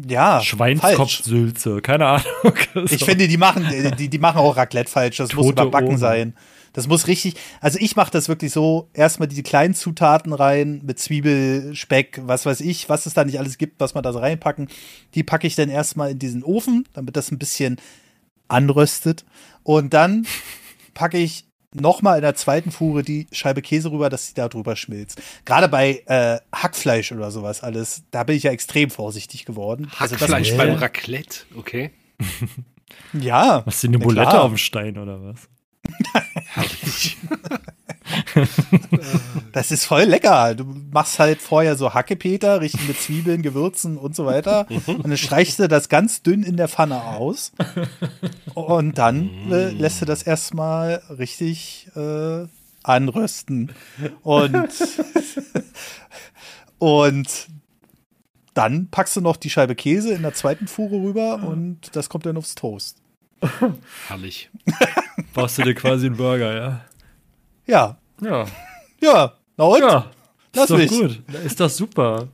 Ja, 0.09 0.41
Schweinskopfsülze, 0.41 1.81
keine 1.81 2.07
Ahnung. 2.07 2.27
ich 2.91 3.05
finde, 3.05 3.29
die 3.29 3.37
machen, 3.37 3.67
die, 3.99 4.09
die 4.09 4.19
machen 4.19 4.39
auch 4.39 4.57
Raclette 4.57 4.91
falsch. 4.91 5.19
Das 5.19 5.29
Tote 5.29 5.43
muss 5.43 5.53
überbacken 5.53 5.89
Ohren. 5.91 5.99
sein. 5.99 6.35
Das 6.73 6.89
muss 6.89 7.07
richtig, 7.07 7.37
also 7.61 7.79
ich 7.81 7.95
mache 7.95 8.11
das 8.11 8.29
wirklich 8.29 8.53
so, 8.53 8.89
erstmal 8.93 9.29
die 9.29 9.45
kleinen 9.45 9.75
Zutaten 9.75 10.33
rein, 10.33 10.81
mit 10.85 10.99
Zwiebel, 10.99 11.73
Speck, 11.77 12.21
was 12.25 12.45
weiß 12.47 12.61
ich, 12.63 12.89
was 12.89 13.07
es 13.07 13.15
da 13.15 13.25
nicht 13.25 13.39
alles 13.39 13.59
gibt, 13.59 13.79
was 13.79 13.95
man 13.95 14.03
da 14.03 14.13
so 14.13 14.19
reinpacken. 14.19 14.67
Die 15.15 15.23
packe 15.23 15.47
ich 15.47 15.55
dann 15.55 15.69
erstmal 15.69 16.11
in 16.11 16.19
diesen 16.19 16.43
Ofen, 16.43 16.89
damit 16.93 17.17
das 17.17 17.31
ein 17.31 17.39
bisschen 17.39 17.77
anröstet. 18.49 19.25
Und 19.63 19.95
dann 19.95 20.27
packe 20.95 21.19
ich 21.19 21.47
nochmal 21.75 22.17
in 22.17 22.23
der 22.23 22.35
zweiten 22.35 22.71
Fuhre 22.71 23.03
die 23.03 23.27
Scheibe 23.33 23.63
Käse 23.63 23.91
rüber, 23.91 24.09
dass 24.09 24.29
sie 24.29 24.35
da 24.35 24.49
drüber 24.49 24.77
schmilzt. 24.77 25.21
Gerade 25.45 25.69
bei 25.69 26.03
äh, 26.07 26.39
Hackfleisch 26.55 27.13
oder 27.13 27.31
sowas 27.31 27.63
alles, 27.63 28.05
da 28.11 28.25
bin 28.25 28.37
ich 28.37 28.45
ja 28.45 28.53
extrem 28.53 28.91
vorsichtig 28.91 29.45
geworden. 29.45 29.91
Hackfleisch 29.99 30.53
also 30.53 30.57
beim 30.57 30.75
Raclette, 30.75 31.41
okay. 31.57 31.91
ja. 33.13 33.63
Hast 33.67 33.83
du 33.83 33.89
eine 33.89 33.99
Bulette 33.99 34.41
auf 34.41 34.53
dem 34.53 34.59
Stein 34.59 34.99
oder 34.99 35.23
was? 35.23 35.49
Herrlich. 36.55 37.17
das 39.53 39.71
ist 39.71 39.85
voll 39.85 40.05
lecker. 40.05 40.55
Du 40.55 40.65
machst 40.65 41.19
halt 41.19 41.41
vorher 41.41 41.77
so 41.77 41.95
Hackepeter, 41.95 42.61
richtig 42.61 42.87
mit 42.87 43.01
Zwiebeln, 43.01 43.43
Gewürzen 43.43 43.97
und 43.97 44.15
so 44.15 44.27
weiter. 44.27 44.67
Und 44.87 45.07
dann 45.07 45.17
streichst 45.17 45.59
du 45.59 45.69
das 45.69 45.89
ganz 45.89 46.23
dünn 46.23 46.43
in 46.43 46.57
der 46.57 46.69
Pfanne 46.69 47.03
aus. 47.03 47.53
Und 48.55 48.99
dann 48.99 49.31
äh, 49.51 49.71
lässt 49.71 50.03
du 50.03 50.05
das 50.05 50.23
erstmal 50.23 51.03
richtig 51.11 51.89
äh, 51.97 52.47
anrösten. 52.83 53.73
Und, 54.23 54.69
und 56.79 57.49
dann 58.55 58.89
packst 58.89 59.17
du 59.17 59.21
noch 59.21 59.37
die 59.37 59.51
Scheibe 59.51 59.75
Käse 59.75 60.15
in 60.15 60.23
der 60.23 60.35
zweiten 60.35 60.69
Fuhre 60.69 60.97
rüber 60.97 61.43
und 61.43 61.97
das 61.97 62.09
kommt 62.09 62.27
dann 62.27 62.37
aufs 62.37 62.55
Toast. 62.55 62.99
Herrlich. 64.07 64.49
Brauchst 65.35 65.59
du 65.59 65.63
dir 65.63 65.75
quasi 65.75 66.07
einen 66.07 66.17
Burger, 66.17 66.55
ja? 66.55 66.85
Ja. 67.67 67.97
Ja. 68.21 68.47
Ja. 69.01 69.33
Na 69.57 69.65
und? 69.65 69.81
Ja. 69.81 70.11
Lass 70.55 70.65
ist 70.65 70.71
doch 70.71 70.79
mich. 70.79 70.91
gut. 70.91 71.23
Ist 71.45 71.61
doch 71.61 71.71
super. 71.71 72.29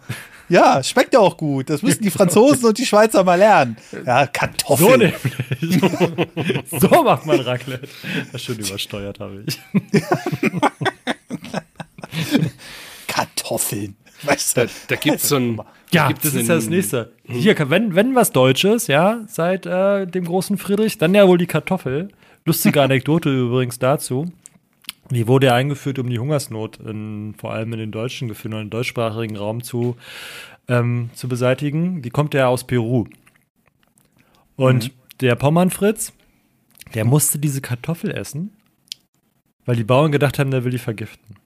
Ja, 0.48 0.82
schmeckt 0.82 1.14
ja 1.14 1.20
auch 1.20 1.36
gut. 1.36 1.70
Das 1.70 1.80
müssen 1.80 2.02
die 2.02 2.10
Franzosen 2.10 2.64
und 2.64 2.76
die 2.76 2.84
Schweizer 2.84 3.22
mal 3.22 3.36
lernen. 3.36 3.76
Ja, 4.04 4.26
Kartoffeln. 4.26 5.12
So 5.60 5.66
nämlich. 5.68 6.64
so 6.70 7.02
macht 7.04 7.24
man 7.24 7.38
Raclette. 7.40 7.88
Das 8.32 8.42
schön 8.42 8.58
übersteuert 8.58 9.20
habe 9.20 9.44
ich. 9.46 9.60
Kartoffeln. 13.06 13.96
Weißt 14.24 14.56
du? 14.56 14.66
Da, 14.66 14.72
da 14.88 14.96
gibt 14.96 15.16
es 15.18 15.28
so 15.28 15.36
ein. 15.36 15.60
Ja, 15.92 16.12
das 16.12 16.34
ist 16.34 16.48
ja 16.48 16.56
das 16.56 16.66
nächste. 16.68 17.12
Hier, 17.24 17.56
wenn, 17.70 17.94
wenn 17.94 18.14
was 18.14 18.32
Deutsches, 18.32 18.88
ja, 18.88 19.20
seit 19.28 19.66
äh, 19.66 20.06
dem 20.06 20.24
großen 20.24 20.58
Friedrich, 20.58 20.98
dann 20.98 21.14
ja 21.14 21.26
wohl 21.28 21.38
die 21.38 21.46
Kartoffel. 21.46 22.08
Lustige 22.44 22.82
Anekdote 22.82 23.28
übrigens 23.40 23.78
dazu. 23.78 24.32
Die 25.10 25.26
wurde 25.26 25.48
ja 25.48 25.54
eingeführt, 25.54 25.98
um 25.98 26.08
die 26.08 26.18
Hungersnot 26.18 26.76
in, 26.78 27.34
vor 27.36 27.52
allem 27.52 27.72
in 27.72 27.80
den 27.80 27.90
deutschen 27.90 28.28
Gefühlen, 28.28 28.62
im 28.62 28.70
deutschsprachigen 28.70 29.36
Raum 29.36 29.62
zu, 29.62 29.96
ähm, 30.68 31.10
zu 31.14 31.28
beseitigen. 31.28 32.00
Die 32.02 32.10
kommt 32.10 32.32
ja 32.32 32.46
aus 32.46 32.64
Peru. 32.64 33.06
Und 34.56 34.84
mhm. 34.84 34.92
der 35.20 35.34
Pommernfritz, 35.34 36.12
der 36.94 37.04
musste 37.04 37.38
diese 37.38 37.60
Kartoffel 37.60 38.12
essen, 38.12 38.52
weil 39.64 39.76
die 39.76 39.84
Bauern 39.84 40.12
gedacht 40.12 40.38
haben, 40.38 40.50
der 40.50 40.64
will 40.64 40.70
die 40.70 40.78
vergiften. 40.78 41.36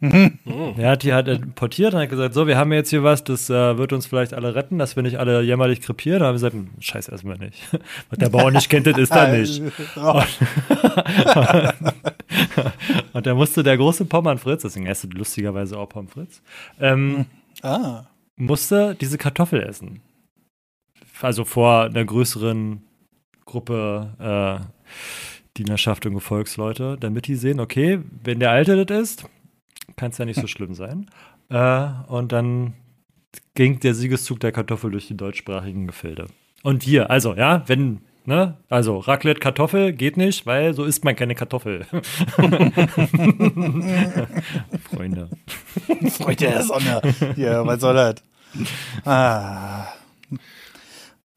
Mhm. 0.00 0.38
Er 0.76 0.92
hat 0.92 1.02
die 1.02 1.12
halt 1.12 1.26
importiert 1.26 1.92
und 1.92 2.00
hat 2.00 2.08
gesagt, 2.08 2.32
so, 2.32 2.46
wir 2.46 2.56
haben 2.56 2.72
jetzt 2.72 2.90
hier 2.90 3.02
was, 3.02 3.24
das 3.24 3.50
äh, 3.50 3.78
wird 3.78 3.92
uns 3.92 4.06
vielleicht 4.06 4.32
alle 4.32 4.54
retten, 4.54 4.78
dass 4.78 4.94
wir 4.94 5.02
nicht 5.02 5.18
alle 5.18 5.42
jämmerlich 5.42 5.80
krepieren. 5.80 6.20
Da 6.20 6.26
haben 6.26 6.34
wir 6.34 6.50
gesagt, 6.50 6.54
hm, 6.54 6.70
scheiß 6.78 7.08
erstmal 7.08 7.36
nicht. 7.38 7.60
Was 8.08 8.18
der 8.18 8.28
Bauer 8.28 8.52
nicht 8.52 8.70
kennt, 8.70 8.86
das 8.86 8.96
ist 8.96 9.10
er 9.14 9.36
nicht. 9.36 9.60
Und, 12.54 12.66
und 13.12 13.26
da 13.26 13.34
musste 13.34 13.62
der 13.62 13.76
große 13.76 14.04
Pommern 14.04 14.38
Fritz, 14.38 14.62
deswegen 14.62 14.86
heißt 14.86 15.04
er 15.04 15.10
lustigerweise 15.10 15.78
auch 15.78 15.88
Pommern 15.88 16.08
Fritz, 16.08 16.42
ähm, 16.80 17.26
ah. 17.62 18.04
musste 18.36 18.94
diese 19.00 19.18
Kartoffel 19.18 19.62
essen. 19.62 20.00
Also 21.20 21.44
vor 21.44 21.84
einer 21.84 22.04
größeren 22.04 22.82
Gruppe 23.44 24.14
äh, 24.20 24.64
Dienerschaft 25.56 26.06
und 26.06 26.14
Gefolgsleute, 26.14 26.96
damit 26.98 27.26
die 27.26 27.34
sehen, 27.34 27.60
okay, 27.60 28.00
wenn 28.22 28.38
der 28.38 28.50
Alte 28.50 28.84
das 28.84 29.00
ist, 29.00 29.28
kann 29.98 30.12
es 30.12 30.18
ja 30.18 30.24
nicht 30.24 30.40
so 30.40 30.46
schlimm 30.46 30.74
sein. 30.74 31.10
Äh, 31.50 31.88
und 32.06 32.32
dann 32.32 32.74
ging 33.54 33.80
der 33.80 33.94
Siegeszug 33.94 34.40
der 34.40 34.52
Kartoffel 34.52 34.90
durch 34.90 35.06
die 35.08 35.16
deutschsprachigen 35.16 35.86
Gefilde. 35.86 36.28
Und 36.62 36.82
hier, 36.82 37.10
also, 37.10 37.34
ja, 37.34 37.62
wenn, 37.66 38.00
ne, 38.24 38.56
also 38.68 38.98
Raclette 38.98 39.40
Kartoffel 39.40 39.92
geht 39.92 40.16
nicht, 40.16 40.46
weil 40.46 40.72
so 40.74 40.84
isst 40.84 41.04
man 41.04 41.14
keine 41.16 41.34
Kartoffel. 41.34 41.84
Freunde. 44.90 45.28
Freunde 46.10 46.36
der 46.36 46.62
Sonne. 46.62 47.02
Ja, 47.36 47.66
was 47.66 47.80
soll 47.80 47.94
das? 47.94 48.16
Ah. 49.04 49.88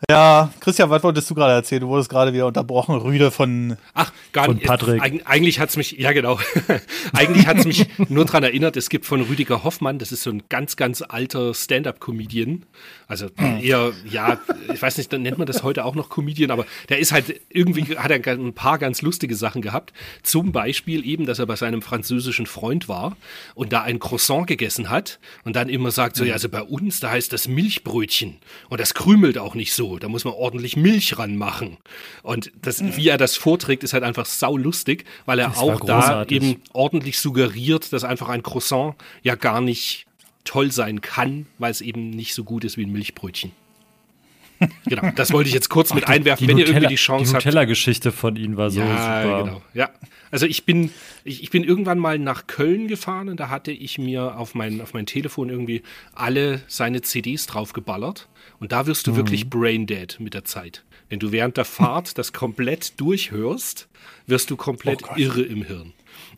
Ja, 0.10 0.52
Christian, 0.60 0.89
was 0.89 1.04
wolltest 1.04 1.30
du 1.30 1.36
gerade 1.36 1.54
erzählen? 1.54 1.82
Du 1.82 1.88
wurdest 1.88 2.10
gerade 2.10 2.34
wieder 2.34 2.47
unterbrochen, 2.47 2.95
Rüde 2.95 3.30
von. 3.30 3.78
Ach, 3.93 4.12
gar 4.32 4.52
nicht. 4.52 4.66
Patrick. 4.66 4.99
Eig 5.02 5.22
eigentlich 5.26 5.60
hat's 5.60 5.78
mich, 5.78 5.91
ja 5.91 6.12
genau. 6.12 6.39
eigentlich 7.14 7.45
hat's 7.45 7.66
mich 7.66 7.88
nur 8.10 8.26
daran 8.26 8.43
erinnert, 8.43 8.78
es 8.78 8.89
gibt 8.89 9.06
von 9.06 9.22
Rüdiger 9.22 9.64
Hoffmann, 9.64 9.99
das 9.99 10.12
ist 10.12 10.24
so 10.24 10.32
ein 10.32 10.41
ganz, 10.49 10.76
ganz 10.76 11.04
alter 11.08 11.54
Stand-up-Comedian. 11.54 12.64
Also 13.08 13.28
eher, 13.38 13.91
ja, 14.10 14.39
ich 14.74 14.82
weiß 14.82 14.97
nicht, 14.97 15.14
dann 15.14 15.22
nennt 15.22 15.38
man 15.38 15.45
das 15.45 15.64
heute 15.64 15.86
auch 15.86 15.95
noch 15.95 16.10
Comedian, 16.10 16.49
aber 16.49 16.66
der 16.89 16.99
ist 16.99 17.12
halt 17.12 17.39
irgendwie, 17.49 17.97
hat 17.97 18.10
er 18.10 18.34
ein 18.34 18.54
paar 18.54 18.80
ganz 18.80 19.02
lustige 19.02 19.36
Sachen 19.36 19.62
gehabt. 19.62 19.93
Zum 20.24 20.52
Beispiel 20.52 21.06
eben, 21.06 21.26
dass 21.26 21.38
er 21.38 21.45
bei 21.45 21.58
seinem 21.58 21.82
französischen 21.82 22.47
Freund 22.47 22.88
war 22.88 23.18
und 23.54 23.72
da 23.72 23.82
ein 23.84 23.99
Croissant 23.99 24.47
gegessen 24.47 24.89
hat 24.89 25.20
und 25.43 25.56
dann 25.56 25.70
immer 25.70 25.91
sagt 25.91 26.16
so, 26.16 26.24
ja, 26.24 26.34
also 26.34 26.49
bei 26.49 26.64
uns, 26.64 27.02
da 27.02 27.12
heißt 27.12 27.32
das 27.34 27.47
Milchbrötchen 27.47 28.38
und 28.70 28.80
das 28.80 28.93
krümelt 28.93 29.38
auch 29.38 29.54
nicht 29.54 29.74
so 29.74 29.90
da 29.99 30.07
muss 30.07 30.25
man 30.25 30.33
ordentlich 30.33 30.75
Milch 30.75 31.17
ranmachen. 31.17 31.77
Und 32.23 32.51
das, 32.61 32.83
wie 32.95 33.07
er 33.07 33.17
das 33.17 33.35
vorträgt, 33.35 33.83
ist 33.83 33.93
halt 33.93 34.03
einfach 34.03 34.25
saulustig, 34.25 35.05
weil 35.25 35.39
er 35.39 35.49
das 35.49 35.57
auch 35.57 35.79
da 35.81 36.25
eben 36.25 36.61
ordentlich 36.73 37.19
suggeriert, 37.19 37.93
dass 37.93 38.03
einfach 38.03 38.29
ein 38.29 38.43
Croissant 38.43 38.95
ja 39.23 39.35
gar 39.35 39.61
nicht 39.61 40.05
toll 40.43 40.71
sein 40.71 41.01
kann, 41.01 41.45
weil 41.57 41.71
es 41.71 41.81
eben 41.81 42.09
nicht 42.09 42.33
so 42.33 42.43
gut 42.43 42.63
ist 42.63 42.77
wie 42.77 42.85
ein 42.85 42.91
Milchbrötchen. 42.91 43.51
genau, 44.85 45.11
das 45.15 45.33
wollte 45.33 45.47
ich 45.47 45.53
jetzt 45.53 45.69
kurz 45.69 45.91
Ach, 45.91 45.95
mit 45.95 46.07
einwerfen, 46.07 46.47
wenn 46.47 46.57
Nutella, 46.57 46.69
ihr 46.69 46.75
irgendwie 46.75 46.95
die 46.95 47.01
Chance 47.01 47.31
die 47.31 47.35
habt. 47.35 47.43
Die 47.43 47.47
Nutella-Geschichte 47.47 48.11
von 48.11 48.35
ihm 48.35 48.57
war 48.57 48.69
so 48.69 48.79
ja, 48.79 49.23
super. 49.23 49.43
Genau. 49.43 49.61
Ja, 49.73 49.89
also 50.32 50.45
ich 50.45 50.65
bin, 50.65 50.91
ich, 51.23 51.43
ich, 51.43 51.49
bin 51.49 51.63
irgendwann 51.63 51.99
mal 51.99 52.17
nach 52.17 52.47
Köln 52.47 52.88
gefahren 52.88 53.29
und 53.29 53.39
da 53.39 53.49
hatte 53.49 53.71
ich 53.71 53.97
mir 53.97 54.38
auf 54.38 54.55
mein, 54.55 54.82
auf 54.82 54.93
mein 54.93 55.05
Telefon 55.05 55.49
irgendwie 55.49 55.84
alle 56.13 56.61
seine 56.67 57.01
CDs 57.01 57.45
draufgeballert. 57.45 58.29
Und 58.59 58.71
da 58.71 58.88
wirst 58.88 59.07
du 59.07 59.11
mhm. 59.11 59.17
wirklich 59.17 59.49
braindead 59.49 60.19
mit 60.19 60.34
der 60.34 60.45
Zeit. 60.45 60.84
Wenn 61.09 61.19
du 61.19 61.32
während 61.32 61.57
der 61.57 61.65
Fahrt 61.65 62.17
das 62.17 62.34
komplett 62.34 62.99
durchhörst, 62.99 63.89
wirst 64.25 64.49
du 64.49 64.55
komplett 64.55 65.03
oh 65.03 65.17
irre 65.17 65.41
im 65.41 65.63
Hirn. 65.63 65.93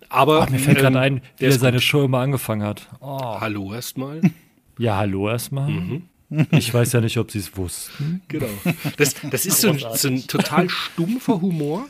Aber 0.10 0.42
Ach, 0.42 0.50
mir 0.50 0.60
fällt 0.60 0.78
ähm, 0.78 0.84
gerade 0.84 1.00
ein, 1.00 1.22
wie 1.38 1.46
er 1.46 1.52
seine 1.52 1.78
gut. 1.78 1.84
Show 1.84 2.04
immer 2.04 2.20
angefangen 2.20 2.64
hat. 2.64 2.88
Oh. 3.00 3.40
Hallo 3.40 3.74
erstmal. 3.74 4.22
Ja, 4.80 4.98
hallo 4.98 5.30
erstmal. 5.30 5.70
Mhm. 5.70 6.02
Ich 6.50 6.74
weiß 6.74 6.94
ja 6.94 7.02
nicht, 7.02 7.18
ob 7.18 7.30
sie 7.30 7.38
es 7.38 7.56
wussten. 7.56 8.24
Genau. 8.28 8.50
Das, 8.98 9.14
das 9.30 9.46
ist 9.46 9.62
so 9.62 9.70
ein, 9.70 9.78
so 9.94 10.08
ein 10.08 10.26
total 10.26 10.68
stumpfer 10.68 11.42
Humor. 11.42 11.86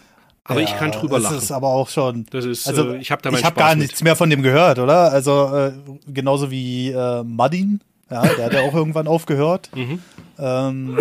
Aber 0.45 0.59
ja, 0.59 0.67
ich 0.67 0.77
kann 0.77 0.91
drüber 0.91 1.19
lachen. 1.19 1.35
Das 1.35 1.45
ist 1.45 1.51
aber 1.51 1.69
auch 1.69 1.89
schon. 1.89 2.25
Das 2.31 2.43
ist, 2.43 2.67
also, 2.67 2.93
äh, 2.93 2.97
ich 2.97 3.11
habe 3.11 3.21
da 3.21 3.31
Ich 3.31 3.45
habe 3.45 3.55
gar 3.57 3.75
nichts 3.75 4.03
mehr 4.03 4.15
von 4.15 4.29
dem 4.29 4.41
gehört, 4.41 4.77
oder? 4.77 5.11
Also 5.11 5.55
äh, 5.55 5.73
genauso 6.07 6.51
wie 6.51 6.89
äh, 6.89 7.23
Muddin. 7.23 7.79
Ja, 8.11 8.21
der 8.21 8.45
hat 8.45 8.53
ja 8.53 8.61
auch 8.61 8.73
irgendwann 8.73 9.07
aufgehört. 9.07 9.69
Mhm. 9.73 9.99
Ähm, 10.37 10.97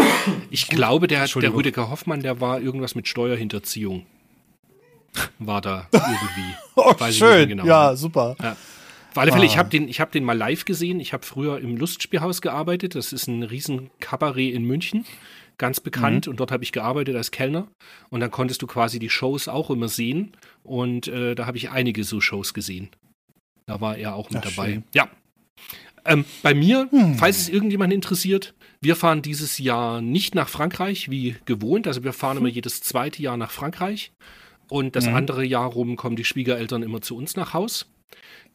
ich 0.51 0.69
glaube, 0.69 1.09
der, 1.09 1.27
der 1.27 1.55
Rüdiger 1.55 1.91
Hoffmann, 1.91 2.21
der 2.21 2.41
war 2.41 2.61
irgendwas 2.61 2.95
mit 2.95 3.09
Steuerhinterziehung. 3.09 4.07
War 5.39 5.61
da 5.61 5.89
irgendwie. 5.93 6.55
oh, 6.77 6.95
schön. 7.11 7.49
Genau. 7.49 7.65
Ja, 7.65 7.97
super. 7.97 8.37
Ja. 8.41 8.57
Auf 9.11 9.19
alle 9.19 9.33
Fälle, 9.33 9.43
ah. 9.43 9.47
ich 9.47 9.59
habe 9.59 9.69
den, 9.69 9.89
hab 9.89 10.13
den 10.13 10.25
mal 10.25 10.39
live 10.39 10.65
gesehen. 10.65 11.01
Ich 11.01 11.13
habe 11.13 11.27
früher 11.27 11.59
im 11.59 11.77
Lustspielhaus 11.77 12.41
gearbeitet. 12.41 12.95
Das 12.95 13.13
ist 13.13 13.27
ein 13.27 13.43
riesen 13.43 13.91
Kabarett 14.01 14.55
in 14.55 14.65
München 14.65 15.05
ganz 15.63 15.79
bekannt 15.79 16.27
mhm. 16.27 16.33
und 16.33 16.41
dort 16.41 16.51
habe 16.51 16.65
ich 16.65 16.73
gearbeitet 16.73 17.15
als 17.15 17.31
Kellner 17.31 17.69
und 18.11 18.19
dann 18.19 18.33
konntest 18.33 18.63
du 18.63 18.67
quasi 18.67 18.99
die 18.99 19.09
Shows 19.09 19.47
auch 19.47 19.71
immer 19.71 19.87
sehen 19.87 20.33
und 20.65 21.07
äh, 21.07 21.37
da 21.37 21.47
habe 21.47 21.57
ich 21.57 21.71
einige 21.71 22.03
so 22.03 22.21
Shows 22.21 22.53
gesehen. 22.53 22.91
Da 23.67 23.81
war 23.81 23.97
er 23.97 24.17
auch 24.17 24.29
mit 24.31 24.43
Ach, 24.45 24.51
dabei. 24.51 24.73
Schön. 24.73 24.85
Ja. 24.93 25.09
Ähm, 26.05 26.25
bei 26.43 26.53
mir, 26.53 26.89
hm. 26.91 27.15
falls 27.15 27.43
es 27.43 27.49
irgendjemand 27.49 27.93
interessiert, 27.93 28.55
wir 28.81 28.97
fahren 28.97 29.23
dieses 29.23 29.59
Jahr 29.59 30.03
nicht 30.03 30.35
nach 30.35 30.49
Frankreich 30.49 31.11
wie 31.11 31.37
gewohnt. 31.45 31.87
Also 31.87 32.03
wir 32.03 32.13
fahren 32.13 32.39
hm. 32.39 32.45
immer 32.45 32.53
jedes 32.53 32.81
zweite 32.81 33.23
Jahr 33.23 33.37
nach 33.37 33.53
Frankreich 33.53 34.11
und 34.69 34.97
das 34.97 35.07
mhm. 35.07 35.15
andere 35.15 35.45
Jahr 35.45 35.71
rum 35.71 35.95
kommen 35.95 36.17
die 36.17 36.25
Schwiegereltern 36.25 36.83
immer 36.83 37.01
zu 37.03 37.17
uns 37.17 37.37
nach 37.37 37.55
Haus. 37.55 37.87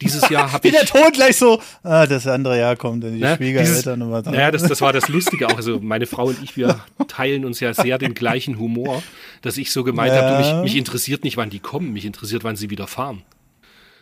Dieses 0.01 0.29
Jahr 0.29 0.51
habe 0.51 0.67
ich. 0.67 0.73
Wie 0.73 0.77
der 0.77 0.85
Ton 0.85 1.11
gleich 1.11 1.37
so, 1.37 1.61
ah, 1.83 2.05
das 2.05 2.27
andere 2.27 2.59
Jahr 2.59 2.75
kommt 2.75 3.03
dann 3.03 3.13
die 3.13 3.19
ne? 3.19 3.35
Schwiegereltern 3.35 4.01
und 4.01 4.11
was. 4.11 4.25
Ja, 4.27 4.51
das, 4.51 4.63
das 4.63 4.81
war 4.81 4.93
das 4.93 5.07
Lustige 5.09 5.47
auch. 5.47 5.55
Also 5.55 5.79
meine 5.79 6.05
Frau 6.05 6.25
und 6.25 6.41
ich, 6.43 6.55
wir 6.55 6.79
teilen 7.07 7.45
uns 7.45 7.59
ja 7.59 7.73
sehr 7.73 7.97
den 7.97 8.13
gleichen 8.13 8.59
Humor, 8.59 9.01
dass 9.41 9.57
ich 9.57 9.71
so 9.71 9.83
gemeint 9.83 10.13
ja. 10.13 10.21
habe, 10.21 10.43
mich, 10.43 10.71
mich 10.71 10.77
interessiert 10.77 11.23
nicht, 11.23 11.37
wann 11.37 11.49
die 11.49 11.59
kommen, 11.59 11.93
mich 11.93 12.05
interessiert, 12.05 12.43
wann 12.43 12.55
sie 12.55 12.69
wieder 12.69 12.87
fahren. 12.87 13.23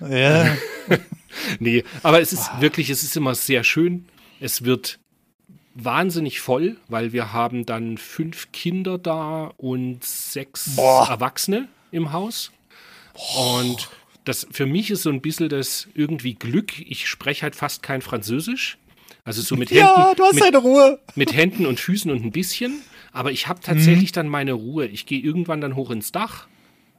Ja. 0.02 0.58
nee, 1.60 1.84
aber 2.04 2.20
es 2.20 2.34
ist 2.34 2.50
wirklich, 2.60 2.90
es 2.90 3.04
ist 3.04 3.16
immer 3.16 3.36
sehr 3.36 3.64
schön. 3.64 4.06
Es 4.42 4.66
wird 4.66 5.00
wahnsinnig 5.74 6.42
voll, 6.42 6.78
weil 6.88 7.14
wir 7.14 7.32
haben 7.32 7.66
dann 7.66 7.98
fünf 7.98 8.52
Kinder 8.52 8.98
da 8.98 9.52
und 9.58 10.04
sechs 10.04 10.76
Boah. 10.76 11.08
Erwachsene 11.10 11.68
im 11.92 12.12
Haus. 12.12 12.52
Und 13.38 13.90
das 14.26 14.48
für 14.52 14.66
mich 14.66 14.92
ist 14.92 15.04
so 15.04 15.10
ein 15.10 15.22
bisschen 15.22 15.50
das 15.50 15.88
irgendwie 15.94 16.34
Glück. 16.34 16.80
Ich 16.80 17.08
spreche 17.08 17.44
halt 17.44 17.56
fast 17.56 17.84
kein 17.84 18.02
Französisch. 18.02 18.78
Also 19.24 19.42
so 19.42 19.56
mit 19.56 19.70
Händen. 19.72 19.84
Ja, 19.86 20.14
du 20.16 20.24
hast 20.24 20.36
mit, 20.36 20.44
deine 20.44 20.58
Ruhe. 20.58 21.00
Mit 21.16 21.34
Händen 21.34 21.66
und 21.66 21.80
Füßen 21.80 22.12
und 22.12 22.24
ein 22.24 22.32
bisschen. 22.32 22.82
Aber 23.12 23.32
ich 23.32 23.48
habe 23.48 23.62
tatsächlich 23.62 24.12
mhm. 24.12 24.16
dann 24.16 24.28
meine 24.28 24.54
Ruhe. 24.54 24.88
Ich 24.88 25.06
gehe 25.06 25.22
irgendwann 25.22 25.62
dann 25.62 25.76
hoch 25.76 25.90
ins 25.90 26.12
Dach 26.12 26.48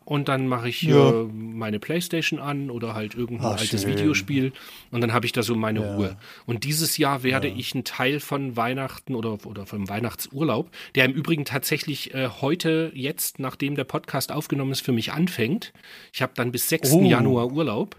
und 0.06 0.28
dann 0.28 0.46
mache 0.46 0.68
ich 0.68 0.82
ja. 0.82 1.10
äh, 1.10 1.24
meine 1.24 1.80
Playstation 1.80 2.38
an 2.38 2.70
oder 2.70 2.94
halt 2.94 3.14
irgendein 3.16 3.48
Ach, 3.48 3.58
altes 3.58 3.82
schön. 3.82 3.90
Videospiel 3.90 4.52
und 4.92 5.00
dann 5.00 5.12
habe 5.12 5.26
ich 5.26 5.32
da 5.32 5.42
so 5.42 5.56
meine 5.56 5.80
ja. 5.80 5.94
Ruhe. 5.94 6.16
Und 6.46 6.62
dieses 6.62 6.96
Jahr 6.96 7.24
werde 7.24 7.48
ja. 7.48 7.54
ich 7.56 7.74
einen 7.74 7.82
Teil 7.82 8.20
von 8.20 8.56
Weihnachten 8.56 9.16
oder, 9.16 9.44
oder 9.44 9.66
vom 9.66 9.88
Weihnachtsurlaub, 9.88 10.70
der 10.94 11.06
im 11.06 11.12
Übrigen 11.12 11.44
tatsächlich 11.44 12.14
äh, 12.14 12.28
heute, 12.40 12.92
jetzt, 12.94 13.40
nachdem 13.40 13.74
der 13.74 13.82
Podcast 13.82 14.30
aufgenommen 14.30 14.70
ist, 14.70 14.80
für 14.80 14.92
mich 14.92 15.12
anfängt. 15.12 15.72
Ich 16.12 16.22
habe 16.22 16.32
dann 16.36 16.52
bis 16.52 16.68
6. 16.68 16.92
Oh. 16.92 17.02
Januar 17.02 17.50
Urlaub. 17.50 17.96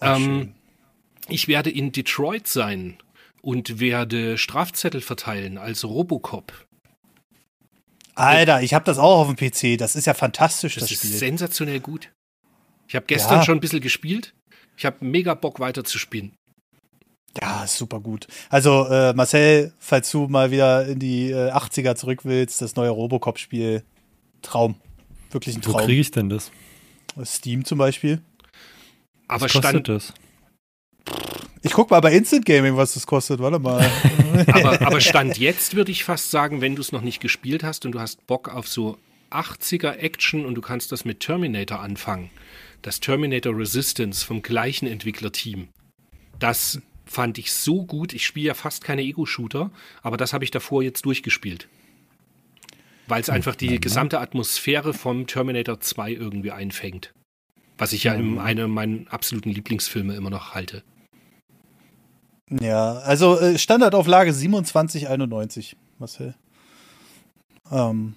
Ach, 0.00 0.18
ähm, 0.18 0.54
ich 1.28 1.46
werde 1.46 1.70
in 1.70 1.92
Detroit 1.92 2.48
sein 2.48 2.98
und 3.40 3.78
werde 3.78 4.36
Strafzettel 4.36 5.00
verteilen 5.00 5.58
als 5.58 5.84
Robocop. 5.84 6.52
Alter, 8.14 8.62
ich 8.62 8.74
habe 8.74 8.84
das 8.84 8.98
auch 8.98 9.20
auf 9.20 9.34
dem 9.34 9.36
PC. 9.36 9.78
Das 9.78 9.96
ist 9.96 10.06
ja 10.06 10.14
fantastisch, 10.14 10.74
das, 10.74 10.88
das 10.88 10.98
Spiel. 10.98 11.10
ist 11.10 11.18
sensationell 11.18 11.80
gut. 11.80 12.10
Ich 12.88 12.94
habe 12.96 13.06
gestern 13.06 13.38
ja. 13.38 13.44
schon 13.44 13.58
ein 13.58 13.60
bisschen 13.60 13.80
gespielt. 13.80 14.34
Ich 14.76 14.84
habe 14.84 14.96
mega 15.04 15.34
Bock 15.34 15.60
weiter 15.60 15.84
zu 15.84 15.98
spielen. 15.98 16.32
Ja, 17.40 17.66
super 17.66 18.00
gut. 18.00 18.26
Also 18.48 18.86
äh, 18.88 19.12
Marcel, 19.12 19.72
falls 19.78 20.10
du 20.10 20.26
mal 20.26 20.50
wieder 20.50 20.86
in 20.86 20.98
die 20.98 21.30
äh, 21.30 21.52
80er 21.52 21.94
zurück 21.94 22.24
willst, 22.24 22.60
das 22.60 22.74
neue 22.74 22.90
Robocop-Spiel, 22.90 23.84
Traum. 24.42 24.74
Wirklich 25.30 25.56
ein 25.56 25.62
Traum. 25.62 25.74
Wo 25.74 25.84
kriege 25.84 26.00
ich 26.00 26.10
denn 26.10 26.28
das? 26.28 26.50
Steam 27.24 27.64
zum 27.64 27.78
Beispiel. 27.78 28.20
Aber 29.28 29.42
Was 29.42 29.52
kostet 29.52 29.70
stand, 29.70 29.88
das? 29.88 30.12
Ich 31.62 31.72
guck 31.72 31.90
mal 31.90 32.00
bei 32.00 32.12
Instant 32.12 32.46
Gaming, 32.46 32.76
was 32.76 32.94
das 32.94 33.06
kostet. 33.06 33.38
Warte 33.40 33.58
mal. 33.58 33.88
aber, 34.46 34.80
aber 34.80 35.00
Stand 35.00 35.38
jetzt 35.38 35.76
würde 35.76 35.92
ich 35.92 36.04
fast 36.04 36.30
sagen, 36.30 36.60
wenn 36.60 36.74
du 36.74 36.80
es 36.80 36.92
noch 36.92 37.02
nicht 37.02 37.20
gespielt 37.20 37.62
hast 37.62 37.84
und 37.84 37.92
du 37.92 38.00
hast 38.00 38.26
Bock 38.26 38.48
auf 38.48 38.66
so 38.66 38.98
80er 39.30 39.92
Action 39.92 40.46
und 40.46 40.54
du 40.54 40.60
kannst 40.60 40.90
das 40.90 41.04
mit 41.04 41.20
Terminator 41.20 41.80
anfangen. 41.80 42.30
Das 42.82 43.00
Terminator 43.00 43.56
Resistance 43.56 44.24
vom 44.24 44.40
gleichen 44.40 44.86
Entwicklerteam. 44.86 45.68
Das 46.38 46.80
fand 47.04 47.38
ich 47.38 47.52
so 47.52 47.84
gut. 47.84 48.14
Ich 48.14 48.24
spiele 48.24 48.48
ja 48.48 48.54
fast 48.54 48.82
keine 48.82 49.02
Ego-Shooter, 49.02 49.70
aber 50.02 50.16
das 50.16 50.32
habe 50.32 50.44
ich 50.44 50.50
davor 50.50 50.82
jetzt 50.82 51.04
durchgespielt. 51.04 51.68
Weil 53.06 53.20
es 53.20 53.28
einfach 53.28 53.56
die 53.56 53.80
gesamte 53.80 54.20
Atmosphäre 54.20 54.94
vom 54.94 55.26
Terminator 55.26 55.80
2 55.80 56.12
irgendwie 56.12 56.52
einfängt. 56.52 57.12
Was 57.76 57.92
ich 57.92 58.04
ja 58.04 58.14
in 58.14 58.38
einem 58.38 58.70
meiner 58.70 59.12
absoluten 59.12 59.50
Lieblingsfilme 59.50 60.14
immer 60.14 60.30
noch 60.30 60.54
halte. 60.54 60.82
Ja, 62.50 62.94
also 62.98 63.38
äh, 63.38 63.58
Standardauflage 63.58 64.32
2791, 64.32 65.76
Marcel. 65.98 66.34
Ähm, 67.70 68.16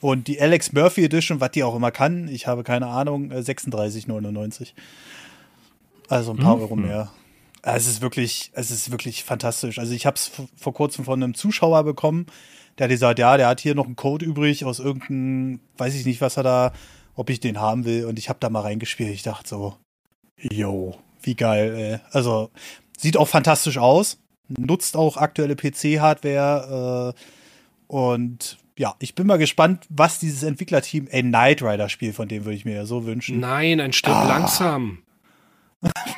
und 0.00 0.26
die 0.28 0.40
Alex 0.40 0.72
Murphy 0.72 1.04
Edition, 1.04 1.40
was 1.40 1.52
die 1.52 1.62
auch 1.62 1.76
immer 1.76 1.90
kann, 1.90 2.26
ich 2.28 2.46
habe 2.46 2.64
keine 2.64 2.88
Ahnung, 2.88 3.30
36,99. 3.32 4.62
Äh, 4.62 4.66
also 6.08 6.32
ein 6.32 6.38
paar 6.38 6.56
mhm. 6.56 6.62
Euro 6.62 6.76
mehr. 6.76 7.10
Es 7.62 7.86
ist 7.86 8.00
wirklich, 8.00 8.50
es 8.54 8.70
ist 8.70 8.90
wirklich 8.90 9.22
fantastisch. 9.22 9.78
Also 9.78 9.92
ich 9.92 10.06
habe 10.06 10.16
es 10.16 10.32
vor 10.56 10.72
kurzem 10.72 11.04
von 11.04 11.22
einem 11.22 11.34
Zuschauer 11.34 11.84
bekommen, 11.84 12.26
der 12.78 12.84
hat 12.84 12.90
gesagt, 12.90 13.18
ja, 13.18 13.36
der 13.36 13.48
hat 13.48 13.60
hier 13.60 13.74
noch 13.74 13.84
einen 13.84 13.96
Code 13.96 14.24
übrig 14.24 14.64
aus 14.64 14.78
irgendeinem, 14.78 15.60
weiß 15.76 15.94
ich 15.94 16.06
nicht, 16.06 16.22
was 16.22 16.38
er 16.38 16.42
da, 16.42 16.72
ob 17.14 17.28
ich 17.28 17.38
den 17.38 17.60
haben 17.60 17.84
will. 17.84 18.06
Und 18.06 18.18
ich 18.18 18.30
habe 18.30 18.38
da 18.40 18.48
mal 18.48 18.60
reingespielt. 18.60 19.10
Ich 19.10 19.22
dachte 19.22 19.46
so, 19.46 19.76
yo, 20.38 20.96
wie 21.20 21.34
geil. 21.34 21.74
Ey. 21.76 21.98
Also 22.12 22.50
Sieht 23.00 23.16
auch 23.16 23.28
fantastisch 23.28 23.78
aus. 23.78 24.18
Nutzt 24.48 24.94
auch 24.94 25.16
aktuelle 25.16 25.56
PC-Hardware. 25.56 27.14
Äh, 27.16 27.20
und 27.86 28.58
ja, 28.76 28.94
ich 28.98 29.14
bin 29.14 29.26
mal 29.26 29.38
gespannt, 29.38 29.86
was 29.88 30.18
dieses 30.18 30.42
Entwicklerteam, 30.42 31.08
ein 31.10 31.28
Knight 31.28 31.62
Rider-Spiel, 31.62 32.12
von 32.12 32.28
dem 32.28 32.44
würde 32.44 32.56
ich 32.56 32.66
mir 32.66 32.74
ja 32.74 32.84
so 32.84 33.06
wünschen. 33.06 33.40
Nein, 33.40 33.80
ein 33.80 33.94
Stück 33.94 34.12
ah. 34.12 34.28
langsam. 34.28 34.98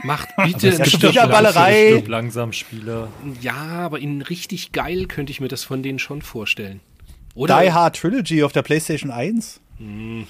Macht 0.02 0.30
bitte 0.44 0.76
ein 0.76 0.84
Stück 0.84 1.14
Ballerei. 1.14 1.90
Ein 1.90 1.98
Stück 1.98 2.08
langsam 2.08 2.52
Spieler. 2.52 3.08
Ja, 3.40 3.54
aber 3.54 4.00
in 4.00 4.20
richtig 4.20 4.72
geil 4.72 5.06
könnte 5.06 5.30
ich 5.30 5.40
mir 5.40 5.46
das 5.46 5.62
von 5.62 5.84
denen 5.84 6.00
schon 6.00 6.20
vorstellen. 6.20 6.80
Oder 7.36 7.62
Die 7.62 7.70
Hard 7.70 7.94
Trilogy 7.94 8.42
auf 8.42 8.50
der 8.50 8.62
PlayStation 8.62 9.12
1. 9.12 9.60
Hm. 9.78 10.26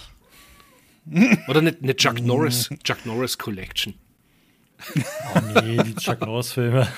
Oder 1.48 1.60
eine, 1.60 1.74
eine 1.82 1.96
Chuck 1.96 2.20
Norris, 2.20 2.68
Chuck 2.84 3.06
Norris 3.06 3.38
Collection. 3.38 3.94
Oh 5.34 5.60
nee, 5.62 5.76
die 5.78 5.94
Chuck 5.94 6.20
Norris-Filme. 6.20 6.88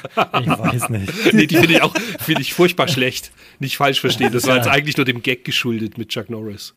Ich 0.41 0.47
weiß 0.47 0.89
nicht. 0.89 1.33
Nee, 1.33 1.47
die 1.47 1.57
finde 1.57 1.75
ich 1.75 1.83
auch 1.83 1.95
find 2.21 2.41
ich 2.41 2.55
furchtbar 2.55 2.89
schlecht. 2.89 3.33
Nicht 3.59 3.77
falsch 3.77 4.01
verstehen. 4.01 4.33
Das 4.33 4.47
war 4.47 4.57
jetzt 4.57 4.69
eigentlich 4.69 4.97
nur 4.97 5.07
dem 5.07 5.23
Gag 5.23 5.45
geschuldet 5.45 5.99
mit 5.99 6.09
Chuck 6.09 6.31
Norris. 6.31 6.75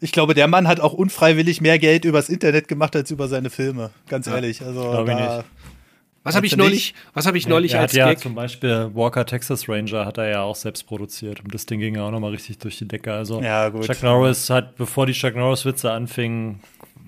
Ich 0.00 0.12
glaube, 0.12 0.34
der 0.34 0.46
Mann 0.46 0.68
hat 0.68 0.80
auch 0.80 0.92
unfreiwillig 0.92 1.60
mehr 1.60 1.78
Geld 1.78 2.04
übers 2.04 2.28
Internet 2.28 2.68
gemacht 2.68 2.94
als 2.94 3.10
über 3.10 3.28
seine 3.28 3.50
Filme. 3.50 3.90
Ganz 4.08 4.26
ehrlich. 4.26 4.62
Also 4.62 4.80
glaube 4.82 5.12
ich 5.12 5.18
nicht. 5.18 5.44
Was 6.26 6.34
habe 6.34 6.44
ich 6.44 6.56
neulich, 6.56 6.92
was 7.14 7.24
habe 7.26 7.38
ich 7.38 7.46
neulich 7.46 7.74
er 7.74 7.82
als 7.82 7.92
hat 7.92 7.96
ja 7.96 8.16
zum 8.16 8.34
Beispiel 8.34 8.90
Walker 8.94 9.24
Texas 9.24 9.68
Ranger 9.68 10.04
hat 10.04 10.18
er 10.18 10.28
ja 10.28 10.42
auch 10.42 10.56
selbst 10.56 10.84
produziert 10.84 11.38
und 11.40 11.54
das 11.54 11.66
Ding 11.66 11.78
ging 11.78 11.94
ja 11.94 12.02
auch 12.02 12.10
nochmal 12.10 12.32
richtig 12.32 12.58
durch 12.58 12.78
die 12.78 12.88
Decke. 12.88 13.12
Also 13.12 13.40
ja, 13.40 13.68
gut. 13.68 13.86
Chuck 13.86 14.02
Norris 14.02 14.50
hat, 14.50 14.74
bevor 14.74 15.06
die 15.06 15.12
Chuck 15.12 15.36
Norris 15.36 15.64
Witze 15.64 15.92
anfingen, 15.92 16.58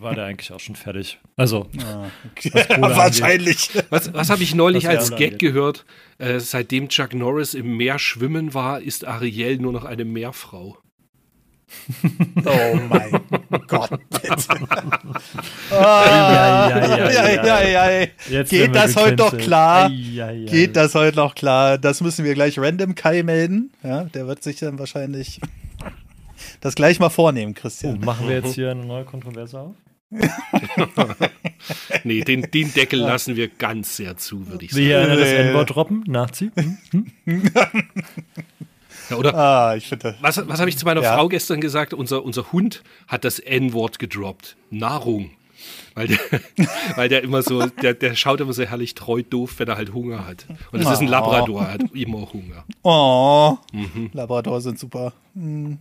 war 0.01 0.15
der 0.15 0.25
eigentlich 0.25 0.53
auch 0.53 0.61
schon 0.61 0.77
fertig. 0.77 1.19
Also 1.37 1.69
ah, 1.85 2.07
okay. 2.31 2.53
wahrscheinlich. 2.81 3.71
Was, 3.91 4.13
was 4.13 4.31
habe 4.31 4.43
ich 4.43 4.55
neulich 4.55 4.89
als 4.89 5.11
Gag 5.11 5.35
angeht. 5.35 5.39
gehört? 5.39 5.85
Äh, 6.19 6.41
seitdem 6.41 6.89
Chuck 6.89 7.15
Norris 7.15 7.55
im 7.55 7.77
Meer 7.77 7.99
schwimmen 7.99 8.55
war, 8.55 8.81
ist 8.81 9.07
Ariel 9.07 9.59
nur 9.59 9.73
noch 9.73 9.85
eine 9.85 10.05
Meerfrau. 10.05 10.79
Oh 12.47 12.79
mein 12.89 13.11
Gott, 13.67 13.91
bitte. 14.09 14.39
Geht 18.49 18.75
das 18.75 18.97
heute 18.97 19.17
noch 19.17 19.37
klar? 19.37 19.91
Geht 19.91 20.77
das 20.77 20.95
heute 20.95 21.17
noch 21.17 21.35
klar? 21.35 21.77
Das 21.77 22.01
müssen 22.01 22.25
wir 22.25 22.33
gleich 22.33 22.59
Random 22.59 22.95
Kai 22.95 23.23
melden. 23.23 23.71
Ja, 23.83 24.05
der 24.05 24.27
wird 24.27 24.43
sich 24.43 24.57
dann 24.57 24.79
wahrscheinlich 24.79 25.41
das 26.61 26.75
gleich 26.75 27.01
mal 27.01 27.11
vornehmen, 27.11 27.55
Christian. 27.55 27.99
Oh, 28.03 28.05
machen 28.05 28.29
wir 28.29 28.37
jetzt 28.37 28.55
hier 28.55 28.71
eine 28.71 28.85
neue 28.85 29.05
Kontroverse 29.05 29.61
auf? 29.61 29.75
nee, 32.05 32.23
den, 32.23 32.51
den 32.51 32.73
Deckel 32.73 33.01
lassen 33.01 33.37
wir 33.37 33.49
ganz 33.49 33.97
sehr 33.97 34.17
zu, 34.17 34.49
würde 34.49 34.65
ich 34.65 34.71
sagen. 34.71 34.85
Wie 34.85 34.95
einer 34.95 35.17
das 35.17 35.29
N-Wort 35.29 35.71
droppen? 35.71 36.05
Nachziehen? 36.07 36.53
Hm? 36.91 37.07
hm? 37.25 37.51
Ja, 39.11 39.17
oder 39.17 39.35
ah, 39.35 39.77
ich 39.77 39.87
finde. 39.87 40.17
Was, 40.21 40.47
was 40.49 40.61
habe 40.61 40.69
ich 40.69 40.77
zu 40.77 40.85
meiner 40.85 41.03
ja. 41.03 41.15
Frau 41.15 41.29
gestern 41.29 41.61
gesagt? 41.61 41.95
Unser, 41.95 42.25
unser 42.25 42.53
Hund 42.53 42.83
hat 43.07 43.25
das 43.25 43.39
N-Wort 43.39 43.99
gedroppt. 43.99 44.57
Nahrung. 44.71 45.31
Weil 45.95 46.09
der, 46.09 46.19
weil 46.97 47.09
der 47.09 47.23
immer 47.23 47.43
so, 47.43 47.67
der, 47.67 47.95
der 47.95 48.15
schaut 48.15 48.41
immer 48.41 48.53
so 48.53 48.63
herrlich 48.63 48.95
treu 48.95 49.23
doof, 49.23 49.55
wenn 49.59 49.69
er 49.69 49.77
halt 49.77 49.93
Hunger 49.93 50.27
hat. 50.27 50.47
Und 50.73 50.81
das 50.81 50.89
oh. 50.89 50.93
ist 50.93 51.01
ein 51.01 51.09
Labrador, 51.09 51.63
er 51.63 51.73
hat 51.73 51.83
immer 51.95 52.33
Hunger. 52.33 52.65
Oh, 52.83 53.59
mhm. 53.73 54.11
Labrador 54.13 54.61
sind 54.61 54.79
super. 54.79 55.13
Hm. 55.35 55.79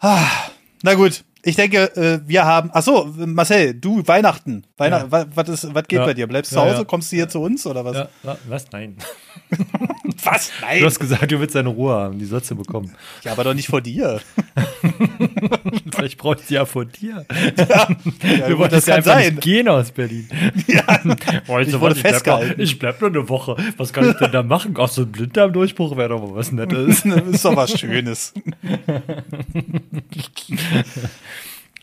Ah, 0.00 0.28
na 0.82 0.94
gut, 0.94 1.24
ich 1.42 1.56
denke, 1.56 1.96
äh, 1.96 2.20
wir 2.26 2.44
haben. 2.44 2.70
Achso, 2.72 3.12
Marcel, 3.16 3.74
du, 3.74 4.06
Weihnachten. 4.06 4.64
Weihnacht, 4.76 5.12
ja. 5.12 5.26
was, 5.34 5.48
ist, 5.48 5.74
was 5.74 5.84
geht 5.84 6.00
ja. 6.00 6.04
bei 6.04 6.14
dir? 6.14 6.26
Bleibst 6.26 6.52
du 6.52 6.56
ja, 6.56 6.62
zu 6.62 6.70
Hause? 6.70 6.84
Kommst 6.84 7.12
du 7.12 7.16
hier 7.16 7.28
zu 7.28 7.40
uns 7.40 7.66
oder 7.66 7.84
was? 7.84 8.08
Was? 8.46 8.70
Nein. 8.72 8.96
was? 10.24 10.50
Nein. 10.60 10.80
Du 10.80 10.86
hast 10.86 10.98
gesagt, 10.98 11.30
du 11.30 11.40
willst 11.40 11.54
deine 11.54 11.68
Ruhe 11.68 11.94
haben. 11.94 12.18
Die 12.18 12.24
sollst 12.24 12.50
du 12.50 12.56
bekommen. 12.56 12.94
Ja, 13.24 13.32
aber 13.32 13.44
doch 13.44 13.54
nicht 13.54 13.68
vor 13.68 13.80
dir. 13.80 14.20
Vielleicht 15.94 16.18
brauche 16.18 16.36
ich 16.40 16.46
die 16.46 16.54
ja 16.54 16.64
vor 16.64 16.84
dir. 16.84 17.26
Ja, 17.56 18.48
du 18.48 18.58
wolltest 18.58 18.88
ja 18.88 18.96
einfach 18.96 19.14
sein. 19.14 19.38
gehen 19.40 19.68
aus 19.68 19.90
Berlin. 19.90 20.28
Ja. 20.66 20.82
Heute 21.48 21.70
ich 21.70 21.80
wurde 21.80 21.94
ich 21.94 22.02
festgehalten. 22.02 22.54
Bleib 22.56 22.58
ich 22.60 22.78
bleib 22.78 23.00
nur 23.00 23.10
eine 23.10 23.28
Woche. 23.28 23.56
Was 23.76 23.92
kann 23.92 24.10
ich 24.10 24.16
denn 24.16 24.32
da 24.32 24.42
machen? 24.42 24.74
Ach, 24.78 24.88
so 24.88 25.02
ein 25.02 25.12
Blinddarmdurchbruch 25.12 25.96
wäre 25.96 26.10
doch 26.10 26.20
mal 26.20 26.34
was 26.34 26.52
Nettes. 26.52 27.04
ist 27.04 27.44
doch 27.44 27.56
was 27.56 27.78
Schönes. 27.78 28.34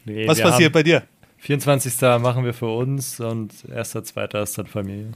Nee, 0.05 0.27
Was 0.27 0.39
passiert 0.39 0.73
bei 0.73 0.83
dir? 0.83 1.03
24. 1.39 2.01
machen 2.19 2.43
wir 2.43 2.53
für 2.53 2.67
uns 2.67 3.19
und 3.19 3.53
1.2. 3.53 4.43
ist 4.43 4.57
dann 4.57 4.67
Familie. 4.67 5.11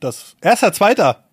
Das 0.00 0.36
erster, 0.40 0.72
zweiter. 0.72 1.25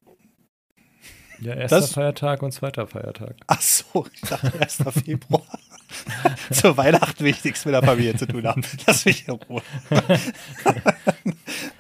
Ja, 1.44 1.56
erster 1.56 1.82
das, 1.82 1.92
Feiertag 1.92 2.42
und 2.42 2.54
zweiter 2.54 2.88
Feiertag. 2.88 3.36
Ach 3.48 3.62
so, 3.62 4.06
ich 4.14 4.22
dachte 4.22 4.54
1. 4.60 4.84
Februar. 5.04 5.60
Zur 6.52 6.78
Weihnachten 6.78 7.24
wichtigst 7.24 7.66
mit 7.66 7.76
der 7.76 7.84
Familie 7.84 8.16
zu 8.16 8.26
tun 8.28 8.48
haben. 8.48 8.64
Lass 8.88 9.06
mich 9.06 9.28
in 9.28 9.34
Ruhe. 9.34 9.62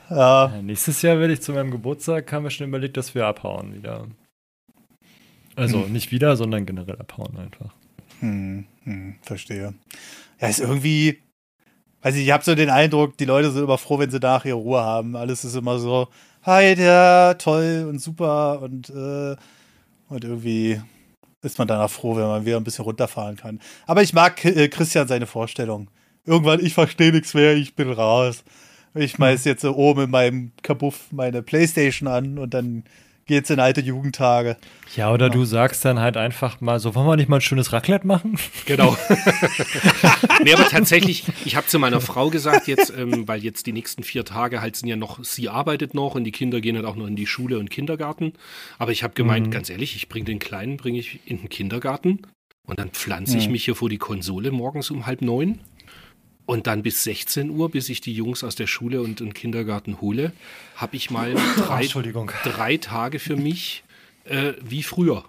ja. 0.09 0.53
Nächstes 0.61 1.01
Jahr 1.01 1.17
werde 1.19 1.33
ich 1.33 1.41
zu 1.41 1.53
meinem 1.53 1.71
Geburtstag, 1.71 2.31
haben 2.33 2.43
wir 2.43 2.49
schon 2.49 2.67
überlegt, 2.67 2.97
dass 2.97 3.15
wir 3.15 3.25
abhauen 3.25 3.73
wieder. 3.73 4.05
Also 5.55 5.85
hm. 5.85 5.93
nicht 5.93 6.11
wieder, 6.11 6.35
sondern 6.35 6.65
generell 6.65 6.97
abhauen 6.99 7.37
einfach. 7.37 7.73
Hm, 8.19 8.65
hm, 8.83 9.15
verstehe. 9.21 9.73
Ja, 10.41 10.47
ist 10.47 10.59
irgendwie, 10.59 11.19
weiß 12.01 12.15
ich, 12.15 12.25
ich 12.25 12.31
habe 12.31 12.43
so 12.43 12.53
den 12.53 12.69
Eindruck, 12.69 13.17
die 13.17 13.25
Leute 13.25 13.51
sind 13.51 13.63
immer 13.63 13.77
froh, 13.77 13.99
wenn 13.99 14.11
sie 14.11 14.19
nach 14.19 14.43
ihre 14.43 14.57
Ruhe 14.57 14.81
haben. 14.81 15.15
Alles 15.15 15.45
ist 15.45 15.55
immer 15.55 15.79
so, 15.79 16.09
hi, 16.45 16.75
der, 16.75 17.37
toll 17.37 17.85
und 17.89 17.99
super 17.99 18.61
und, 18.61 18.89
äh, 18.89 19.35
und 20.09 20.23
irgendwie 20.23 20.81
ist 21.41 21.57
man 21.57 21.67
danach 21.67 21.89
froh, 21.89 22.15
wenn 22.15 22.27
man 22.27 22.45
wieder 22.45 22.57
ein 22.57 22.63
bisschen 22.63 22.85
runterfahren 22.85 23.37
kann. 23.37 23.59
Aber 23.85 24.01
ich 24.01 24.13
mag 24.13 24.43
äh, 24.45 24.67
Christian 24.67 25.07
seine 25.07 25.25
Vorstellung. 25.25 25.89
Irgendwann, 26.25 26.63
ich 26.63 26.73
verstehe 26.73 27.11
nichts 27.11 27.33
mehr, 27.33 27.55
ich 27.55 27.75
bin 27.75 27.91
raus. 27.91 28.43
Ich 28.95 29.11
schmeiß 29.11 29.45
jetzt 29.45 29.61
so 29.61 29.75
oben 29.75 30.03
in 30.03 30.11
meinem 30.11 30.51
Kabuff 30.61 31.07
meine 31.11 31.41
Playstation 31.41 32.07
an 32.07 32.37
und 32.37 32.53
dann 32.53 32.83
geht's 33.25 33.49
in 33.49 33.59
alte 33.59 33.81
Jugendtage. 33.81 34.57
Ja, 34.95 35.11
oder 35.11 35.27
ja. 35.27 35.33
du 35.33 35.45
sagst 35.45 35.83
dann 35.85 35.99
halt 35.99 36.17
einfach 36.17 36.61
mal 36.61 36.79
so, 36.79 36.93
wollen 36.95 37.07
wir 37.07 37.15
nicht 37.15 37.29
mal 37.29 37.37
ein 37.37 37.41
schönes 37.41 37.73
Raclette 37.73 38.05
machen? 38.05 38.37
Genau. 38.65 38.97
nee, 40.43 40.53
aber 40.53 40.67
tatsächlich, 40.67 41.25
ich 41.45 41.55
habe 41.55 41.67
zu 41.67 41.79
meiner 41.79 42.01
Frau 42.01 42.29
gesagt 42.29 42.67
jetzt, 42.67 42.93
ähm, 42.95 43.27
weil 43.27 43.43
jetzt 43.43 43.65
die 43.65 43.73
nächsten 43.73 44.03
vier 44.03 44.25
Tage 44.25 44.61
halt 44.61 44.75
sind 44.75 44.89
ja 44.89 44.95
noch, 44.95 45.23
sie 45.23 45.49
arbeitet 45.49 45.93
noch 45.93 46.15
und 46.15 46.23
die 46.23 46.31
Kinder 46.31 46.61
gehen 46.61 46.75
halt 46.75 46.85
auch 46.85 46.95
noch 46.95 47.07
in 47.07 47.15
die 47.15 47.27
Schule 47.27 47.59
und 47.59 47.69
Kindergarten. 47.69 48.33
Aber 48.77 48.91
ich 48.91 49.03
habe 49.03 49.13
gemeint, 49.13 49.47
mhm. 49.47 49.51
ganz 49.51 49.69
ehrlich, 49.69 49.95
ich 49.95 50.09
bringe 50.09 50.25
den 50.25 50.39
Kleinen, 50.39 50.77
bringe 50.77 50.99
ich 50.99 51.19
in 51.25 51.39
den 51.39 51.49
Kindergarten 51.49 52.19
und 52.65 52.79
dann 52.79 52.89
pflanze 52.89 53.37
ich 53.37 53.47
mhm. 53.47 53.53
mich 53.53 53.65
hier 53.65 53.75
vor 53.75 53.89
die 53.89 53.97
Konsole 53.97 54.51
morgens 54.51 54.89
um 54.91 55.05
halb 55.05 55.21
neun 55.21 55.59
und 56.45 56.67
dann 56.67 56.83
bis 56.83 57.03
16 57.03 57.49
Uhr, 57.49 57.69
bis 57.69 57.89
ich 57.89 58.01
die 58.01 58.13
Jungs 58.13 58.43
aus 58.43 58.55
der 58.55 58.67
Schule 58.67 59.01
und 59.01 59.19
den 59.19 59.33
Kindergarten 59.33 60.01
hole, 60.01 60.33
habe 60.75 60.95
ich 60.95 61.09
mal 61.09 61.35
drei, 61.57 61.87
drei 62.43 62.77
Tage 62.77 63.19
für 63.19 63.35
mich 63.35 63.83
äh, 64.25 64.53
wie 64.61 64.83
früher. 64.83 65.25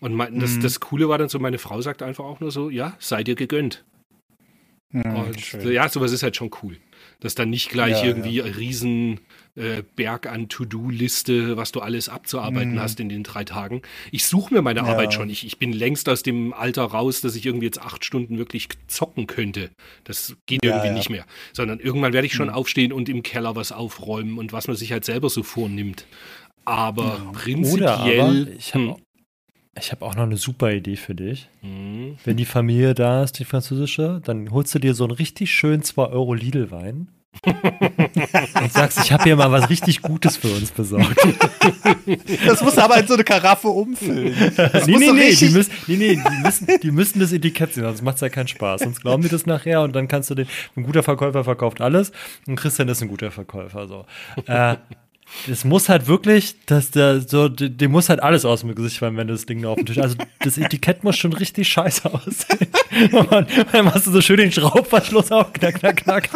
Und 0.00 0.14
mein, 0.14 0.38
das, 0.38 0.52
mhm. 0.52 0.60
das 0.60 0.80
Coole 0.80 1.08
war 1.08 1.18
dann 1.18 1.28
so, 1.28 1.38
meine 1.38 1.58
Frau 1.58 1.80
sagt 1.80 2.02
einfach 2.02 2.24
auch 2.24 2.40
nur 2.40 2.50
so, 2.50 2.68
ja, 2.68 2.96
sei 2.98 3.24
dir 3.24 3.36
gegönnt. 3.36 3.84
Mhm, 4.90 5.16
und, 5.16 5.64
ja, 5.64 5.88
sowas 5.88 6.12
ist 6.12 6.22
halt 6.22 6.36
schon 6.36 6.50
cool. 6.62 6.76
Dass 7.20 7.34
dann 7.34 7.50
nicht 7.50 7.70
gleich 7.70 8.00
ja, 8.00 8.04
irgendwie 8.04 8.36
ja. 8.36 8.44
riesen 8.44 9.20
äh, 9.56 9.82
Berg 9.94 10.26
an 10.26 10.48
To-Do-Liste, 10.48 11.56
was 11.56 11.70
du 11.70 11.80
alles 11.80 12.08
abzuarbeiten 12.08 12.72
mhm. 12.74 12.80
hast 12.80 12.98
in 12.98 13.08
den 13.08 13.22
drei 13.22 13.44
Tagen. 13.44 13.82
Ich 14.10 14.26
suche 14.26 14.52
mir 14.52 14.62
meine 14.62 14.80
ja. 14.80 14.86
Arbeit 14.86 15.14
schon. 15.14 15.30
Ich, 15.30 15.46
ich 15.46 15.58
bin 15.58 15.72
längst 15.72 16.08
aus 16.08 16.22
dem 16.22 16.52
Alter 16.52 16.84
raus, 16.84 17.20
dass 17.20 17.36
ich 17.36 17.46
irgendwie 17.46 17.66
jetzt 17.66 17.80
acht 17.80 18.04
Stunden 18.04 18.38
wirklich 18.38 18.68
zocken 18.88 19.26
könnte. 19.26 19.70
Das 20.04 20.36
geht 20.46 20.64
irgendwie 20.64 20.90
nicht 20.90 21.10
mehr. 21.10 21.24
Sondern 21.52 21.78
irgendwann 21.78 22.12
werde 22.12 22.26
ich 22.26 22.34
schon 22.34 22.48
mhm. 22.48 22.54
aufstehen 22.54 22.92
und 22.92 23.08
im 23.08 23.22
Keller 23.22 23.54
was 23.54 23.70
aufräumen 23.70 24.38
und 24.38 24.52
was 24.52 24.66
man 24.66 24.76
sich 24.76 24.90
halt 24.90 25.04
selber 25.04 25.30
so 25.30 25.42
vornimmt. 25.42 26.06
Aber 26.64 27.20
prinzipiell. 27.32 28.20
Aber 28.20 28.50
ich 28.58 28.74
habe 28.74 28.84
hm. 28.84 28.96
Ich 29.76 29.90
habe 29.90 30.04
auch 30.04 30.14
noch 30.14 30.22
eine 30.22 30.36
super 30.36 30.72
Idee 30.72 30.94
für 30.94 31.16
dich. 31.16 31.48
Mhm. 31.60 32.16
Wenn 32.24 32.36
die 32.36 32.44
Familie 32.44 32.94
da 32.94 33.24
ist, 33.24 33.40
die 33.40 33.44
französische, 33.44 34.20
dann 34.24 34.52
holst 34.52 34.72
du 34.74 34.78
dir 34.78 34.94
so 34.94 35.02
einen 35.02 35.14
richtig 35.14 35.52
schönen 35.52 35.82
2 35.82 36.06
Euro 36.06 36.32
Lidl-Wein 36.32 37.08
und 37.44 38.72
sagst, 38.72 39.00
ich 39.04 39.12
habe 39.12 39.24
hier 39.24 39.36
mal 39.36 39.50
was 39.50 39.68
richtig 39.68 40.02
Gutes 40.02 40.36
für 40.36 40.48
uns 40.48 40.70
besorgt. 40.70 41.16
Das 42.46 42.62
musst 42.62 42.76
du 42.76 42.82
aber 42.82 42.98
in 42.98 43.06
so 43.06 43.14
eine 43.14 43.24
Karaffe 43.24 43.68
umfüllen. 43.68 44.34
Das 44.56 44.86
nee, 44.86 44.96
nee, 44.96 45.12
nee, 45.12 45.34
die 45.34 45.50
müssen, 45.50 45.72
nee, 45.86 45.96
nee, 45.96 46.16
die 46.16 46.42
müssen, 46.42 46.66
die 46.82 46.90
müssen 46.90 47.20
das 47.20 47.32
Etikett 47.32 47.74
sehen, 47.74 47.84
sonst 47.84 48.02
macht 48.02 48.16
es 48.16 48.20
ja 48.22 48.28
keinen 48.28 48.48
Spaß. 48.48 48.82
Sonst 48.82 49.02
glauben 49.02 49.22
die 49.22 49.28
das 49.28 49.46
nachher 49.46 49.82
und 49.82 49.94
dann 49.94 50.08
kannst 50.08 50.30
du 50.30 50.34
den, 50.34 50.46
ein 50.76 50.84
guter 50.84 51.02
Verkäufer 51.02 51.44
verkauft 51.44 51.80
alles 51.80 52.12
und 52.46 52.56
Christian 52.56 52.88
ist 52.88 53.02
ein 53.02 53.08
guter 53.08 53.30
Verkäufer. 53.30 53.86
So. 53.88 54.06
Äh, 54.46 54.76
das 55.46 55.64
muss 55.64 55.88
halt 55.88 56.06
wirklich, 56.06 56.54
dass 56.66 56.90
der 56.90 57.20
so, 57.20 57.48
dem 57.48 57.90
muss 57.90 58.08
halt 58.08 58.22
alles 58.22 58.44
aus 58.44 58.60
dem 58.60 58.74
Gesicht 58.74 58.98
fallen, 58.98 59.16
wenn 59.16 59.26
du 59.26 59.34
das 59.34 59.46
Ding 59.46 59.62
da 59.62 59.68
auf 59.68 59.76
dem 59.76 59.86
Tisch. 59.86 59.98
Also 59.98 60.16
das 60.40 60.56
Etikett 60.56 61.04
muss 61.04 61.16
schon 61.16 61.32
richtig 61.32 61.68
scheiße 61.68 62.12
aussehen. 62.12 62.68
Und 63.12 63.46
dann 63.72 63.84
machst 63.84 64.06
du 64.06 64.12
so 64.12 64.20
schön 64.20 64.38
den 64.38 64.52
Schraubverschluss 64.52 65.32
auf, 65.32 65.52
knack, 65.52 65.74
knack, 65.76 66.02
knack. 66.02 66.28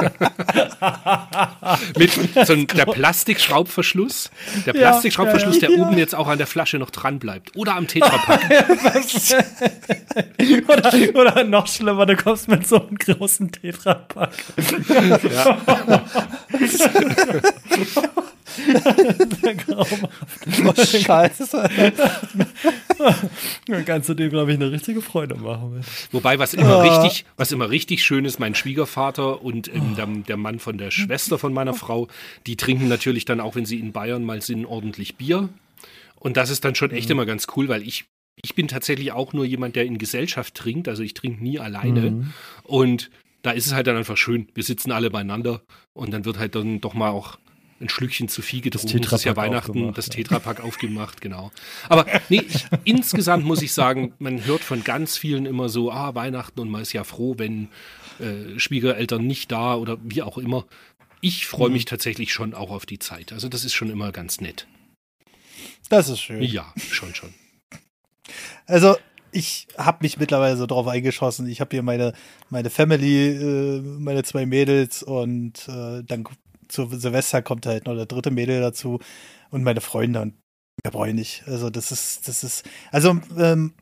Mit 1.97 2.11
so 2.47 2.53
einem, 2.53 2.67
der 2.67 2.87
Plastikschraubverschluss, 2.87 4.31
der 4.67 4.73
Plastikschraubverschluss, 4.75 5.61
ja, 5.61 5.63
ja, 5.63 5.69
der 5.69 5.79
ja. 5.79 5.87
oben 5.87 5.99
jetzt 5.99 6.15
auch 6.15 6.29
an 6.29 6.39
der 6.39 6.47
Flasche 6.47 6.79
noch 6.79 6.91
dran 6.91 7.19
bleibt. 7.19 7.57
Oder 7.57 7.77
am 7.77 7.87
Tetrapack. 7.87 8.41
oder, 10.69 10.93
oder 11.15 11.45
noch 11.45 11.67
schlimmer, 11.67 12.05
du 12.05 12.17
kommst 12.17 12.49
mit 12.49 12.67
so 12.67 12.87
einem 12.87 12.97
großen 12.97 13.53
Tetrapack. 13.53 14.33
Ja. 15.33 15.59
oh, 19.77 20.75
Scheiße. 20.85 21.71
Dann 23.67 23.85
kannst 23.85 24.09
du 24.09 24.15
dem, 24.15 24.31
glaube 24.31 24.53
ich, 24.53 24.57
eine 24.59 24.71
richtige 24.73 25.03
Freude 25.03 25.37
machen. 25.37 25.85
Wobei, 26.13 26.39
was 26.39 26.55
immer, 26.55 26.85
ja. 26.85 27.01
richtig, 27.01 27.25
was 27.37 27.53
immer 27.53 27.71
richtig 27.71 28.05
schön 28.05 28.25
ist, 28.25 28.39
mein 28.39 28.55
Schwiegervater 28.55 29.43
und 29.43 29.73
ähm, 29.73 29.95
der, 29.97 30.07
der, 30.07 30.37
Mann 30.37 30.59
von 30.59 30.79
der 30.79 30.91
Schwester 30.91 31.39
von 31.39 31.53
meiner 31.53 31.75
Frau, 31.75 32.09
die 32.47 32.57
trinken 32.57 32.89
natürlich 32.89 33.25
dann 33.25 33.41
auch, 33.41 33.55
wenn 33.55 33.67
sie 33.67 33.79
in 33.79 33.93
Bayern 33.93 34.25
mal 34.25 34.43
sind, 34.43 34.67
ordentlich 34.67 35.17
Bier. 35.17 35.49
Und 36.17 36.37
das 36.37 36.51
ist 36.51 36.65
dann 36.65 36.75
schon 36.75 36.91
echt 36.91 37.09
mhm. 37.09 37.13
immer 37.13 37.27
ganz 37.27 37.47
cool, 37.57 37.69
weil 37.69 37.83
ich, 37.83 38.07
ich 38.43 38.55
bin 38.55 38.69
tatsächlich 38.69 39.13
auch 39.13 39.33
nur 39.33 39.45
jemand, 39.45 39.77
der 39.77 39.85
in 39.85 39.99
Gesellschaft 39.99 40.55
trinkt. 40.55 40.89
Also 40.89 41.03
ich 41.03 41.15
trinke 41.15 41.43
nie 41.43 41.59
alleine. 41.59 42.11
Mhm. 42.11 42.33
Und 42.65 43.11
da 43.43 43.53
ist 43.53 43.67
es 43.67 43.75
halt 43.75 43.87
dann 43.87 43.97
einfach 43.97 44.17
schön. 44.17 44.49
Wir 44.55 44.65
sitzen 44.65 44.91
alle 44.91 45.11
beieinander 45.11 45.63
und 45.93 46.13
dann 46.13 46.25
wird 46.25 46.39
halt 46.39 46.55
dann 46.55 46.81
doch 46.81 46.95
mal 46.95 47.11
auch 47.11 47.39
ein 47.81 47.89
Schlückchen 47.89 48.29
zu 48.29 48.43
viel 48.43 48.61
getrunken. 48.61 49.03
Das, 49.03 49.13
ist 49.13 49.25
ja 49.25 49.37
Weihnachten, 49.37 49.93
das 49.95 50.07
ja. 50.07 50.15
Tetrapack 50.15 50.61
aufgemacht, 50.61 51.21
genau. 51.21 51.53
Aber 51.89 52.07
nee, 52.29 52.43
ich, 52.47 52.67
insgesamt 52.85 53.45
muss 53.45 53.63
ich 53.63 53.73
sagen, 53.73 54.15
man 54.19 54.45
hört 54.45 54.63
von 54.63 54.85
ganz 54.85 55.17
vielen 55.17 55.47
immer 55.47 55.69
so, 55.69 55.93
ah, 55.93 56.15
Weihnachten 56.15 56.61
und 56.61 56.71
man 56.71 56.83
ist 56.83 56.93
ja 56.93 57.05
froh, 57.05 57.35
wenn 57.39 57.69
äh, 58.19 58.59
Schwiegereltern 58.59 59.27
nicht 59.27 59.53
da 59.53 59.77
oder 59.77 59.99
wie 60.03 60.23
auch 60.23 60.39
immer. 60.39 60.67
Ich 61.21 61.47
freue 61.47 61.69
mhm. 61.69 61.75
mich 61.75 61.85
tatsächlich 61.85 62.33
schon 62.33 62.55
auch 62.55 62.71
auf 62.71 62.87
die 62.87 62.99
Zeit. 62.99 63.33
Also 63.33 63.49
das 63.49 63.65
ist 63.65 63.75
schon 63.75 63.91
immer 63.91 64.13
ganz 64.13 64.41
nett. 64.41 64.67
Das 65.89 66.09
ist 66.09 66.21
schön. 66.21 66.43
Ja, 66.43 66.73
schon, 66.77 67.15
schon. 67.15 67.33
Also 68.67 68.97
ich 69.33 69.69
habe 69.77 69.99
mich 70.03 70.19
mittlerweile 70.19 70.57
so 70.57 70.67
drauf 70.67 70.87
eingeschossen. 70.87 71.49
Ich 71.49 71.61
habe 71.61 71.71
hier 71.71 71.83
meine, 71.83 72.13
meine 72.51 72.71
Family, 72.71 73.31
äh, 73.31 73.81
meine 73.81 74.23
zwei 74.23 74.47
Mädels 74.47 75.03
und 75.03 75.69
äh, 75.69 76.03
dann 76.05 76.25
zu 76.69 76.89
Silvester 76.91 77.43
kommt 77.43 77.67
halt 77.67 77.87
noch 77.87 77.95
der 77.95 78.07
dritte 78.07 78.31
Mädel 78.31 78.61
dazu 78.61 79.01
und 79.51 79.63
meine 79.63 79.81
Freunde 79.81 80.21
und 80.21 80.35
mehr 80.83 80.93
brauche 80.93 81.09
ich 81.09 81.15
nicht. 81.15 81.43
Also 81.47 81.71
das 81.71 81.91
ist, 81.91 82.29
das 82.29 82.45
ist, 82.45 82.69
also 82.91 83.19
ähm, 83.37 83.75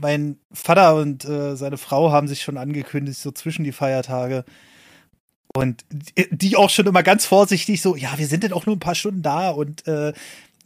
mein 0.00 0.38
Vater 0.52 0.96
und 0.96 1.24
äh, 1.24 1.56
seine 1.56 1.78
Frau 1.78 2.12
haben 2.12 2.28
sich 2.28 2.42
schon 2.42 2.56
angekündigt, 2.56 3.18
so 3.18 3.30
zwischen 3.32 3.64
die 3.64 3.72
Feiertage. 3.72 4.44
Und 5.56 5.84
die 6.30 6.56
auch 6.56 6.70
schon 6.70 6.86
immer 6.86 7.02
ganz 7.02 7.24
vorsichtig 7.24 7.80
so, 7.80 7.96
ja, 7.96 8.16
wir 8.18 8.26
sind 8.26 8.44
denn 8.44 8.52
auch 8.52 8.66
nur 8.66 8.76
ein 8.76 8.80
paar 8.80 8.94
Stunden 8.94 9.22
da 9.22 9.50
und 9.50 9.86
äh, 9.88 10.12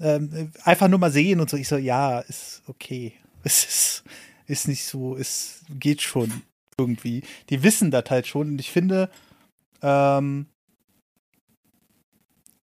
äh, 0.01 0.21
einfach 0.65 0.89
nur 0.89 0.99
mal 0.99 1.13
sehen 1.13 1.41
und 1.41 1.49
so. 1.49 1.57
Ich 1.57 1.69
so, 1.69 1.77
ja, 1.77 2.21
ist 2.21 2.63
okay. 2.67 3.15
Es 3.45 3.65
ist, 3.65 4.05
ist 4.47 4.69
nicht 4.69 4.85
so, 4.85 5.17
es 5.17 5.65
geht 5.69 6.01
schon 6.01 6.43
irgendwie. 6.79 7.25
Die 7.51 7.65
wissen 7.65 7.91
das 7.91 8.05
halt 8.09 8.29
schon 8.29 8.51
und 8.51 8.61
ich 8.61 8.71
finde, 8.71 9.11
ähm, 9.83 10.47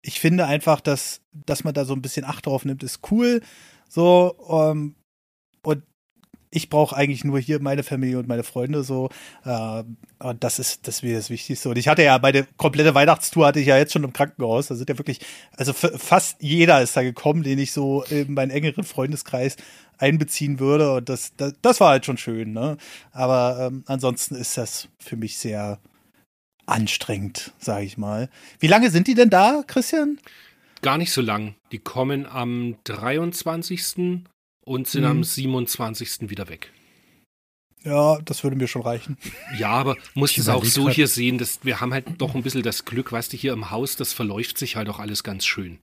ich 0.01 0.19
finde 0.19 0.45
einfach, 0.45 0.81
dass, 0.81 1.21
dass 1.33 1.63
man 1.63 1.73
da 1.73 1.85
so 1.85 1.93
ein 1.93 2.01
bisschen 2.01 2.25
Acht 2.25 2.45
drauf 2.45 2.65
nimmt, 2.65 2.83
ist 2.83 3.11
cool. 3.11 3.41
So, 3.89 4.35
ähm, 4.49 4.95
und 5.63 5.83
ich 6.49 6.69
brauche 6.69 6.95
eigentlich 6.95 7.23
nur 7.23 7.39
hier 7.39 7.61
meine 7.61 7.83
Familie 7.83 8.19
und 8.19 8.27
meine 8.27 8.43
Freunde 8.43 8.83
so. 8.83 9.09
Äh, 9.43 9.83
und 10.19 10.43
das 10.43 10.59
ist, 10.59 10.87
das 10.87 11.03
wäre 11.03 11.17
das 11.17 11.29
Wichtigste. 11.29 11.69
Und 11.69 11.77
ich 11.77 11.87
hatte 11.87 12.03
ja 12.03 12.19
meine 12.19 12.47
komplette 12.57 12.95
Weihnachtstour 12.95 13.47
hatte 13.47 13.59
ich 13.59 13.67
ja 13.67 13.77
jetzt 13.77 13.93
schon 13.93 14.03
im 14.03 14.13
Krankenhaus. 14.13 14.67
Da 14.67 14.75
sind 14.75 14.89
ja 14.89 14.97
wirklich, 14.97 15.19
also 15.57 15.73
fast 15.73 16.41
jeder 16.41 16.81
ist 16.81 16.95
da 16.95 17.03
gekommen, 17.03 17.43
den 17.43 17.59
ich 17.59 17.71
so 17.73 18.03
in 18.03 18.33
meinen 18.33 18.51
engeren 18.51 18.83
Freundeskreis 18.83 19.57
einbeziehen 19.97 20.59
würde. 20.59 20.93
Und 20.93 21.09
das, 21.09 21.35
das, 21.35 21.53
das 21.61 21.79
war 21.79 21.89
halt 21.89 22.05
schon 22.05 22.17
schön, 22.17 22.53
ne? 22.53 22.77
Aber 23.11 23.67
ähm, 23.67 23.83
ansonsten 23.87 24.35
ist 24.35 24.57
das 24.57 24.87
für 24.99 25.17
mich 25.17 25.37
sehr 25.37 25.79
anstrengend, 26.67 27.53
sage 27.57 27.85
ich 27.85 27.97
mal. 27.97 28.29
Wie 28.59 28.67
lange 28.67 28.91
sind 28.91 29.07
die 29.07 29.15
denn 29.15 29.29
da, 29.29 29.63
Christian? 29.65 30.19
Gar 30.81 30.97
nicht 30.97 31.11
so 31.11 31.21
lang. 31.21 31.55
Die 31.71 31.79
kommen 31.79 32.25
am 32.25 32.75
23. 32.83 34.23
und 34.63 34.87
sind 34.87 35.03
hm. 35.03 35.11
am 35.11 35.23
27. 35.23 36.29
wieder 36.29 36.49
weg. 36.49 36.71
Ja, 37.83 38.19
das 38.25 38.43
würde 38.43 38.57
mir 38.57 38.67
schon 38.67 38.81
reichen. 38.81 39.17
Ja, 39.57 39.69
aber 39.69 39.95
muss 40.13 40.37
es 40.37 40.49
auch 40.49 40.65
so 40.65 40.85
grad. 40.85 40.95
hier 40.95 41.07
sehen, 41.07 41.37
dass 41.37 41.63
wir 41.63 41.79
haben 41.79 41.93
halt 41.93 42.05
doch 42.17 42.35
ein 42.35 42.43
bisschen 42.43 42.63
das 42.63 42.85
Glück, 42.85 43.11
weißt 43.11 43.31
du, 43.31 43.37
hier 43.37 43.53
im 43.53 43.71
Haus, 43.71 43.95
das 43.95 44.13
verläuft 44.13 44.57
sich 44.57 44.75
halt 44.75 44.89
auch 44.89 44.99
alles 44.99 45.23
ganz 45.23 45.45
schön. 45.45 45.79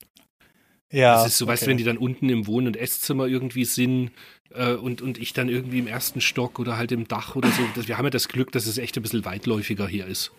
Ja. 0.92 1.14
Das 1.14 1.28
ist 1.28 1.38
so, 1.38 1.46
okay. 1.46 1.52
weißt 1.52 1.62
du, 1.62 1.66
wenn 1.68 1.78
die 1.78 1.84
dann 1.84 1.98
unten 1.98 2.28
im 2.28 2.46
Wohn- 2.46 2.66
und 2.66 2.76
Esszimmer 2.76 3.26
irgendwie 3.26 3.64
sind 3.64 4.10
äh, 4.54 4.74
und, 4.74 5.02
und 5.02 5.18
ich 5.18 5.32
dann 5.32 5.48
irgendwie 5.48 5.78
im 5.78 5.86
ersten 5.86 6.20
Stock 6.20 6.58
oder 6.58 6.76
halt 6.76 6.92
im 6.92 7.06
Dach 7.08 7.36
oder 7.36 7.50
so. 7.50 7.62
Das, 7.74 7.88
wir 7.88 7.98
haben 7.98 8.06
ja 8.06 8.10
das 8.10 8.28
Glück, 8.28 8.52
dass 8.52 8.66
es 8.66 8.78
echt 8.78 8.96
ein 8.96 9.02
bisschen 9.02 9.24
weitläufiger 9.24 9.86
hier 9.86 10.06
ist. 10.06 10.32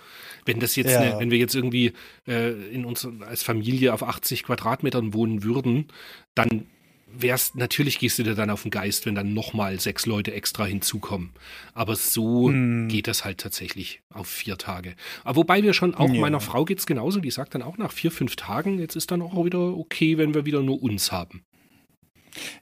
Wenn 0.45 0.59
das 0.59 0.75
jetzt, 0.75 0.91
ja. 0.91 1.01
ne, 1.01 1.15
wenn 1.19 1.31
wir 1.31 1.37
jetzt 1.37 1.55
irgendwie 1.55 1.93
äh, 2.27 2.51
in 2.69 2.85
uns 2.85 3.07
als 3.21 3.43
Familie 3.43 3.93
auf 3.93 4.03
80 4.03 4.43
Quadratmetern 4.43 5.13
wohnen 5.13 5.43
würden, 5.43 5.87
dann 6.35 6.67
wär's, 7.07 7.55
natürlich 7.55 7.99
gehst 7.99 8.19
du 8.19 8.23
dir 8.23 8.35
dann 8.35 8.49
auf 8.49 8.63
den 8.63 8.71
Geist, 8.71 9.05
wenn 9.05 9.15
dann 9.15 9.33
nochmal 9.33 9.79
sechs 9.79 10.05
Leute 10.05 10.33
extra 10.33 10.65
hinzukommen. 10.65 11.31
Aber 11.73 11.95
so 11.95 12.49
hm. 12.49 12.87
geht 12.87 13.07
das 13.07 13.25
halt 13.25 13.39
tatsächlich 13.39 14.01
auf 14.13 14.27
vier 14.27 14.57
Tage. 14.57 14.95
Aber 15.23 15.37
wobei 15.37 15.63
wir 15.63 15.73
schon, 15.73 15.95
auch 15.95 16.09
ja. 16.09 16.19
meiner 16.19 16.39
Frau 16.39 16.65
geht's 16.65 16.85
genauso, 16.85 17.19
die 17.19 17.31
sagt 17.31 17.55
dann 17.55 17.61
auch 17.61 17.77
nach 17.77 17.91
vier, 17.91 18.11
fünf 18.11 18.35
Tagen, 18.35 18.79
jetzt 18.79 18.95
ist 18.95 19.11
dann 19.11 19.21
auch 19.21 19.45
wieder 19.45 19.77
okay, 19.77 20.17
wenn 20.17 20.33
wir 20.33 20.45
wieder 20.45 20.61
nur 20.61 20.81
uns 20.81 21.11
haben. 21.11 21.43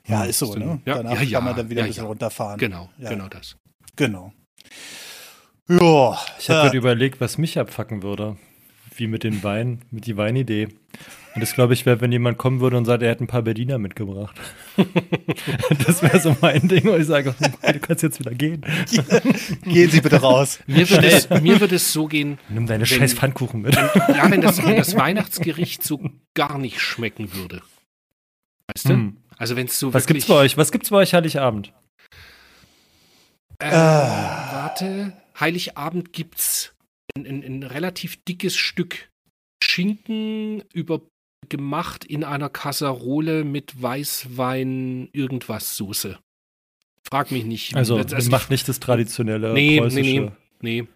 Ja, 0.08 0.24
ist 0.26 0.40
so, 0.40 0.56
ne? 0.56 0.82
Ja, 0.86 0.96
Danach 0.98 1.16
ja, 1.16 1.22
ja, 1.22 1.38
kann 1.38 1.46
man 1.46 1.56
dann 1.56 1.70
wieder 1.70 1.84
ein 1.84 1.88
bisschen 1.88 2.06
runterfahren. 2.06 2.60
Genau, 2.60 2.90
genau 3.00 3.28
das. 3.28 3.56
Genau. 3.96 4.34
Ja. 5.70 6.20
Ich 6.40 6.50
habe 6.50 6.74
äh, 6.74 6.78
überlegt, 6.78 7.22
was 7.22 7.38
mich 7.38 7.58
abfacken 7.58 8.04
würde. 8.04 8.38
Wie 8.96 9.08
mit 9.08 9.24
den 9.24 9.42
Weinen, 9.44 9.82
mit 9.90 10.06
die 10.06 10.18
Weinidee. 10.18 10.68
Und 11.36 11.42
das 11.42 11.56
glaube 11.56 11.74
ich 11.74 11.86
wäre, 11.88 12.00
wenn 12.00 12.12
jemand 12.12 12.38
kommen 12.38 12.60
würde 12.60 12.78
und 12.78 12.86
sagt, 12.86 13.02
er 13.02 13.10
hätte 13.10 13.24
ein 13.24 13.28
paar 13.28 13.42
Berliner 13.42 13.80
mitgebracht. 13.80 14.40
das 15.88 16.04
wäre 16.04 16.20
so 16.20 16.36
mein 16.42 16.68
Ding, 16.68 16.84
wo 16.86 16.96
ich 16.96 17.08
sage, 17.08 17.34
du 17.40 17.80
kannst 17.80 18.04
jetzt 18.04 18.20
wieder 18.20 18.36
gehen. 18.36 18.62
Gehen 19.64 19.90
Sie 19.90 20.02
bitte 20.02 20.22
raus. 20.22 20.60
Mir 20.68 20.88
würde, 20.88 21.08
es, 21.08 21.28
mir 21.30 21.60
würde 21.60 21.76
es 21.76 21.92
so 21.92 22.06
gehen. 22.06 22.38
Nimm 22.50 22.68
deine 22.68 22.82
wenn, 22.82 23.00
scheiß 23.00 23.16
Pfannkuchen 23.16 23.62
mit. 23.62 23.76
Wenn, 23.76 24.16
ja, 24.16 24.30
wenn 24.30 24.42
das, 24.42 24.64
wenn 24.64 24.76
das 24.76 24.96
Weihnachtsgericht 24.96 25.82
so 25.82 26.00
gar 26.36 26.60
nicht 26.60 26.80
schmecken 26.80 27.34
würde. 27.34 27.64
Weißt 28.68 28.90
du? 28.90 28.94
Hm. 28.94 29.18
Also 29.38 29.56
wenn 29.56 29.68
es 29.68 29.80
so 29.80 29.94
Was 29.94 30.08
gibt's 30.08 30.26
bei 30.26 30.36
euch? 30.36 30.58
Was 30.58 30.72
gibt's 30.72 30.90
bei 30.90 30.98
euch 30.98 31.14
Heiligabend? 31.14 31.74
Äh, 33.60 33.72
warte. 33.72 35.14
Heiligabend 35.40 36.14
gibt's 36.14 36.74
ein, 37.16 37.26
ein, 37.26 37.44
ein 37.44 37.64
relativ 37.64 38.24
dickes 38.24 38.56
Stück 38.56 39.10
Schinken 39.64 40.64
über 40.74 41.02
gemacht 41.50 42.06
in 42.06 42.24
einer 42.24 42.50
Kasserole 42.50 43.44
mit 43.44 43.82
Weißwein 43.82 45.10
irgendwas 45.12 45.76
Soße. 45.76 46.20
Frag 47.04 47.32
mich 47.32 47.44
nicht. 47.44 47.76
Also, 47.76 47.98
also 47.98 48.32
macht 48.32 48.50
nicht 48.50 48.68
das 48.70 48.80
traditionelle 48.80 49.54
nee, 49.54 49.80
preußische. 49.80 50.02
Nee, 50.02 50.32
nee, 50.62 50.82
nee 50.82 50.88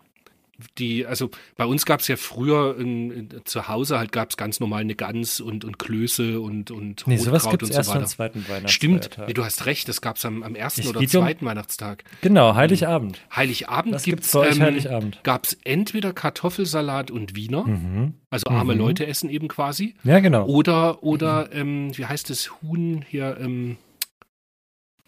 die, 0.78 1.06
also 1.06 1.30
bei 1.56 1.66
uns 1.66 1.86
gab 1.86 2.00
es 2.00 2.08
ja 2.08 2.16
früher 2.16 2.78
in, 2.80 3.12
in, 3.12 3.30
zu 3.46 3.68
Hause 3.68 4.00
halt 4.00 4.12
gab 4.12 4.32
es 4.32 4.38
ganz 4.38 4.60
normal 4.60 4.82
eine 4.82 4.96
Gans 4.96 5.40
und, 5.40 5.64
und 5.64 5.78
Klöße 5.78 6.40
und, 6.40 6.72
und 6.72 7.06
nee, 7.06 7.18
sowas 7.18 7.48
gibt's 7.50 7.66
und 7.66 7.74
so 7.74 7.78
erst 7.78 7.90
weiter. 7.90 8.00
am 8.00 8.06
zweiten 8.08 8.40
Weihnachtsfeiertag. 8.48 8.72
Stimmt, 8.72 9.28
nee, 9.28 9.34
du 9.34 9.46
hast 9.46 9.66
recht, 9.66 9.88
das 9.88 10.02
gab 10.02 10.18
es 10.18 10.26
am, 10.26 10.42
am 10.42 10.56
ersten 10.56 10.82
ich 10.82 10.90
oder 10.90 11.06
zweiten 11.06 11.46
um, 11.46 11.52
Weihnachtstag. 11.52 12.04
Genau, 12.22 12.56
Heiligabend. 12.56 13.20
Heiligabend 13.36 13.96
Was 13.96 14.04
gibt's, 14.04 14.32
gibt's 14.32 14.56
ähm, 14.58 14.64
Heiligabend? 14.64 15.20
Gab 15.24 15.46
es 15.46 15.58
entweder 15.64 16.14
Kartoffelsalat 16.14 17.12
und 17.12 17.36
Wiener, 17.36 17.66
mhm. 17.66 18.14
also 18.30 18.50
arme 18.50 18.74
mhm. 18.74 18.80
Leute 18.80 19.06
essen 19.06 19.30
eben 19.30 19.48
quasi. 19.48 19.96
Ja, 20.04 20.20
genau. 20.20 20.46
Oder, 20.48 21.04
oder 21.04 21.50
mhm. 21.54 21.60
ähm, 21.60 21.98
wie 21.98 22.06
heißt 22.06 22.30
das 22.30 22.52
Huhn 22.62 23.06
hier, 23.08 23.38
ähm, 23.40 23.78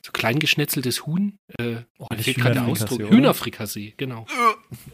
so 0.09 0.19
klein 0.19 0.39
geschnetzeltes 0.39 1.05
Huhn. 1.05 1.37
Äh, 1.57 1.77
oh, 1.97 2.07
mir 2.11 2.17
fehlt 2.23 2.37
gerade 2.37 2.55
der 2.55 2.65
Ausdruck. 2.65 2.99
Hühnerfrikassee, 2.99 3.93
genau. 3.97 4.25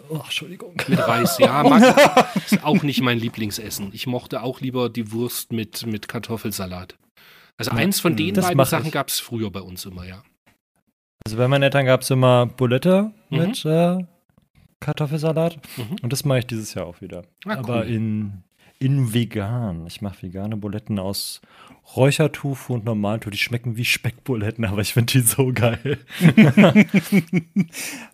Oh, 0.09 0.17
Entschuldigung. 0.23 0.75
Mit 0.87 0.99
Reis, 0.99 1.37
ja. 1.39 1.63
Mag, 1.63 2.35
ist 2.35 2.63
auch 2.63 2.83
nicht 2.83 3.01
mein 3.01 3.17
Lieblingsessen. 3.17 3.91
Ich 3.93 4.07
mochte 4.07 4.43
auch 4.43 4.61
lieber 4.61 4.89
die 4.89 5.11
Wurst 5.11 5.51
mit, 5.51 5.85
mit 5.85 6.07
Kartoffelsalat. 6.07 6.97
Also 7.57 7.71
ja, 7.71 7.77
eins 7.77 7.99
von 7.99 8.15
den 8.15 8.35
beiden 8.35 8.65
Sachen 8.65 8.91
gab 8.91 9.09
es 9.09 9.19
früher 9.19 9.49
bei 9.49 9.61
uns 9.61 9.85
immer, 9.85 10.05
ja. 10.05 10.21
Also 11.25 11.37
bei 11.37 11.47
meinen 11.47 11.63
Eltern 11.63 11.85
gab 11.85 12.01
es 12.01 12.09
immer 12.09 12.45
Bulette 12.45 13.11
mhm. 13.29 13.37
mit 13.37 13.65
äh, 13.65 14.05
Kartoffelsalat. 14.79 15.57
Mhm. 15.77 15.95
Und 16.01 16.13
das 16.13 16.25
mache 16.25 16.39
ich 16.39 16.47
dieses 16.47 16.73
Jahr 16.73 16.85
auch 16.85 17.01
wieder. 17.01 17.23
Ah, 17.45 17.57
Aber 17.57 17.81
cool. 17.81 17.87
in, 17.87 18.43
in 18.79 19.13
vegan. 19.13 19.85
Ich 19.87 20.01
mache 20.01 20.23
vegane 20.23 20.57
Buletten 20.57 20.99
aus 20.99 21.41
Räuchertofu 21.95 22.73
und 22.73 22.85
Normaltofu, 22.85 23.29
die 23.29 23.37
schmecken 23.37 23.77
wie 23.77 23.85
Speckbuletten, 23.85 24.65
aber 24.65 24.81
ich 24.81 24.93
finde 24.93 25.13
die 25.13 25.19
so 25.21 25.51
geil. 25.53 25.99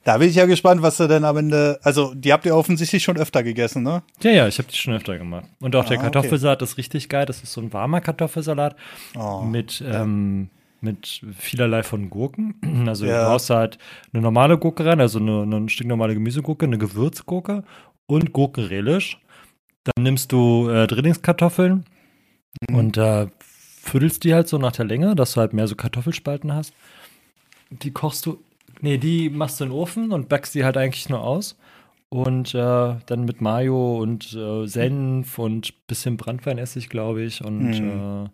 da 0.03 0.17
bin 0.17 0.29
ich 0.29 0.35
ja 0.35 0.45
gespannt, 0.45 0.81
was 0.81 0.97
du 0.97 1.07
denn 1.07 1.23
am 1.23 1.37
Ende, 1.37 1.79
also 1.81 2.13
die 2.13 2.33
habt 2.33 2.45
ihr 2.45 2.55
offensichtlich 2.55 3.01
schon 3.01 3.17
öfter 3.17 3.43
gegessen, 3.43 3.83
ne? 3.83 4.03
Ja, 4.21 4.31
ja, 4.31 4.47
ich 4.47 4.57
habe 4.59 4.67
die 4.69 4.77
schon 4.77 4.93
öfter 4.93 5.17
gemacht. 5.17 5.45
Und 5.61 5.75
auch 5.75 5.85
ah, 5.85 5.87
der 5.87 5.97
Kartoffelsalat 5.97 6.61
okay. 6.61 6.69
ist 6.69 6.77
richtig 6.77 7.09
geil, 7.09 7.25
das 7.25 7.41
ist 7.41 7.53
so 7.53 7.61
ein 7.61 7.71
warmer 7.71 8.01
Kartoffelsalat 8.01 8.75
oh, 9.17 9.41
mit, 9.41 9.79
ja. 9.79 10.03
ähm, 10.03 10.49
mit 10.81 11.21
vielerlei 11.37 11.83
von 11.83 12.09
Gurken. 12.09 12.55
Also 12.87 13.05
ja. 13.05 13.21
du 13.21 13.29
brauchst 13.29 13.49
halt 13.49 13.77
eine 14.11 14.21
normale 14.21 14.57
Gurke 14.57 14.85
rein, 14.85 14.99
also 14.99 15.19
eine, 15.19 15.43
eine 15.43 15.69
stinknormale 15.69 16.13
Gemüsegurke, 16.13 16.65
eine 16.65 16.77
Gewürzgurke 16.77 17.63
und 18.05 18.33
Gurkenrelish. 18.33 19.17
Dann 19.83 20.03
nimmst 20.03 20.31
du 20.31 20.69
äh, 20.69 20.87
Drillingskartoffeln, 20.87 21.85
Mhm. 22.69 22.75
Und 22.75 22.97
äh, 22.97 23.27
füttelst 23.39 24.23
die 24.23 24.33
halt 24.33 24.47
so 24.47 24.57
nach 24.57 24.73
der 24.73 24.85
Länge, 24.85 25.15
dass 25.15 25.33
du 25.33 25.41
halt 25.41 25.53
mehr 25.53 25.67
so 25.67 25.75
Kartoffelspalten 25.75 26.53
hast. 26.53 26.73
Die 27.69 27.91
kochst 27.91 28.25
du, 28.25 28.43
nee, 28.81 28.97
die 28.97 29.29
machst 29.29 29.59
du 29.59 29.65
in 29.65 29.69
den 29.69 29.77
Ofen 29.77 30.11
und 30.11 30.29
backst 30.29 30.53
die 30.55 30.63
halt 30.63 30.77
eigentlich 30.77 31.09
nur 31.09 31.21
aus. 31.21 31.57
Und 32.09 32.53
äh, 32.53 32.95
dann 33.05 33.23
mit 33.23 33.39
Mayo 33.39 33.97
und 33.99 34.33
äh, 34.33 34.67
Senf 34.67 35.39
und 35.39 35.87
bisschen 35.87 36.17
Brandweinessig, 36.17 36.89
glaube 36.89 37.23
ich. 37.23 37.41
Und 37.41 37.79
mm. 37.79 38.27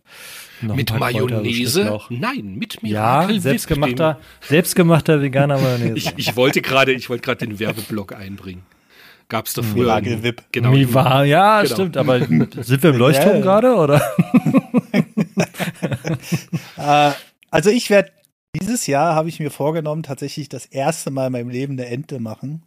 äh, 0.64 0.74
mit 0.74 1.00
Mayonnaise? 1.00 2.00
Nein, 2.10 2.56
mit 2.56 2.82
Miracle 2.82 3.36
Ja, 3.36 3.40
selbstgemachter, 3.40 4.20
selbstgemachter 4.42 5.22
veganer 5.22 5.60
Mayonnaise. 5.60 5.94
ich, 5.96 6.14
ich 6.18 6.36
wollte 6.36 6.64
gerade 6.64 6.96
den 6.96 7.60
Werbeblock 7.60 8.16
einbringen. 8.16 8.64
Gab 9.30 9.48
es 9.48 9.54
da 9.54 9.62
früher. 9.62 9.84
Miracle 9.84 10.24
Whip. 10.24 10.44
Genau. 10.52 10.72
Miva, 10.72 11.24
ja, 11.24 11.62
genau. 11.62 11.74
stimmt. 11.74 11.98
Aber 11.98 12.20
sind 12.62 12.84
wir 12.84 12.90
im 12.92 12.98
Leuchtturm 12.98 13.42
gerade, 13.42 13.76
oder? 13.76 14.02
Äh, 16.78 17.12
also 17.52 17.70
ich 17.70 17.90
werde 17.90 18.12
dieses 18.56 18.88
Jahr 18.88 19.16
habe 19.16 19.30
ich 19.30 19.40
mir 19.40 19.52
vorgenommen, 19.52 20.04
tatsächlich 20.04 20.50
das 20.50 20.66
erste 20.66 21.12
Mal 21.12 21.28
in 21.28 21.34
meinem 21.34 21.50
Leben 21.50 21.74
eine 21.74 21.88
Ente 21.88 22.20
machen. 22.20 22.64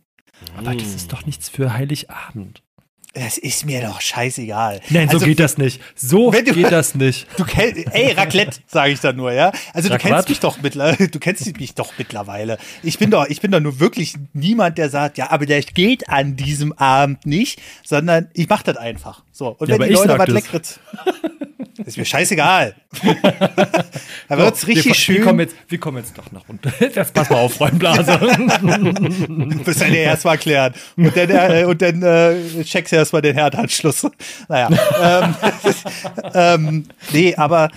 Aber 0.57 0.75
das 0.75 0.95
ist 0.95 1.13
doch 1.13 1.27
nichts 1.27 1.49
für 1.49 1.73
Heiligabend. 1.73 2.63
Es 3.13 3.39
ist 3.39 3.67
mir 3.67 3.83
doch 3.83 4.01
scheißegal. 4.01 4.81
Nein, 4.89 5.09
so 5.09 5.15
also, 5.15 5.27
geht 5.27 5.41
das 5.41 5.59
nicht. 5.59 5.81
So 5.97 6.31
du, 6.31 6.43
geht 6.43 6.71
das 6.71 6.95
nicht. 6.95 7.27
Du 7.37 7.45
kennst, 7.45 7.87
ey, 7.93 8.13
Raclette, 8.13 8.61
sage 8.67 8.93
ich 8.93 9.01
da 9.01 9.13
nur, 9.13 9.33
ja. 9.33 9.51
Also 9.75 9.89
du 9.89 9.99
kennst 9.99 10.29
mich 10.29 10.39
doch 10.39 10.63
mittlerweile, 10.63 11.09
du 11.11 11.19
kennst 11.19 11.59
mich 11.59 11.75
doch 11.75 11.93
mittlerweile. 11.99 12.59
Ich 12.83 12.99
bin 12.99 13.11
doch, 13.11 13.27
ich 13.29 13.41
bin 13.41 13.51
doch 13.51 13.61
nur 13.61 13.81
wirklich 13.81 14.15
niemand, 14.33 14.79
der 14.79 14.91
sagt, 14.91 15.19
ja, 15.19 15.31
aber 15.31 15.47
das 15.47 15.67
geht 15.75 16.09
an 16.09 16.37
diesem 16.37 16.73
Abend 16.75 17.27
nicht, 17.27 17.61
sondern 17.83 18.29
ich 18.35 18.49
mache 18.49 18.65
das 18.65 18.77
einfach. 18.77 19.25
So. 19.33 19.57
Und 19.59 19.69
ja, 19.69 19.79
wenn 19.79 19.89
die 19.89 19.95
Leute 19.95 20.19
was 20.19 20.29
Leckeres. 20.29 20.81
Ist 21.87 21.97
mir 21.97 22.05
scheißegal. 22.05 22.75
da 24.29 24.39
wird 24.39 24.55
es 24.55 24.67
richtig 24.67 24.87
wir, 24.87 24.95
schön. 24.95 25.17
Wir 25.17 25.25
kommen, 25.25 25.41
jetzt, 25.41 25.57
wir 25.69 25.81
kommen 25.81 25.97
jetzt 25.99 26.17
doch 26.17 26.31
nach 26.31 26.43
unten. 26.47 26.73
Jetzt 26.79 27.15
pass 27.15 27.31
mal 27.31 27.39
auf, 27.39 27.55
Freundblase. 27.55 28.19
Bis 29.65 29.79
dann 29.79 29.95
erstmal 29.95 30.39
klären. 30.39 30.75
Und 30.97 31.17
dann, 31.17 31.31
äh, 31.31 31.65
und 31.65 31.81
dann 31.81 32.03
äh, 32.03 32.65
checkst 32.65 32.93
du 32.93 32.97
erstmal 33.01 33.23
den 33.23 33.35
Herdanschluss. 33.35 34.07
Naja. 34.49 34.71
ähm, 35.03 35.35
ähm, 36.35 36.85
nee, 37.13 37.35
aber 37.35 37.71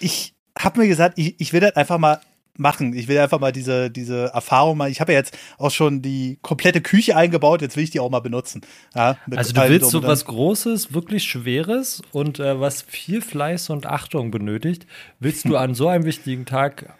ich 0.00 0.34
habe 0.58 0.80
mir 0.80 0.88
gesagt, 0.88 1.18
ich, 1.18 1.34
ich 1.38 1.52
will 1.52 1.60
das 1.60 1.76
einfach 1.76 1.98
mal 1.98 2.20
machen. 2.58 2.94
Ich 2.94 3.08
will 3.08 3.18
einfach 3.18 3.40
mal 3.40 3.52
diese, 3.52 3.90
diese 3.90 4.30
Erfahrung 4.32 4.78
mal. 4.78 4.90
Ich 4.90 5.00
habe 5.00 5.12
ja 5.12 5.18
jetzt 5.18 5.36
auch 5.58 5.70
schon 5.70 6.02
die 6.02 6.38
komplette 6.42 6.80
Küche 6.80 7.16
eingebaut, 7.16 7.62
jetzt 7.62 7.76
will 7.76 7.84
ich 7.84 7.90
die 7.90 8.00
auch 8.00 8.10
mal 8.10 8.20
benutzen. 8.20 8.62
Ja, 8.94 9.16
also 9.34 9.52
du 9.52 9.68
willst 9.68 9.90
so 9.90 10.02
was 10.02 10.24
Großes, 10.24 10.94
wirklich 10.94 11.24
Schweres 11.24 12.02
und 12.12 12.40
äh, 12.40 12.60
was 12.60 12.82
viel 12.82 13.22
Fleiß 13.22 13.70
und 13.70 13.86
Achtung 13.86 14.30
benötigt, 14.30 14.86
willst 15.20 15.44
du 15.44 15.56
an 15.56 15.74
so 15.74 15.88
einem 15.88 16.04
wichtigen 16.04 16.46
Tag 16.46 16.94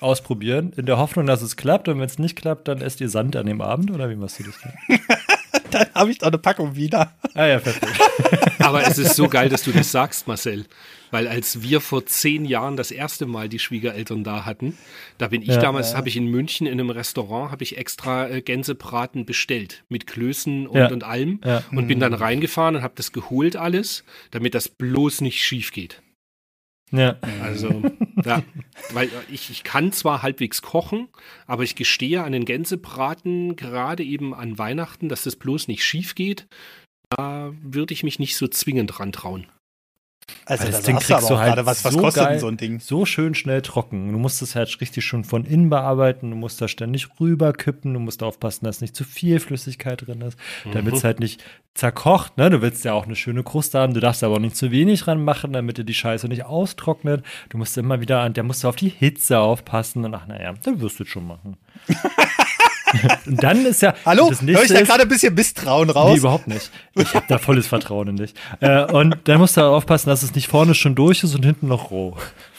ausprobieren, 0.00 0.72
in 0.76 0.86
der 0.86 0.98
Hoffnung, 0.98 1.26
dass 1.26 1.42
es 1.42 1.56
klappt 1.56 1.88
und 1.88 1.98
wenn 1.98 2.06
es 2.06 2.18
nicht 2.18 2.36
klappt, 2.36 2.66
dann 2.68 2.80
esst 2.80 3.00
ihr 3.00 3.08
Sand 3.08 3.36
an 3.36 3.46
dem 3.46 3.60
Abend 3.60 3.90
oder 3.90 4.10
wie 4.10 4.16
machst 4.16 4.40
du 4.40 4.44
das 4.44 4.56
denn? 4.60 4.98
dann 5.74 5.88
habe 5.94 6.10
ich 6.10 6.18
doch 6.18 6.28
eine 6.28 6.38
Packung 6.38 6.76
wieder. 6.76 7.12
Ah 7.34 7.46
ja, 7.46 7.58
perfekt. 7.58 8.00
Aber 8.60 8.86
es 8.86 8.98
ist 8.98 9.16
so 9.16 9.28
geil, 9.28 9.48
dass 9.48 9.62
du 9.64 9.72
das 9.72 9.90
sagst, 9.90 10.26
Marcel. 10.26 10.64
Weil 11.10 11.28
als 11.28 11.62
wir 11.62 11.80
vor 11.80 12.06
zehn 12.06 12.44
Jahren 12.44 12.76
das 12.76 12.90
erste 12.90 13.26
Mal 13.26 13.48
die 13.48 13.58
Schwiegereltern 13.58 14.24
da 14.24 14.44
hatten, 14.44 14.76
da 15.18 15.28
bin 15.28 15.42
ich 15.42 15.48
ja, 15.48 15.58
damals, 15.58 15.92
ja. 15.92 15.98
habe 15.98 16.08
ich 16.08 16.16
in 16.16 16.26
München 16.26 16.66
in 16.66 16.72
einem 16.72 16.90
Restaurant, 16.90 17.52
habe 17.52 17.62
ich 17.62 17.78
extra 17.78 18.28
äh, 18.28 18.40
Gänsebraten 18.40 19.24
bestellt 19.24 19.84
mit 19.88 20.06
Klößen 20.06 20.66
und, 20.66 20.76
ja. 20.76 20.88
und 20.88 21.04
allem 21.04 21.40
und 21.70 21.86
bin 21.86 22.00
dann 22.00 22.12
mhm. 22.12 22.18
reingefahren 22.18 22.76
und 22.76 22.82
habe 22.82 22.94
das 22.96 23.12
geholt 23.12 23.54
alles, 23.54 24.02
damit 24.32 24.54
das 24.54 24.68
bloß 24.68 25.20
nicht 25.20 25.44
schief 25.44 25.72
geht. 25.72 26.02
Ja. 26.94 27.16
Also, 27.42 27.82
ja, 28.24 28.42
weil 28.92 29.10
ich, 29.30 29.50
ich 29.50 29.64
kann 29.64 29.92
zwar 29.92 30.22
halbwegs 30.22 30.62
kochen, 30.62 31.08
aber 31.46 31.64
ich 31.64 31.74
gestehe 31.74 32.22
an 32.22 32.32
den 32.32 32.44
Gänsebraten, 32.44 33.56
gerade 33.56 34.04
eben 34.04 34.34
an 34.34 34.58
Weihnachten, 34.58 35.08
dass 35.08 35.24
das 35.24 35.36
bloß 35.36 35.68
nicht 35.68 35.84
schief 35.84 36.14
geht. 36.14 36.46
Da 37.10 37.52
würde 37.62 37.94
ich 37.94 38.02
mich 38.04 38.18
nicht 38.18 38.36
so 38.36 38.46
zwingend 38.46 39.00
rantrauen. 39.00 39.46
Also 40.46 40.66
das 40.66 40.82
Ding 40.82 40.98
kriegst 40.98 41.30
du 41.30 41.38
halt 41.38 41.56
was, 41.64 41.84
was 41.84 41.94
so 41.94 42.00
kostet 42.00 42.24
geil, 42.24 42.38
so 42.38 42.48
ein 42.48 42.56
Ding? 42.56 42.80
So 42.80 43.06
schön 43.06 43.34
schnell 43.34 43.62
trocken. 43.62 44.12
Du 44.12 44.18
musst 44.18 44.42
es 44.42 44.54
halt 44.54 44.80
richtig 44.80 45.04
schon 45.04 45.24
von 45.24 45.44
innen 45.44 45.70
bearbeiten. 45.70 46.30
Du 46.30 46.36
musst 46.36 46.60
da 46.60 46.68
ständig 46.68 47.08
rüberkippen. 47.18 47.94
Du 47.94 48.00
musst 48.00 48.22
aufpassen, 48.22 48.64
dass 48.64 48.80
nicht 48.80 48.94
zu 48.94 49.04
viel 49.04 49.40
Flüssigkeit 49.40 50.06
drin 50.06 50.20
ist, 50.20 50.38
damit 50.72 50.94
es 50.94 51.02
mhm. 51.02 51.06
halt 51.06 51.20
nicht 51.20 51.42
zerkocht. 51.74 52.36
Ne? 52.36 52.50
Du 52.50 52.60
willst 52.62 52.84
ja 52.84 52.92
auch 52.92 53.06
eine 53.06 53.16
schöne 53.16 53.42
Kruste 53.42 53.78
haben. 53.78 53.94
Du 53.94 54.00
darfst 54.00 54.22
aber 54.22 54.36
auch 54.36 54.40
nicht 54.40 54.56
zu 54.56 54.70
wenig 54.70 55.06
ranmachen, 55.06 55.52
damit 55.52 55.78
dir 55.78 55.84
die 55.84 55.94
Scheiße 55.94 56.28
nicht 56.28 56.44
austrocknet. 56.44 57.24
Du 57.48 57.58
musst 57.58 57.76
immer 57.78 58.00
wieder 58.00 58.20
an, 58.20 58.34
der 58.34 58.44
musst 58.44 58.64
du 58.64 58.68
auf 58.68 58.76
die 58.76 58.90
Hitze 58.90 59.38
aufpassen. 59.38 60.04
Und 60.04 60.14
ach 60.14 60.26
naja, 60.26 60.54
dann 60.62 60.80
wirst 60.80 60.98
du 60.98 61.04
es 61.04 61.08
schon 61.08 61.26
machen. 61.26 61.56
Und 63.26 63.42
dann 63.42 63.66
ist 63.66 63.82
ja. 63.82 63.94
Hallo? 64.04 64.28
Das 64.30 64.42
Hör 64.42 64.62
ich 64.62 64.68
da 64.68 64.82
gerade 64.82 65.02
ein 65.02 65.08
bisschen 65.08 65.34
Misstrauen 65.34 65.90
raus? 65.90 66.12
Nee, 66.12 66.18
überhaupt 66.18 66.48
nicht. 66.48 66.70
Ich 66.94 67.14
habe 67.14 67.26
da 67.28 67.38
volles 67.38 67.66
Vertrauen 67.66 68.08
in 68.08 68.16
dich. 68.16 68.34
Äh, 68.60 68.84
und 68.84 69.16
dann 69.24 69.38
musst 69.38 69.56
du 69.56 69.62
aufpassen, 69.62 70.08
dass 70.08 70.22
es 70.22 70.34
nicht 70.34 70.48
vorne 70.48 70.74
schon 70.74 70.94
durch 70.94 71.22
ist 71.24 71.34
und 71.34 71.44
hinten 71.44 71.68
noch 71.68 71.90
roh. 71.90 72.16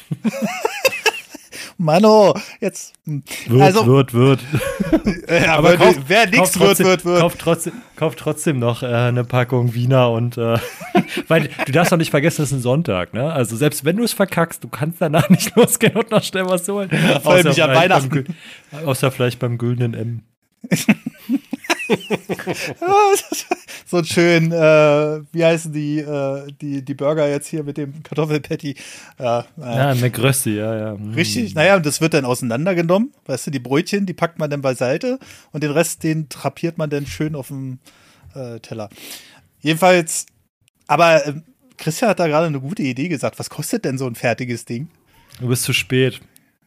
Mano, 1.77 2.33
jetzt. 2.61 2.93
Hm. 3.05 3.23
Wird, 3.47 3.61
also, 3.61 3.85
wird, 3.85 4.13
wird. 4.13 4.39
Äh, 5.27 5.45
aber, 5.47 5.69
aber 5.69 5.77
kauf, 5.77 5.95
wer 6.07 6.29
nichts 6.29 6.59
wird, 6.59 6.79
wird, 6.79 7.03
wird. 7.03 7.19
Kauf 7.19 7.35
trotzdem, 7.35 7.73
kauf 7.95 8.15
trotzdem 8.15 8.59
noch 8.59 8.83
äh, 8.83 8.85
eine 8.85 9.23
Packung 9.23 9.73
Wiener 9.73 10.11
und 10.11 10.37
äh, 10.37 10.57
weil 11.27 11.49
du 11.65 11.71
darfst 11.71 11.91
doch 11.91 11.97
nicht 11.97 12.11
vergessen, 12.11 12.43
es 12.43 12.51
ist 12.51 12.57
ein 12.57 12.61
Sonntag, 12.61 13.13
ne? 13.13 13.33
Also 13.33 13.55
selbst 13.55 13.85
wenn 13.85 13.97
du 13.97 14.03
es 14.03 14.13
verkackst, 14.13 14.63
du 14.63 14.67
kannst 14.67 15.01
danach 15.01 15.29
nicht 15.31 15.55
losgehen 15.55 15.95
und 15.95 16.11
noch 16.11 16.23
schnell 16.23 16.45
was 16.45 16.67
holen. 16.67 16.89
Ja, 16.91 17.19
vor 17.19 17.33
allem 17.33 17.47
nicht 17.47 17.61
an 17.61 17.75
Weihnachten. 17.75 18.35
Beim, 18.71 18.87
außer 18.87 19.11
vielleicht 19.11 19.39
beim 19.39 19.57
güldenen 19.57 19.93
M. 19.95 20.21
so 23.85 24.03
schön, 24.03 24.51
äh, 24.51 25.21
wie 25.31 25.45
heißen 25.45 25.71
die, 25.71 25.99
äh, 25.99 26.47
die, 26.61 26.83
die 26.83 26.93
Burger 26.93 27.27
jetzt 27.27 27.47
hier 27.47 27.63
mit 27.63 27.77
dem 27.77 28.03
Kartoffelpatty? 28.03 28.75
Ja, 29.19 29.45
äh, 29.59 29.61
ja 29.61 29.95
McRösti, 29.95 30.55
ja, 30.55 30.75
ja. 30.75 30.93
Mm. 30.95 31.13
Richtig, 31.13 31.55
naja, 31.55 31.75
und 31.75 31.85
das 31.85 32.01
wird 32.01 32.13
dann 32.13 32.25
auseinandergenommen. 32.25 33.13
Weißt 33.25 33.47
du, 33.47 33.51
die 33.51 33.59
Brötchen, 33.59 34.05
die 34.05 34.13
packt 34.13 34.39
man 34.39 34.49
dann 34.49 34.61
beiseite 34.61 35.19
und 35.51 35.63
den 35.63 35.71
Rest, 35.71 36.03
den 36.03 36.29
trapiert 36.29 36.77
man 36.77 36.89
dann 36.89 37.05
schön 37.05 37.35
auf 37.35 37.47
dem 37.47 37.79
äh, 38.33 38.59
Teller. 38.59 38.89
Jedenfalls, 39.61 40.25
aber 40.87 41.25
äh, 41.25 41.33
Christian 41.77 42.09
hat 42.09 42.19
da 42.19 42.27
gerade 42.27 42.47
eine 42.47 42.59
gute 42.59 42.83
Idee 42.83 43.07
gesagt. 43.07 43.39
Was 43.39 43.49
kostet 43.49 43.85
denn 43.85 43.97
so 43.97 44.05
ein 44.07 44.15
fertiges 44.15 44.65
Ding? 44.65 44.89
Du 45.39 45.47
bist 45.47 45.63
zu 45.63 45.73
spät. 45.73 46.21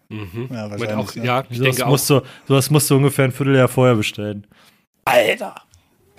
Mhm. 0.09 0.49
Ja, 0.51 0.71
wahrscheinlich. 0.71 0.97
Auch, 0.97 1.15
ja, 1.17 1.45
ich 1.51 1.61
denke 1.61 1.85
auch. 1.87 1.91
Musst 1.91 2.09
du, 2.11 2.23
sowas 2.47 2.71
musst 2.71 2.91
du 2.91 2.97
ungefähr 2.97 3.27
ein 3.27 3.33
Vierteljahr 3.33 3.69
vorher 3.69 3.95
bestellen. 3.95 4.47
Alter! 5.09 5.63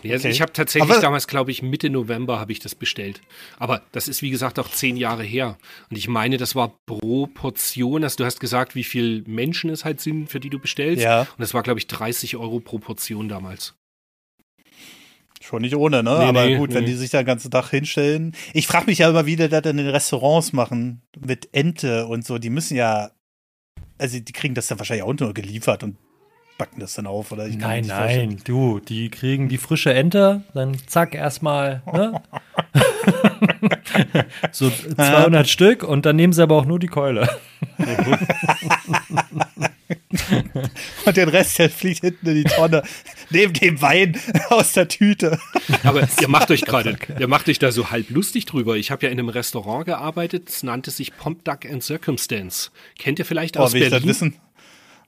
Ja, 0.03 0.15
okay. 0.15 0.29
Ich 0.29 0.41
habe 0.41 0.53
tatsächlich 0.53 0.89
Aber 0.89 1.01
damals, 1.01 1.27
glaube 1.27 1.51
ich, 1.51 1.61
Mitte 1.61 1.89
November 1.89 2.39
habe 2.39 2.51
ich 2.51 2.59
das 2.59 2.75
bestellt. 2.75 3.21
Aber 3.57 3.81
das 3.91 4.07
ist, 4.07 4.21
wie 4.21 4.29
gesagt, 4.29 4.59
auch 4.59 4.69
zehn 4.69 4.95
Jahre 4.97 5.23
her. 5.23 5.57
Und 5.89 5.97
ich 5.97 6.07
meine, 6.07 6.37
das 6.37 6.55
war 6.55 6.79
pro 6.85 7.27
Portion. 7.27 8.03
Also 8.03 8.17
du 8.17 8.25
hast 8.25 8.39
gesagt, 8.39 8.75
wie 8.75 8.83
viele 8.83 9.23
Menschen 9.27 9.69
es 9.69 9.83
halt 9.85 9.99
sind, 9.99 10.27
für 10.27 10.39
die 10.39 10.49
du 10.49 10.59
bestellst. 10.59 11.03
Ja. 11.03 11.21
Und 11.21 11.39
das 11.39 11.53
war, 11.53 11.63
glaube 11.63 11.79
ich, 11.79 11.87
30 11.87 12.37
Euro 12.37 12.59
pro 12.59 12.79
Portion 12.79 13.27
damals. 13.27 13.75
Schon 15.41 15.61
nicht 15.61 15.75
ohne, 15.75 16.03
ne? 16.03 16.17
Nee, 16.19 16.25
Aber 16.25 16.45
nee, 16.45 16.57
gut, 16.57 16.69
nee. 16.69 16.75
wenn 16.75 16.85
die 16.85 16.93
sich 16.93 17.09
da 17.09 17.21
den 17.21 17.27
ganzen 17.27 17.49
Tag 17.49 17.69
hinstellen. 17.69 18.35
Ich 18.53 18.67
frage 18.67 18.87
mich 18.87 18.99
ja 18.99 19.09
immer, 19.09 19.25
wie 19.25 19.35
die 19.35 19.47
das 19.49 19.65
in 19.65 19.77
den 19.77 19.89
Restaurants 19.89 20.53
machen 20.53 21.01
mit 21.19 21.49
Ente 21.53 22.07
und 22.07 22.25
so. 22.25 22.37
Die 22.37 22.49
müssen 22.49 22.75
ja, 22.75 23.11
also 23.97 24.19
die 24.19 24.33
kriegen 24.33 24.53
das 24.53 24.67
dann 24.67 24.79
wahrscheinlich 24.79 25.03
auch 25.03 25.13
nur 25.13 25.33
geliefert 25.33 25.83
und 25.83 25.97
backen 26.59 26.79
das 26.81 26.93
dann 26.93 27.07
auf, 27.07 27.31
oder? 27.31 27.47
nein, 27.47 27.85
nein, 27.87 28.37
du, 28.43 28.79
die 28.79 29.09
kriegen 29.09 29.49
die 29.49 29.57
frische 29.57 29.93
Ente, 29.93 30.43
dann 30.53 30.77
zack, 30.85 31.15
erstmal, 31.15 31.81
ne? 31.91 32.21
so 34.51 34.69
200 34.69 35.47
Stück 35.47 35.83
und 35.83 36.05
dann 36.05 36.17
nehmen 36.17 36.33
sie 36.33 36.43
aber 36.43 36.57
auch 36.57 36.65
nur 36.65 36.77
die 36.77 36.87
Keule. 36.87 37.29
und 41.05 41.15
den 41.17 41.29
Rest, 41.29 41.59
der 41.59 41.69
fliegt 41.69 42.01
hinten 42.01 42.27
in 42.27 42.35
die 42.35 42.43
Tonne, 42.43 42.83
neben 43.29 43.53
dem 43.53 43.81
Wein 43.81 44.19
aus 44.49 44.73
der 44.73 44.89
Tüte. 44.89 45.39
Aber 45.83 46.07
ihr 46.19 46.27
macht 46.27 46.51
euch 46.51 46.61
gerade, 46.61 46.97
ihr 47.17 47.27
macht 47.29 47.47
euch 47.47 47.59
da 47.59 47.71
so 47.71 47.89
halb 47.89 48.09
lustig 48.09 48.45
drüber. 48.45 48.75
Ich 48.75 48.91
habe 48.91 49.05
ja 49.05 49.11
in 49.11 49.17
einem 49.17 49.29
Restaurant 49.29 49.85
gearbeitet, 49.85 50.49
es 50.49 50.61
nannte 50.63 50.91
sich 50.91 51.15
Pomp 51.15 51.45
Duck 51.45 51.65
and 51.65 51.81
Circumstance. 51.81 52.71
Kennt 52.97 53.17
ihr 53.17 53.25
vielleicht 53.25 53.57
aus 53.57 53.71
oh, 53.71 53.73
will 53.75 53.81
Berlin? 53.81 53.97
Ich 53.97 54.03
das 54.03 54.09
wissen? 54.09 54.35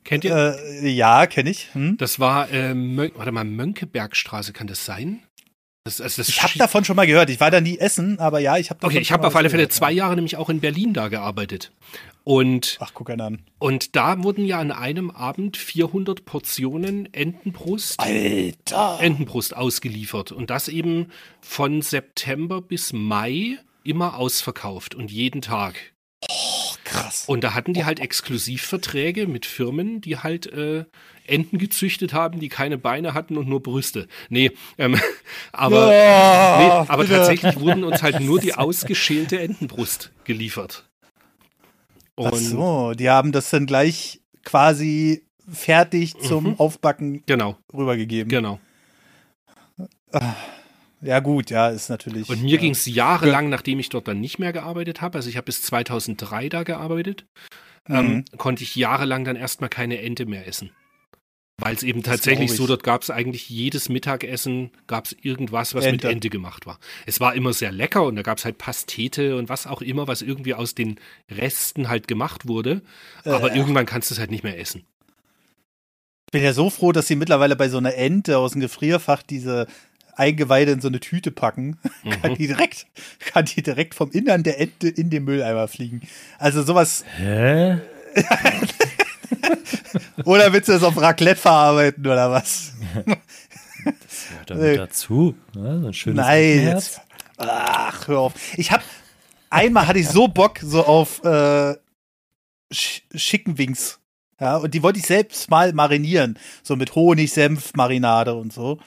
Kennt 0.04 0.24
ihr? 0.24 0.58
Äh, 0.82 0.90
ja, 0.90 1.28
kenne 1.28 1.50
ich. 1.50 1.74
Hm? 1.74 1.98
Das 1.98 2.20
war, 2.20 2.52
äh, 2.52 2.74
warte 3.16 3.32
mal, 3.32 3.44
Mönckebergstraße, 3.44 4.54
kann 4.54 4.68
das 4.68 4.86
sein? 4.86 5.24
Das, 5.84 6.00
also 6.00 6.22
das 6.22 6.30
ich 6.30 6.44
habe 6.44 6.54
davon 6.58 6.86
schon 6.86 6.96
mal 6.96 7.08
gehört. 7.08 7.32
Ich 7.32 7.40
war 7.40 7.50
da 7.50 7.60
nie 7.60 7.80
essen, 7.80 8.20
aber 8.20 8.40
ja, 8.40 8.58
ich 8.58 8.70
habe 8.70 8.86
Okay, 8.86 9.00
ich 9.00 9.12
habe 9.12 9.26
auf 9.26 9.36
alle 9.36 9.50
Fälle 9.50 9.68
zwei 9.68 9.92
Jahre 9.92 10.16
nämlich 10.16 10.38
auch 10.38 10.50
in 10.50 10.60
Berlin 10.60 10.94
da 10.94 11.08
gearbeitet. 11.08 11.72
Und, 12.24 12.78
Ach, 12.80 12.92
guck 12.94 13.10
einen 13.10 13.22
an. 13.22 13.42
Und 13.58 13.96
da 13.96 14.22
wurden 14.24 14.46
ja 14.46 14.60
an 14.60 14.72
einem 14.72 15.10
Abend 15.10 15.58
400 15.58 16.24
Portionen 16.24 17.12
Entenbrust, 17.14 18.00
Alter. 18.00 19.00
Entenbrust 19.02 19.56
ausgeliefert. 19.56 20.32
Und 20.32 20.52
das 20.52 20.68
eben 20.68 21.08
von 21.42 21.82
September 21.82 22.62
bis 22.62 22.94
Mai 22.94 23.58
immer 23.84 24.18
ausverkauft 24.18 24.94
und 24.94 25.12
jeden 25.12 25.42
Tag. 25.42 25.76
Oh, 26.30 26.61
krass. 26.92 27.24
Und 27.28 27.44
da 27.44 27.54
hatten 27.54 27.74
die 27.74 27.86
halt 27.86 28.00
Exklusivverträge 28.00 29.28
mit 29.28 29.46
Firmen, 29.46 30.02
die 30.02 30.18
halt 30.18 30.48
äh, 30.48 30.86
Enten 31.26 31.58
gezüchtet 31.58 32.14
haben, 32.14 32.40
die 32.40 32.50
keine 32.50 32.78
Beine 32.78 33.14
hatten 33.14 33.38
und 33.38 33.48
nur 33.48 33.64
Brüste. 33.64 34.08
Nee, 34.30 34.52
ähm, 34.78 35.00
aber, 35.52 35.96
ja, 35.96 36.60
nee, 36.60 36.90
aber 36.90 37.08
tatsächlich 37.08 37.60
wurden 37.60 37.84
uns 37.84 38.04
halt 38.04 38.20
nur 38.20 38.40
die 38.42 38.54
ausgeschälte 38.54 39.40
Entenbrust 39.40 40.12
geliefert. 40.24 40.90
Und 42.16 42.34
Ach 42.34 42.38
so, 42.38 42.94
die 42.94 43.10
haben 43.10 43.32
das 43.32 43.50
dann 43.50 43.66
gleich 43.66 44.22
quasi 44.44 45.24
fertig 45.50 46.18
zum 46.20 46.44
mhm. 46.44 46.60
Aufbacken 46.60 47.24
genau. 47.26 47.58
rübergegeben. 47.74 48.30
Genau. 48.30 48.60
Ah, 50.12 50.36
ja, 51.02 51.20
gut, 51.20 51.50
ja, 51.50 51.70
ist 51.70 51.90
natürlich. 51.90 52.30
Und 52.30 52.44
mir 52.44 52.56
ja. 52.56 52.62
ging 52.62 52.72
es 52.72 52.86
jahrelang, 52.86 53.50
nachdem 53.50 53.80
ich 53.80 53.90
dort 53.90 54.08
dann 54.08 54.20
nicht 54.20 54.40
mehr 54.40 54.54
gearbeitet 54.54 55.02
habe, 55.02 55.18
also 55.18 55.30
ich 55.30 55.38
habe 55.38 55.46
bis 55.46 55.62
2003 55.64 56.50
da 56.50 56.64
gearbeitet, 56.64 57.26
ähm, 57.90 57.96
mhm. 57.96 58.12
ähm, 58.12 58.26
konnte 58.38 58.64
ich 58.64 58.76
jahrelang 58.76 59.26
dann 59.26 59.36
erstmal 59.36 59.70
keine 59.70 60.00
Ente 60.02 60.26
mehr 60.26 60.48
essen. 60.48 60.72
Weil 61.58 61.76
es 61.76 61.84
eben 61.84 62.02
tatsächlich 62.02 62.52
so, 62.54 62.66
dort 62.66 62.84
gab 62.84 63.04
es 63.04 63.12
eigentlich 63.12 63.48
jedes 63.48 63.88
Mittagessen, 63.88 64.72
gab 64.88 65.06
es 65.06 65.16
irgendwas, 65.22 65.76
was 65.76 65.86
Ente. 65.86 66.08
mit 66.08 66.16
Ente 66.16 66.30
gemacht 66.32 66.66
war. 66.66 66.80
Es 67.06 67.20
war 67.20 67.36
immer 67.36 67.54
sehr 67.54 67.72
lecker 67.72 68.04
und 68.04 68.16
da 68.16 68.24
gab 68.24 68.40
es 68.40 68.46
halt 68.46 68.58
Pastete 68.58 69.38
und 69.38 69.48
was 69.48 69.68
auch 69.68 69.84
immer, 69.84 70.08
was 70.08 70.24
irgendwie 70.24 70.56
aus 70.56 70.74
den 70.74 71.00
Resten 71.30 71.88
halt 71.88 72.08
gemacht 72.08 72.48
wurde. 72.48 72.82
Aber 73.26 73.54
äh. 73.54 73.58
irgendwann 73.58 73.86
kannst 73.86 74.10
du 74.10 74.16
es 74.16 74.20
halt 74.20 74.32
nicht 74.32 74.44
mehr 74.44 74.60
essen. 74.60 74.86
Ich 76.30 76.32
bin 76.32 76.44
ja 76.44 76.54
so 76.54 76.70
froh, 76.72 76.94
dass 76.94 77.08
sie 77.08 77.16
mittlerweile 77.16 77.56
bei 77.56 77.70
so 77.70 77.78
einer 77.78 77.94
Ente 77.94 78.40
aus 78.40 78.54
dem 78.54 78.62
Gefrierfach 78.62 79.22
diese 79.22 79.68
Eingeweide 80.22 80.72
in 80.72 80.82
so 80.82 80.88
eine 80.88 81.00
Tüte 81.00 81.32
packen, 81.32 81.78
mhm. 82.04 82.22
kann 82.22 82.36
die 82.36 82.48
direkt, 82.48 82.86
kann 83.20 83.46
die 83.46 83.62
direkt 83.62 83.96
vom 83.96 84.12
Innern 84.12 84.44
der 84.44 84.60
Ente 84.60 84.88
in 84.88 85.10
den 85.10 85.24
Mülleimer 85.26 85.68
fliegen. 85.68 86.02
Also 86.38 86.64
sowas. 86.64 87.04
Hä? 87.18 87.80
oder 90.26 90.54
willst 90.54 90.70
du 90.70 90.74
das 90.74 90.84
auf 90.84 91.00
Raclette 91.00 91.40
verarbeiten 91.40 92.06
oder 92.06 92.30
was? 92.32 92.74
Das 93.84 94.28
gehört 94.30 94.50
damit 94.50 94.80
dazu. 94.80 95.36
Ne? 95.56 95.80
So 95.82 95.88
ein 95.88 95.94
schönes 95.94 96.26
Nein. 96.26 96.66
Jetzt, 96.66 97.02
ach, 97.38 98.08
hör 98.08 98.20
auf. 98.20 98.34
Ich 98.58 98.72
hab, 98.72 98.84
einmal 99.50 99.88
hatte 99.88 100.00
ich 100.00 100.08
so 100.08 100.28
Bock 100.28 100.60
so 100.62 100.86
auf 100.86 101.24
äh, 101.24 101.76
Wings. 102.70 104.00
Ja, 104.40 104.58
und 104.58 104.74
die 104.74 104.82
wollte 104.82 105.00
ich 105.00 105.06
selbst 105.06 105.50
mal 105.50 105.72
marinieren. 105.74 106.38
So 106.64 106.76
mit 106.76 106.96
Honig, 106.96 107.32
Senf, 107.32 107.74
Marinade 107.76 108.34
und 108.34 108.52
so. 108.52 108.80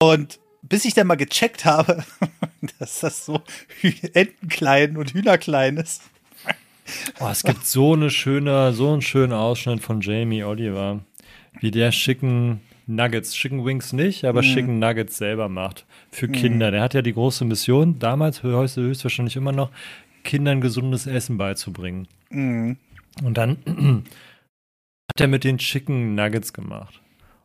Und 0.00 0.40
bis 0.62 0.84
ich 0.84 0.94
dann 0.94 1.06
mal 1.06 1.16
gecheckt 1.16 1.64
habe, 1.64 2.04
dass 2.78 3.00
das 3.00 3.24
so 3.24 3.42
Entenklein 4.12 4.96
und 4.96 5.12
Hühnerklein 5.12 5.76
ist. 5.76 6.02
Oh, 7.20 7.28
es 7.30 7.42
gibt 7.42 7.66
so 7.66 7.92
eine 7.92 8.10
schöne, 8.10 8.72
so 8.72 8.92
einen 8.92 9.02
schönen 9.02 9.32
Ausschnitt 9.32 9.80
von 9.80 10.00
Jamie 10.00 10.42
Oliver, 10.42 11.00
wie 11.60 11.70
der 11.70 11.92
schicken 11.92 12.60
Nuggets, 12.86 13.32
Chicken 13.32 13.64
Wings 13.64 13.92
nicht, 13.92 14.24
aber 14.24 14.42
mhm. 14.42 14.46
Chicken 14.46 14.78
Nuggets 14.80 15.16
selber 15.16 15.48
macht 15.48 15.86
für 16.10 16.26
mhm. 16.26 16.32
Kinder. 16.32 16.70
Der 16.72 16.82
hat 16.82 16.94
ja 16.94 17.02
die 17.02 17.12
große 17.12 17.44
Mission, 17.44 17.98
damals 17.98 18.42
heute 18.42 18.80
höchstwahrscheinlich 18.80 19.36
immer 19.36 19.52
noch, 19.52 19.70
Kindern 20.24 20.60
gesundes 20.60 21.06
Essen 21.06 21.38
beizubringen. 21.38 22.08
Mhm. 22.30 22.76
Und 23.22 23.38
dann 23.38 23.58
hat 25.10 25.20
er 25.20 25.28
mit 25.28 25.44
den 25.44 25.58
Chicken 25.58 26.16
Nuggets 26.16 26.52
gemacht 26.52 27.00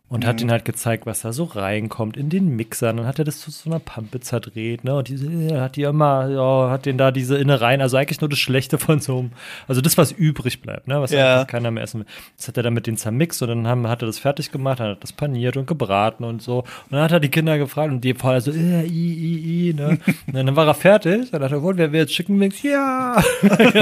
und 0.07 0.23
mhm. 0.23 0.27
hat 0.27 0.41
ihnen 0.41 0.51
halt 0.51 0.65
gezeigt, 0.65 1.05
was 1.07 1.21
da 1.21 1.33
so 1.33 1.45
reinkommt 1.45 2.15
in 2.15 2.29
den 2.29 2.55
Mixer. 2.55 2.93
Dann 2.93 3.07
hat 3.07 3.17
er 3.17 3.25
das 3.25 3.39
zu 3.39 3.49
so 3.49 3.69
einer 3.69 3.79
Pampe 3.79 4.19
zerdreht, 4.19 4.83
ne? 4.83 4.95
Und 4.95 5.07
diese, 5.07 5.25
äh, 5.25 5.59
hat 5.59 5.77
die 5.77 5.81
immer, 5.81 6.29
ja, 6.29 6.69
hat 6.69 6.85
den 6.85 6.99
da 6.99 7.09
diese 7.11 7.37
Innereien, 7.37 7.81
also 7.81 7.97
eigentlich 7.97 8.21
nur 8.21 8.29
das 8.29 8.37
Schlechte 8.37 8.77
von 8.77 8.99
so 8.99 9.17
einem, 9.17 9.31
also 9.67 9.81
das, 9.81 9.97
was 9.97 10.11
übrig 10.11 10.61
bleibt, 10.61 10.87
ne? 10.87 11.01
Was 11.01 11.09
ja. 11.11 11.45
keiner 11.45 11.71
mehr 11.71 11.81
essen 11.83 12.01
will. 12.01 12.07
Das 12.37 12.47
hat 12.47 12.57
er 12.57 12.63
dann 12.63 12.75
mit 12.75 12.85
denen 12.85 12.97
zermixt 12.97 13.41
und 13.41 13.49
dann 13.49 13.67
haben, 13.67 13.87
hat 13.87 14.03
er 14.03 14.05
das 14.05 14.19
fertig 14.19 14.51
gemacht, 14.51 14.79
hat 14.79 15.03
das 15.03 15.11
paniert 15.11 15.57
und 15.57 15.65
gebraten 15.65 16.23
und 16.23 16.41
so. 16.41 16.59
Und 16.59 16.91
dann 16.91 17.01
hat 17.01 17.11
er 17.11 17.19
die 17.19 17.29
Kinder 17.29 17.57
gefragt 17.57 17.91
und 17.91 18.01
die 18.01 18.13
vorher 18.13 18.41
so, 18.41 18.51
äh, 18.51 18.85
i, 18.85 18.89
i, 18.89 19.69
i, 19.69 19.73
ne? 19.73 19.97
und 20.27 20.33
dann 20.35 20.55
war 20.55 20.67
er 20.67 20.75
fertig. 20.75 21.31
Dann 21.31 21.41
hat 21.41 21.51
er 21.51 21.63
wohl, 21.63 21.77
wer 21.77 21.91
will 21.91 22.01
jetzt 22.01 22.13
Chicken 22.13 22.39
Wings? 22.39 22.61
Ja! 22.61 23.23
dann 23.41 23.73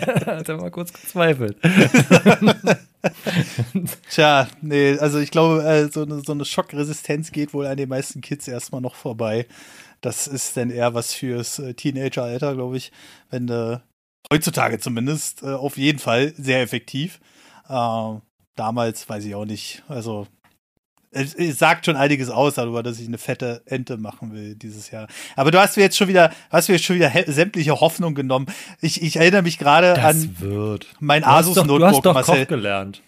hat 0.00 0.48
er 0.48 0.56
mal 0.56 0.70
kurz 0.70 0.94
gezweifelt. 0.94 1.56
Tja, 4.10 4.48
nee, 4.60 4.96
also 4.98 5.18
ich 5.18 5.30
glaube, 5.30 5.62
äh, 5.64 5.88
so, 5.90 6.02
eine, 6.02 6.20
so 6.20 6.32
eine 6.32 6.44
Schockresistenz 6.44 7.32
geht 7.32 7.52
wohl 7.52 7.66
an 7.66 7.76
den 7.76 7.88
meisten 7.88 8.20
Kids 8.20 8.46
erstmal 8.48 8.80
noch 8.80 8.94
vorbei. 8.94 9.46
Das 10.00 10.26
ist 10.26 10.56
dann 10.56 10.70
eher 10.70 10.94
was 10.94 11.12
fürs 11.12 11.58
äh, 11.58 11.74
Teenageralter, 11.74 12.54
glaube 12.54 12.76
ich, 12.76 12.92
wenn 13.30 13.48
äh, 13.48 13.78
heutzutage 14.32 14.78
zumindest 14.78 15.42
äh, 15.42 15.46
auf 15.54 15.76
jeden 15.76 15.98
Fall 15.98 16.34
sehr 16.36 16.62
effektiv. 16.62 17.20
Äh, 17.68 18.14
damals 18.56 19.08
weiß 19.08 19.24
ich 19.24 19.34
auch 19.34 19.44
nicht. 19.44 19.82
Also 19.88 20.26
es, 21.12 21.34
es, 21.34 21.58
sagt 21.58 21.86
schon 21.86 21.96
einiges 21.96 22.30
aus 22.30 22.54
darüber, 22.54 22.82
dass 22.82 22.98
ich 22.98 23.06
eine 23.06 23.18
fette 23.18 23.62
Ente 23.66 23.96
machen 23.98 24.32
will 24.32 24.54
dieses 24.54 24.90
Jahr. 24.90 25.06
Aber 25.36 25.50
du 25.50 25.60
hast 25.60 25.76
mir 25.76 25.82
jetzt 25.82 25.96
schon 25.96 26.08
wieder, 26.08 26.32
hast 26.50 26.68
mir 26.68 26.76
jetzt 26.76 26.84
schon 26.84 26.96
wieder 26.96 27.12
sämtliche 27.26 27.80
Hoffnung 27.80 28.14
genommen. 28.14 28.46
Ich, 28.80 29.02
ich 29.02 29.16
erinnere 29.16 29.42
mich 29.42 29.58
gerade 29.58 30.02
an 30.02 30.36
wird. 30.40 30.86
mein 31.00 31.24
Asus 31.24 31.54
doch, 31.54 31.66
Notebook. 31.66 31.80
Du 31.80 31.96
hast 31.96 32.06
doch 32.06 32.14
Marcel. 32.14 32.46
Koch 32.46 32.48
gelernt. 32.48 33.02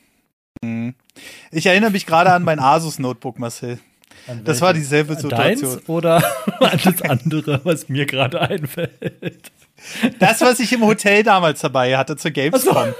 Mhm. 0.62 0.94
Ich 1.50 1.66
erinnere 1.66 1.90
mich 1.90 2.06
gerade 2.06 2.32
an 2.32 2.42
mein 2.42 2.60
Asus 2.60 2.98
Notebook, 2.98 3.38
Marcel. 3.38 3.78
Das 4.44 4.60
war 4.60 4.72
dieselbe 4.72 5.14
Situation. 5.16 5.70
Deins 5.70 5.88
oder 5.88 6.16
an 6.60 6.80
das 6.82 7.02
andere, 7.02 7.60
was 7.64 7.88
mir 7.88 8.06
gerade 8.06 8.40
einfällt? 8.48 9.52
Das, 10.18 10.40
was 10.40 10.60
ich 10.60 10.72
im 10.72 10.84
Hotel 10.84 11.22
damals 11.22 11.60
dabei 11.60 11.96
hatte 11.96 12.16
zur 12.16 12.30
Gamescom. 12.30 12.76
Also, 12.76 12.94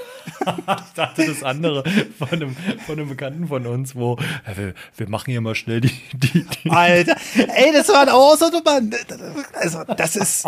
ich 0.87 0.93
dachte 0.95 1.25
das 1.27 1.43
andere 1.43 1.83
von 2.17 2.29
einem, 2.29 2.55
von 2.85 2.99
einem 2.99 3.09
Bekannten 3.09 3.47
von 3.47 3.65
uns, 3.67 3.95
wo 3.95 4.17
ja, 4.47 4.57
wir, 4.57 4.73
wir, 4.97 5.09
machen 5.09 5.31
hier 5.31 5.41
mal 5.41 5.55
schnell 5.55 5.81
die, 5.81 5.91
die, 6.13 6.45
die 6.45 6.69
Alter, 6.69 7.15
ey, 7.35 7.71
das 7.71 7.89
war 7.89 8.11
auch 8.13 8.35
so 8.35 8.49
Mann. 8.63 8.93
Also, 9.53 9.83
das 9.95 10.15
ist 10.15 10.45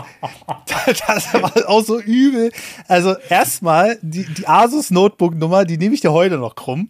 das 0.85 1.34
war 1.34 1.69
auch 1.69 1.84
so 1.84 1.99
übel. 1.99 2.51
Also, 2.88 3.15
erstmal 3.30 3.97
die, 4.01 4.26
die 4.26 4.47
Asus 4.47 4.91
Notebook 4.91 5.35
Nummer, 5.35 5.65
die 5.65 5.77
nehme 5.77 5.93
ich 5.93 6.01
dir 6.01 6.11
heute 6.11 6.38
noch 6.38 6.55
krumm. 6.55 6.89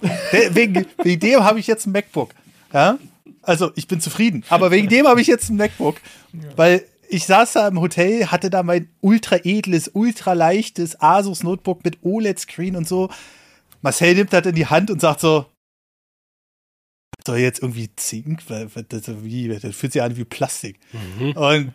Wegen, 0.52 0.86
wegen 1.04 1.20
dem 1.20 1.44
habe 1.44 1.60
ich 1.60 1.68
jetzt 1.68 1.88
ein 1.88 1.92
MacBook. 1.92 2.32
Ja? 2.74 2.98
Also, 3.42 3.72
ich 3.76 3.88
bin 3.88 4.02
zufrieden, 4.02 4.44
aber 4.50 4.72
wegen 4.72 4.90
dem 4.90 5.08
habe 5.08 5.22
ich 5.22 5.28
jetzt 5.28 5.50
ein 5.50 5.58
MacBook, 5.58 5.98
weil 6.56 6.84
ich 7.10 7.26
saß 7.26 7.54
da 7.54 7.68
im 7.68 7.80
Hotel, 7.80 8.28
hatte 8.28 8.50
da 8.50 8.64
mein 8.64 8.90
ultra 9.02 9.38
edles, 9.44 9.92
ultra 9.94 10.34
leichtes 10.34 11.02
Asus 11.02 11.44
Notebook 11.44 11.84
mit 11.84 12.00
OLED-Screen 12.04 12.76
und 12.76 12.88
so. 12.88 13.10
Marcel 13.82 14.16
nimmt 14.16 14.34
das 14.34 14.46
in 14.46 14.56
die 14.56 14.66
Hand 14.66 14.92
und 14.92 15.02
sagt 15.02 15.22
so, 15.22 15.46
soll 17.26 17.38
jetzt 17.38 17.62
irgendwie 17.62 17.90
Zink? 17.96 18.42
Das, 18.90 19.24
wie, 19.24 19.48
das 19.48 19.76
fühlt 19.76 19.94
sich 19.94 20.02
an 20.02 20.18
wie 20.18 20.26
Plastik. 20.26 20.80
Mhm. 20.94 21.32
Und 21.34 21.74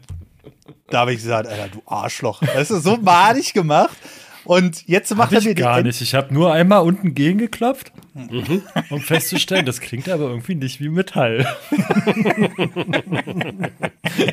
da 0.88 1.00
habe 1.00 1.12
ich 1.12 1.18
gesagt, 1.18 1.46
Alter, 1.46 1.68
du 1.68 1.82
Arschloch. 1.86 2.40
Das 2.40 2.70
ist 2.70 2.82
so 2.84 2.96
madig 3.02 3.52
gemacht. 3.52 3.96
Und 4.44 4.88
jetzt 4.88 5.14
macht 5.14 5.32
hab 5.32 5.42
er 5.42 5.48
mir 5.48 5.54
gar 5.54 5.82
nicht. 5.82 6.00
Ich 6.00 6.14
habe 6.14 6.34
nur 6.34 6.52
einmal 6.52 6.82
unten 6.82 7.14
gegengeklopft, 7.14 7.92
mhm. 8.14 8.62
um 8.90 9.00
festzustellen, 9.00 9.64
das 9.64 9.80
klingt 9.80 10.08
aber 10.08 10.24
irgendwie 10.24 10.56
nicht 10.56 10.80
wie 10.80 10.88
Metall. 10.88 11.46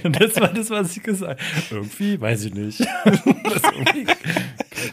Und 0.04 0.20
das 0.22 0.36
war 0.40 0.48
das, 0.48 0.70
was 0.70 0.98
ich 0.98 1.04
gesagt 1.04 1.40
habe. 1.40 1.64
Irgendwie, 1.70 2.20
weiß 2.20 2.46
ich 2.46 2.54
nicht. 2.54 2.80
Das, 2.80 3.62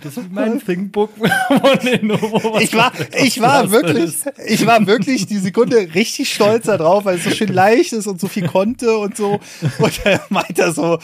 das 0.02 0.16
ist 0.16 0.30
mein 0.30 0.60
Thinkbook 0.60 1.12
von 1.16 1.78
Lenovo. 1.82 2.58
Ich 2.60 2.74
war, 2.74 2.92
ich 3.22 3.40
war 3.40 3.70
wirklich, 3.70 4.14
ich 4.46 4.66
war 4.66 4.86
wirklich 4.86 5.26
die 5.26 5.38
Sekunde 5.38 5.94
richtig 5.94 6.32
stolz 6.32 6.66
darauf, 6.66 7.04
weil 7.04 7.16
es 7.16 7.24
so 7.24 7.30
schön 7.30 7.52
leicht 7.52 7.92
ist 7.92 8.06
und 8.06 8.20
so 8.20 8.28
viel 8.28 8.46
konnte 8.46 8.98
und 8.98 9.16
so. 9.16 9.40
Und 9.78 10.00
er 10.04 10.20
meinte 10.28 10.72
so, 10.72 10.98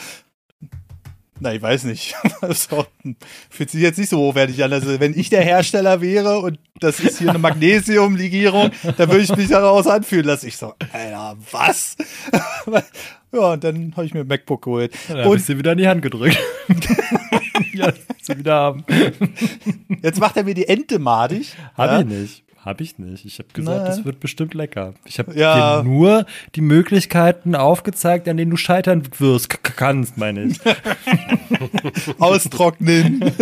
na, 1.43 1.53
ich 1.53 1.61
weiß 1.61 1.83
nicht. 1.83 2.15
fühlt 3.49 3.69
sich 3.69 3.81
jetzt 3.81 3.99
nicht 3.99 4.09
so 4.09 4.17
hochwertig 4.17 4.63
an. 4.63 4.71
Also, 4.71 4.99
wenn 4.99 5.17
ich 5.17 5.29
der 5.29 5.43
Hersteller 5.43 5.99
wäre 5.99 6.39
und 6.39 6.57
das 6.79 7.01
ist 7.01 7.19
hier 7.19 7.29
eine 7.29 7.39
Magnesiumlegierung, 7.39 8.71
dann 8.97 9.09
würde 9.09 9.23
ich 9.23 9.35
mich 9.35 9.49
daraus 9.49 9.85
anfühlen 9.85 10.25
lassen. 10.25 10.47
Ich 10.47 10.57
so, 10.57 10.73
Alter, 10.91 11.35
was? 11.51 11.97
ja, 13.33 13.53
und 13.53 13.63
dann 13.63 13.93
habe 13.95 14.05
ich 14.05 14.13
mir 14.13 14.21
ein 14.21 14.27
MacBook 14.27 14.63
geholt. 14.63 14.93
Ja, 15.09 15.25
und 15.25 15.47
du 15.47 15.57
wieder 15.57 15.73
in 15.73 15.77
die 15.77 15.87
Hand 15.87 16.01
gedrückt. 16.01 16.39
ja, 17.73 17.91
zu 18.21 18.37
wieder 18.37 18.53
haben. 18.53 18.85
Jetzt 20.01 20.19
macht 20.21 20.37
er 20.37 20.45
mir 20.45 20.53
die 20.53 20.67
Ente 20.67 20.97
madig. 20.97 21.55
Hab 21.75 21.91
ja? 21.91 21.99
ich 21.99 22.05
nicht. 22.05 22.42
Habe 22.65 22.83
ich 22.83 22.97
nicht. 22.97 23.25
Ich 23.25 23.39
habe 23.39 23.49
gesagt, 23.51 23.89
es 23.89 24.05
wird 24.05 24.21
bestimmt 24.21 24.53
lecker. 24.53 24.93
Ich 25.03 25.19
habe 25.19 25.37
ja. 25.37 25.81
dir 25.81 25.83
nur 25.83 26.25
die 26.55 26.61
Möglichkeiten 26.61 27.55
aufgezeigt, 27.55 28.29
an 28.29 28.37
denen 28.37 28.51
du 28.51 28.57
scheitern 28.57 29.03
wirst. 29.17 29.49
K 29.49 29.73
kannst, 29.75 30.17
meine 30.17 30.45
ich. 30.45 30.59
Austrocknen. 32.19 33.21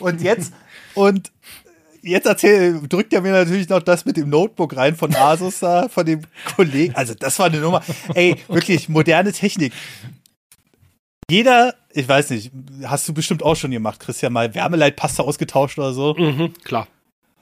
und 0.00 0.20
jetzt, 0.20 0.52
und 0.94 1.32
jetzt 2.02 2.26
erzähl, 2.26 2.86
drückt 2.86 3.14
er 3.14 3.22
mir 3.22 3.32
natürlich 3.32 3.70
noch 3.70 3.82
das 3.82 4.04
mit 4.04 4.18
dem 4.18 4.28
Notebook 4.28 4.76
rein 4.76 4.94
von 4.94 5.14
Asus 5.16 5.60
da, 5.60 5.88
von 5.88 6.04
dem 6.04 6.20
Kollegen. 6.54 6.94
Also, 6.94 7.14
das 7.14 7.38
war 7.38 7.46
eine 7.46 7.60
Nummer. 7.60 7.82
Ey, 8.12 8.36
wirklich 8.48 8.90
moderne 8.90 9.32
Technik. 9.32 9.72
jeder, 11.30 11.74
ich 11.94 12.06
weiß 12.06 12.28
nicht, 12.28 12.52
hast 12.84 13.08
du 13.08 13.14
bestimmt 13.14 13.42
auch 13.42 13.56
schon 13.56 13.70
gemacht, 13.70 14.00
Christian, 14.00 14.34
mal 14.34 14.54
Wärmeleitpaste 14.54 15.22
ausgetauscht 15.22 15.78
oder 15.78 15.94
so? 15.94 16.12
Mhm, 16.12 16.52
klar. 16.62 16.88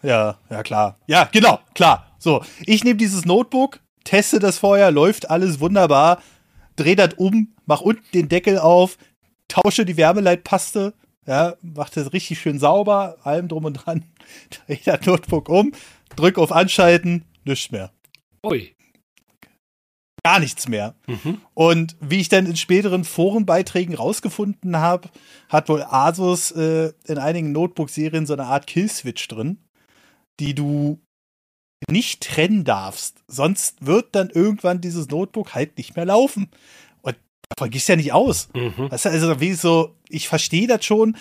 Ja, 0.04 0.38
ja, 0.50 0.62
klar. 0.62 0.98
Ja, 1.06 1.28
genau, 1.32 1.58
klar. 1.74 2.06
So, 2.18 2.44
ich 2.66 2.84
nehme 2.84 2.96
dieses 2.96 3.24
Notebook, 3.24 3.80
teste 4.04 4.38
das 4.38 4.58
vorher, 4.58 4.90
läuft 4.90 5.30
alles 5.30 5.60
wunderbar, 5.60 6.22
drehe 6.76 6.94
das 6.94 7.14
um, 7.14 7.54
mach 7.64 7.80
unten 7.80 8.04
den 8.12 8.28
Deckel 8.28 8.58
auf, 8.58 8.98
tausche 9.48 9.86
die 9.86 9.96
Wärmeleitpaste, 9.96 10.92
ja, 11.26 11.54
mach 11.62 11.88
das 11.88 12.12
richtig 12.12 12.38
schön 12.38 12.58
sauber, 12.58 13.16
allem 13.22 13.48
drum 13.48 13.64
und 13.64 13.74
dran, 13.74 14.04
drehe 14.66 14.78
das 14.84 15.06
Notebook 15.06 15.48
um, 15.48 15.72
drück 16.16 16.38
auf 16.38 16.52
Anschalten, 16.52 17.24
nichts 17.44 17.70
mehr. 17.70 17.90
Ui. 18.44 18.74
Gar 20.22 20.40
nichts 20.40 20.68
mehr. 20.68 20.94
Mhm. 21.06 21.40
Und 21.52 21.96
wie 22.00 22.20
ich 22.20 22.28
dann 22.28 22.46
in 22.46 22.56
späteren 22.56 23.04
Forenbeiträgen 23.04 23.94
rausgefunden 23.94 24.78
habe, 24.78 25.08
hat 25.48 25.68
wohl 25.68 25.82
Asus 25.82 26.50
äh, 26.52 26.92
in 27.06 27.18
einigen 27.18 27.52
Notebook-Serien 27.52 28.26
so 28.26 28.32
eine 28.32 28.46
Art 28.46 28.66
Killswitch 28.66 29.28
drin, 29.28 29.63
die 30.40 30.54
du 30.54 31.00
nicht 31.90 32.22
trennen 32.22 32.64
darfst. 32.64 33.22
Sonst 33.26 33.84
wird 33.86 34.14
dann 34.14 34.30
irgendwann 34.30 34.80
dieses 34.80 35.08
Notebook 35.08 35.54
halt 35.54 35.76
nicht 35.76 35.96
mehr 35.96 36.06
laufen. 36.06 36.50
Und 37.02 37.16
davon 37.48 37.70
gehst 37.70 37.88
du 37.88 37.92
ja 37.92 37.96
nicht 37.96 38.12
aus. 38.12 38.48
Mhm. 38.54 38.90
Weißt 38.90 39.04
du, 39.04 39.10
also 39.10 39.40
wie 39.40 39.54
so, 39.54 39.94
ich 40.08 40.28
verstehe 40.28 40.66
das 40.66 40.84
schon, 40.84 41.16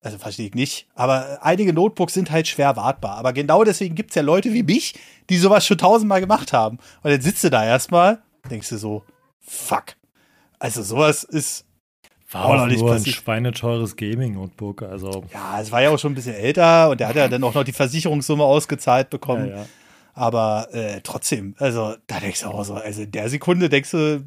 also 0.00 0.18
verstehe 0.18 0.46
ich 0.46 0.54
nicht, 0.54 0.88
aber 0.94 1.40
einige 1.42 1.72
Notebooks 1.72 2.14
sind 2.14 2.30
halt 2.30 2.46
schwer 2.46 2.76
wartbar. 2.76 3.16
Aber 3.16 3.32
genau 3.32 3.64
deswegen 3.64 3.94
gibt 3.94 4.10
es 4.10 4.16
ja 4.16 4.22
Leute 4.22 4.52
wie 4.52 4.62
mich, 4.62 4.94
die 5.28 5.38
sowas 5.38 5.66
schon 5.66 5.78
tausendmal 5.78 6.20
gemacht 6.20 6.52
haben. 6.52 6.78
Und 7.02 7.10
dann 7.10 7.20
sitzt 7.20 7.44
du 7.44 7.50
da 7.50 7.64
erstmal, 7.64 8.22
denkst 8.50 8.68
du 8.68 8.78
so, 8.78 9.04
fuck. 9.40 9.96
Also 10.58 10.82
sowas 10.82 11.24
ist 11.24 11.64
war 12.30 12.44
auch 12.44 12.66
nicht 12.66 12.80
nur 12.80 12.90
passiert. 12.90 13.16
ein 13.16 13.22
schweineteures 13.22 13.96
Gaming-Notebook. 13.96 14.82
Also. 14.82 15.24
Ja, 15.32 15.60
es 15.60 15.72
war 15.72 15.82
ja 15.82 15.90
auch 15.90 15.98
schon 15.98 16.12
ein 16.12 16.14
bisschen 16.14 16.34
älter 16.34 16.90
und 16.90 17.00
der 17.00 17.08
hat 17.08 17.16
ja 17.16 17.28
dann 17.28 17.42
auch 17.44 17.54
noch 17.54 17.64
die 17.64 17.72
Versicherungssumme 17.72 18.44
ausgezahlt 18.44 19.10
bekommen. 19.10 19.48
Ja, 19.48 19.56
ja. 19.56 19.66
Aber 20.14 20.68
äh, 20.72 21.00
trotzdem, 21.02 21.54
also 21.58 21.94
da 22.06 22.18
denkst 22.20 22.42
du 22.42 22.48
auch 22.48 22.64
so, 22.64 22.74
also 22.74 23.02
in 23.02 23.12
der 23.12 23.28
Sekunde 23.30 23.68
denkst 23.68 23.92
du, 23.92 24.24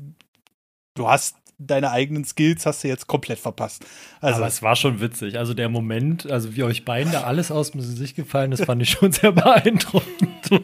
du 0.95 1.07
hast 1.09 1.35
deine 1.67 1.91
eigenen 1.91 2.25
Skills 2.25 2.65
hast 2.65 2.83
du 2.83 2.87
jetzt 2.87 3.07
komplett 3.07 3.39
verpasst. 3.39 3.85
Also, 4.19 4.37
Aber 4.37 4.47
es 4.47 4.63
war 4.63 4.75
schon 4.75 4.99
witzig. 4.99 5.37
Also 5.37 5.53
der 5.53 5.69
Moment, 5.69 6.29
also 6.29 6.55
wie 6.55 6.63
euch 6.63 6.85
beiden 6.85 7.11
da 7.11 7.23
alles 7.23 7.51
aus 7.51 7.71
dem 7.71 7.81
Gesicht 7.81 8.15
gefallen 8.15 8.51
ist, 8.51 8.65
fand 8.65 8.81
ich 8.81 8.89
schon 8.89 9.11
sehr 9.11 9.31
beeindruckend. 9.31 10.29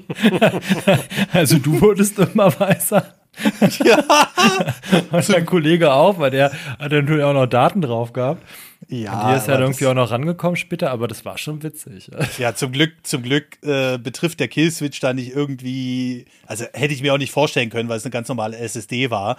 also 1.34 1.60
du 1.60 1.82
wurdest 1.82 2.18
immer 2.20 2.58
weißer. 2.60 3.17
ja. 3.84 4.04
Und 5.12 5.30
dein 5.30 5.46
Kollege 5.46 5.94
auch, 5.94 6.20
weil 6.20 6.32
der 6.32 6.52
hat 6.80 6.92
natürlich 6.92 7.24
auch 7.24 7.34
noch 7.34 7.48
Daten 7.48 7.82
drauf 7.82 8.14
gehabt. 8.14 8.44
Ja. 8.88 9.22
Und 9.22 9.32
die 9.32 9.38
ist 9.38 9.48
ja 9.48 9.60
irgendwie 9.60 9.88
auch 9.88 9.94
noch 9.94 10.12
rangekommen 10.12 10.56
später, 10.56 10.92
aber 10.92 11.08
das 11.08 11.26
war 11.26 11.38
schon 11.38 11.64
witzig. 11.64 12.10
Ja, 12.38 12.56
zum 12.56 12.72
Glück, 12.72 12.94
zum 13.04 13.24
Glück 13.24 13.58
äh, 13.64 13.98
betrifft 13.98 14.40
der 14.40 14.48
Killswitch 14.48 15.00
da 15.00 15.14
nicht 15.14 15.36
irgendwie, 15.36 16.26
also 16.46 16.66
hätte 16.74 16.94
ich 16.94 17.02
mir 17.02 17.14
auch 17.14 17.18
nicht 17.18 17.32
vorstellen 17.32 17.70
können, 17.70 17.90
weil 17.90 17.98
es 17.98 18.06
eine 18.06 18.12
ganz 18.12 18.28
normale 18.28 18.58
SSD 18.58 19.10
war 19.10 19.38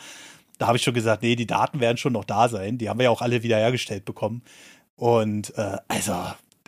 da 0.59 0.67
habe 0.67 0.77
ich 0.77 0.83
schon 0.83 0.95
gesagt, 0.95 1.23
nee, 1.23 1.37
die 1.37 1.47
Daten 1.47 1.81
werden 1.81 1.97
schon 1.97 2.13
noch 2.13 2.25
da 2.25 2.49
sein. 2.49 2.79
Die 2.79 2.89
haben 2.89 2.99
wir 2.99 3.05
ja 3.05 3.11
auch 3.11 3.23
alle 3.23 3.43
wiederhergestellt 3.43 4.05
bekommen. 4.05 4.43
Und 4.97 5.57
äh, 5.57 5.77
also, 5.87 6.15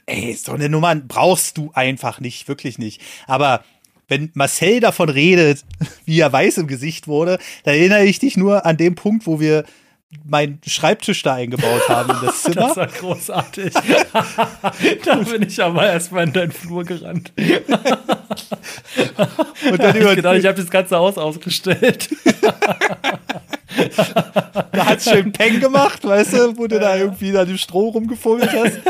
ey, 0.07 0.33
so 0.35 0.53
eine 0.53 0.69
Nummer 0.69 0.95
brauchst 0.95 1.59
du 1.59 1.73
einfach 1.75 2.21
nicht, 2.21 2.47
wirklich 2.49 2.79
nicht. 2.79 3.03
Aber 3.27 3.65
wenn 4.11 4.31
Marcel 4.35 4.81
davon 4.81 5.09
redet, 5.09 5.65
wie 6.05 6.21
er 6.21 6.31
weiß 6.31 6.59
im 6.59 6.67
Gesicht 6.67 7.09
wurde, 7.09 7.39
dann 7.65 7.75
erinnere 7.75 8.05
ich 8.05 8.19
dich 8.19 8.37
nur 8.37 8.67
an 8.67 8.77
den 8.77 8.95
Punkt, 8.95 9.27
wo 9.27 9.41
wir 9.41 9.65
meinen 10.25 10.61
Schreibtisch 10.67 11.23
da 11.23 11.35
eingebaut 11.35 11.89
haben 11.89 12.11
in 12.11 12.27
das 12.27 12.43
Zimmer. 12.43 12.67
Das 12.67 12.77
war 12.77 12.89
großartig. 12.89 13.73
da 15.05 15.15
bin 15.15 15.43
ich 15.43 15.63
aber 15.63 15.87
erstmal 15.87 16.25
in 16.25 16.33
deinen 16.33 16.51
Flur 16.51 16.83
gerannt. 16.85 17.33
Und 19.71 19.79
dann 19.79 19.97
ich 19.97 20.15
gedacht, 20.17 20.37
ich 20.37 20.47
habe 20.47 20.61
das 20.61 20.69
ganze 20.69 20.97
Haus 20.97 21.17
ausgestellt. 21.17 22.09
da 24.73 24.87
hat 24.87 24.99
es 24.99 25.05
schön 25.05 25.31
Peng 25.31 25.61
gemacht, 25.61 26.05
weißt 26.05 26.33
du, 26.33 26.59
wo 26.59 26.67
du 26.67 26.81
da 26.81 26.97
irgendwie 26.97 27.37
an 27.39 27.47
dem 27.47 27.59
Stroh 27.59 27.91
rumgefummelt 27.91 28.51
hast. 28.53 28.81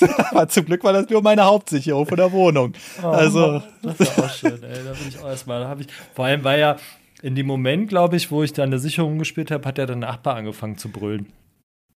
Aber 0.30 0.48
zum 0.48 0.64
Glück 0.64 0.84
war 0.84 0.92
das 0.92 1.08
nur 1.08 1.22
meine 1.22 1.44
Hauptsicherung 1.44 2.06
von 2.06 2.16
der 2.16 2.32
Wohnung. 2.32 2.72
Oh, 3.02 3.08
also. 3.08 3.62
Das 3.82 4.18
war 4.18 4.24
auch 4.24 4.30
schön, 4.30 4.62
ey. 4.62 4.84
Da 4.84 4.92
bin 4.92 5.08
ich 5.08 5.18
auch 5.18 5.28
erstmal. 5.28 5.60
Da 5.60 5.76
ich, 5.78 5.86
vor 6.14 6.24
allem 6.24 6.44
war 6.44 6.56
ja 6.56 6.76
in 7.22 7.34
dem 7.34 7.46
Moment, 7.46 7.88
glaube 7.88 8.16
ich, 8.16 8.30
wo 8.30 8.42
ich 8.42 8.52
da 8.52 8.62
eine 8.62 8.78
Sicherung 8.78 9.18
gespielt 9.18 9.50
habe, 9.50 9.66
hat 9.66 9.78
ja 9.78 9.86
der 9.86 9.96
Nachbar 9.96 10.36
angefangen 10.36 10.78
zu 10.78 10.88
brüllen. 10.88 11.32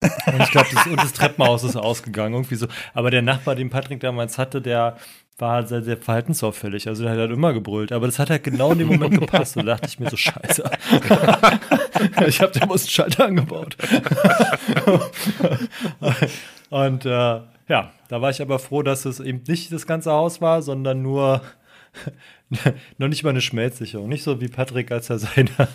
Und 0.02 0.40
ich 0.40 0.50
glaube, 0.50 0.68
das, 0.72 0.88
das 0.96 1.12
Treppenhaus 1.12 1.62
ist 1.62 1.76
ausgegangen, 1.76 2.34
irgendwie 2.34 2.54
so. 2.54 2.66
Aber 2.94 3.10
der 3.10 3.20
Nachbar, 3.20 3.54
den 3.54 3.68
Patrick 3.68 4.00
damals 4.00 4.38
hatte, 4.38 4.62
der 4.62 4.96
war 5.40 5.52
halt 5.54 5.68
sehr, 5.68 5.82
sehr 5.82 5.96
verhaltensauffällig. 5.96 6.88
Also 6.88 7.02
der 7.02 7.12
hat 7.12 7.18
halt 7.18 7.32
immer 7.32 7.52
gebrüllt. 7.52 7.92
Aber 7.92 8.06
das 8.06 8.18
hat 8.18 8.30
halt 8.30 8.44
genau 8.44 8.72
in 8.72 8.78
dem 8.78 8.88
Moment 8.88 9.18
gepasst. 9.20 9.56
Und 9.56 9.66
da 9.66 9.74
dachte 9.74 9.88
ich 9.88 9.98
mir 9.98 10.10
so, 10.10 10.16
scheiße. 10.16 10.70
ich 12.26 12.40
habe 12.40 12.52
dem 12.52 12.70
einen 12.70 12.78
Schalter 12.78 13.26
angebaut. 13.26 13.76
und 16.70 17.06
äh, 17.06 17.40
ja, 17.70 17.92
da 18.08 18.20
war 18.20 18.30
ich 18.30 18.42
aber 18.42 18.58
froh, 18.58 18.82
dass 18.82 19.04
es 19.04 19.20
eben 19.20 19.44
nicht 19.46 19.72
das 19.72 19.86
ganze 19.86 20.10
Haus 20.10 20.40
war, 20.40 20.60
sondern 20.60 21.02
nur 21.02 21.40
noch 22.98 23.08
nicht 23.08 23.22
mal 23.22 23.30
eine 23.30 23.40
Schmelzsicherung. 23.40 24.08
Nicht 24.08 24.24
so 24.24 24.40
wie 24.40 24.48
Patrick, 24.48 24.90
als 24.90 25.08
er 25.08 25.20
seine 25.20 25.50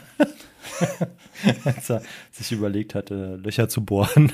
als 1.64 1.90
er 1.90 2.02
sich 2.32 2.52
überlegt 2.52 2.96
hatte, 2.96 3.40
Löcher 3.42 3.70
zu 3.70 3.86
bohren. 3.86 4.34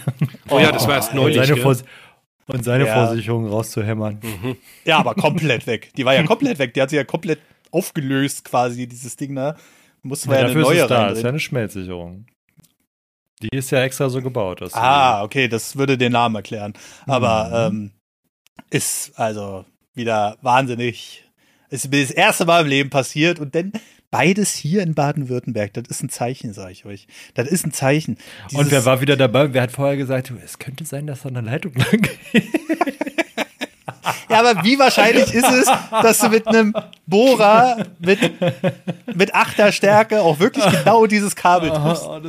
Oh 0.49 0.57
ja, 0.57 0.71
das 0.71 0.88
war 0.88 0.95
erst 0.95 1.13
neulich. 1.13 1.38
Und 1.38 1.55
seine, 1.55 1.83
und 2.47 2.63
seine 2.63 2.88
ja. 2.88 2.93
Versicherung 2.93 3.47
rauszuhämmern. 3.47 4.19
Mhm. 4.23 4.57
Ja, 4.83 4.97
aber 4.97 5.13
komplett 5.13 5.67
weg. 5.67 5.91
Die 5.95 6.03
war 6.03 6.15
ja 6.15 6.23
komplett 6.23 6.57
weg. 6.57 6.73
Die 6.73 6.81
hat 6.81 6.89
sich 6.89 6.97
ja 6.97 7.03
komplett 7.03 7.39
aufgelöst, 7.69 8.43
quasi, 8.43 8.88
dieses 8.88 9.15
Ding 9.17 9.35
da. 9.35 9.55
Muss 10.01 10.25
man 10.25 10.38
ja, 10.38 10.41
ja 10.41 10.47
eine 10.49 10.61
neue 10.61 10.81
ist 10.81 10.88
da. 10.89 11.09
Das 11.09 11.19
ist 11.19 11.23
ja 11.23 11.29
eine 11.29 11.39
Schmelzsicherung. 11.39 12.25
Die 13.43 13.57
ist 13.57 13.72
ja 13.72 13.81
extra 13.81 14.09
so 14.09 14.22
gebaut. 14.22 14.61
ah, 14.73 15.23
okay, 15.23 15.47
das 15.47 15.76
würde 15.76 15.97
den 15.97 16.11
Namen 16.11 16.35
erklären. 16.35 16.73
Aber 17.07 17.69
mhm. 17.69 17.77
ähm, 17.77 17.91
ist 18.69 19.18
also 19.19 19.65
wieder 19.93 20.38
wahnsinnig. 20.41 21.26
Ist 21.69 21.89
mir 21.89 22.01
das 22.01 22.11
erste 22.11 22.45
Mal 22.45 22.63
im 22.63 22.68
Leben 22.68 22.89
passiert 22.89 23.39
und 23.39 23.55
dann 23.55 23.72
Beides 24.11 24.53
hier 24.55 24.84
in 24.84 24.93
Baden-Württemberg, 24.93 25.73
das 25.73 25.85
ist 25.88 26.03
ein 26.03 26.09
Zeichen, 26.09 26.51
sage 26.51 26.73
ich 26.73 26.85
euch. 26.85 27.07
Das 27.34 27.47
ist 27.47 27.65
ein 27.65 27.72
Zeichen. 27.72 28.18
Dieses 28.49 28.59
Und 28.59 28.69
wer 28.69 28.84
war 28.84 28.99
wieder 28.99 29.15
dabei? 29.15 29.53
Wer 29.53 29.61
hat 29.61 29.72
vorher 29.72 29.95
gesagt, 29.95 30.34
es 30.43 30.59
könnte 30.59 30.84
sein, 30.84 31.07
dass 31.07 31.22
da 31.22 31.30
eine 31.30 31.39
Leitung 31.39 31.73
lang 31.76 32.01
geht? 32.01 32.43
Ja, 34.30 34.40
aber 34.40 34.64
wie 34.64 34.80
wahrscheinlich 34.80 35.34
ist 35.34 35.49
es, 35.49 35.65
dass 35.91 36.19
du 36.19 36.30
mit 36.30 36.48
einem 36.48 36.73
Bohrer 37.06 37.86
mit, 37.99 38.19
mit 39.14 39.36
Achterstärke 39.36 40.22
auch 40.22 40.40
wirklich 40.40 40.65
genau 40.65 41.06
dieses 41.06 41.36
Kabel 41.36 41.69
triffst? 41.69 42.06
Oh, 42.07 42.22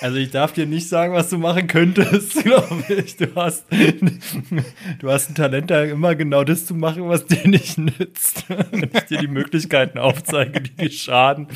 also 0.00 0.16
ich 0.16 0.30
darf 0.30 0.52
dir 0.52 0.66
nicht 0.66 0.88
sagen, 0.88 1.14
was 1.14 1.30
du 1.30 1.38
machen 1.38 1.66
könntest, 1.66 2.34
glaube 2.44 2.84
ich. 2.88 3.16
Du 3.16 3.34
hast, 3.36 3.64
du 3.70 5.10
hast 5.10 5.30
ein 5.30 5.34
Talent, 5.34 5.70
da 5.70 5.84
immer 5.84 6.14
genau 6.14 6.44
das 6.44 6.66
zu 6.66 6.74
machen, 6.74 7.08
was 7.08 7.26
dir 7.26 7.46
nicht 7.48 7.78
nützt. 7.78 8.44
Wenn 8.48 8.90
ich 8.92 9.02
dir 9.04 9.18
die 9.18 9.28
Möglichkeiten 9.28 9.98
aufzeige, 9.98 10.60
die 10.60 10.74
dir 10.74 10.90
schaden. 10.90 11.46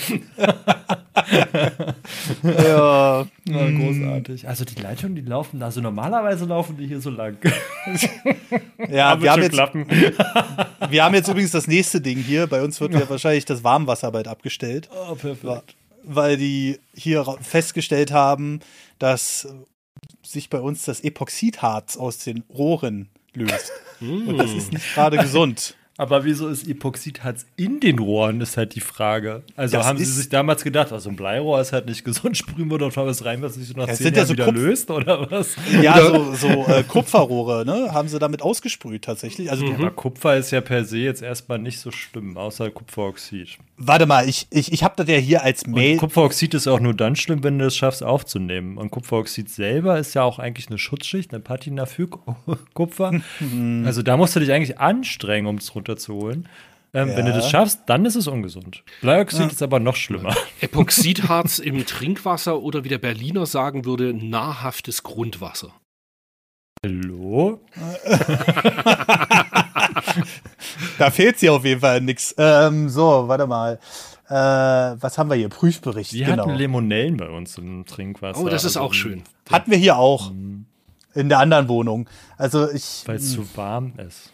ja, 2.42 3.26
ja, 3.48 3.70
großartig. 3.70 4.48
Also 4.48 4.64
die 4.64 4.80
Leitungen, 4.80 5.16
die 5.16 5.22
laufen, 5.22 5.62
also 5.62 5.80
normalerweise 5.80 6.44
laufen 6.44 6.76
die 6.76 6.86
hier 6.86 7.00
so 7.00 7.10
lang. 7.10 7.36
ja, 8.88 9.20
wir 9.26 9.32
haben, 9.32 9.42
jetzt, 9.42 9.58
wir 10.90 11.04
haben 11.04 11.14
jetzt 11.14 11.28
übrigens 11.28 11.50
das 11.50 11.66
nächste 11.66 12.00
Ding 12.00 12.18
hier. 12.18 12.46
Bei 12.46 12.62
uns 12.62 12.80
wird 12.80 12.94
ja 12.94 13.08
wahrscheinlich 13.08 13.44
das 13.44 13.64
Warmwasser 13.64 14.10
bald 14.12 14.28
abgestellt. 14.28 14.88
Oh, 14.92 15.14
perfekt. 15.14 15.76
Weil 16.02 16.36
die 16.36 16.78
hier 16.94 17.24
festgestellt 17.40 18.12
haben, 18.12 18.60
dass 18.98 19.48
sich 20.22 20.50
bei 20.50 20.60
uns 20.60 20.84
das 20.84 21.00
Epoxidharz 21.00 21.96
aus 21.96 22.18
den 22.18 22.44
Rohren 22.50 23.08
löst. 23.34 23.72
Und 24.00 24.36
das 24.38 24.52
ist 24.52 24.72
nicht 24.72 24.94
gerade 24.94 25.16
gesund. 25.16 25.76
Aber 25.98 26.24
wieso 26.24 26.48
ist 26.48 26.68
Epoxidharz 26.68 27.46
in 27.56 27.80
den 27.80 27.98
Rohren, 27.98 28.40
ist 28.40 28.56
halt 28.56 28.74
die 28.74 28.80
Frage. 28.80 29.42
Also 29.56 29.78
das 29.78 29.86
haben 29.86 29.98
sie 29.98 30.04
sich 30.04 30.28
damals 30.28 30.62
gedacht, 30.62 30.92
also 30.92 31.08
ein 31.08 31.16
Bleirohr 31.16 31.60
ist 31.60 31.72
halt 31.72 31.86
nicht 31.86 32.04
gesund, 32.04 32.36
sprühen 32.36 32.70
wir 32.70 32.78
doch 32.78 32.94
mal 32.96 33.06
was 33.06 33.24
rein, 33.24 33.40
was 33.40 33.54
sich 33.54 33.68
so 33.68 33.74
nach 33.74 33.86
zehn 33.92 34.06
Jahren 34.06 34.16
ja 34.16 34.26
so 34.26 34.32
wieder 34.34 34.44
Kupf 34.44 34.56
löst, 34.56 34.90
oder 34.90 35.30
was? 35.30 35.56
Ja, 35.80 36.00
so, 36.00 36.34
so 36.34 36.48
äh, 36.66 36.82
Kupferrohre, 36.82 37.64
ne, 37.64 37.92
haben 37.92 38.08
sie 38.08 38.18
damit 38.18 38.42
ausgesprüht 38.42 39.04
tatsächlich. 39.04 39.50
Also, 39.50 39.64
mhm. 39.64 39.74
Aber 39.76 39.90
Kupfer 39.90 40.36
ist 40.36 40.50
ja 40.50 40.60
per 40.60 40.84
se 40.84 40.98
jetzt 40.98 41.22
erstmal 41.22 41.58
nicht 41.58 41.80
so 41.80 41.90
schlimm, 41.90 42.36
außer 42.36 42.70
Kupferoxid. 42.70 43.58
Warte 43.78 44.06
mal, 44.06 44.26
ich, 44.26 44.46
ich, 44.50 44.72
ich 44.72 44.82
habe 44.82 44.94
das 44.96 45.06
ja 45.08 45.18
hier 45.18 45.42
als 45.42 45.66
Mail. 45.66 45.92
Und 45.92 45.98
Kupferoxid 45.98 46.54
ist 46.54 46.66
auch 46.66 46.80
nur 46.80 46.94
dann 46.94 47.14
schlimm, 47.14 47.44
wenn 47.44 47.58
du 47.58 47.66
es 47.66 47.76
schaffst 47.76 48.02
aufzunehmen. 48.02 48.78
Und 48.78 48.90
Kupferoxid 48.90 49.50
selber 49.50 49.98
ist 49.98 50.14
ja 50.14 50.22
auch 50.22 50.38
eigentlich 50.38 50.68
eine 50.68 50.78
Schutzschicht, 50.78 51.32
eine 51.32 51.40
Patina 51.40 51.84
für 51.84 52.08
Kupfer. 52.74 53.12
Mhm. 53.40 53.84
also 53.84 54.02
da 54.02 54.16
musst 54.16 54.34
du 54.34 54.40
dich 54.40 54.52
eigentlich 54.52 54.78
anstrengen, 54.78 55.46
um 55.46 55.56
es 55.56 55.74
runterzuholen. 55.74 56.48
Ähm, 56.94 57.10
ja. 57.10 57.16
Wenn 57.18 57.26
du 57.26 57.32
das 57.32 57.50
schaffst, 57.50 57.82
dann 57.86 58.06
ist 58.06 58.14
es 58.14 58.26
ungesund. 58.26 58.82
Bleioxid 59.02 59.40
ja. 59.40 59.46
ist 59.48 59.62
aber 59.62 59.78
noch 59.78 59.96
schlimmer. 59.96 60.34
Epoxidharz 60.62 61.58
im 61.58 61.84
Trinkwasser 61.84 62.62
oder 62.62 62.84
wie 62.84 62.88
der 62.88 62.98
Berliner 62.98 63.44
sagen 63.44 63.84
würde, 63.84 64.14
nahrhaftes 64.14 65.02
Grundwasser. 65.02 65.74
Hallo? 66.82 67.60
da 70.98 71.10
fehlt 71.10 71.38
sie 71.38 71.50
auf 71.50 71.64
jeden 71.64 71.80
Fall 71.80 72.00
nichts. 72.00 72.34
Ähm, 72.38 72.88
so, 72.88 73.28
warte 73.28 73.46
mal. 73.46 73.78
Äh, 74.28 74.32
was 74.32 75.18
haben 75.18 75.30
wir 75.30 75.36
hier? 75.36 75.48
Prüfbericht. 75.48 76.12
Wir 76.12 76.26
genau. 76.26 76.46
hatten 76.46 76.56
Limonellen 76.56 77.16
bei 77.16 77.28
uns 77.28 77.56
im 77.58 77.86
Trinkwasser. 77.86 78.40
Oh, 78.40 78.48
das 78.48 78.64
ist 78.64 78.76
also, 78.76 78.88
auch 78.88 78.94
schön. 78.94 79.22
Hatten 79.50 79.70
wir 79.70 79.78
hier 79.78 79.96
auch. 79.96 80.32
Mhm. 80.32 80.66
In 81.14 81.28
der 81.28 81.38
anderen 81.38 81.68
Wohnung. 81.68 82.08
Also 82.36 82.70
ich. 82.70 83.02
Weil 83.06 83.16
es 83.16 83.32
zu 83.32 83.46
warm 83.56 83.94
ist. 83.96 84.32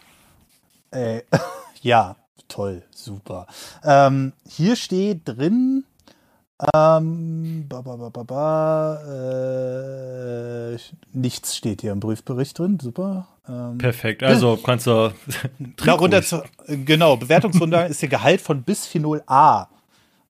Äh, 0.90 1.22
ja, 1.82 2.16
toll, 2.48 2.82
super. 2.94 3.46
Ähm, 3.84 4.32
hier 4.48 4.76
steht 4.76 5.22
drin, 5.24 5.84
ähm, 6.74 7.66
ba, 7.68 7.80
ba, 7.80 7.97
ba, 7.97 8.22
ba, 8.22 9.01
äh, 10.74 10.78
nichts 11.12 11.56
steht 11.56 11.80
hier 11.80 11.93
im 11.93 12.01
Prüfbericht 12.01 12.59
drin, 12.59 12.78
super. 12.80 13.28
Ähm, 13.48 13.78
Perfekt, 13.78 14.22
also 14.22 14.56
kannst 14.56 14.86
du. 14.86 15.12
Darunter 15.84 16.22
zu, 16.22 16.43
genau, 16.66 17.16
Bewertungsrunde 17.16 17.86
ist 17.86 18.02
der 18.02 18.09
Gehalt 18.09 18.40
von 18.40 18.62
Bisphenol 18.62 19.22
A 19.26 19.66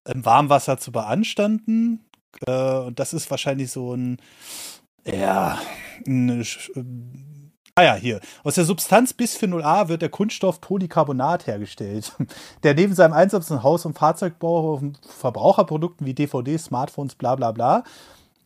im 0.08 0.24
Warmwasser 0.24 0.78
zu 0.78 0.90
beanstanden. 0.92 2.00
Äh, 2.46 2.78
und 2.78 2.98
das 2.98 3.12
ist 3.12 3.30
wahrscheinlich 3.30 3.70
so 3.70 3.94
ein, 3.94 4.16
ja, 5.04 5.58
ein, 6.06 6.44
Ah 7.74 7.84
ja, 7.84 7.94
hier. 7.94 8.20
Aus 8.44 8.56
der 8.56 8.66
Substanz 8.66 9.14
Bisphenol 9.14 9.62
A 9.62 9.88
wird 9.88 10.02
der 10.02 10.10
Kunststoff 10.10 10.60
Polycarbonat 10.60 11.46
hergestellt, 11.46 12.12
der 12.62 12.74
neben 12.74 12.94
seinem 12.94 13.14
Einsatz 13.14 13.50
in 13.50 13.62
Haus- 13.62 13.86
und 13.86 13.94
Fahrzeugbau 13.96 14.74
auf 14.74 14.82
Verbraucherprodukten 15.08 16.06
wie 16.06 16.12
DVD, 16.12 16.58
Smartphones, 16.58 17.14
bla 17.14 17.34
bla 17.34 17.52
bla. 17.52 17.84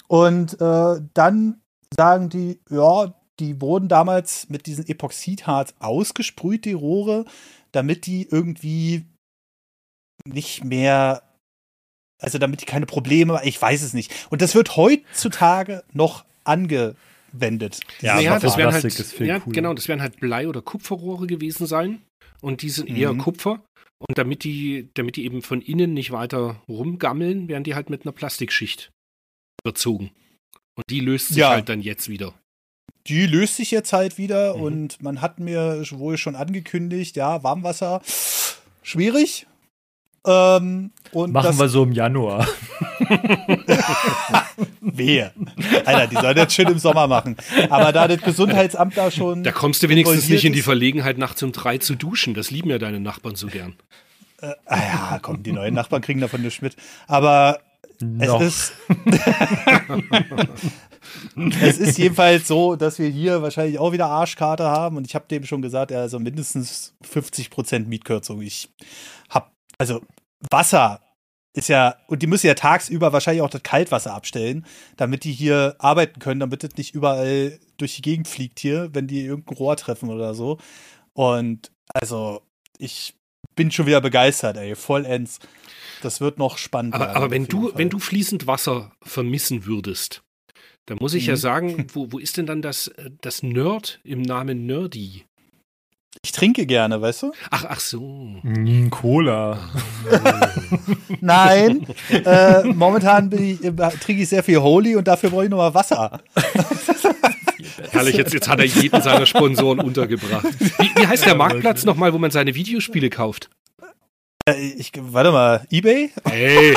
Und 0.06 0.60
äh, 0.60 1.00
dann 1.14 1.60
sagen 1.96 2.28
die, 2.28 2.60
ja, 2.70 3.14
die 3.40 3.60
wurden 3.60 3.88
damals 3.88 4.48
mit 4.48 4.66
diesem 4.66 4.86
Epoxidharz 4.86 5.74
ausgesprüht, 5.80 6.64
die 6.64 6.72
Rohre, 6.72 7.24
damit 7.72 8.06
die 8.06 8.28
irgendwie 8.30 9.06
nicht 10.24 10.62
mehr, 10.62 11.22
also 12.22 12.38
damit 12.38 12.60
die 12.60 12.64
keine 12.64 12.86
Probleme, 12.86 13.40
ich 13.42 13.60
weiß 13.60 13.82
es 13.82 13.92
nicht. 13.92 14.12
Und 14.30 14.40
das 14.40 14.54
wird 14.54 14.76
heutzutage 14.76 15.82
noch 15.92 16.24
angewendet. 16.44 16.96
Ja, 18.00 18.20
ja 18.20 18.38
das 18.38 18.56
werden 18.56 18.72
halt, 18.72 19.20
ja 19.20 19.38
genau, 19.38 19.74
das 19.74 19.88
werden 19.88 20.02
halt 20.02 20.20
Blei- 20.20 20.48
oder 20.48 20.62
Kupferrohre 20.62 21.26
gewesen 21.26 21.66
sein. 21.66 22.02
Und 22.40 22.62
die 22.62 22.70
sind 22.70 22.88
eher 22.88 23.12
mhm. 23.12 23.18
Kupfer. 23.18 23.64
Und 23.98 24.18
damit 24.18 24.44
die, 24.44 24.90
damit 24.94 25.16
die 25.16 25.24
eben 25.24 25.42
von 25.42 25.62
innen 25.62 25.94
nicht 25.94 26.10
weiter 26.10 26.62
rumgammeln, 26.68 27.48
werden 27.48 27.64
die 27.64 27.74
halt 27.74 27.88
mit 27.88 28.04
einer 28.04 28.12
Plastikschicht 28.12 28.90
überzogen. 29.64 30.10
Und 30.76 30.84
die 30.90 31.00
löst 31.00 31.28
sich 31.28 31.38
ja. 31.38 31.50
halt 31.50 31.68
dann 31.68 31.80
jetzt 31.80 32.08
wieder 32.08 32.34
die 33.08 33.26
löst 33.26 33.56
sich 33.56 33.70
jetzt 33.70 33.92
halt 33.92 34.18
wieder 34.18 34.56
mhm. 34.56 34.62
und 34.62 35.02
man 35.02 35.20
hat 35.20 35.38
mir 35.38 35.84
wohl 35.90 36.18
schon 36.18 36.34
angekündigt, 36.36 37.16
ja, 37.16 37.42
Warmwasser, 37.42 38.02
schwierig. 38.82 39.46
Ähm, 40.26 40.90
und 41.12 41.32
Machen 41.32 41.58
wir 41.58 41.68
so 41.68 41.84
im 41.84 41.92
Januar. 41.92 42.48
Wehe. 44.86 45.32
Alter, 45.84 46.06
die 46.06 46.16
sollen 46.16 46.36
das 46.36 46.54
schön 46.54 46.68
im 46.68 46.78
Sommer 46.78 47.06
machen. 47.06 47.36
Aber 47.70 47.92
da 47.92 48.08
das 48.08 48.20
Gesundheitsamt 48.22 48.96
da 48.96 49.10
schon. 49.10 49.42
Da 49.42 49.52
kommst 49.52 49.82
du 49.82 49.88
wenigstens 49.88 50.28
nicht 50.28 50.44
in 50.44 50.52
die 50.52 50.62
Verlegenheit, 50.62 51.18
nachts 51.18 51.42
um 51.42 51.52
drei 51.52 51.78
zu 51.78 51.94
duschen. 51.94 52.34
Das 52.34 52.50
lieben 52.50 52.70
ja 52.70 52.78
deine 52.78 53.00
Nachbarn 53.00 53.36
so 53.36 53.48
gern. 53.48 53.74
Äh, 54.40 54.52
ah 54.66 54.78
ja, 54.78 55.18
komm, 55.20 55.42
die 55.42 55.52
neuen 55.52 55.74
Nachbarn 55.74 56.02
kriegen 56.02 56.20
davon 56.20 56.42
nichts 56.42 56.60
mit. 56.62 56.76
Aber 57.06 57.60
no. 58.00 58.40
es 58.40 58.42
ist. 58.42 58.72
es 61.60 61.78
ist 61.78 61.98
jedenfalls 61.98 62.46
so, 62.48 62.76
dass 62.76 62.98
wir 62.98 63.08
hier 63.08 63.42
wahrscheinlich 63.42 63.78
auch 63.78 63.92
wieder 63.92 64.06
Arschkarte 64.06 64.64
haben 64.64 64.96
und 64.96 65.06
ich 65.06 65.14
habe 65.14 65.26
dem 65.28 65.44
schon 65.44 65.62
gesagt, 65.62 65.92
also 65.92 66.18
mindestens 66.18 66.94
50% 67.10 67.86
Mietkürzung. 67.86 68.42
Ich 68.42 68.68
habe, 69.30 69.46
also 69.78 70.02
Wasser 70.50 71.00
ist 71.56 71.68
ja, 71.68 71.96
und 72.06 72.22
die 72.22 72.26
müssen 72.26 72.46
ja 72.46 72.54
tagsüber 72.54 73.14
wahrscheinlich 73.14 73.42
auch 73.42 73.50
das 73.50 73.62
Kaltwasser 73.62 74.12
abstellen, 74.12 74.66
damit 74.98 75.24
die 75.24 75.32
hier 75.32 75.74
arbeiten 75.78 76.20
können, 76.20 76.38
damit 76.38 76.62
das 76.62 76.76
nicht 76.76 76.94
überall 76.94 77.58
durch 77.78 77.96
die 77.96 78.02
Gegend 78.02 78.28
fliegt 78.28 78.60
hier, 78.60 78.90
wenn 78.92 79.06
die 79.06 79.24
irgendein 79.24 79.56
Rohr 79.56 79.76
treffen 79.76 80.10
oder 80.10 80.34
so. 80.34 80.58
Und 81.14 81.72
also, 81.94 82.42
ich 82.76 83.14
bin 83.54 83.70
schon 83.70 83.86
wieder 83.86 84.02
begeistert, 84.02 84.58
ey, 84.58 84.74
vollends. 84.74 85.38
Das 86.02 86.20
wird 86.20 86.38
noch 86.38 86.58
spannend. 86.58 86.94
Aber, 86.94 87.16
aber 87.16 87.30
wenn 87.30 87.46
du, 87.46 87.72
wenn 87.74 87.88
du 87.88 87.98
fließend 87.98 88.46
Wasser 88.46 88.92
vermissen 89.02 89.64
würdest, 89.64 90.22
da 90.84 90.94
muss 90.96 91.14
ich 91.14 91.24
mhm. 91.24 91.30
ja 91.30 91.36
sagen, 91.36 91.86
wo, 91.94 92.12
wo 92.12 92.18
ist 92.18 92.36
denn 92.36 92.44
dann 92.44 92.60
das, 92.60 92.88
äh, 92.88 93.10
das 93.22 93.42
Nerd 93.42 94.00
im 94.04 94.20
Namen 94.20 94.66
Nerdy? 94.66 95.24
Ich 96.22 96.32
trinke 96.32 96.66
gerne, 96.66 97.00
weißt 97.00 97.22
du? 97.22 97.32
Ach, 97.50 97.64
ach 97.68 97.80
so. 97.80 98.00
Mm, 98.42 98.90
Cola. 98.90 99.58
Nein, 101.20 101.86
äh, 102.10 102.64
momentan 102.64 103.30
ich, 103.32 103.62
äh, 103.64 103.72
trinke 103.72 104.22
ich 104.22 104.28
sehr 104.28 104.42
viel 104.42 104.58
Holy 104.58 104.96
und 104.96 105.06
dafür 105.06 105.30
brauche 105.30 105.44
ich 105.44 105.50
nochmal 105.50 105.74
Wasser. 105.74 106.20
Herrlich, 107.90 108.16
jetzt, 108.16 108.32
jetzt 108.32 108.48
hat 108.48 108.58
er 108.58 108.66
jeden 108.66 109.00
seiner 109.02 109.26
Sponsoren 109.26 109.80
untergebracht. 109.80 110.46
Wie, 110.78 110.90
wie 110.96 111.06
heißt 111.06 111.26
der 111.26 111.34
Marktplatz 111.34 111.84
nochmal, 111.84 112.12
wo 112.12 112.18
man 112.18 112.30
seine 112.30 112.54
Videospiele 112.54 113.10
kauft? 113.10 113.50
Äh, 114.48 114.54
ich, 114.76 114.92
warte 114.96 115.32
mal, 115.32 115.66
Ebay? 115.70 116.10
Hey. 116.24 116.76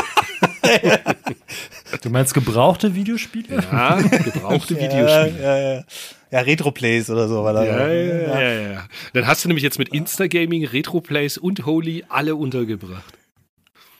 du 2.02 2.10
meinst 2.10 2.34
gebrauchte 2.34 2.96
Videospiele? 2.96 3.64
Ja, 3.72 3.96
gebrauchte 4.02 4.76
Videospiele. 4.76 5.42
Ja, 5.42 5.58
ja, 5.58 5.74
ja. 5.76 5.84
Ja 6.32 6.40
Retroplays 6.40 7.10
oder 7.10 7.28
so. 7.28 7.44
War 7.44 7.54
da 7.54 7.64
ja, 7.64 7.88
ja, 7.88 8.40
ja, 8.40 8.72
ja, 8.72 8.88
Dann 9.14 9.28
hast 9.28 9.44
du 9.44 9.48
nämlich 9.50 9.64
jetzt 9.64 9.80
mit 9.80 9.90
Instagaming, 9.90 10.66
Retroplays 10.66 11.38
und 11.38 11.66
Holy 11.66 12.06
alle 12.10 12.36
untergebracht. 12.36 13.14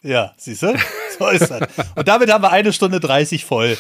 Ja, 0.02 0.34
siehst 0.38 0.64
du? 0.64 0.74
So 1.20 1.28
ist 1.28 1.52
das. 1.52 1.68
Und 1.96 2.08
damit 2.08 2.32
haben 2.32 2.42
wir 2.42 2.52
eine 2.52 2.72
Stunde 2.72 3.02
30 3.02 3.44
voll. 3.44 3.78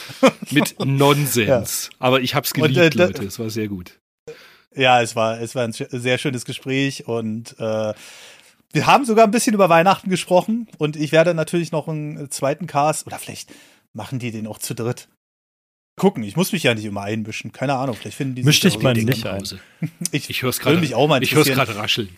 Mit 0.51 0.75
Nonsens. 0.83 1.89
Ja. 1.89 1.95
Aber 1.99 2.19
ich 2.19 2.35
hab's 2.35 2.53
geliebt, 2.53 2.95
und, 2.95 2.99
äh, 2.99 3.05
Leute. 3.05 3.23
Es 3.23 3.39
war 3.39 3.49
sehr 3.49 3.69
gut. 3.69 3.97
Ja, 4.75 5.01
es 5.01 5.15
war, 5.15 5.39
es 5.39 5.55
war 5.55 5.63
ein 5.63 5.71
sehr 5.71 6.17
schönes 6.17 6.43
Gespräch 6.43 7.07
und 7.07 7.55
äh, 7.59 7.93
wir 8.73 8.85
haben 8.85 9.05
sogar 9.05 9.25
ein 9.25 9.31
bisschen 9.31 9.53
über 9.53 9.69
Weihnachten 9.69 10.09
gesprochen 10.09 10.67
und 10.77 10.95
ich 10.95 11.11
werde 11.11 11.33
natürlich 11.33 11.71
noch 11.71 11.87
einen 11.87 12.29
zweiten 12.29 12.67
Cast 12.67 13.07
oder 13.07 13.17
vielleicht 13.17 13.51
machen 13.93 14.19
die 14.19 14.31
den 14.31 14.45
auch 14.45 14.59
zu 14.59 14.75
dritt. 14.75 15.07
Gucken, 15.99 16.23
ich 16.23 16.35
muss 16.35 16.51
mich 16.51 16.63
ja 16.63 16.73
nicht 16.73 16.85
immer 16.85 17.01
einmischen. 17.01 17.51
Keine 17.51 17.75
Ahnung, 17.75 17.95
vielleicht 17.95 18.17
finden 18.17 18.35
die 18.35 18.41
dich 18.41 18.81
mal 18.81 18.93
nicht 18.93 19.25
ein. 19.25 19.43
Ich, 20.11 20.29
ich 20.29 20.41
höre 20.41 20.49
es 20.49 20.59
gerade. 20.59 20.83
Ich 21.21 21.35
höre 21.35 21.41
es 21.41 21.47
gerade 21.47 21.75
rascheln. 21.75 22.09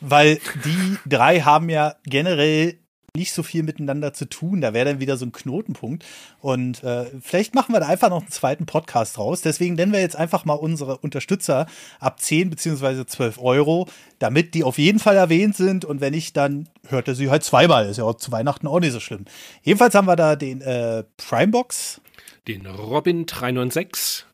Weil 0.00 0.40
die 0.64 0.98
drei 1.06 1.40
haben 1.40 1.70
ja 1.70 1.94
generell 2.04 2.76
nicht 3.16 3.32
so 3.32 3.42
viel 3.42 3.62
miteinander 3.62 4.14
zu 4.14 4.24
tun. 4.24 4.60
Da 4.60 4.72
wäre 4.72 4.86
dann 4.86 5.00
wieder 5.00 5.16
so 5.16 5.26
ein 5.26 5.32
Knotenpunkt. 5.32 6.04
Und 6.40 6.82
äh, 6.82 7.06
vielleicht 7.20 7.54
machen 7.54 7.74
wir 7.74 7.80
da 7.80 7.86
einfach 7.86 8.08
noch 8.08 8.22
einen 8.22 8.30
zweiten 8.30 8.66
Podcast 8.66 9.18
raus. 9.18 9.42
Deswegen 9.42 9.74
nennen 9.74 9.92
wir 9.92 10.00
jetzt 10.00 10.16
einfach 10.16 10.44
mal 10.44 10.54
unsere 10.54 10.98
Unterstützer 10.98 11.66
ab 12.00 12.20
10 12.20 12.50
bzw. 12.50 13.04
12 13.04 13.38
Euro, 13.38 13.88
damit 14.18 14.54
die 14.54 14.64
auf 14.64 14.78
jeden 14.78 14.98
Fall 14.98 15.16
erwähnt 15.16 15.56
sind. 15.56 15.84
Und 15.84 16.00
wenn 16.00 16.14
nicht, 16.14 16.36
dann 16.36 16.68
hört 16.88 17.06
er 17.06 17.14
sie 17.14 17.30
halt 17.30 17.44
zweimal. 17.44 17.86
Ist 17.86 17.98
ja 17.98 18.04
auch 18.04 18.16
zu 18.16 18.32
Weihnachten 18.32 18.66
auch 18.66 18.80
nicht 18.80 18.92
so 18.92 19.00
schlimm. 19.00 19.26
Jedenfalls 19.62 19.94
haben 19.94 20.06
wir 20.06 20.16
da 20.16 20.34
den 20.34 20.62
äh, 20.62 21.04
Primebox. 21.16 22.00
Den 22.48 22.66
Robin 22.66 23.26
396. 23.26 24.26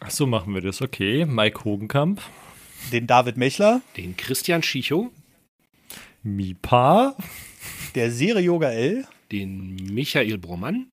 Ach 0.00 0.10
so, 0.10 0.26
machen 0.26 0.54
wir 0.54 0.60
das. 0.60 0.82
Okay. 0.82 1.24
Mike 1.24 1.64
Hogenkamp. 1.64 2.20
Den 2.92 3.06
David 3.06 3.36
Mechler. 3.36 3.82
Den 3.96 4.16
Christian 4.16 4.62
Schicho. 4.62 5.10
Mipa 6.22 7.16
der 7.94 8.10
Serie 8.10 8.42
Yoga 8.42 8.70
L, 8.70 9.06
den 9.32 9.74
Michael 9.74 10.38
Bromann, 10.38 10.90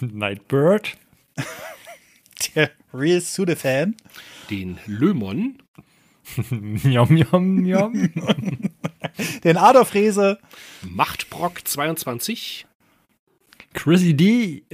Nightbird, 0.00 0.96
der 2.54 2.70
Real 2.92 3.20
Sude 3.20 3.56
Fan, 3.56 3.96
den 4.50 4.78
Lömon, 4.86 5.62
Njom, 6.50 7.14
njom, 7.14 7.62
njom. 7.62 8.10
den 9.44 9.56
Adolf 9.56 9.94
Rese, 9.94 10.38
Machtbrock 10.82 11.66
22, 11.66 12.66
Chrissy 13.78 14.12
D, 14.12 14.64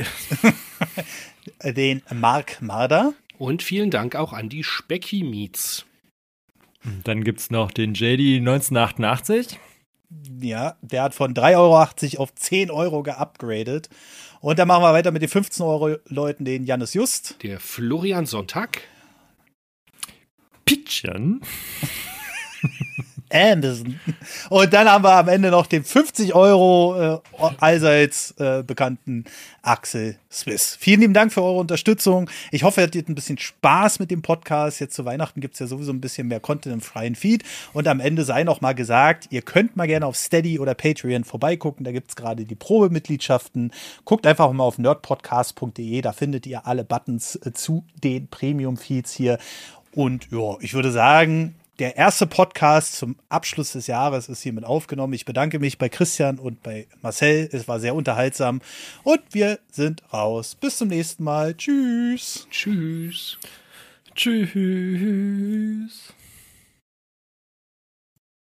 den 1.63 2.01
Mark 2.11 2.63
Marder 2.63 3.13
und 3.37 3.63
vielen 3.63 3.91
Dank 3.91 4.17
auch 4.17 4.33
an 4.33 4.49
die 4.49 4.65
Specky 4.65 5.23
Meets. 5.23 5.85
Dann 7.05 7.23
gibt 7.23 7.41
es 7.41 7.51
noch 7.51 7.71
den 7.71 7.93
JD 7.93 8.39
1988. 8.39 9.59
Ja, 10.41 10.79
der 10.81 11.03
hat 11.03 11.15
von 11.15 11.35
3,80 11.35 11.55
Euro 12.15 12.23
auf 12.23 12.35
10 12.35 12.71
Euro 12.71 13.03
geupgradet. 13.03 13.91
Und 14.41 14.59
dann 14.59 14.69
machen 14.69 14.83
wir 14.83 14.95
weiter 14.95 15.13
mit 15.13 15.21
den 15.21 15.29
15 15.29 15.67
Euro 15.67 15.99
Leuten, 16.09 16.47
den 16.47 16.65
Janis 16.65 16.95
Just. 16.95 17.43
Der 17.43 17.61
Florian 17.61 18.25
Sonntag. 18.25 18.81
Pitchen. 20.65 21.43
Amazon. 23.35 23.99
Und 24.49 24.73
dann 24.73 24.89
haben 24.89 25.03
wir 25.03 25.13
am 25.13 25.29
Ende 25.29 25.51
noch 25.51 25.67
den 25.67 25.85
50 25.85 26.35
Euro 26.35 27.21
äh, 27.41 27.51
allseits 27.59 28.31
äh, 28.39 28.63
bekannten 28.63 29.25
Axel 29.63 30.17
Swiss. 30.31 30.77
Vielen 30.79 31.01
lieben 31.01 31.15
Dank 31.15 31.33
für 31.33 31.43
eure 31.43 31.59
Unterstützung. 31.59 32.31
Ich 32.53 32.63
hoffe, 32.63 32.81
ihr 32.81 32.87
hattet 32.87 33.09
ein 33.09 33.15
bisschen 33.15 33.39
Spaß 33.39 33.99
mit 33.99 34.11
dem 34.11 34.23
Podcast. 34.23 34.81
Jetzt 34.81 34.95
zu 34.95 35.05
Weihnachten 35.05 35.41
gibt 35.41 35.55
es 35.55 35.61
ja 35.61 35.67
sowieso 35.67 35.93
ein 35.93 36.01
bisschen 36.01 36.29
mehr 36.29 36.41
Content 36.41 36.75
im 36.75 36.81
freien 36.81 37.17
Feed. 37.17 37.43
Und 37.73 37.89
am 37.89 38.01
Ende 38.01 38.25
sei 38.25 38.45
noch 38.45 38.61
mal 38.61 38.75
gesagt, 38.75 39.27
ihr 39.31 39.43
könnt 39.43 39.77
mal 39.77 39.87
gerne 39.87 40.07
auf 40.07 40.17
Steady 40.17 40.59
oder 40.59 40.75
Patreon 40.75 41.25
vorbeigucken. 41.25 41.85
Da 41.85 41.93
gibt 41.93 42.11
es 42.11 42.17
gerade 42.17 42.45
die 42.45 42.55
Probemitgliedschaften. 42.55 43.73
Guckt 44.05 44.27
einfach 44.27 44.53
mal 44.53 44.65
auf 44.65 44.79
nerdpodcast.de. 44.79 46.01
Da 46.03 46.13
findet 46.13 46.47
ihr 46.47 46.67
alle 46.67 46.85
Buttons 46.85 47.37
äh, 47.37 47.53
zu 47.53 47.85
den 48.03 48.29
Premium-Feeds 48.29 49.13
hier. 49.13 49.39
Und 49.93 50.29
ja, 50.31 50.57
ich 50.61 50.75
würde 50.75 50.91
sagen, 50.91 51.55
der 51.79 51.97
erste 51.97 52.27
Podcast 52.27 52.95
zum 52.95 53.17
Abschluss 53.29 53.73
des 53.73 53.87
Jahres 53.87 54.29
ist 54.29 54.43
hiermit 54.43 54.65
aufgenommen. 54.65 55.13
Ich 55.13 55.25
bedanke 55.25 55.59
mich 55.59 55.79
bei 55.79 55.89
Christian 55.89 56.39
und 56.39 56.63
bei 56.63 56.87
Marcel. 57.03 57.49
Es 57.53 57.67
war 57.67 57.81
sehr 57.81 57.95
unterhaltsam. 57.95 58.61
Und 59.03 59.21
wir 59.33 59.59
sind 59.71 60.03
raus. 60.13 60.55
Bis 60.55 60.79
zum 60.79 60.89
nächsten 60.89 61.25
Mal. 61.25 61.57
Tschüss. 61.57 62.47
Tschüss. 62.51 63.39
Tschüss. 64.15 66.15